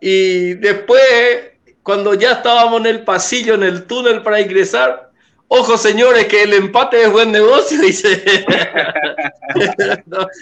Y 0.01 0.55
después, 0.55 1.53
cuando 1.83 2.15
ya 2.15 2.33
estábamos 2.33 2.81
en 2.81 2.87
el 2.87 3.05
pasillo, 3.05 3.55
en 3.55 3.63
el 3.63 3.87
túnel 3.87 4.23
para 4.23 4.41
ingresar, 4.41 5.11
Ojo, 5.49 5.79
señores, 5.79 6.27
que 6.27 6.43
el 6.43 6.55
empate 6.55 7.03
es 7.03 7.13
buen 7.13 7.31
negocio, 7.31 7.81
dice. 7.83 8.45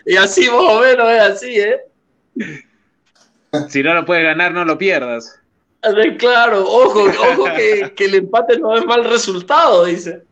y 0.06 0.16
así 0.16 0.48
más 0.48 0.60
o 0.60 0.80
menos 0.80 1.08
es 1.10 1.20
así, 1.20 1.60
¿eh? 1.60 1.80
Si 3.68 3.82
no 3.82 3.94
lo 3.94 4.04
puedes 4.04 4.24
ganar, 4.24 4.52
no 4.52 4.64
lo 4.64 4.78
pierdas. 4.78 5.40
Claro, 6.18 6.62
ojo, 6.66 7.04
ojo 7.04 7.44
que, 7.44 7.92
el 7.98 8.14
empate 8.14 8.58
no 8.58 8.74
es 8.74 8.84
mal 8.86 9.04
resultado, 9.04 9.84
dice. 9.84 10.22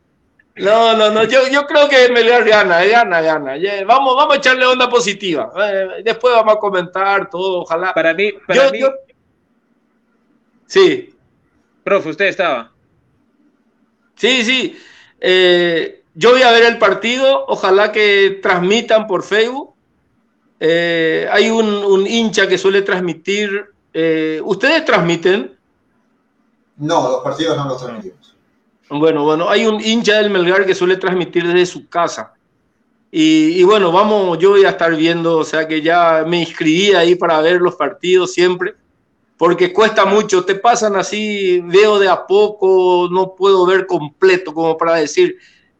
No, 0.56 0.96
no, 0.96 1.10
no, 1.10 1.24
yo, 1.24 1.46
yo 1.48 1.66
creo 1.66 1.88
que 1.88 2.10
Melgar 2.10 2.44
gana, 2.44 2.84
gana, 2.84 3.20
gana. 3.20 3.54
Vamos, 3.86 4.16
vamos 4.16 4.34
a 4.34 4.38
echarle 4.38 4.66
onda 4.66 4.88
positiva. 4.88 5.52
Eh, 5.56 6.02
después 6.04 6.34
vamos 6.34 6.54
a 6.54 6.58
comentar 6.58 7.28
todo, 7.30 7.60
ojalá. 7.60 7.92
Para 7.94 8.12
mí, 8.14 8.32
para 8.46 8.70
mí... 8.70 8.80
Sí. 10.66 11.14
Profe, 11.84 12.10
usted 12.10 12.26
estaba. 12.26 12.71
Sí, 14.16 14.44
sí. 14.44 14.78
Eh, 15.20 16.04
yo 16.14 16.30
voy 16.30 16.42
a 16.42 16.50
ver 16.50 16.64
el 16.64 16.78
partido. 16.78 17.44
Ojalá 17.48 17.92
que 17.92 18.40
transmitan 18.42 19.06
por 19.06 19.22
Facebook. 19.22 19.74
Eh, 20.60 21.28
hay 21.30 21.50
un, 21.50 22.06
hincha 22.06 22.46
que 22.46 22.58
suele 22.58 22.82
transmitir. 22.82 23.66
Eh, 23.92 24.40
¿Ustedes 24.44 24.84
transmiten? 24.84 25.56
No, 26.76 27.10
los 27.10 27.22
partidos 27.22 27.56
no 27.56 27.66
los 27.66 27.78
transmitimos. 27.78 28.36
Bueno, 28.88 29.24
bueno, 29.24 29.48
hay 29.48 29.66
un 29.66 29.80
hincha 29.80 30.18
del 30.18 30.30
Melgar 30.30 30.66
que 30.66 30.74
suele 30.74 30.96
transmitir 30.96 31.46
desde 31.46 31.66
su 31.66 31.88
casa. 31.88 32.34
Y, 33.10 33.60
y, 33.60 33.62
bueno, 33.62 33.92
vamos, 33.92 34.38
yo 34.38 34.50
voy 34.50 34.64
a 34.64 34.70
estar 34.70 34.94
viendo, 34.96 35.38
o 35.38 35.44
sea 35.44 35.68
que 35.68 35.82
ya 35.82 36.24
me 36.26 36.40
inscribí 36.40 36.92
ahí 36.92 37.14
para 37.14 37.40
ver 37.40 37.60
los 37.60 37.74
partidos 37.74 38.32
siempre 38.32 38.74
porque 39.42 39.72
cuesta 39.72 40.04
mucho, 40.04 40.44
te 40.44 40.54
pasan 40.54 40.94
así, 40.94 41.58
veo 41.64 41.98
de 41.98 42.08
a 42.08 42.28
poco, 42.28 43.08
no 43.10 43.34
puedo 43.34 43.66
ver 43.66 43.88
completo 43.88 44.54
como 44.54 44.78
para 44.78 44.94
decir, 44.94 45.36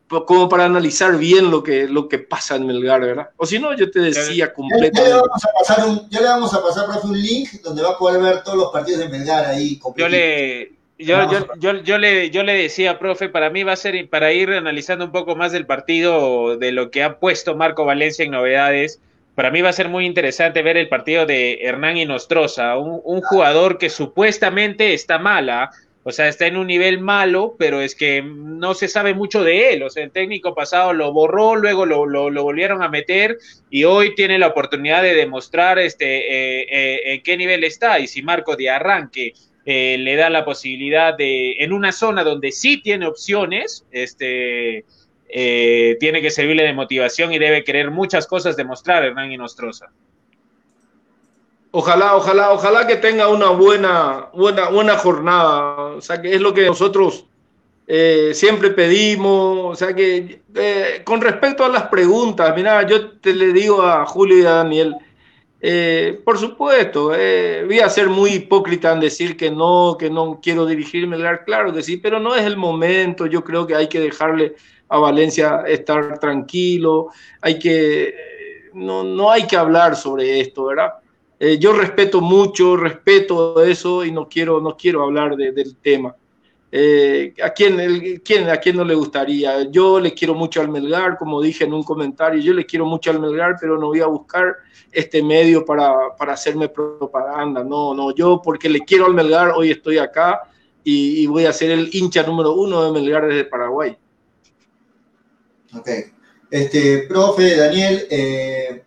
como 0.09 0.48
para 0.48 0.64
analizar 0.64 1.16
bien 1.16 1.48
lo 1.48 1.62
que, 1.62 1.86
lo 1.86 2.09
que 2.09 2.18
pasa 2.18 2.56
en 2.56 2.66
Melgar, 2.66 3.02
¿verdad? 3.02 3.30
O 3.36 3.47
si 3.47 3.60
no, 3.60 3.72
yo 3.76 3.89
te 3.89 4.01
decía 4.01 4.52
completo. 4.52 5.01
Ya, 5.01 5.09
le 5.09 5.14
vamos 5.14 5.44
a 5.44 5.48
pasar 5.56 5.86
un, 5.86 6.10
ya 6.10 6.20
le 6.20 6.26
vamos 6.26 6.52
a 6.52 6.60
pasar, 6.60 6.86
profe, 6.86 7.06
un 7.06 7.22
link 7.22 7.62
donde 7.62 7.84
va 7.84 7.90
a 7.90 7.98
poder 7.98 8.20
ver 8.20 8.43
todos 8.43 8.59
los 8.59 8.72
partidos 8.72 8.98
de 8.98 9.09
Melgar 9.09 9.44
ahí. 9.44 9.80
Yo 9.94 10.09
le, 10.09 10.72
yo, 10.98 11.30
yo, 11.30 11.47
yo, 11.60 11.72
yo, 11.84 11.98
le, 11.98 12.30
yo 12.30 12.43
le 12.43 12.55
decía, 12.55 12.98
profe, 12.98 13.28
para 13.28 13.48
mí 13.51 13.62
va 13.62 13.74
a 13.74 13.76
ser, 13.76 14.10
para 14.10 14.32
ir 14.32 14.51
analizando 14.51 15.05
un 15.05 15.12
poco 15.12 15.36
más 15.36 15.52
del 15.52 15.66
partido, 15.66 16.56
de 16.56 16.72
lo 16.72 16.90
que 16.90 17.05
ha 17.05 17.20
puesto 17.20 17.55
Marco 17.55 17.84
Valencia 17.84 18.24
en 18.24 18.32
novedades, 18.32 19.01
para 19.35 19.51
mí 19.51 19.63
va 19.63 19.71
a 19.71 19.75
ser 19.75 19.89
muy 19.89 20.05
interesante 20.05 20.63
ver 20.63 20.77
el 20.77 20.89
partido 20.89 21.25
de 21.27 21.61
Hernán 21.63 21.97
y 21.97 22.05
Nostroza, 22.05 22.77
un, 22.77 23.21
jugador 23.23 23.79
que 23.79 23.89
supuestamente 23.89 24.93
está 24.93 25.19
mala, 25.19 25.71
o 26.05 26.11
sea, 26.11 26.29
está 26.29 26.47
en 26.47 26.57
un 26.57 26.67
nivel 26.67 27.01
malo, 27.01 27.55
pero 27.59 27.81
es 27.81 27.95
que 27.95 28.23
no 28.23 28.75
se 28.75 28.89
sabe 28.89 29.15
mucho 29.15 29.45
de 29.45 29.73
él. 29.73 29.85
O 29.85 29.91
sea, 29.91 30.03
el 30.03 30.11
técnico 30.11 30.53
pasado 30.53 30.93
lo 30.93 31.13
borró, 31.13 31.55
luego 31.55 31.87
lo, 31.87 32.07
lo, 32.07 32.43
volvieron 32.43 32.83
a 32.83 32.89
meter 32.89 33.39
y 33.71 33.85
hoy 33.85 34.15
tiene 34.17 34.39
la 34.39 34.49
oportunidad 34.49 35.03
de 35.03 35.15
demostrar 35.15 35.79
este, 35.79 36.07
eh, 36.07 36.67
eh, 36.71 37.15
en 37.15 37.23
qué 37.23 37.37
nivel 37.37 37.63
está. 37.63 38.01
Y 38.01 38.09
si 38.09 38.21
Marco 38.21 38.57
de 38.57 38.69
arranque 38.69 39.33
eh, 39.65 39.97
le 39.97 40.17
da 40.17 40.29
la 40.29 40.45
posibilidad 40.45 41.17
de, 41.17 41.53
en 41.61 41.73
una 41.73 41.93
zona 41.93 42.25
donde 42.25 42.51
sí 42.51 42.83
tiene 42.83 43.07
opciones, 43.07 43.87
este 43.93 44.85
eh, 45.35 45.97
tiene 45.99 46.21
que 46.21 46.31
servirle 46.31 46.63
de 46.63 46.75
motivación 46.75 47.33
y 47.33 47.39
debe 47.39 47.65
querer 47.65 47.91
muchas 47.91 48.27
cosas 48.27 48.55
demostrar 48.55 49.03
Hernán 49.03 49.33
Inostroza. 49.33 49.87
Ojalá, 51.71 52.17
ojalá, 52.17 52.53
ojalá 52.53 52.87
que 52.87 52.97
tenga 52.97 53.29
una 53.29 53.49
buena, 53.49 54.29
buena, 54.35 54.69
buena 54.69 54.99
jornada. 54.99 55.77
O 55.97 56.03
sea, 56.03 56.21
que 56.21 56.35
es 56.35 56.41
lo 56.43 56.53
que 56.53 56.67
nosotros 56.67 57.25
eh, 57.87 58.33
siempre 58.35 58.73
pedimos. 58.73 59.73
O 59.73 59.75
sea, 59.75 59.95
que 59.95 60.43
eh, 60.55 61.01
con 61.03 61.23
respecto 61.23 61.65
a 61.65 61.71
las 61.71 61.85
preguntas, 61.85 62.55
mira, 62.55 62.87
yo 62.87 63.13
te 63.13 63.33
le 63.33 63.55
digo 63.55 63.81
a 63.81 64.05
Julio 64.05 64.39
y 64.39 64.45
a 64.45 64.51
Daniel, 64.51 64.97
por 66.27 66.37
supuesto, 66.37 67.07
voy 67.07 67.81
a 67.81 67.89
ser 67.89 68.09
muy 68.09 68.33
hipócrita 68.33 68.93
en 68.93 69.01
decir 69.01 69.37
que 69.37 69.51
no, 69.51 69.97
que 69.99 70.11
no 70.11 70.41
quiero 70.43 70.67
dirigirme, 70.67 71.17
claro 71.47 71.73
que 71.73 71.83
sí, 71.83 71.97
pero 71.97 72.21
no 72.21 72.35
es 72.35 72.43
el 72.43 72.59
momento. 72.59 73.25
Yo 73.25 73.43
creo 73.43 73.67
que 73.67 73.77
hay 73.77 73.89
que 73.89 74.01
dejarle 74.01 74.57
a 74.93 74.98
Valencia 74.98 75.64
estar 75.66 76.19
tranquilo, 76.19 77.09
hay 77.40 77.59
que, 77.59 78.14
no, 78.74 79.02
no 79.02 79.31
hay 79.31 79.47
que 79.47 79.56
hablar 79.56 79.97
sobre 79.97 80.39
esto, 80.39 80.66
¿verdad? 80.66 80.93
Eh, 81.40 81.59
yo 81.59 81.73
respeto 81.73 82.20
mucho, 82.20 82.77
respeto 82.77 83.62
eso 83.64 84.05
y 84.05 84.12
no 84.12 84.28
quiero, 84.28 84.60
no 84.60 84.77
quiero 84.77 85.02
hablar 85.02 85.35
del 85.35 85.77
tema. 85.77 86.14
Eh, 86.70 87.32
¿a, 87.43 87.51
quién, 87.51 88.20
quién, 88.23 88.51
¿A 88.51 88.59
quién 88.59 88.77
no 88.77 88.85
le 88.85 88.94
gustaría? 88.94 89.62
Yo 89.70 89.98
le 89.98 90.12
quiero 90.12 90.35
mucho 90.35 90.60
al 90.60 90.69
Melgar, 90.69 91.16
como 91.16 91.40
dije 91.40 91.64
en 91.64 91.73
un 91.73 91.82
comentario, 91.82 92.40
yo 92.43 92.52
le 92.52 92.66
quiero 92.66 92.85
mucho 92.85 93.10
al 93.10 93.19
Melgar, 93.19 93.56
pero 93.59 93.78
no 93.78 93.86
voy 93.86 94.01
a 94.01 94.06
buscar 94.06 94.56
este 94.90 95.23
medio 95.23 95.64
para, 95.64 96.14
para 96.19 96.35
hacerme 96.35 96.69
propaganda. 96.69 97.64
No, 97.64 97.94
no, 97.94 98.14
yo 98.14 98.43
porque 98.44 98.69
le 98.69 98.81
quiero 98.81 99.06
al 99.06 99.14
Melgar, 99.14 99.52
hoy 99.56 99.70
estoy 99.70 99.97
acá 99.97 100.43
y, 100.85 101.23
y 101.23 101.27
voy 101.27 101.47
a 101.47 101.52
ser 101.55 101.70
el 101.70 101.89
hincha 101.93 102.23
número 102.24 102.52
uno 102.52 102.85
de 102.85 102.93
Melgar 102.93 103.27
desde 103.27 103.47
Paraguay. 103.47 103.97
Ok. 105.74 105.89
Este, 106.51 107.07
profe, 107.09 107.57
Daniel, 107.57 108.07
eh, 108.11 108.85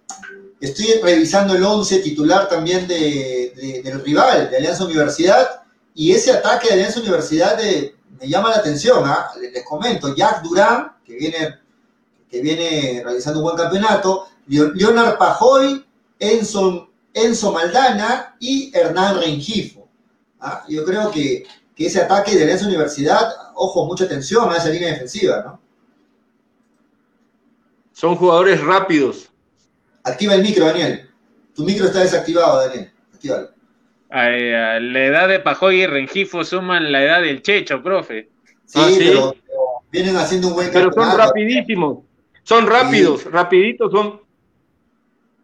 estoy 0.60 0.99
revisando 1.02 1.56
el 1.56 1.64
11 1.64 1.99
titular 1.99 2.48
también 2.48 2.88
de, 2.88 3.82
del 3.84 4.03
rival, 4.03 4.52
de 4.52 4.57
Alianza 4.57 4.86
Universidad, 4.86 5.64
y 5.95 6.12
ese 6.12 6.32
ataque 6.32 6.68
de 6.68 6.74
Alianza 6.74 6.99
Universidad 6.99 7.57
me 7.57 8.28
llama 8.28 8.52
la 8.52 8.57
atención. 8.57 9.02
¿ah? 9.06 9.32
Les, 9.40 9.64
comento, 9.64 10.14
Jack 10.16 10.44
Durán, 10.44 10.91
que 11.03 11.16
viene, 11.16 11.60
que 12.30 12.41
viene 12.41 13.02
realizando 13.03 13.40
un 13.40 13.45
buen 13.45 13.57
campeonato, 13.57 14.28
Leonard 14.48 15.18
Pajoy, 15.18 15.84
Enzo, 16.20 16.90
Enzo 17.14 17.52
Maldana 17.52 18.36
y 18.40 18.72
Hernán 18.78 19.20
Rengifo. 19.22 19.88
¿ah? 20.40 20.64
Yo 20.70 20.86
creo 20.86 21.10
que, 21.10 21.48
que 21.76 21.88
ese 21.88 22.02
ataque 22.02 22.36
de 22.36 22.44
Alianza 22.44 22.68
Universidad, 22.68 23.34
ojo, 23.56 23.86
mucha 23.86 24.03
atención 24.03 24.52
a 24.52 24.57
esa 24.57 24.70
línea 24.70 24.90
defensiva, 24.90 25.41
¿no? 25.44 25.65
Son 27.96 28.18
jugadores 28.18 28.62
rápidos. 28.62 29.30
Activa 30.04 30.36
el 30.36 30.42
micro, 30.42 30.66
Daniel. 30.66 31.10
Tu 31.56 31.64
micro 31.64 31.86
está 31.86 32.02
desactivado, 32.02 32.68
Daniel. 32.68 32.92
Actívalo. 33.14 33.52
la 34.10 35.06
edad 35.06 35.30
de 35.30 35.40
Pajoy 35.40 35.84
y 35.84 35.88
Rengifo 35.88 36.44
suman 36.44 36.92
la 36.92 37.02
edad 37.02 37.22
del 37.22 37.42
Checho, 37.42 37.82
profe. 37.82 38.28
Sí, 38.66 38.80
ah, 38.82 38.90
Pero, 38.98 39.36
vienen 39.94 40.18
haciendo 40.18 40.50
un 40.50 40.56
buen 40.56 40.72
Pero 40.74 40.92
son 40.92 41.18
rapidísimos. 41.18 42.00
Son 42.44 42.68
rápidos, 42.68 43.24
rapiditos 43.32 43.90
son. 43.94 44.22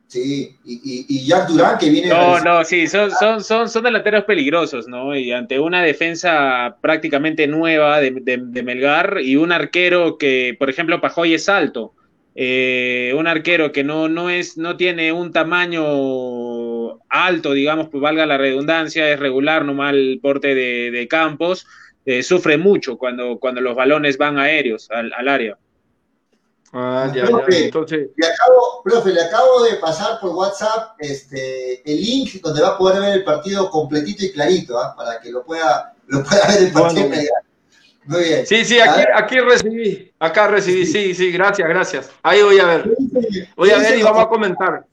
Sí, 0.07 0.53
y, 0.65 1.05
y, 1.07 1.25
Jack 1.25 1.47
Durán 1.47 1.77
que 1.77 1.89
viene. 1.89 2.09
No, 2.09 2.41
no, 2.41 2.65
sí, 2.65 2.85
son, 2.85 3.11
son, 3.11 3.41
son, 3.41 3.69
son 3.69 3.83
delanteros 3.83 4.25
peligrosos, 4.25 4.89
¿no? 4.89 5.15
Y 5.15 5.31
ante 5.31 5.57
una 5.57 5.81
defensa 5.83 6.75
prácticamente 6.81 7.47
nueva 7.47 8.01
de, 8.01 8.11
de 8.11 8.63
Melgar 8.63 9.19
y 9.21 9.37
un 9.37 9.53
arquero 9.53 10.17
que, 10.17 10.53
por 10.59 10.69
ejemplo, 10.69 10.99
Pajoy 10.99 11.35
es 11.35 11.47
alto 11.47 11.93
eh, 12.33 13.13
un 13.17 13.27
arquero 13.27 13.71
que 13.71 13.83
no, 13.83 14.07
no, 14.07 14.29
es, 14.29 14.57
no 14.57 14.77
tiene 14.77 15.11
un 15.11 15.31
tamaño 15.31 16.99
alto, 17.09 17.51
digamos, 17.51 17.89
pues 17.89 18.01
valga 18.01 18.25
la 18.25 18.37
redundancia, 18.37 19.09
es 19.11 19.19
regular 19.19 19.65
nomás 19.65 19.93
el 19.93 20.19
porte 20.21 20.55
de, 20.55 21.07
campos, 21.09 21.67
eh, 22.05 22.23
sufre 22.23 22.57
mucho 22.57 22.97
cuando, 22.97 23.37
cuando 23.39 23.59
los 23.61 23.75
balones 23.75 24.17
van 24.17 24.39
aéreos 24.39 24.89
al, 24.91 25.27
área. 25.27 25.57
Ah, 26.73 27.11
ya, 27.13 27.25
profe, 27.25 27.51
ya. 27.51 27.65
Entonces, 27.65 28.09
Le 28.15 28.27
acabo, 28.27 28.81
profe, 28.81 29.11
le 29.11 29.21
acabo 29.21 29.63
de 29.63 29.75
pasar 29.75 30.21
por 30.21 30.29
WhatsApp 30.29 30.95
este, 30.99 31.81
el 31.91 32.01
link 32.01 32.41
donde 32.41 32.61
va 32.61 32.69
a 32.69 32.77
poder 32.77 33.01
ver 33.01 33.13
el 33.17 33.23
partido 33.25 33.69
completito 33.69 34.23
y 34.23 34.31
clarito, 34.31 34.79
¿ah? 34.79 34.95
para 34.95 35.19
que 35.19 35.31
lo 35.31 35.43
pueda, 35.43 35.93
lo 36.07 36.23
pueda 36.23 36.47
ver 36.47 36.63
el 36.63 36.71
partido. 36.71 37.09
Bueno. 37.09 37.23
Muy 38.05 38.23
bien. 38.23 38.47
sí, 38.47 38.65
sí, 38.65 38.79
aquí, 38.79 39.01
aquí 39.15 39.39
recibí, 39.39 40.11
acá 40.19 40.47
recibí, 40.47 40.85
sí, 40.85 41.13
sí, 41.13 41.31
gracias, 41.31 41.67
gracias. 41.69 42.09
Ahí 42.23 42.41
voy 42.41 42.59
a 42.59 42.65
ver, 42.65 42.97
voy 43.55 43.69
a 43.69 43.75
¿Qué 43.75 43.81
ver 43.81 43.99
y 43.99 44.03
vamos 44.03 44.23
a 44.23 44.27
comentar. 44.27 44.85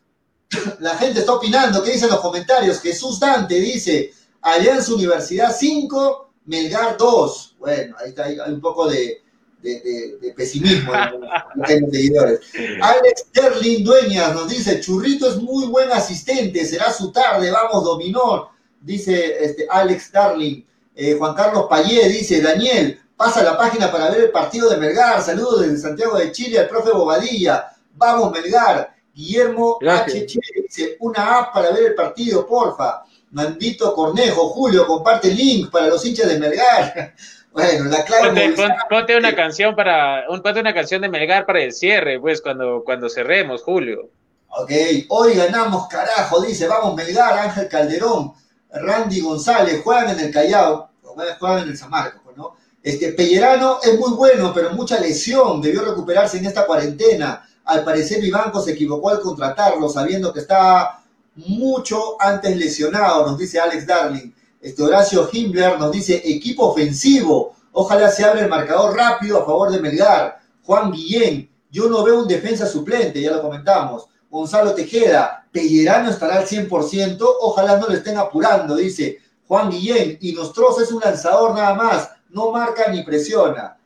La 0.80 0.94
gente 0.96 1.20
está 1.20 1.32
opinando, 1.32 1.82
¿qué 1.82 1.92
dicen 1.92 2.08
los 2.10 2.20
comentarios? 2.20 2.80
Jesús 2.80 3.18
Dante 3.20 3.54
dice, 3.60 4.12
Alianza 4.42 4.94
Universidad 4.94 5.54
5, 5.58 6.32
Melgar 6.46 6.96
2. 6.96 7.56
Bueno, 7.58 7.96
ahí 8.02 8.10
está, 8.10 8.24
hay 8.24 8.38
un 8.46 8.60
poco 8.60 8.88
de, 8.88 9.20
de- 9.62 9.80
de- 9.80 10.16
de 10.20 10.32
pesimismo 10.34 10.92
en 10.94 11.00
los- 11.20 11.70
en 11.70 11.80
los 11.82 11.90
seguidores. 11.90 12.40
Alex 12.80 13.24
Sterling 13.28 13.84
Dueñas 13.84 14.34
nos 14.34 14.48
dice, 14.48 14.80
Churrito 14.80 15.28
es 15.28 15.36
muy 15.36 15.66
buen 15.66 15.90
asistente, 15.92 16.64
será 16.64 16.92
su 16.92 17.10
tarde, 17.12 17.50
vamos, 17.50 17.84
dominó, 17.84 18.50
dice 18.80 19.42
este, 19.44 19.66
Alex 19.70 20.12
Darling. 20.12 20.62
Eh, 21.00 21.14
Juan 21.16 21.32
Carlos 21.32 21.66
Payé 21.70 22.08
dice, 22.08 22.42
Daniel, 22.42 23.00
pasa 23.16 23.40
la 23.44 23.56
página 23.56 23.88
para 23.90 24.10
ver 24.10 24.22
el 24.22 24.30
partido 24.32 24.68
de 24.68 24.78
Melgar, 24.78 25.22
saludos 25.22 25.60
desde 25.60 25.78
Santiago 25.78 26.18
de 26.18 26.32
Chile 26.32 26.58
al 26.58 26.66
profe 26.68 26.90
Bobadilla, 26.90 27.68
vamos 27.94 28.32
Melgar. 28.32 28.96
Guillermo 29.14 29.78
Gracias. 29.80 30.24
HC 30.24 30.40
dice, 30.64 30.96
una 30.98 31.38
app 31.38 31.54
para 31.54 31.70
ver 31.70 31.84
el 31.86 31.94
partido, 31.94 32.44
porfa. 32.44 33.04
Nandito 33.30 33.94
Cornejo, 33.94 34.48
Julio, 34.48 34.88
comparte 34.88 35.28
el 35.28 35.36
link 35.36 35.70
para 35.70 35.86
los 35.86 36.04
hinchas 36.04 36.28
de 36.28 36.38
Melgar. 36.38 37.14
Bueno, 37.50 37.86
la 37.86 38.04
clave 38.04 38.26
Ponte, 38.28 38.50
pon- 38.50 38.72
ponte 38.90 39.16
una 39.16 39.34
canción 39.34 39.74
para, 39.74 40.24
un, 40.28 40.42
ponte 40.42 40.60
una 40.60 40.74
canción 40.74 41.00
de 41.00 41.08
Melgar 41.08 41.46
para 41.46 41.62
el 41.62 41.72
cierre, 41.72 42.20
pues, 42.20 42.40
cuando, 42.42 42.82
cuando 42.84 43.08
cerremos, 43.08 43.62
Julio. 43.62 44.10
Ok, 44.50 44.70
hoy 45.08 45.34
ganamos, 45.34 45.88
carajo, 45.88 46.42
dice, 46.42 46.68
vamos 46.68 46.94
Melgar, 46.94 47.36
Ángel 47.38 47.66
Calderón, 47.66 48.32
Randy 48.70 49.20
González, 49.22 49.80
juegan 49.82 50.10
en 50.10 50.26
el 50.26 50.30
Callao, 50.32 50.87
juegan 51.38 51.64
en 51.64 51.68
el 51.70 51.78
San 51.78 51.90
Marcos, 51.90 52.20
pues, 52.24 52.36
¿no? 52.36 52.54
Este, 52.82 53.12
Pellerano 53.12 53.78
es 53.82 53.98
muy 53.98 54.12
bueno, 54.12 54.52
pero 54.54 54.70
mucha 54.70 54.98
lesión, 55.00 55.60
debió 55.60 55.82
recuperarse 55.82 56.38
en 56.38 56.46
esta 56.46 56.64
cuarentena. 56.64 57.46
Al 57.64 57.84
parecer 57.84 58.20
Vivanco 58.20 58.62
se 58.62 58.72
equivocó 58.72 59.10
al 59.10 59.20
contratarlo, 59.20 59.88
sabiendo 59.88 60.32
que 60.32 60.40
estaba 60.40 61.04
mucho 61.36 62.20
antes 62.20 62.56
lesionado, 62.56 63.26
nos 63.26 63.38
dice 63.38 63.60
Alex 63.60 63.86
Darling. 63.86 64.32
Este 64.60 64.82
Horacio 64.82 65.28
Himmler 65.30 65.78
nos 65.78 65.92
dice 65.92 66.20
equipo 66.24 66.66
ofensivo, 66.66 67.54
ojalá 67.72 68.10
se 68.10 68.24
abra 68.24 68.40
el 68.40 68.48
marcador 68.48 68.96
rápido 68.96 69.38
a 69.38 69.44
favor 69.44 69.70
de 69.70 69.80
Melgar. 69.80 70.40
Juan 70.64 70.90
Guillén, 70.90 71.50
yo 71.70 71.88
no 71.88 72.02
veo 72.02 72.22
un 72.22 72.28
defensa 72.28 72.66
suplente, 72.66 73.20
ya 73.20 73.32
lo 73.32 73.42
comentamos. 73.42 74.06
Gonzalo 74.30 74.74
Tejeda, 74.74 75.46
Pellerano 75.52 76.10
estará 76.10 76.36
al 76.36 76.46
100%, 76.46 77.18
ojalá 77.40 77.78
no 77.78 77.88
le 77.88 77.96
estén 77.96 78.18
apurando, 78.18 78.76
dice 78.76 79.18
Juan 79.48 79.70
Guillén. 79.70 80.18
Y 80.20 80.32
Nostroza 80.32 80.82
es 80.82 80.92
un 80.92 81.00
lanzador 81.00 81.54
nada 81.54 81.74
más, 81.74 82.10
no 82.28 82.52
marca 82.52 82.90
ni 82.92 83.02
presiona. 83.02 83.76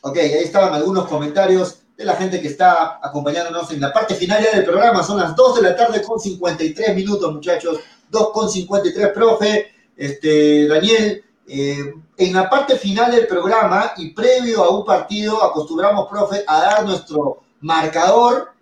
Ok, 0.00 0.16
ahí 0.16 0.32
estaban 0.32 0.72
algunos 0.72 1.06
comentarios 1.06 1.80
de 1.96 2.04
la 2.04 2.14
gente 2.14 2.40
que 2.40 2.48
está 2.48 2.98
acompañándonos 3.02 3.70
en 3.70 3.80
la 3.80 3.92
parte 3.92 4.14
final 4.14 4.42
ya 4.42 4.56
del 4.56 4.64
programa. 4.64 5.02
Son 5.02 5.18
las 5.18 5.36
2 5.36 5.56
de 5.56 5.62
la 5.62 5.76
tarde 5.76 6.02
con 6.02 6.18
53 6.18 6.94
minutos, 6.94 7.32
muchachos. 7.32 7.78
2 8.10 8.30
con 8.32 8.50
53, 8.50 9.08
profe. 9.08 9.72
Este, 9.96 10.66
Daniel, 10.66 11.22
eh, 11.46 11.94
en 12.16 12.32
la 12.32 12.48
parte 12.48 12.76
final 12.76 13.12
del 13.12 13.26
programa 13.26 13.92
y 13.96 14.10
previo 14.10 14.64
a 14.64 14.70
un 14.70 14.84
partido, 14.84 15.42
acostumbramos, 15.42 16.08
profe, 16.08 16.44
a 16.46 16.60
dar 16.60 16.84
nuestro 16.84 17.42
marcador, 17.60 18.52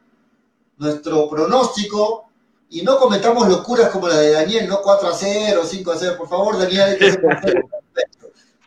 nuestro 0.76 1.28
pronóstico, 1.28 2.29
y 2.70 2.82
no 2.82 2.96
cometamos 2.98 3.48
locuras 3.48 3.90
como 3.90 4.08
la 4.08 4.16
de 4.18 4.30
Daniel, 4.32 4.68
¿no? 4.68 4.80
4 4.80 5.08
a 5.08 5.12
0, 5.12 5.62
5 5.64 5.90
a 5.92 5.96
0. 5.98 6.14
Por 6.16 6.28
favor, 6.28 6.58
Daniel, 6.58 6.82
hay 6.82 6.98
que 6.98 7.10
ser 7.12 7.20
perfecto. 7.20 7.68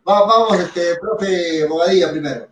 Va- 0.08 0.26
vamos, 0.26 0.60
este, 0.60 0.98
profe 1.00 1.66
Bogadilla 1.66 2.12
primero. 2.12 2.48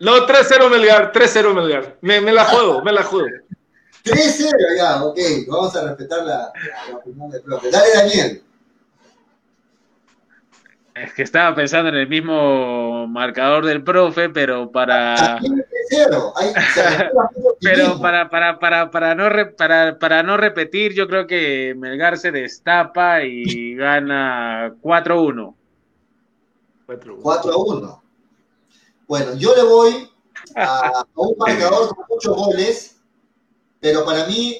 No, 0.00 0.26
3-0 0.26 0.68
Melgar, 0.70 1.10
3-0 1.12 1.54
Melgar. 1.54 1.96
Me, 2.02 2.20
me 2.20 2.32
la 2.32 2.44
juego, 2.44 2.82
me 2.82 2.92
la 2.92 3.02
juego. 3.02 3.26
3-0 4.04 4.50
ya, 4.76 5.02
ok. 5.04 5.18
Vamos 5.48 5.74
a 5.74 5.84
respetar 5.88 6.18
la, 6.24 6.52
la- 6.52 6.90
la 6.90 6.96
opinión 6.98 7.30
del 7.30 7.42
profe. 7.42 7.70
Dale, 7.70 7.88
Daniel. 7.94 8.42
Es 10.94 11.14
que 11.14 11.22
estaba 11.22 11.54
pensando 11.54 11.88
en 11.90 11.94
el 11.94 12.08
mismo 12.08 13.06
marcador 13.06 13.64
del 13.64 13.82
profe, 13.84 14.28
pero 14.30 14.70
para, 14.70 15.38
También 15.90 16.10
3-0. 16.10 16.32
Ahí 16.36 16.52
se 16.74 16.82
respeta 16.82 17.30
mucho 17.34 17.56
pero 17.60 17.98
para, 18.00 18.28
para, 18.30 18.58
para, 18.58 18.90
para 18.90 19.14
no 19.14 19.28
re- 19.28 19.46
para, 19.52 19.98
para 19.98 20.22
no 20.22 20.36
repetir, 20.36 20.92
yo 20.94 21.06
creo 21.08 21.26
que 21.26 21.74
Melgar 21.76 22.18
se 22.18 22.30
destapa 22.32 23.22
y 23.24 23.74
gana 23.76 24.74
4-1. 24.82 25.54
4 26.86 27.52
a 27.52 27.56
1. 27.56 28.02
Bueno, 29.06 29.34
yo 29.36 29.54
le 29.54 29.62
voy 29.62 30.10
a, 30.54 30.88
a 30.88 31.06
un 31.16 31.34
marcador 31.38 31.94
con 31.94 32.04
muchos 32.08 32.36
goles, 32.36 33.00
pero 33.80 34.04
para 34.04 34.24
mí 34.26 34.56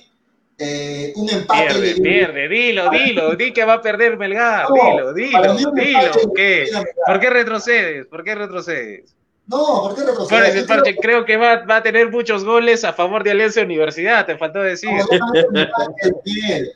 eh, 0.59 1.12
un 1.16 1.28
empate. 1.30 1.64
Pierde, 1.66 1.94
le- 1.94 2.00
pierde, 2.02 2.48
dilo, 2.48 2.90
dilo, 2.90 3.36
di 3.36 3.52
que 3.52 3.64
va 3.64 3.74
a 3.74 3.82
perder 3.82 4.16
Melgar, 4.16 4.68
No, 4.68 4.74
dilo, 4.74 5.12
dilo, 5.14 5.55
dilo, 5.72 6.32
¿qué? 6.34 6.68
¿Por 7.06 7.20
qué 7.20 7.30
retrocedes? 7.30 8.06
¿Por 8.06 8.24
qué 8.24 8.34
retrocedes? 8.34 9.14
No, 9.48 9.82
¿por 9.82 9.94
qué 9.94 10.02
retroceder? 10.02 10.56
ese 10.56 10.64
parche, 10.66 10.94
creo 10.96 11.24
que 11.24 11.38
va, 11.38 11.64
va 11.64 11.76
a 11.76 11.82
tener 11.82 12.10
muchos 12.10 12.44
goles 12.44 12.84
a 12.84 12.92
favor 12.92 13.24
de 13.24 13.30
Alianza 13.30 13.62
Universidad, 13.62 14.26
te 14.26 14.36
faltó 14.36 14.60
decir. 14.60 14.90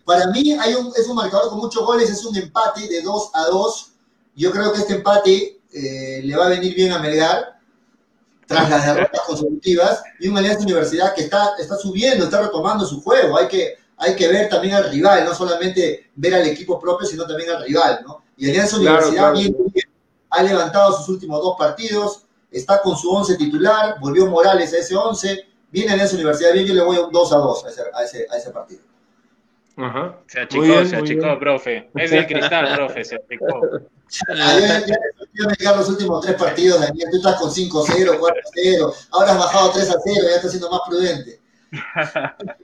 Para 0.06 0.26
mí 0.28 0.52
hay 0.58 0.74
un, 0.74 0.90
es 0.96 1.06
un 1.06 1.16
marcador 1.16 1.50
con 1.50 1.58
muchos 1.58 1.84
goles, 1.84 2.08
es 2.08 2.24
un 2.24 2.34
empate 2.34 2.88
de 2.88 3.02
2 3.02 3.30
a 3.34 3.44
2. 3.44 3.92
Yo 4.36 4.50
creo 4.50 4.72
que 4.72 4.78
este 4.78 4.94
empate 4.94 5.60
eh, 5.74 6.22
le 6.24 6.34
va 6.34 6.46
a 6.46 6.48
venir 6.48 6.74
bien 6.74 6.92
a 6.92 6.98
Melgar 6.98 7.58
tras 8.46 8.70
las 8.70 8.86
derrotas 8.86 9.20
consecutivas 9.26 10.02
y 10.18 10.28
una 10.28 10.40
Alianza 10.40 10.62
Universidad 10.62 11.14
que 11.14 11.22
está, 11.22 11.50
está 11.58 11.76
subiendo, 11.76 12.24
está 12.24 12.40
retomando 12.40 12.86
su 12.86 13.02
juego. 13.02 13.36
Hay 13.36 13.48
que, 13.48 13.74
hay 13.98 14.16
que 14.16 14.28
ver 14.28 14.48
también 14.48 14.74
al 14.76 14.90
rival, 14.90 15.26
no 15.26 15.34
solamente 15.34 16.10
ver 16.16 16.34
al 16.34 16.46
equipo 16.46 16.80
propio, 16.80 17.06
sino 17.06 17.26
también 17.26 17.50
al 17.50 17.64
rival. 17.64 18.00
¿no? 18.06 18.22
Y 18.38 18.48
Alianza 18.48 18.78
Claro, 18.78 19.08
Universidad 19.08 19.22
claro. 19.22 19.38
viene 19.38 19.56
bien. 19.74 19.86
ha 20.30 20.42
levantado 20.42 20.96
sus 20.96 21.08
últimos 21.10 21.42
dos 21.42 21.56
partidos, 21.58 22.24
está 22.52 22.80
con 22.82 22.96
su 22.96 23.10
11 23.10 23.36
titular, 23.36 23.96
volvió 24.00 24.26
Morales 24.26 24.72
a 24.72 24.78
ese 24.78 24.94
11, 24.94 25.46
viene 25.70 25.92
Alianza 25.92 26.14
Universidad 26.14 26.52
bien, 26.52 26.66
yo 26.66 26.74
le 26.74 26.82
voy 26.82 26.96
a 26.96 27.02
un 27.02 27.12
2 27.12 27.32
a 27.32 27.36
2 27.36 27.64
a 27.64 27.68
ese, 27.68 27.82
a 27.94 28.02
ese, 28.04 28.26
a 28.30 28.36
ese 28.36 28.50
partido. 28.50 28.82
Ajá. 29.76 30.18
Se 30.26 30.38
Muy 30.38 30.44
achicó, 30.44 30.62
bien, 30.62 30.88
se 30.88 30.96
muy 30.96 31.04
achicó, 31.04 31.26
bien. 31.26 31.38
profe. 31.38 31.90
Es 31.94 32.12
el 32.12 32.26
cristal, 32.26 32.74
profe, 32.74 33.04
se 33.04 33.16
achicó. 33.16 33.46
Ah, 34.28 34.58
ya, 34.60 34.80
ya, 34.80 34.94
ya 35.32 35.46
me 35.46 35.54
llegaron 35.58 35.80
los 35.80 35.88
últimos 35.88 36.22
tres 36.22 36.36
partidos, 36.36 36.82
Daniel. 36.82 37.08
Tú 37.10 37.16
estás 37.16 37.40
con 37.40 37.50
5-0, 37.50 38.18
4-0. 38.20 38.94
Ahora 39.10 39.32
has 39.32 39.38
bajado 39.38 39.72
3-0, 39.72 39.98
ya 40.04 40.36
estás 40.36 40.50
siendo 40.50 40.70
más 40.70 40.82
prudente. 40.86 41.40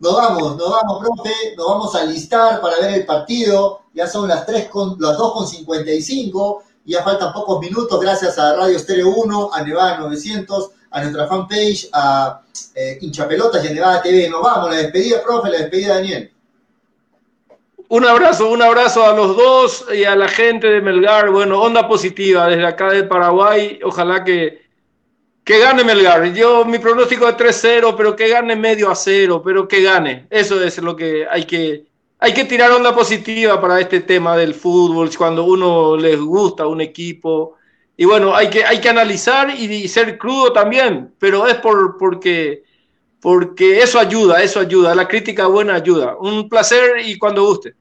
Nos 0.00 0.16
vamos, 0.16 0.56
nos 0.56 0.68
vamos, 0.68 0.98
profe. 0.98 1.30
Nos 1.56 1.66
vamos 1.68 1.94
a 1.94 2.04
listar 2.04 2.60
para 2.60 2.80
ver 2.80 2.94
el 2.94 3.06
partido. 3.06 3.82
Ya 3.94 4.08
son 4.08 4.26
las, 4.26 4.44
3 4.44 4.68
con, 4.68 4.96
las 4.98 5.16
2 5.16 5.32
con 5.32 5.46
55. 5.46 6.64
Ya 6.84 7.02
faltan 7.02 7.32
pocos 7.32 7.60
minutos 7.60 8.00
gracias 8.00 8.38
a 8.38 8.56
Radio 8.56 8.76
Estéreo 8.76 9.10
1, 9.10 9.54
a 9.54 9.62
Nevada 9.62 9.98
900, 9.98 10.70
a 10.90 11.00
nuestra 11.00 11.28
fanpage, 11.28 11.88
a 11.92 12.40
eh, 12.74 12.98
Hinchapelotas 13.00 13.64
y 13.64 13.68
a 13.68 13.72
Nevada 13.72 14.02
TV. 14.02 14.28
Nos 14.28 14.42
vamos, 14.42 14.70
la 14.70 14.76
despedida, 14.76 15.22
profe, 15.22 15.50
la 15.50 15.58
despedida, 15.58 15.94
Daniel. 15.94 16.30
Un 17.88 18.04
abrazo, 18.06 18.50
un 18.50 18.62
abrazo 18.62 19.04
a 19.04 19.14
los 19.14 19.36
dos 19.36 19.84
y 19.94 20.04
a 20.04 20.16
la 20.16 20.26
gente 20.26 20.66
de 20.66 20.80
Melgar. 20.80 21.30
Bueno, 21.30 21.60
onda 21.60 21.86
positiva 21.86 22.48
desde 22.48 22.66
acá 22.66 22.90
de 22.90 23.04
Paraguay. 23.04 23.78
Ojalá 23.84 24.24
que, 24.24 24.62
que 25.44 25.58
gane 25.58 25.84
Melgar. 25.84 26.32
Yo, 26.32 26.64
mi 26.64 26.78
pronóstico 26.78 27.28
es 27.28 27.36
3-0, 27.36 27.94
pero 27.96 28.16
que 28.16 28.28
gane 28.28 28.56
medio 28.56 28.90
a 28.90 28.96
cero, 28.96 29.42
pero 29.44 29.68
que 29.68 29.82
gane. 29.82 30.26
Eso 30.30 30.62
es 30.62 30.78
lo 30.78 30.96
que 30.96 31.26
hay 31.30 31.44
que, 31.44 31.84
hay 32.22 32.32
que 32.32 32.44
tirar 32.44 32.70
onda 32.70 32.94
positiva 32.94 33.60
para 33.60 33.80
este 33.80 33.98
tema 33.98 34.36
del 34.36 34.54
fútbol, 34.54 35.10
cuando 35.18 35.42
uno 35.42 35.96
les 35.96 36.20
gusta 36.20 36.68
un 36.68 36.80
equipo. 36.80 37.56
Y 37.96 38.04
bueno, 38.04 38.32
hay 38.32 38.48
que, 38.48 38.64
hay 38.64 38.80
que 38.80 38.88
analizar 38.88 39.50
y, 39.50 39.88
ser 39.88 40.18
crudo 40.18 40.52
también, 40.52 41.12
pero 41.18 41.48
es 41.48 41.56
por, 41.56 41.98
porque, 41.98 42.62
porque 43.20 43.80
eso 43.80 43.98
ayuda, 43.98 44.40
eso 44.40 44.60
ayuda. 44.60 44.94
La 44.94 45.08
crítica 45.08 45.48
buena 45.48 45.74
ayuda. 45.74 46.16
Un 46.16 46.48
placer 46.48 47.00
y 47.04 47.18
cuando 47.18 47.44
guste. 47.44 47.74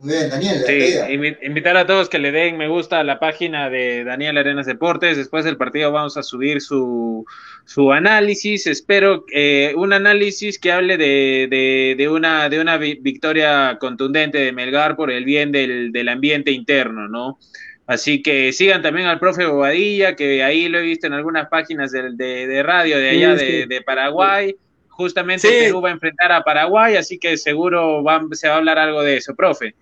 Muy 0.00 0.14
bien, 0.14 0.30
Daniel, 0.30 0.62
Sí, 0.64 0.94
invitar 1.42 1.76
a 1.76 1.84
todos 1.84 2.08
que 2.08 2.20
le 2.20 2.30
den 2.30 2.56
me 2.56 2.68
gusta 2.68 3.00
a 3.00 3.04
la 3.04 3.18
página 3.18 3.68
de 3.68 4.04
Daniel 4.04 4.38
Arenas 4.38 4.66
Deportes. 4.66 5.16
Después 5.16 5.44
del 5.44 5.56
partido 5.56 5.90
vamos 5.90 6.16
a 6.16 6.22
subir 6.22 6.60
su, 6.60 7.24
su 7.64 7.90
análisis. 7.92 8.68
Espero 8.68 9.24
eh, 9.32 9.72
un 9.76 9.92
análisis 9.92 10.60
que 10.60 10.70
hable 10.70 10.96
de, 10.98 11.48
de, 11.50 11.96
de 11.98 12.08
una, 12.08 12.48
de 12.48 12.60
una 12.60 12.76
vi- 12.76 12.98
victoria 13.00 13.76
contundente 13.80 14.38
de 14.38 14.52
Melgar 14.52 14.94
por 14.94 15.10
el 15.10 15.24
bien 15.24 15.50
del, 15.50 15.90
del 15.90 16.08
ambiente 16.08 16.52
interno, 16.52 17.08
¿no? 17.08 17.40
Así 17.88 18.22
que 18.22 18.52
sigan 18.52 18.82
también 18.82 19.08
al 19.08 19.18
profe 19.18 19.46
Bobadilla, 19.46 20.14
que 20.14 20.44
ahí 20.44 20.68
lo 20.68 20.78
he 20.78 20.82
visto 20.82 21.08
en 21.08 21.14
algunas 21.14 21.48
páginas 21.48 21.90
de, 21.90 22.12
de, 22.12 22.62
radio 22.62 22.98
de 22.98 23.10
allá 23.10 23.34
de, 23.34 23.82
Paraguay. 23.84 24.54
Justamente 24.88 25.48
Perú 25.48 25.80
va 25.80 25.88
a 25.88 25.92
enfrentar 25.92 26.30
a 26.30 26.42
Paraguay, 26.42 26.96
así 26.96 27.18
que 27.18 27.36
seguro 27.36 28.04
se 28.32 28.46
va 28.48 28.54
a 28.54 28.58
hablar 28.58 28.78
algo 28.78 29.02
de 29.02 29.16
eso, 29.16 29.34
profe. 29.34 29.74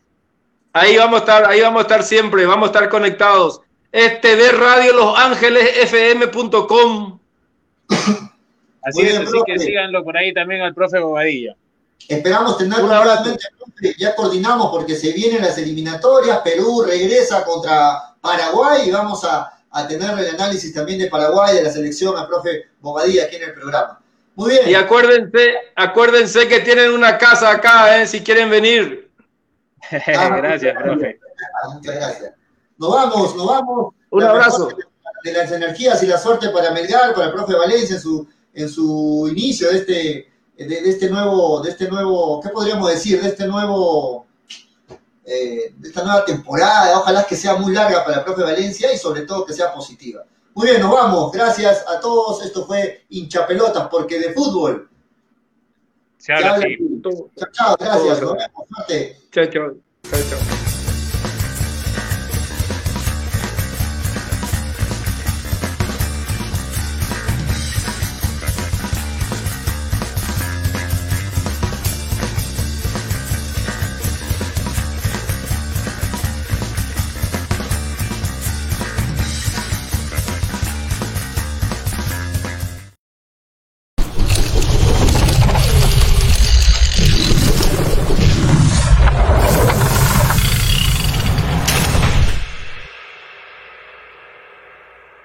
Ahí 0.78 0.98
vamos 0.98 1.20
a 1.20 1.24
estar, 1.24 1.50
ahí 1.50 1.62
vamos 1.62 1.78
a 1.78 1.82
estar 1.84 2.02
siempre, 2.02 2.44
vamos 2.44 2.68
a 2.68 2.72
estar 2.72 2.90
conectados. 2.90 3.62
Este 3.90 4.36
de 4.36 4.52
Radio 4.52 4.92
Los 4.92 5.18
Ángeles 5.18 5.74
FM.com. 5.84 7.18
Así 8.82 9.00
es, 9.00 9.18
así 9.20 9.38
que 9.46 9.58
síganlo 9.58 10.04
por 10.04 10.18
ahí 10.18 10.34
también 10.34 10.60
al 10.60 10.74
profe 10.74 10.98
Bobadilla. 10.98 11.56
Esperamos 12.06 12.58
tenerlo 12.58 12.88
nuevamente, 12.88 13.42
ya 13.96 14.14
coordinamos 14.14 14.70
porque 14.70 14.94
se 14.96 15.12
vienen 15.12 15.40
las 15.40 15.56
eliminatorias, 15.56 16.40
Perú 16.44 16.84
regresa 16.86 17.42
contra 17.42 18.14
Paraguay 18.20 18.86
y 18.86 18.90
vamos 18.90 19.24
a, 19.24 19.50
tener 19.88 20.10
el 20.18 20.34
análisis 20.34 20.74
también 20.74 20.98
de 20.98 21.06
Paraguay, 21.06 21.54
de 21.54 21.62
la 21.62 21.70
selección, 21.70 22.18
al 22.18 22.28
profe 22.28 22.66
Bobadilla 22.80 23.24
aquí 23.24 23.36
en 23.36 23.44
el 23.44 23.54
programa. 23.54 23.98
Muy 24.34 24.50
bien. 24.50 24.68
Y 24.68 24.74
acuérdense, 24.74 25.54
acuérdense 25.74 26.46
que 26.46 26.60
tienen 26.60 26.92
una 26.92 27.16
casa 27.16 27.50
acá, 27.50 27.98
¿eh? 27.98 28.06
si 28.06 28.20
quieren 28.20 28.50
venir. 28.50 29.05
Ah, 30.16 30.36
gracias, 30.36 30.74
profe. 30.82 31.20
Muchas 31.74 31.94
gracias. 31.94 32.32
Nos 32.78 32.90
vamos, 32.90 33.36
nos 33.36 33.46
vamos. 33.46 33.94
Un 34.10 34.22
abrazo. 34.22 34.68
De 35.24 35.32
las 35.32 35.50
energías 35.50 36.02
y 36.02 36.06
la 36.06 36.18
suerte 36.18 36.50
para 36.50 36.70
Melgar, 36.70 37.14
para 37.14 37.26
el 37.26 37.32
profe 37.32 37.54
Valencia 37.54 37.96
en 37.96 38.02
su, 38.02 38.28
en 38.54 38.68
su 38.68 39.28
inicio 39.30 39.70
de 39.70 39.78
este 39.78 40.36
de, 40.56 40.88
este 40.88 41.10
nuevo, 41.10 41.60
de 41.60 41.70
este 41.70 41.88
nuevo, 41.88 42.40
¿qué 42.40 42.48
podríamos 42.48 42.90
decir? 42.90 43.20
De 43.20 43.28
este 43.28 43.46
nuevo, 43.46 44.26
eh, 45.24 45.74
de 45.76 45.88
esta 45.88 46.02
nueva 46.02 46.24
temporada. 46.24 46.98
Ojalá 46.98 47.24
que 47.24 47.36
sea 47.36 47.56
muy 47.56 47.72
larga 47.72 48.04
para 48.04 48.18
el 48.18 48.24
profe 48.24 48.42
Valencia 48.42 48.92
y 48.92 48.98
sobre 48.98 49.22
todo 49.22 49.44
que 49.44 49.52
sea 49.52 49.72
positiva. 49.72 50.24
Muy 50.54 50.68
bien, 50.68 50.80
nos 50.80 50.92
vamos. 50.92 51.32
Gracias 51.32 51.84
a 51.86 52.00
todos. 52.00 52.42
Esto 52.44 52.64
fue 52.66 53.04
hinchapelotas, 53.10 53.88
porque 53.88 54.18
de 54.18 54.32
fútbol. 54.32 54.88
Se 56.26 56.32
habla 56.32 56.58
Chao, 57.36 57.50
chao. 57.52 57.76
Gracias. 57.78 58.20
Nos 58.20 58.36
vemos. 58.36 58.66
Chao, 59.30 59.46
chao. 59.46 59.76
Chao, 60.02 60.20
chao. 60.28 60.55